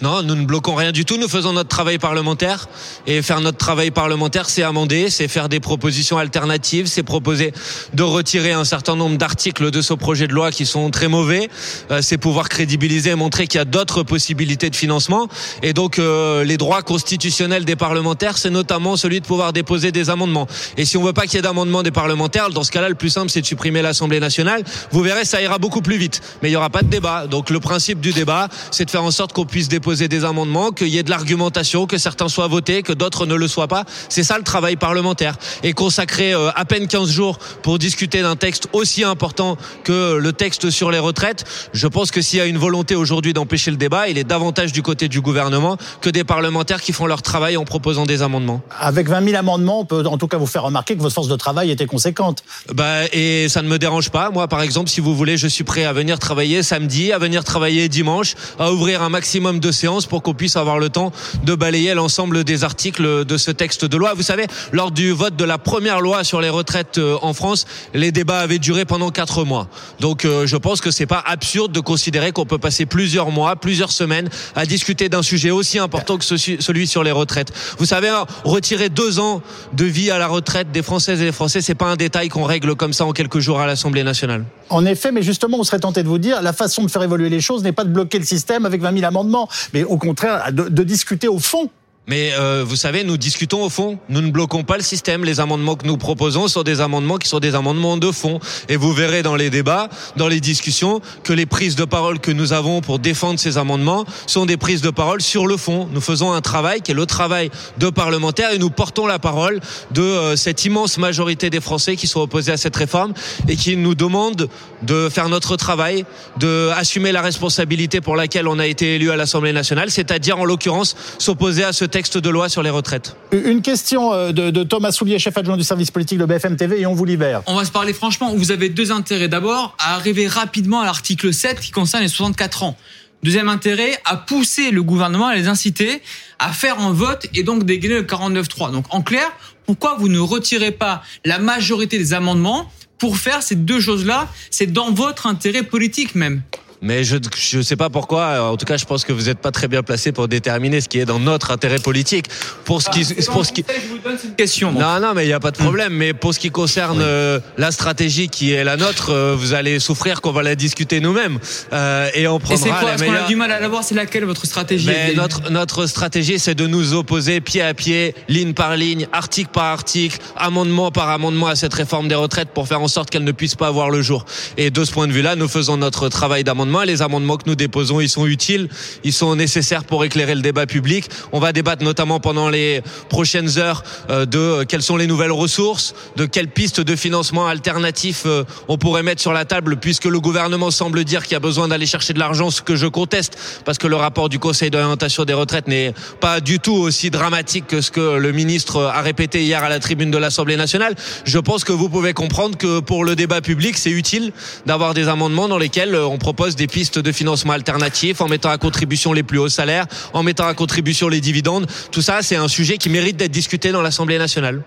Non, 0.00 0.22
nous 0.22 0.36
ne 0.36 0.44
bloquons 0.44 0.76
rien 0.76 0.92
du 0.92 1.04
tout. 1.04 1.16
Nous 1.16 1.28
faisons 1.28 1.52
notre 1.52 1.68
travail 1.68 1.98
parlementaire. 1.98 2.68
Et 3.08 3.20
faire 3.20 3.40
notre 3.40 3.58
travail 3.58 3.90
parlementaire, 3.90 4.48
c'est 4.48 4.62
amender, 4.62 5.10
c'est 5.10 5.26
faire 5.26 5.48
des 5.48 5.58
propositions 5.58 6.18
alternatives, 6.18 6.86
c'est 6.86 7.02
proposer 7.02 7.52
de 7.94 8.02
retirer 8.04 8.52
un 8.52 8.64
certain 8.64 8.94
nombre 8.94 9.18
d'articles 9.18 9.72
de 9.72 9.82
ce 9.82 9.94
projet 9.94 10.28
de 10.28 10.32
loi 10.32 10.52
qui 10.52 10.66
sont 10.66 10.90
très 10.90 11.08
mauvais. 11.08 11.48
Euh, 11.90 12.00
c'est 12.00 12.16
pouvoir 12.16 12.48
crédibiliser 12.48 13.10
et 13.10 13.14
montrer 13.16 13.48
qu'il 13.48 13.58
y 13.58 13.60
a 13.60 13.64
d'autres 13.64 14.04
possibilités 14.04 14.70
de 14.70 14.76
financement. 14.76 15.26
Et 15.64 15.72
donc, 15.72 15.98
euh, 15.98 16.44
les 16.44 16.58
droits 16.58 16.82
constitutionnels 16.82 17.64
des 17.64 17.76
parlementaires, 17.76 18.38
c'est 18.38 18.50
notamment 18.50 18.96
celui 18.96 19.20
de 19.20 19.26
pouvoir 19.26 19.52
déposer 19.52 19.90
des 19.90 20.10
amendements. 20.10 20.46
Et 20.76 20.84
si 20.84 20.96
on 20.96 21.02
veut 21.02 21.12
pas 21.12 21.22
qu'il 21.22 21.34
y 21.34 21.38
ait 21.38 21.42
d'amendements 21.42 21.82
des 21.82 21.90
parlementaires, 21.90 22.50
dans 22.50 22.62
ce 22.62 22.70
cas-là, 22.70 22.88
le 22.88 22.94
plus 22.94 23.10
simple, 23.10 23.30
c'est 23.30 23.40
de 23.40 23.46
supprimer 23.46 23.82
l'Assemblée 23.82 24.20
nationale. 24.20 24.62
Vous 24.92 25.02
verrez, 25.02 25.24
ça 25.24 25.42
ira 25.42 25.58
beaucoup 25.58 25.82
plus 25.82 25.96
vite. 25.96 26.20
Mais 26.40 26.50
il 26.50 26.52
n'y 26.52 26.56
aura 26.56 26.70
pas 26.70 26.82
de 26.82 26.88
débat. 26.88 27.26
Donc, 27.26 27.50
le 27.50 27.58
principe 27.58 27.98
du 27.98 28.12
débat, 28.12 28.48
c'est 28.70 28.84
de 28.84 28.90
faire 28.90 29.02
en 29.02 29.10
sorte 29.10 29.32
qu'on 29.32 29.44
puisse 29.44 29.68
déposer 29.68 29.87
poser 29.88 30.06
des 30.06 30.26
amendements, 30.26 30.70
qu'il 30.70 30.88
y 30.88 30.98
ait 30.98 31.02
de 31.02 31.08
l'argumentation, 31.08 31.86
que 31.86 31.96
certains 31.96 32.28
soient 32.28 32.46
votés, 32.46 32.82
que 32.82 32.92
d'autres 32.92 33.24
ne 33.24 33.34
le 33.34 33.48
soient 33.48 33.68
pas. 33.68 33.86
C'est 34.10 34.22
ça 34.22 34.36
le 34.36 34.44
travail 34.44 34.76
parlementaire. 34.76 35.36
Et 35.62 35.72
consacrer 35.72 36.34
euh, 36.34 36.50
à 36.54 36.66
peine 36.66 36.88
15 36.88 37.10
jours 37.10 37.38
pour 37.62 37.78
discuter 37.78 38.20
d'un 38.20 38.36
texte 38.36 38.68
aussi 38.74 39.02
important 39.02 39.56
que 39.84 40.18
le 40.18 40.32
texte 40.34 40.68
sur 40.68 40.90
les 40.90 40.98
retraites, 40.98 41.46
je 41.72 41.86
pense 41.86 42.10
que 42.10 42.20
s'il 42.20 42.38
y 42.38 42.42
a 42.42 42.44
une 42.44 42.58
volonté 42.58 42.96
aujourd'hui 42.96 43.32
d'empêcher 43.32 43.70
le 43.70 43.78
débat, 43.78 44.10
il 44.10 44.18
est 44.18 44.24
davantage 44.24 44.72
du 44.72 44.82
côté 44.82 45.08
du 45.08 45.22
gouvernement 45.22 45.78
que 46.02 46.10
des 46.10 46.22
parlementaires 46.22 46.82
qui 46.82 46.92
font 46.92 47.06
leur 47.06 47.22
travail 47.22 47.56
en 47.56 47.64
proposant 47.64 48.04
des 48.04 48.20
amendements. 48.20 48.60
Avec 48.78 49.08
20 49.08 49.24
000 49.24 49.36
amendements, 49.38 49.80
on 49.80 49.86
peut 49.86 50.04
en 50.04 50.18
tout 50.18 50.28
cas 50.28 50.36
vous 50.36 50.46
faire 50.46 50.64
remarquer 50.64 50.96
que 50.96 51.00
votre 51.00 51.14
force 51.14 51.28
de 51.28 51.36
travail 51.36 51.70
était 51.70 51.86
conséquente. 51.86 52.44
Bah, 52.74 53.06
et 53.14 53.48
ça 53.48 53.62
ne 53.62 53.68
me 53.68 53.78
dérange 53.78 54.10
pas. 54.10 54.28
Moi, 54.28 54.48
par 54.48 54.60
exemple, 54.60 54.90
si 54.90 55.00
vous 55.00 55.16
voulez, 55.16 55.38
je 55.38 55.48
suis 55.48 55.64
prêt 55.64 55.84
à 55.84 55.94
venir 55.94 56.18
travailler 56.18 56.62
samedi, 56.62 57.10
à 57.10 57.18
venir 57.18 57.42
travailler 57.42 57.88
dimanche, 57.88 58.34
à 58.58 58.70
ouvrir 58.70 59.00
un 59.00 59.08
maximum 59.08 59.60
de 59.60 59.72
pour 60.08 60.22
qu'on 60.22 60.34
puisse 60.34 60.56
avoir 60.56 60.78
le 60.78 60.88
temps 60.88 61.12
de 61.44 61.54
balayer 61.54 61.94
l'ensemble 61.94 62.42
des 62.42 62.64
articles 62.64 63.24
de 63.24 63.36
ce 63.36 63.50
texte 63.50 63.84
de 63.84 63.96
loi. 63.96 64.14
Vous 64.14 64.22
savez, 64.22 64.46
lors 64.72 64.90
du 64.90 65.12
vote 65.12 65.36
de 65.36 65.44
la 65.44 65.56
première 65.58 66.00
loi 66.00 66.24
sur 66.24 66.40
les 66.40 66.48
retraites 66.48 66.98
euh, 66.98 67.16
en 67.22 67.32
France, 67.32 67.64
les 67.94 68.10
débats 68.10 68.40
avaient 68.40 68.58
duré 68.58 68.84
pendant 68.84 69.10
quatre 69.10 69.44
mois. 69.44 69.68
Donc 70.00 70.24
euh, 70.24 70.46
je 70.46 70.56
pense 70.56 70.80
que 70.80 70.90
c'est 70.90 71.06
pas 71.06 71.22
absurde 71.24 71.70
de 71.70 71.80
considérer 71.80 72.32
qu'on 72.32 72.44
peut 72.44 72.58
passer 72.58 72.86
plusieurs 72.86 73.30
mois, 73.30 73.54
plusieurs 73.56 73.92
semaines 73.92 74.28
à 74.56 74.66
discuter 74.66 75.08
d'un 75.08 75.22
sujet 75.22 75.50
aussi 75.50 75.78
important 75.78 76.18
que 76.18 76.24
celui 76.24 76.86
sur 76.86 77.04
les 77.04 77.12
retraites. 77.12 77.52
Vous 77.78 77.86
savez, 77.86 78.08
hein, 78.08 78.26
retirer 78.44 78.88
deux 78.88 79.20
ans 79.20 79.42
de 79.74 79.84
vie 79.84 80.10
à 80.10 80.18
la 80.18 80.26
retraite 80.26 80.72
des 80.72 80.82
Françaises 80.82 81.22
et 81.22 81.26
des 81.26 81.32
Français, 81.32 81.60
c'est 81.60 81.76
pas 81.76 81.86
un 81.86 81.96
détail 81.96 82.28
qu'on 82.28 82.44
règle 82.44 82.74
comme 82.74 82.92
ça 82.92 83.04
en 83.04 83.12
quelques 83.12 83.38
jours 83.38 83.60
à 83.60 83.66
l'Assemblée 83.66 84.02
nationale. 84.02 84.44
En 84.70 84.84
effet, 84.84 85.12
mais 85.12 85.22
justement, 85.22 85.58
on 85.58 85.64
serait 85.64 85.78
tenté 85.78 86.02
de 86.02 86.08
vous 86.08 86.18
dire, 86.18 86.42
la 86.42 86.52
façon 86.52 86.84
de 86.84 86.90
faire 86.90 87.02
évoluer 87.02 87.30
les 87.30 87.40
choses 87.40 87.62
n'est 87.62 87.72
pas 87.72 87.84
de 87.84 87.90
bloquer 87.90 88.18
le 88.18 88.24
système 88.24 88.66
avec 88.66 88.82
20 88.82 88.92
000 88.92 89.06
amendements, 89.06 89.48
mais 89.72 89.84
au 89.84 89.96
contraire, 89.98 90.52
de, 90.52 90.82
discuter 90.82 91.28
au 91.28 91.38
fond 91.38 91.70
mais 92.08 92.32
euh, 92.32 92.64
vous 92.66 92.74
savez, 92.74 93.04
nous 93.04 93.18
discutons 93.18 93.62
au 93.62 93.68
fond. 93.68 93.98
Nous 94.08 94.22
ne 94.22 94.30
bloquons 94.30 94.64
pas 94.64 94.78
le 94.78 94.82
système. 94.82 95.24
Les 95.24 95.40
amendements 95.40 95.76
que 95.76 95.86
nous 95.86 95.98
proposons 95.98 96.48
sont 96.48 96.62
des 96.62 96.80
amendements 96.80 97.18
qui 97.18 97.28
sont 97.28 97.38
des 97.38 97.54
amendements 97.54 97.98
de 97.98 98.10
fond. 98.10 98.40
Et 98.70 98.76
vous 98.76 98.94
verrez 98.94 99.22
dans 99.22 99.36
les 99.36 99.50
débats, 99.50 99.90
dans 100.16 100.26
les 100.26 100.40
discussions, 100.40 101.02
que 101.22 101.34
les 101.34 101.44
prises 101.44 101.76
de 101.76 101.84
parole 101.84 102.18
que 102.18 102.30
nous 102.30 102.54
avons 102.54 102.80
pour 102.80 102.98
défendre 102.98 103.38
ces 103.38 103.58
amendements 103.58 104.06
sont 104.26 104.46
des 104.46 104.56
prises 104.56 104.80
de 104.80 104.88
parole 104.88 105.20
sur 105.20 105.46
le 105.46 105.58
fond. 105.58 105.86
Nous 105.92 106.00
faisons 106.00 106.32
un 106.32 106.40
travail 106.40 106.80
qui 106.80 106.92
est 106.92 106.94
le 106.94 107.04
travail 107.04 107.50
de 107.76 107.90
parlementaires 107.90 108.52
et 108.52 108.58
nous 108.58 108.70
portons 108.70 109.06
la 109.06 109.18
parole 109.18 109.60
de 109.90 110.00
euh, 110.00 110.36
cette 110.36 110.64
immense 110.64 110.96
majorité 110.96 111.50
des 111.50 111.60
Français 111.60 111.96
qui 111.96 112.06
sont 112.06 112.20
opposés 112.20 112.52
à 112.52 112.56
cette 112.56 112.76
réforme 112.76 113.12
et 113.48 113.56
qui 113.56 113.76
nous 113.76 113.94
demandent 113.94 114.48
de 114.82 115.10
faire 115.10 115.28
notre 115.28 115.56
travail, 115.56 116.06
de 116.38 116.70
assumer 116.74 117.12
la 117.12 117.20
responsabilité 117.20 118.00
pour 118.00 118.16
laquelle 118.16 118.48
on 118.48 118.58
a 118.58 118.66
été 118.66 118.94
élu 118.94 119.10
à 119.10 119.16
l'Assemblée 119.16 119.52
nationale, 119.52 119.90
c'est-à-dire 119.90 120.38
en 120.38 120.46
l'occurrence 120.46 120.96
s'opposer 121.18 121.64
à 121.64 121.74
ce 121.74 121.84
texte 121.84 121.97
texte 121.98 122.16
de 122.16 122.30
loi 122.30 122.48
sur 122.48 122.62
les 122.62 122.70
retraites. 122.70 123.16
Une 123.32 123.60
question 123.60 124.12
euh, 124.12 124.30
de, 124.30 124.62
Thomas 124.62 124.92
Soulier, 124.92 125.18
chef 125.18 125.36
adjoint 125.36 125.56
du 125.56 125.64
service 125.64 125.90
politique 125.90 126.16
de 126.16 126.26
BFM 126.26 126.54
TV, 126.54 126.80
et 126.80 126.86
on 126.86 126.94
vous 126.94 127.04
libère. 127.04 127.42
On 127.48 127.56
va 127.56 127.64
se 127.64 127.72
parler 127.72 127.92
franchement. 127.92 128.32
Vous 128.36 128.52
avez 128.52 128.68
deux 128.68 128.92
intérêts. 128.92 129.26
D'abord, 129.26 129.74
à 129.80 129.96
arriver 129.96 130.28
rapidement 130.28 130.80
à 130.80 130.84
l'article 130.84 131.34
7 131.34 131.58
qui 131.58 131.72
concerne 131.72 132.04
les 132.04 132.08
64 132.08 132.62
ans. 132.62 132.76
Deuxième 133.24 133.48
intérêt, 133.48 133.98
à 134.04 134.16
pousser 134.16 134.70
le 134.70 134.84
gouvernement, 134.84 135.26
à 135.26 135.34
les 135.34 135.48
inciter 135.48 136.00
à 136.38 136.52
faire 136.52 136.78
un 136.78 136.92
vote 136.92 137.26
et 137.34 137.42
donc 137.42 137.64
dégainer 137.64 137.94
le 137.94 138.04
49-3. 138.04 138.70
Donc 138.70 138.84
en 138.90 139.02
clair, 139.02 139.28
pourquoi 139.66 139.96
vous 139.98 140.08
ne 140.08 140.20
retirez 140.20 140.70
pas 140.70 141.02
la 141.24 141.40
majorité 141.40 141.98
des 141.98 142.14
amendements 142.14 142.70
pour 142.98 143.16
faire 143.16 143.42
ces 143.42 143.56
deux 143.56 143.80
choses-là? 143.80 144.28
C'est 144.52 144.72
dans 144.72 144.92
votre 144.92 145.26
intérêt 145.26 145.64
politique 145.64 146.14
même. 146.14 146.42
Mais 146.82 147.04
je 147.04 147.16
je 147.36 147.60
sais 147.60 147.76
pas 147.76 147.90
pourquoi. 147.90 148.50
En 148.50 148.56
tout 148.56 148.66
cas, 148.66 148.76
je 148.76 148.84
pense 148.84 149.04
que 149.04 149.12
vous 149.12 149.24
n'êtes 149.24 149.38
pas 149.38 149.50
très 149.50 149.68
bien 149.68 149.82
placé 149.82 150.12
pour 150.12 150.28
déterminer 150.28 150.80
ce 150.80 150.88
qui 150.88 150.98
est 150.98 151.04
dans 151.04 151.18
notre 151.18 151.50
intérêt 151.50 151.78
politique. 151.78 152.26
Pour 152.64 152.82
ce 152.82 152.90
qui 152.90 153.04
pour 153.24 153.44
ce 153.44 153.52
qui 153.52 153.64
Je 153.68 153.88
vous 153.88 153.98
donne 153.98 154.18
cette 154.18 154.36
question. 154.36 154.72
donc. 154.72 154.80
non, 154.80 155.00
non, 155.00 155.14
mais 155.14 155.24
il 155.24 155.28
n'y 155.28 155.32
a 155.32 155.40
pas 155.40 155.50
de 155.50 155.56
problème. 155.56 155.92
Mais 155.92 156.12
pour 156.14 156.34
ce 156.34 156.38
qui 156.38 156.50
concerne 156.50 157.00
euh, 157.02 157.40
la 157.56 157.72
stratégie 157.72 158.28
qui 158.28 158.52
est 158.52 158.64
la 158.64 158.76
nôtre, 158.76 159.10
euh, 159.10 159.34
vous 159.36 159.54
allez 159.54 159.80
souffrir 159.80 160.20
qu'on 160.20 160.32
va 160.32 160.42
la 160.42 160.54
discuter 160.54 161.00
nous-mêmes. 161.00 161.38
Euh, 161.72 162.10
et 162.14 162.28
on 162.28 162.38
Et 162.38 162.56
c'est 162.56 162.68
prendra 162.68 162.80
quoi 162.80 162.90
Parce 162.90 163.02
qu'on 163.02 163.14
a 163.14 163.26
du 163.26 163.36
mal 163.36 163.50
à 163.50 163.60
la 163.60 163.68
voir. 163.68 163.82
C'est 163.82 163.94
laquelle 163.94 164.24
votre 164.24 164.46
stratégie 164.46 164.86
Mais 164.86 165.14
notre, 165.14 165.50
notre 165.50 165.86
stratégie, 165.86 166.38
c'est 166.38 166.54
de 166.54 166.66
nous 166.66 166.94
opposer 166.94 167.40
pied 167.40 167.62
à 167.62 167.74
pied, 167.74 168.14
ligne 168.28 168.52
par 168.52 168.76
ligne, 168.76 169.08
article 169.12 169.50
par 169.52 169.66
article, 169.66 170.18
amendement 170.36 170.90
par 170.90 171.08
amendement 171.08 171.48
à 171.48 171.56
cette 171.56 171.74
réforme 171.74 172.08
des 172.08 172.14
retraites 172.14 172.50
pour 172.50 172.68
faire 172.68 172.80
en 172.80 172.88
sorte 172.88 173.10
qu'elle 173.10 173.24
ne 173.24 173.32
puisse 173.32 173.54
pas 173.54 173.70
voir 173.70 173.90
le 173.90 174.02
jour. 174.02 174.24
Et 174.56 174.70
de 174.70 174.84
ce 174.84 174.92
point 174.92 175.06
de 175.06 175.12
vue-là, 175.12 175.34
nous 175.36 175.48
faisons 175.48 175.76
notre 175.76 176.08
travail 176.08 176.44
d'amendement. 176.44 176.67
Les 176.68 177.02
amendements 177.02 177.36
que 177.38 177.44
nous 177.46 177.54
déposons, 177.54 178.00
ils 178.00 178.08
sont 178.08 178.26
utiles, 178.26 178.68
ils 179.02 179.12
sont 179.12 179.34
nécessaires 179.34 179.84
pour 179.84 180.04
éclairer 180.04 180.34
le 180.34 180.42
débat 180.42 180.66
public. 180.66 181.06
On 181.32 181.40
va 181.40 181.52
débattre 181.52 181.82
notamment 181.82 182.20
pendant 182.20 182.50
les 182.50 182.82
prochaines 183.08 183.58
heures 183.58 183.82
euh, 184.10 184.26
de 184.26 184.38
euh, 184.38 184.64
quelles 184.64 184.82
sont 184.82 184.96
les 184.96 185.06
nouvelles 185.06 185.32
ressources, 185.32 185.94
de 186.16 186.26
quelles 186.26 186.48
pistes 186.48 186.80
de 186.80 186.94
financement 186.94 187.46
alternatifs 187.46 188.24
euh, 188.26 188.44
on 188.68 188.76
pourrait 188.76 189.02
mettre 189.02 189.22
sur 189.22 189.32
la 189.32 189.44
table, 189.44 189.78
puisque 189.78 190.04
le 190.04 190.20
gouvernement 190.20 190.70
semble 190.70 191.04
dire 191.04 191.22
qu'il 191.22 191.32
y 191.32 191.36
a 191.36 191.40
besoin 191.40 191.68
d'aller 191.68 191.86
chercher 191.86 192.12
de 192.12 192.18
l'argent, 192.18 192.50
ce 192.50 192.60
que 192.60 192.76
je 192.76 192.86
conteste, 192.86 193.38
parce 193.64 193.78
que 193.78 193.86
le 193.86 193.96
rapport 193.96 194.28
du 194.28 194.38
Conseil 194.38 194.70
d'orientation 194.70 195.24
des 195.24 195.32
retraites 195.32 195.68
n'est 195.68 195.94
pas 196.20 196.40
du 196.40 196.60
tout 196.60 196.74
aussi 196.74 197.10
dramatique 197.10 197.66
que 197.66 197.80
ce 197.80 197.90
que 197.90 198.18
le 198.18 198.32
ministre 198.32 198.82
a 198.82 199.00
répété 199.00 199.42
hier 199.42 199.64
à 199.64 199.68
la 199.68 199.80
tribune 199.80 200.10
de 200.10 200.18
l'Assemblée 200.18 200.56
nationale. 200.56 200.94
Je 201.24 201.38
pense 201.38 201.64
que 201.64 201.72
vous 201.72 201.88
pouvez 201.88 202.12
comprendre 202.12 202.56
que 202.58 202.80
pour 202.80 203.04
le 203.04 203.16
débat 203.16 203.40
public, 203.40 203.76
c'est 203.78 203.90
utile 203.90 204.32
d'avoir 204.66 204.92
des 204.92 205.08
amendements 205.08 205.48
dans 205.48 205.58
lesquels 205.58 205.94
on 205.94 206.18
propose 206.18 206.56
des 206.58 206.66
pistes 206.66 206.98
de 206.98 207.12
financement 207.12 207.54
alternatifs 207.54 208.20
en 208.20 208.28
mettant 208.28 208.50
à 208.50 208.58
contribution 208.58 209.12
les 209.14 209.22
plus 209.22 209.38
hauts 209.38 209.48
salaires, 209.48 209.86
en 210.12 210.22
mettant 210.22 210.46
à 210.46 210.54
contribution 210.54 211.08
les 211.08 211.20
dividendes. 211.20 211.66
Tout 211.90 212.02
ça, 212.02 212.18
c'est 212.20 212.36
un 212.36 212.48
sujet 212.48 212.76
qui 212.76 212.90
mérite 212.90 213.16
d'être 213.16 213.32
discuté 213.32 213.72
dans 213.72 213.80
l'Assemblée 213.80 214.18
nationale. 214.18 214.62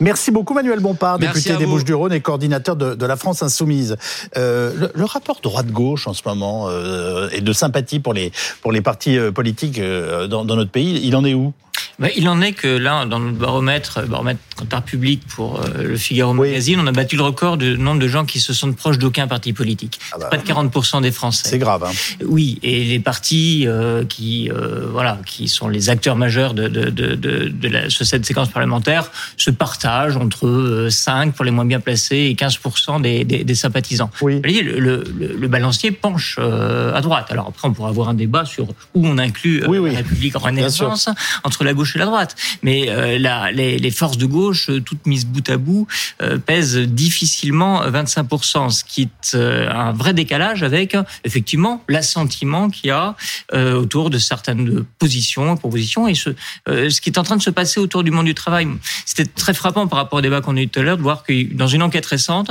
Merci 0.00 0.30
beaucoup 0.30 0.54
Manuel 0.54 0.80
Bompard, 0.80 1.18
Merci 1.18 1.44
député 1.44 1.58
des. 1.58 1.66
Bouches-du-Rhône 1.66 2.12
et 2.12 2.20
coordinateur 2.20 2.76
de, 2.76 2.94
de 2.94 3.06
la 3.06 3.16
France 3.16 3.42
Insoumise. 3.42 3.96
Euh, 4.36 4.72
le, 4.76 4.90
le 4.94 5.04
rapport 5.04 5.40
droite-gauche 5.42 6.06
en 6.06 6.14
ce 6.14 6.22
moment 6.26 6.66
euh, 6.68 7.28
et 7.32 7.40
de 7.40 7.52
sympathie 7.52 8.00
pour 8.00 8.12
les, 8.12 8.32
pour 8.62 8.72
les 8.72 8.80
partis 8.80 9.16
euh, 9.18 9.30
politiques 9.32 9.78
euh, 9.78 10.26
dans, 10.26 10.44
dans 10.44 10.56
notre 10.56 10.70
pays, 10.70 11.00
il 11.02 11.14
en 11.16 11.24
est 11.24 11.34
où? 11.34 11.52
Ben, 11.98 12.10
il 12.14 12.28
en 12.28 12.42
est 12.42 12.52
que 12.52 12.68
là, 12.68 13.06
dans 13.06 13.18
notre 13.18 13.38
baromètre, 13.38 14.06
baromètre 14.06 14.40
comptable 14.56 14.84
public 14.84 15.22
pour 15.34 15.60
euh, 15.60 15.82
le 15.82 15.96
Figaro 15.96 16.34
Magazine, 16.34 16.78
on 16.78 16.86
a 16.86 16.92
battu 16.92 17.16
le 17.16 17.22
record 17.22 17.56
du 17.56 17.78
nombre 17.78 18.00
de 18.00 18.08
gens 18.08 18.26
qui 18.26 18.38
se 18.40 18.52
sentent 18.52 18.76
proches 18.76 18.98
d'aucun 18.98 19.26
parti 19.26 19.54
politique. 19.54 19.98
Ah 20.12 20.16
bah, 20.20 20.26
Pas 20.26 20.36
de 20.36 20.46
40% 20.46 21.00
des 21.00 21.10
Français. 21.10 21.35
C'est 21.44 21.58
grave. 21.58 21.84
Hein. 21.84 21.92
Oui, 22.24 22.58
et 22.62 22.84
les 22.84 23.00
partis 23.00 23.64
euh, 23.66 24.04
qui, 24.04 24.50
euh, 24.50 24.86
voilà, 24.90 25.18
qui 25.26 25.48
sont 25.48 25.68
les 25.68 25.90
acteurs 25.90 26.16
majeurs 26.16 26.54
de, 26.54 26.68
de, 26.68 26.90
de, 26.90 27.14
de, 27.14 27.68
la, 27.68 27.90
cette 27.90 28.24
séquence 28.24 28.48
parlementaire 28.48 29.10
se 29.36 29.50
partagent 29.50 30.16
entre 30.16 30.46
euh, 30.46 30.90
5 30.90 31.34
pour 31.34 31.44
les 31.44 31.50
moins 31.50 31.64
bien 31.64 31.80
placés 31.80 32.16
et 32.16 32.34
15% 32.34 33.00
des, 33.00 33.24
des, 33.24 33.44
des 33.44 33.54
sympathisants. 33.54 34.10
Oui. 34.20 34.40
Le, 34.42 34.78
le, 34.78 35.04
le, 35.38 35.48
balancier 35.48 35.90
penche 35.90 36.36
euh, 36.38 36.94
à 36.94 37.00
droite. 37.00 37.26
Alors 37.30 37.48
après, 37.48 37.68
on 37.68 37.72
pourra 37.72 37.88
avoir 37.88 38.08
un 38.08 38.14
débat 38.14 38.44
sur 38.44 38.68
où 38.94 39.06
on 39.06 39.18
inclut 39.18 39.62
euh, 39.62 39.66
Oui, 39.68 39.78
oui. 39.78 39.92
la 39.92 39.98
République 39.98 40.36
en 40.36 40.40
renaissance 40.40 41.08
entre 41.44 41.64
la 41.64 41.74
gauche 41.74 41.96
et 41.96 41.98
la 41.98 42.06
droite. 42.06 42.36
Mais 42.62 42.88
euh, 42.88 43.18
la, 43.18 43.52
les, 43.52 43.78
les 43.78 43.90
forces 43.90 44.18
de 44.18 44.26
gauche, 44.26 44.70
euh, 44.70 44.80
toutes 44.80 45.06
mises 45.06 45.26
bout 45.26 45.48
à 45.50 45.56
bout, 45.56 45.86
euh, 46.22 46.38
pèsent 46.38 46.76
difficilement 46.76 47.86
25%, 47.86 48.70
ce 48.70 48.84
qui 48.84 49.02
est 49.02 49.34
euh, 49.34 49.70
un 49.70 49.92
vrai 49.92 50.14
décalage 50.14 50.62
avec 50.62 50.94
euh, 50.94 51.02
effectivement 51.26 51.84
l'assentiment 51.88 52.70
qu'il 52.70 52.88
y 52.88 52.90
a 52.90 53.16
euh, 53.52 53.74
autour 53.74 54.08
de 54.08 54.18
certaines 54.18 54.84
positions, 54.98 55.56
propositions, 55.56 56.08
et 56.08 56.14
ce, 56.14 56.30
euh, 56.68 56.88
ce 56.88 57.00
qui 57.00 57.10
est 57.10 57.18
en 57.18 57.22
train 57.22 57.36
de 57.36 57.42
se 57.42 57.50
passer 57.50 57.80
autour 57.80 58.04
du 58.04 58.10
monde 58.10 58.26
du 58.26 58.34
travail. 58.34 58.68
C'était 59.04 59.26
très 59.26 59.52
frappant 59.52 59.86
par 59.88 59.98
rapport 59.98 60.20
au 60.20 60.22
débat 60.22 60.40
qu'on 60.40 60.56
a 60.56 60.62
eu 60.62 60.68
tout 60.68 60.80
à 60.80 60.82
l'heure 60.82 60.96
de 60.96 61.02
voir 61.02 61.24
que 61.24 61.52
dans 61.54 61.66
une 61.66 61.82
enquête 61.82 62.06
récente, 62.06 62.50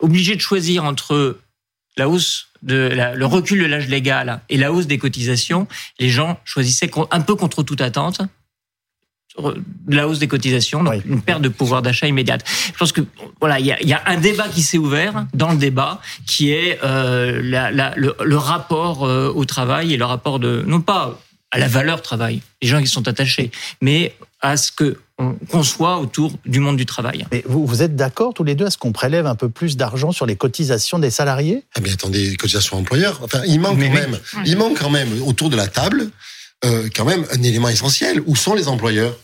obligé 0.00 0.36
de 0.36 0.40
choisir 0.40 0.84
entre 0.84 1.38
la 1.96 2.08
hausse 2.08 2.48
de 2.62 2.90
le 3.14 3.26
recul 3.26 3.60
de 3.60 3.66
l'âge 3.66 3.88
légal 3.88 4.40
et 4.48 4.56
la 4.56 4.72
hausse 4.72 4.86
des 4.86 4.98
cotisations, 4.98 5.68
les 5.98 6.08
gens 6.08 6.40
choisissaient 6.44 6.90
un 7.10 7.20
peu 7.20 7.36
contre 7.36 7.62
toute 7.62 7.80
attente 7.80 8.20
la 9.88 10.08
hausse 10.08 10.18
des 10.18 10.28
cotisations, 10.28 10.82
donc 10.82 11.04
une 11.04 11.20
perte 11.22 11.42
de 11.42 11.48
pouvoir 11.48 11.82
d'achat 11.82 12.06
immédiate. 12.06 12.44
Je 12.72 12.78
pense 12.78 12.92
que 12.92 13.02
voilà, 13.40 13.60
il 13.60 13.66
y 13.66 13.72
a, 13.72 13.80
il 13.82 13.88
y 13.88 13.92
a 13.92 14.02
un 14.06 14.16
débat 14.18 14.48
qui 14.48 14.62
s'est 14.62 14.78
ouvert 14.78 15.26
dans 15.34 15.50
le 15.52 15.58
débat, 15.58 16.00
qui 16.26 16.50
est 16.52 16.78
euh, 16.82 17.40
la- 17.42 17.70
la- 17.70 17.94
le, 17.96 18.14
le 18.24 18.36
rapport 18.36 19.04
euh, 19.06 19.32
au 19.34 19.44
travail 19.44 19.92
et 19.92 19.96
le 19.96 20.04
rapport 20.04 20.38
de 20.38 20.62
non 20.66 20.80
pas 20.80 21.18
à 21.52 21.58
la 21.58 21.68
valeur 21.68 22.02
travail, 22.02 22.40
les 22.60 22.68
gens 22.68 22.80
qui 22.80 22.88
sont 22.88 23.06
attachés, 23.08 23.50
mais 23.80 24.14
à 24.40 24.56
ce 24.56 24.72
que 24.72 24.98
on 25.18 25.32
conçoit 25.50 25.96
autour 25.98 26.32
du 26.44 26.60
monde 26.60 26.76
du 26.76 26.84
travail. 26.84 27.24
Mais 27.32 27.42
vous, 27.46 27.64
vous 27.64 27.80
êtes 27.82 27.96
d'accord 27.96 28.34
tous 28.34 28.44
les 28.44 28.54
deux 28.54 28.66
à 28.66 28.70
ce 28.70 28.76
qu'on 28.76 28.92
prélève 28.92 29.24
un 29.26 29.34
peu 29.34 29.48
plus 29.48 29.78
d'argent 29.78 30.12
sur 30.12 30.26
les 30.26 30.36
cotisations 30.36 30.98
des 30.98 31.08
salariés? 31.08 31.62
Ah 31.74 31.80
mais 31.82 31.90
attendez, 31.90 32.30
les 32.30 32.36
cotisations 32.36 32.76
employeurs. 32.76 33.20
Enfin, 33.22 33.40
il 33.46 33.58
manque 33.58 33.78
Mais 33.78 33.88
quand 33.88 33.94
oui. 33.94 34.00
même, 34.00 34.18
il 34.44 34.58
manque 34.58 34.78
quand 34.78 34.90
même 34.90 35.08
autour 35.22 35.48
de 35.48 35.56
la 35.56 35.68
table. 35.68 36.10
Euh, 36.64 36.88
quand 36.94 37.04
même 37.04 37.24
un 37.32 37.42
élément 37.42 37.68
essentiel. 37.68 38.22
Où 38.26 38.34
sont 38.34 38.54
les 38.54 38.66
employeurs 38.68 39.16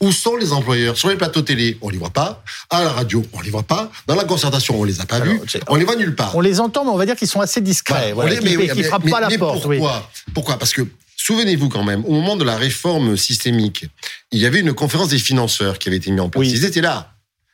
Où 0.00 0.12
sont 0.12 0.36
les 0.36 0.52
employeurs 0.52 0.96
Sur 0.96 1.08
les 1.08 1.16
plateaux 1.16 1.42
télé, 1.42 1.76
on 1.82 1.90
les 1.90 1.98
voit 1.98 2.10
pas. 2.10 2.42
À 2.70 2.82
la 2.82 2.90
radio, 2.90 3.22
on 3.32 3.40
les 3.40 3.50
voit 3.50 3.62
pas. 3.62 3.90
Dans 4.06 4.14
la 4.14 4.24
concertation, 4.24 4.80
on 4.80 4.84
les 4.84 5.00
a 5.00 5.06
pas 5.06 5.20
vus. 5.20 5.40
On 5.68 5.76
les 5.76 5.84
voit 5.84 5.96
nulle 5.96 6.14
part. 6.16 6.34
On 6.36 6.40
les 6.40 6.58
entend, 6.60 6.84
mais 6.84 6.90
on 6.90 6.96
va 6.96 7.06
dire 7.06 7.16
qu'ils 7.16 7.28
sont 7.28 7.40
assez 7.40 7.60
discrets, 7.60 8.12
voilà, 8.12 8.30
les- 8.34 8.40
mais 8.40 8.68
qui 8.68 8.78
mais- 8.78 8.82
frappent 8.84 9.04
mais- 9.04 9.10
pas 9.10 9.20
la 9.20 9.28
mais 9.28 9.38
porte. 9.38 9.64
oui. 9.66 9.76
Pourquoi 9.78 10.10
Pourquoi 10.34 10.58
Parce 10.58 10.72
que 10.72 10.82
souvenez-vous 11.16 11.68
quand 11.68 11.84
même, 11.84 12.02
au 12.06 12.12
moment 12.12 12.36
de 12.36 12.44
la 12.44 12.56
réforme 12.56 13.16
systémique, 13.16 13.84
il 14.32 14.40
y 14.40 14.46
avait 14.46 14.60
une 14.60 14.72
conférence 14.72 15.08
des 15.10 15.18
financeurs 15.18 15.78
qui 15.78 15.88
avait 15.88 15.98
été 15.98 16.10
mise 16.10 16.20
en 16.20 16.30
place. 16.30 16.48
Ils 16.48 16.64
étaient 16.64 16.80
là. 16.80 17.09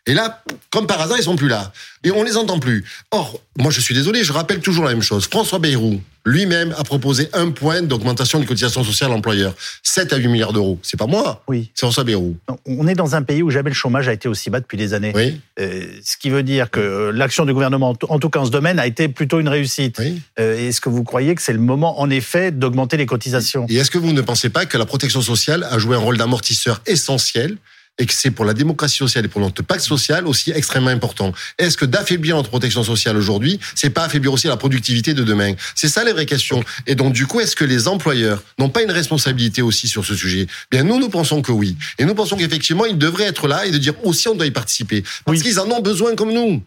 Et 0.08 0.14
là, 0.14 0.42
comme 0.70 0.86
par 0.86 1.00
hasard, 1.00 1.18
ils 1.18 1.24
sont 1.24 1.34
plus 1.36 1.48
là. 1.48 1.72
Et 2.04 2.12
on 2.12 2.22
les 2.22 2.36
entend 2.36 2.60
plus. 2.60 2.84
Or, 3.10 3.40
moi, 3.58 3.72
je 3.72 3.80
suis 3.80 3.94
désolé, 3.94 4.22
je 4.22 4.32
rappelle 4.32 4.60
toujours 4.60 4.84
la 4.84 4.92
même 4.92 5.02
chose. 5.02 5.26
François 5.26 5.58
Bayrou, 5.58 6.00
lui-même, 6.24 6.72
a 6.78 6.84
proposé 6.84 7.28
un 7.32 7.50
point 7.50 7.82
d'augmentation 7.82 8.38
des 8.38 8.46
cotisations 8.46 8.84
sociales 8.84 9.10
à 9.10 9.14
l'employeur. 9.14 9.54
7 9.82 10.12
à 10.12 10.16
8 10.16 10.28
milliards 10.28 10.52
d'euros. 10.52 10.78
C'est 10.82 10.96
pas 10.96 11.06
moi. 11.06 11.42
Oui. 11.48 11.70
C'est 11.74 11.86
François 11.86 12.04
Bayrou. 12.04 12.36
On 12.66 12.86
est 12.86 12.94
dans 12.94 13.16
un 13.16 13.22
pays 13.22 13.42
où 13.42 13.50
jamais 13.50 13.70
le 13.70 13.74
chômage 13.74 14.06
a 14.06 14.12
été 14.12 14.28
aussi 14.28 14.48
bas 14.48 14.60
depuis 14.60 14.76
des 14.78 14.94
années. 14.94 15.12
Euh, 15.58 15.86
ce 16.04 16.16
qui 16.16 16.30
veut 16.30 16.44
dire 16.44 16.70
que 16.70 16.78
euh, 16.78 17.10
l'action 17.12 17.44
du 17.44 17.52
gouvernement, 17.52 17.96
en 18.08 18.18
tout- 18.20 18.30
cas 18.30 18.38
en 18.40 18.44
ce 18.44 18.50
domaine, 18.52 18.78
a 18.78 18.86
été 18.86 19.08
plutôt 19.08 19.40
une 19.40 19.48
réussite. 19.48 20.00
Euh, 20.38 20.68
Est-ce 20.68 20.80
que 20.80 20.88
vous 20.88 21.02
croyez 21.02 21.34
que 21.34 21.42
c'est 21.42 21.52
le 21.52 21.58
moment, 21.58 22.00
en 22.00 22.10
effet, 22.10 22.52
d'augmenter 22.52 22.96
les 22.96 23.06
cotisations? 23.06 23.66
Et 23.68 23.74
est-ce 23.76 23.90
que 23.90 23.98
vous 23.98 24.12
ne 24.12 24.20
pensez 24.22 24.50
pas 24.50 24.66
que 24.66 24.78
la 24.78 24.86
protection 24.86 25.20
sociale 25.22 25.66
a 25.68 25.78
joué 25.78 25.96
un 25.96 26.00
rôle 26.00 26.16
d'amortisseur 26.16 26.80
essentiel 26.86 27.56
et 27.98 28.06
que 28.06 28.12
c'est 28.12 28.30
pour 28.30 28.44
la 28.44 28.54
démocratie 28.54 28.96
sociale 28.96 29.24
et 29.24 29.28
pour 29.28 29.40
notre 29.40 29.62
pacte 29.62 29.82
social 29.82 30.26
aussi 30.26 30.50
extrêmement 30.50 30.90
important 30.90 31.32
Est-ce 31.58 31.76
que 31.76 31.84
d'affaiblir 31.84 32.36
notre 32.36 32.50
protection 32.50 32.84
sociale 32.84 33.16
aujourd'hui, 33.16 33.58
c'est 33.74 33.90
pas 33.90 34.04
affaiblir 34.04 34.32
aussi 34.32 34.48
la 34.48 34.56
productivité 34.56 35.14
de 35.14 35.24
demain? 35.24 35.54
C'est 35.74 35.88
ça 35.88 36.04
les 36.04 36.12
vraies 36.12 36.26
questions. 36.26 36.62
Et 36.86 36.94
donc 36.94 37.12
du 37.12 37.26
coup, 37.26 37.40
est-ce 37.40 37.56
que 37.56 37.64
les 37.64 37.88
employeurs 37.88 38.42
n'ont 38.58 38.68
pas 38.68 38.82
une 38.82 38.90
responsabilité 38.90 39.62
aussi 39.62 39.88
sur 39.88 40.04
ce 40.04 40.14
sujet? 40.14 40.46
Bien 40.70 40.82
nous, 40.82 40.98
nous 40.98 41.08
pensons 41.08 41.42
que 41.42 41.52
oui. 41.52 41.76
Et 41.98 42.04
nous 42.04 42.14
pensons 42.14 42.36
qu'effectivement, 42.36 42.84
ils 42.84 42.98
devraient 42.98 43.24
être 43.24 43.48
là 43.48 43.66
et 43.66 43.70
de 43.70 43.78
dire 43.78 43.94
aussi 44.04 44.28
on 44.28 44.34
doit 44.34 44.46
y 44.46 44.50
participer. 44.50 45.02
Parce 45.24 45.42
qu'ils 45.42 45.58
en 45.58 45.70
ont 45.70 45.80
besoin 45.80 46.14
comme 46.14 46.32
nous. 46.32 46.62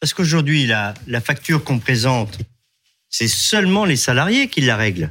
Parce 0.00 0.12
qu'aujourd'hui, 0.12 0.66
la, 0.66 0.92
la 1.06 1.20
facture 1.20 1.64
qu'on 1.64 1.78
présente, 1.78 2.38
c'est 3.08 3.28
seulement 3.28 3.86
les 3.86 3.96
salariés 3.96 4.48
qui 4.48 4.60
la 4.60 4.76
règlent. 4.76 5.10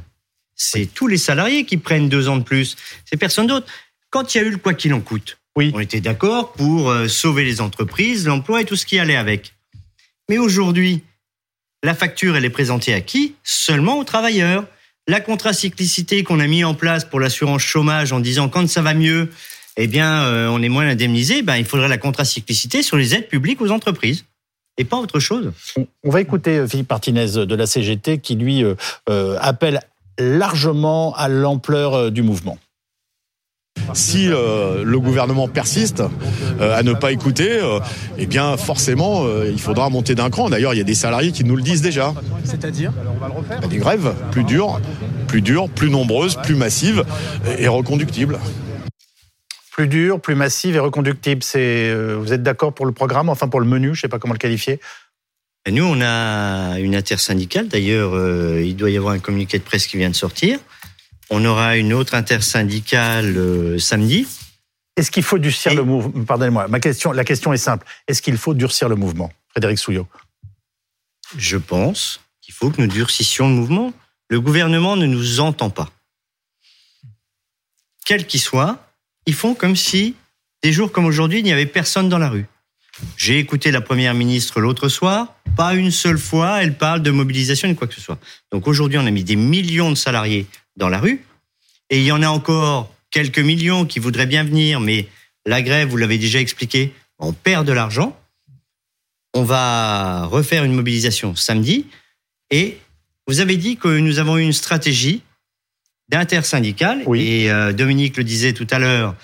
C'est 0.54 0.86
tous 0.86 1.06
les 1.06 1.18
salariés 1.18 1.66
qui 1.66 1.76
prennent 1.76 2.08
deux 2.08 2.28
ans 2.28 2.36
de 2.36 2.42
plus. 2.42 2.76
C'est 3.04 3.16
personne 3.16 3.46
d'autre. 3.46 3.66
Quand 4.16 4.34
il 4.34 4.38
y 4.38 4.40
a 4.40 4.44
eu 4.44 4.50
le 4.50 4.56
quoi 4.56 4.72
qu'il 4.72 4.94
en 4.94 5.02
coûte, 5.02 5.36
on 5.56 5.78
était 5.78 6.00
d'accord 6.00 6.54
pour 6.54 6.88
euh, 6.88 7.06
sauver 7.06 7.44
les 7.44 7.60
entreprises, 7.60 8.26
l'emploi 8.26 8.62
et 8.62 8.64
tout 8.64 8.74
ce 8.74 8.86
qui 8.86 8.98
allait 8.98 9.14
avec. 9.14 9.52
Mais 10.30 10.38
aujourd'hui, 10.38 11.02
la 11.82 11.92
facture, 11.92 12.34
elle 12.34 12.46
est 12.46 12.48
présentée 12.48 12.94
à 12.94 13.02
qui? 13.02 13.34
Seulement 13.44 13.98
aux 13.98 14.04
travailleurs. 14.04 14.64
La 15.06 15.20
contracyclicité 15.20 16.24
qu'on 16.24 16.40
a 16.40 16.46
mis 16.46 16.64
en 16.64 16.72
place 16.72 17.04
pour 17.04 17.20
l'assurance 17.20 17.60
chômage 17.60 18.14
en 18.14 18.20
disant 18.20 18.48
quand 18.48 18.66
ça 18.70 18.80
va 18.80 18.94
mieux, 18.94 19.28
eh 19.76 19.86
bien, 19.86 20.22
euh, 20.22 20.48
on 20.48 20.62
est 20.62 20.70
moins 20.70 20.88
indemnisé, 20.88 21.42
ben, 21.42 21.56
il 21.56 21.66
faudrait 21.66 21.88
la 21.88 21.98
contracyclicité 21.98 22.82
sur 22.82 22.96
les 22.96 23.14
aides 23.14 23.28
publiques 23.28 23.60
aux 23.60 23.70
entreprises. 23.70 24.24
Et 24.78 24.86
pas 24.86 24.96
autre 24.96 25.20
chose. 25.20 25.52
On 26.04 26.10
va 26.10 26.22
écouter 26.22 26.56
euh, 26.56 26.66
Philippe 26.66 26.88
Martinez 26.88 27.32
de 27.44 27.54
la 27.54 27.66
CGT 27.66 28.20
qui, 28.20 28.36
lui, 28.36 28.64
euh, 28.64 29.36
appelle 29.42 29.82
largement 30.18 31.14
à 31.16 31.28
l'ampleur 31.28 32.10
du 32.10 32.22
mouvement. 32.22 32.58
Si 33.94 34.28
euh, 34.28 34.82
le 34.84 34.98
gouvernement 34.98 35.48
persiste 35.48 36.02
euh, 36.60 36.76
à 36.76 36.82
ne 36.82 36.92
pas 36.92 37.12
écouter, 37.12 37.50
euh, 37.50 37.78
eh 38.18 38.26
bien 38.26 38.56
forcément, 38.56 39.24
euh, 39.24 39.48
il 39.50 39.60
faudra 39.60 39.88
monter 39.90 40.14
d'un 40.14 40.28
cran. 40.28 40.50
D'ailleurs, 40.50 40.74
il 40.74 40.78
y 40.78 40.80
a 40.80 40.84
des 40.84 40.94
salariés 40.94 41.32
qui 41.32 41.44
nous 41.44 41.56
le 41.56 41.62
disent 41.62 41.82
déjà. 41.82 42.12
C'est-à-dire 42.44 42.92
Bah, 43.20 43.66
Des 43.68 43.78
grèves 43.78 44.14
plus 44.32 44.44
dures, 44.44 44.80
plus 45.28 45.40
dures, 45.40 45.68
plus 45.68 45.90
nombreuses, 45.90 46.36
plus 46.42 46.56
massives 46.56 47.04
et, 47.58 47.68
reconductibles. 47.68 48.38
Plus 49.72 49.88
dur, 49.88 50.20
plus 50.20 50.34
massive 50.34 50.74
et 50.74 50.78
reconductible. 50.80 51.42
C'est, 51.42 51.90
euh, 51.90 52.16
vous 52.18 52.32
êtes 52.32 52.42
d'accord 52.42 52.72
pour 52.72 52.86
le 52.86 52.92
programme, 52.92 53.28
enfin 53.28 53.48
pour 53.48 53.60
le 53.60 53.66
menu, 53.66 53.88
je 53.88 53.98
ne 53.98 54.02
sais 54.02 54.08
pas 54.08 54.18
comment 54.18 54.32
le 54.32 54.38
qualifier? 54.38 54.80
Et 55.66 55.72
nous, 55.72 55.84
on 55.84 56.00
a 56.00 56.78
une 56.78 56.94
intersyndicale. 56.94 57.68
D'ailleurs, 57.68 58.14
euh, 58.14 58.62
il 58.64 58.76
doit 58.76 58.90
y 58.90 58.96
avoir 58.96 59.14
un 59.14 59.18
communiqué 59.18 59.58
de 59.58 59.64
presse 59.64 59.86
qui 59.86 59.96
vient 59.96 60.08
de 60.08 60.14
sortir. 60.14 60.58
On 61.30 61.44
aura 61.44 61.76
une 61.76 61.92
autre 61.92 62.14
intersyndicale 62.14 63.36
euh, 63.36 63.78
samedi. 63.78 64.26
Est-ce 64.96 65.10
qu'il 65.10 65.22
faut 65.22 65.38
durcir 65.38 65.74
le 65.74 65.82
mouvement 65.82 66.24
Pardonnez-moi, 66.24 66.68
ma 66.68 66.80
question, 66.80 67.12
la 67.12 67.24
question 67.24 67.52
est 67.52 67.58
simple. 67.58 67.86
Est-ce 68.06 68.22
qu'il 68.22 68.38
faut 68.38 68.54
durcir 68.54 68.88
le 68.88 68.96
mouvement 68.96 69.30
Frédéric 69.48 69.78
Souillot? 69.78 70.06
Je 71.36 71.56
pense 71.56 72.20
qu'il 72.40 72.54
faut 72.54 72.70
que 72.70 72.80
nous 72.80 72.86
durcissions 72.86 73.48
le 73.48 73.54
mouvement. 73.54 73.92
Le 74.28 74.40
gouvernement 74.40 74.96
ne 74.96 75.06
nous 75.06 75.40
entend 75.40 75.70
pas. 75.70 75.90
Quel 78.04 78.26
qu'il 78.26 78.40
soit, 78.40 78.94
ils 79.26 79.34
font 79.34 79.54
comme 79.54 79.76
si, 79.76 80.14
des 80.62 80.72
jours 80.72 80.92
comme 80.92 81.04
aujourd'hui, 81.04 81.40
il 81.40 81.44
n'y 81.44 81.52
avait 81.52 81.66
personne 81.66 82.08
dans 82.08 82.18
la 82.18 82.28
rue. 82.28 82.46
J'ai 83.16 83.38
écouté 83.38 83.70
la 83.70 83.80
première 83.80 84.14
ministre 84.14 84.60
l'autre 84.60 84.88
soir. 84.88 85.34
Pas 85.56 85.74
une 85.74 85.90
seule 85.90 86.18
fois, 86.18 86.62
elle 86.62 86.78
parle 86.78 87.02
de 87.02 87.10
mobilisation 87.10 87.68
ni 87.68 87.74
quoi 87.74 87.86
que 87.86 87.94
ce 87.94 88.00
soit. 88.00 88.18
Donc 88.52 88.66
aujourd'hui, 88.68 88.98
on 88.98 89.06
a 89.06 89.10
mis 89.10 89.24
des 89.24 89.36
millions 89.36 89.90
de 89.90 89.96
salariés 89.96 90.46
dans 90.76 90.88
la 90.88 90.98
rue. 90.98 91.24
Et 91.90 91.98
il 91.98 92.04
y 92.04 92.12
en 92.12 92.22
a 92.22 92.28
encore 92.28 92.92
quelques 93.10 93.38
millions 93.38 93.86
qui 93.86 93.98
voudraient 93.98 94.26
bien 94.26 94.44
venir, 94.44 94.80
mais 94.80 95.08
la 95.46 95.62
grève, 95.62 95.88
vous 95.88 95.96
l'avez 95.96 96.18
déjà 96.18 96.40
expliqué, 96.40 96.92
on 97.18 97.32
perd 97.32 97.66
de 97.66 97.72
l'argent. 97.72 98.18
On 99.34 99.42
va 99.42 100.24
refaire 100.26 100.64
une 100.64 100.72
mobilisation 100.72 101.34
samedi. 101.36 101.86
Et 102.50 102.78
vous 103.26 103.40
avez 103.40 103.56
dit 103.56 103.76
que 103.76 103.88
nous 103.98 104.18
avons 104.18 104.38
eu 104.38 104.42
une 104.42 104.52
stratégie 104.52 105.22
d'intersyndicale. 106.08 107.04
Et 107.14 107.50
euh, 107.50 107.72
Dominique 107.72 108.16
le 108.16 108.24
disait 108.24 108.52
tout 108.52 108.66
à 108.70 108.78
l'heure, 108.78 109.14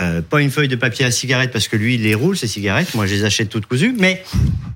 euh, 0.00 0.22
pas 0.22 0.40
une 0.40 0.50
feuille 0.50 0.68
de 0.68 0.76
papier 0.76 1.04
à 1.04 1.10
cigarette 1.10 1.52
parce 1.52 1.68
que 1.68 1.76
lui, 1.76 1.94
il 1.94 2.02
les 2.02 2.14
roule, 2.14 2.36
ces 2.36 2.48
cigarettes. 2.48 2.94
Moi, 2.94 3.06
je 3.06 3.14
les 3.14 3.24
achète 3.24 3.48
toutes 3.48 3.66
cousues. 3.66 3.94
Mais 3.98 4.22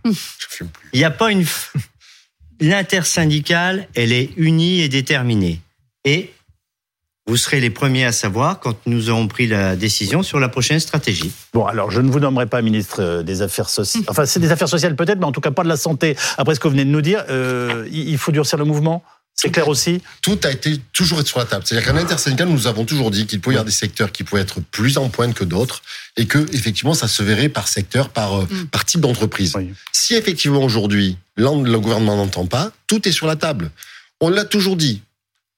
il 0.05 0.99
n'y 0.99 1.05
a 1.05 1.11
pas 1.11 1.30
une. 1.30 1.45
L'intersyndicale, 2.61 3.89
elle 3.95 4.12
est 4.12 4.30
unie 4.37 4.80
et 4.80 4.89
déterminée. 4.89 5.61
Et 6.07 6.33
vous 7.27 7.37
serez 7.37 7.61
les 7.61 7.71
premiers 7.71 8.05
à 8.05 8.13
savoir 8.13 8.61
quand 8.61 8.77
nous 8.87 9.11
aurons 9.11 9.29
pris 9.29 9.47
la 9.49 9.77
décision 9.77 10.23
sur 10.23 10.39
la 10.39 10.49
prochaine 10.49 10.81
stratégie. 10.81 11.33
Bon, 11.53 11.67
alors 11.67 11.91
je 11.91 12.01
ne 12.01 12.09
vous 12.11 12.21
nommerai 12.21 12.47
pas 12.47 12.63
ministre 12.63 13.03
euh, 13.03 13.23
des 13.23 13.43
Affaires 13.43 13.69
sociales. 13.69 14.05
Enfin, 14.09 14.25
c'est 14.25 14.41
des 14.41 14.53
Affaires 14.53 14.69
sociales 14.69 14.97
peut-être, 14.97 15.19
mais 15.19 15.27
en 15.27 15.33
tout 15.33 15.43
cas 15.43 15.51
pas 15.51 15.65
de 15.65 15.69
la 15.69 15.77
santé. 15.77 16.17
Après 16.39 16.55
ce 16.55 16.61
que 16.61 16.69
vous 16.69 16.73
venez 16.73 16.85
de 16.85 16.91
nous 16.91 17.03
dire, 17.03 17.25
euh, 17.29 17.87
il 17.93 18.17
faut 18.17 18.33
durcir 18.33 18.57
le 18.57 18.65
mouvement 18.65 19.05
c'est 19.37 19.51
clair 19.51 19.69
aussi 19.69 20.01
Tout 20.23 20.39
a 20.45 20.51
été 20.51 20.81
toujours 20.95 21.25
sur 21.27 21.39
la 21.39 21.45
table. 21.45 21.63
C'est-à-dire 21.67 21.87
qu'en 21.87 21.99
intersyndical, 21.99 22.49
nous 22.49 22.67
avons 22.67 22.87
toujours 22.87 23.11
dit 23.11 23.27
qu'il 23.27 23.39
pouvait 23.39 23.57
y 23.57 23.59
avoir 23.59 23.67
des 23.67 23.71
secteurs 23.71 24.11
qui 24.11 24.25
pouvaient 24.25 24.41
être 24.41 24.61
plus 24.61 24.97
en 24.97 25.11
pointe 25.11 25.35
que 25.35 25.45
d'autres 25.45 25.83
et 26.17 26.27
que, 26.27 26.39
effectivement, 26.55 26.95
ça 26.95 27.07
se 27.07 27.23
verrait 27.23 27.51
par 27.51 27.69
secteur, 27.69 28.09
par, 28.09 28.41
euh, 28.41 28.49
mm. 28.51 28.67
par 28.69 28.87
type 28.87 29.03
d'entreprise. 29.03 29.55
Si, 29.93 30.15
effectivement, 30.15 30.63
aujourd'hui, 30.63 31.19
le 31.37 31.77
gouvernement 31.77 32.17
n'entend 32.17 32.47
pas, 32.47 32.73
tout 32.87 33.07
est 33.07 33.13
sur 33.13 33.27
la 33.27 33.37
table. 33.37 33.71
On 34.23 34.31
l'a 34.31 34.47
toujours 34.47 34.77
dit. 34.77 35.03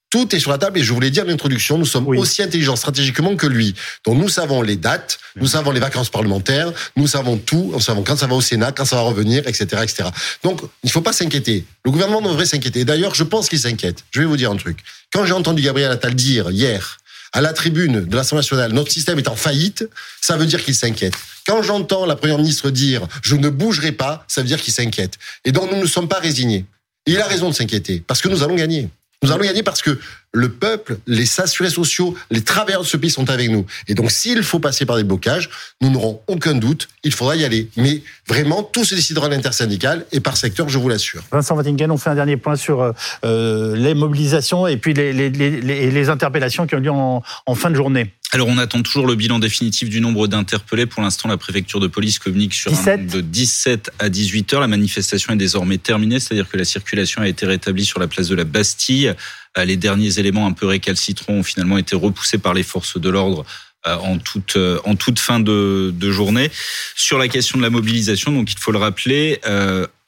Tout 0.09 0.35
est 0.35 0.39
sur 0.39 0.49
la 0.49 0.57
table 0.57 0.79
et 0.79 0.83
je 0.83 0.91
voulais 0.91 1.11
dire 1.11 1.23
l'introduction, 1.23 1.77
nous 1.77 1.85
sommes 1.85 2.07
aussi 2.07 2.41
intelligents 2.41 2.75
stratégiquement 2.75 3.35
que 3.35 3.45
lui. 3.45 3.75
Donc 4.05 4.17
nous 4.17 4.29
savons 4.29 4.63
les 4.63 4.75
dates, 4.75 5.19
nous 5.35 5.45
savons 5.45 5.69
les 5.69 5.79
vacances 5.79 6.09
parlementaires, 6.09 6.71
nous 6.95 7.05
savons 7.05 7.37
tout, 7.37 7.69
nous 7.73 7.79
savons 7.79 8.01
quand 8.01 8.17
ça 8.17 8.25
va 8.25 8.33
au 8.33 8.41
Sénat, 8.41 8.71
quand 8.71 8.85
ça 8.85 8.95
va 8.95 9.03
revenir, 9.03 9.47
etc. 9.47 9.83
etc. 9.83 10.09
Donc 10.43 10.61
il 10.83 10.87
ne 10.87 10.91
faut 10.91 11.01
pas 11.01 11.13
s'inquiéter. 11.13 11.63
Le 11.85 11.91
gouvernement 11.91 12.21
devrait 12.21 12.47
s'inquiéter. 12.47 12.85
D'ailleurs, 12.85 13.13
je 13.13 13.23
pense 13.23 13.49
qu'il 13.49 13.59
s'inquiète. 13.59 14.03
Je 14.09 14.21
vais 14.21 14.25
vous 14.25 14.37
dire 14.37 14.49
un 14.49 14.55
truc. 14.55 14.79
Quand 15.13 15.25
j'ai 15.25 15.33
entendu 15.33 15.61
Gabriel 15.61 15.91
Attal 15.91 16.15
dire 16.15 16.49
hier 16.49 16.97
à 17.31 17.41
la 17.41 17.53
tribune 17.53 18.05
de 18.05 18.15
l'Assemblée 18.15 18.39
nationale, 18.39 18.73
notre 18.73 18.91
système 18.91 19.19
est 19.19 19.27
en 19.27 19.35
faillite, 19.35 19.87
ça 20.21 20.37
veut 20.37 20.47
dire 20.47 20.63
qu'il 20.65 20.73
s'inquiète. 20.73 21.13
Quand 21.45 21.61
j'entends 21.61 22.07
la 22.07 22.15
première 22.15 22.39
ministre 22.39 22.71
dire 22.71 23.07
je 23.21 23.35
ne 23.35 23.49
bougerai 23.49 23.91
pas, 23.91 24.25
ça 24.27 24.41
veut 24.41 24.47
dire 24.47 24.59
qu'il 24.59 24.73
s'inquiète. 24.73 25.19
Et 25.45 25.51
donc 25.51 25.71
nous 25.71 25.79
ne 25.79 25.85
sommes 25.85 26.07
pas 26.07 26.19
résignés. 26.19 26.65
il 27.05 27.21
a 27.21 27.27
raison 27.27 27.49
de 27.49 27.53
s'inquiéter 27.53 28.03
parce 28.07 28.23
que 28.23 28.27
nous 28.27 28.41
allons 28.41 28.55
gagner. 28.55 28.89
Nous 29.21 29.31
allons 29.31 29.43
gagner 29.43 29.63
parce 29.63 29.81
que 29.81 29.99
le 30.31 30.49
peuple, 30.49 30.97
les 31.07 31.41
assurés 31.41 31.69
sociaux, 31.69 32.15
les 32.29 32.41
travailleurs 32.41 32.83
de 32.83 32.87
ce 32.87 32.97
pays 32.97 33.09
sont 33.09 33.29
avec 33.29 33.49
nous. 33.49 33.65
Et 33.87 33.95
donc, 33.95 34.11
s'il 34.11 34.43
faut 34.43 34.59
passer 34.59 34.85
par 34.85 34.97
des 34.97 35.03
blocages, 35.03 35.49
nous 35.81 35.89
n'aurons 35.89 36.21
aucun 36.27 36.53
doute, 36.53 36.87
il 37.03 37.13
faudra 37.13 37.35
y 37.35 37.43
aller. 37.43 37.69
Mais 37.77 38.03
vraiment, 38.27 38.61
tout 38.61 38.85
se 38.85 38.93
décidera 38.93 39.25
à 39.25 39.29
l'intersyndical 39.29 40.05
et 40.11 40.19
par 40.19 40.37
secteur, 40.37 40.69
je 40.69 40.77
vous 40.77 40.89
l'assure. 40.89 41.23
Vincent 41.31 41.55
Wattingen, 41.55 41.89
on 41.89 41.97
fait 41.97 42.11
un 42.11 42.15
dernier 42.15 42.37
point 42.37 42.55
sur 42.55 42.81
euh, 42.81 42.91
euh, 43.25 43.75
les 43.75 43.95
mobilisations 43.95 44.67
et 44.67 44.77
puis 44.77 44.93
les, 44.93 45.13
les, 45.13 45.29
les, 45.29 45.91
les, 45.91 46.09
interpellations 46.09 46.67
qui 46.67 46.75
ont 46.75 46.79
lieu 46.79 46.91
en, 46.91 47.23
en 47.45 47.55
fin 47.55 47.71
de 47.71 47.75
journée. 47.75 48.13
Alors 48.31 48.47
on 48.47 48.59
attend 48.59 48.83
toujours 48.83 49.07
le 49.07 49.15
bilan 49.15 49.39
définitif 49.39 49.89
du 49.89 50.01
nombre 50.01 50.27
d'interpellés. 50.27 50.85
Pour 50.85 51.01
l'instant, 51.01 51.27
la 51.29 51.37
préfecture 51.37 51.79
de 51.79 51.87
police 51.87 52.19
communique 52.19 52.53
sur 52.53 52.71
un 52.71 52.97
nombre 52.97 53.11
de 53.11 53.21
17 53.21 53.91
à 53.97 54.09
18 54.09 54.53
heures. 54.53 54.61
La 54.61 54.67
manifestation 54.67 55.33
est 55.33 55.37
désormais 55.37 55.79
terminée, 55.79 56.19
c'est-à-dire 56.19 56.47
que 56.47 56.55
la 56.55 56.65
circulation 56.65 57.23
a 57.23 57.27
été 57.27 57.47
rétablie 57.47 57.85
sur 57.85 57.99
la 57.99 58.07
place 58.07 58.27
de 58.27 58.35
la 58.35 58.43
Bastille. 58.43 59.15
Euh, 59.57 59.65
les 59.65 59.77
derniers 59.77 60.19
éléments 60.19 60.45
un 60.45 60.53
peu 60.53 60.65
récalcitrants 60.65 61.33
ont 61.33 61.43
finalement 61.43 61.77
été 61.77 61.95
repoussés 61.95 62.37
par 62.37 62.53
les 62.53 62.63
forces 62.63 62.99
de 62.99 63.09
l'ordre 63.09 63.45
euh, 63.87 63.95
en 63.95 64.17
toute 64.17 64.55
euh, 64.57 64.79
en 64.83 64.95
toute 64.95 65.19
fin 65.19 65.39
de, 65.39 65.93
de, 65.95 66.11
journée. 66.11 66.51
Sur 66.95 67.17
la 67.17 67.27
question 67.27 67.57
de 67.57 67.63
la 67.63 67.69
mobilisation, 67.69 68.31
donc 68.31 68.51
il 68.51 68.59
faut 68.59 68.71
le 68.71 68.77
rappeler, 68.77 69.39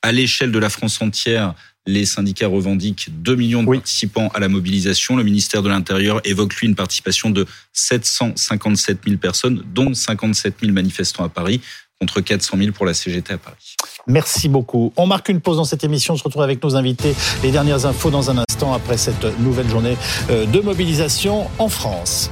à 0.04 0.12
l'échelle 0.12 0.52
de 0.52 0.60
la 0.60 0.70
France 0.70 1.02
entière, 1.02 1.54
les 1.88 2.06
syndicats 2.06 2.48
revendiquent 2.48 3.10
2 3.10 3.36
millions 3.36 3.64
de 3.64 3.72
participants 3.72 4.30
à 4.34 4.40
la 4.40 4.48
mobilisation. 4.48 5.16
Le 5.16 5.24
ministère 5.24 5.64
de 5.64 5.70
l'Intérieur 5.70 6.22
évoque, 6.24 6.56
lui, 6.56 6.68
une 6.68 6.76
participation 6.76 7.30
de 7.30 7.46
757 7.74 9.00
000 9.06 9.18
personnes, 9.18 9.64
dont 9.74 9.94
57 9.94 10.56
000 10.62 10.74
manifestants 10.74 11.24
à 11.24 11.30
Paris, 11.30 11.62
contre 12.02 12.20
400 12.20 12.58
000 12.58 12.72
pour 12.72 12.88
la 12.88 12.96
CGT 12.96 13.34
à 13.34 13.38
Paris. 13.38 13.76
Merci 14.08 14.50
beaucoup. 14.50 14.92
On 14.98 15.06
marque 15.06 15.30
une 15.30 15.40
pause 15.40 15.58
dans 15.58 15.66
cette 15.66 15.84
émission. 15.84 16.16
On 16.16 16.18
se 16.18 16.24
retrouve 16.24 16.42
avec 16.42 16.64
nos 16.64 16.76
invités. 16.76 17.16
Les 17.44 17.52
dernières 17.52 17.86
infos 17.86 18.10
dans 18.10 18.32
un 18.32 18.44
instant 18.50 18.74
après 18.74 18.98
cette 18.98 19.24
nouvelle 19.40 19.70
journée 19.70 19.96
euh, 20.32 20.48
de 20.48 20.60
mobilisation 20.62 21.48
en 21.60 21.70
France. 21.70 22.32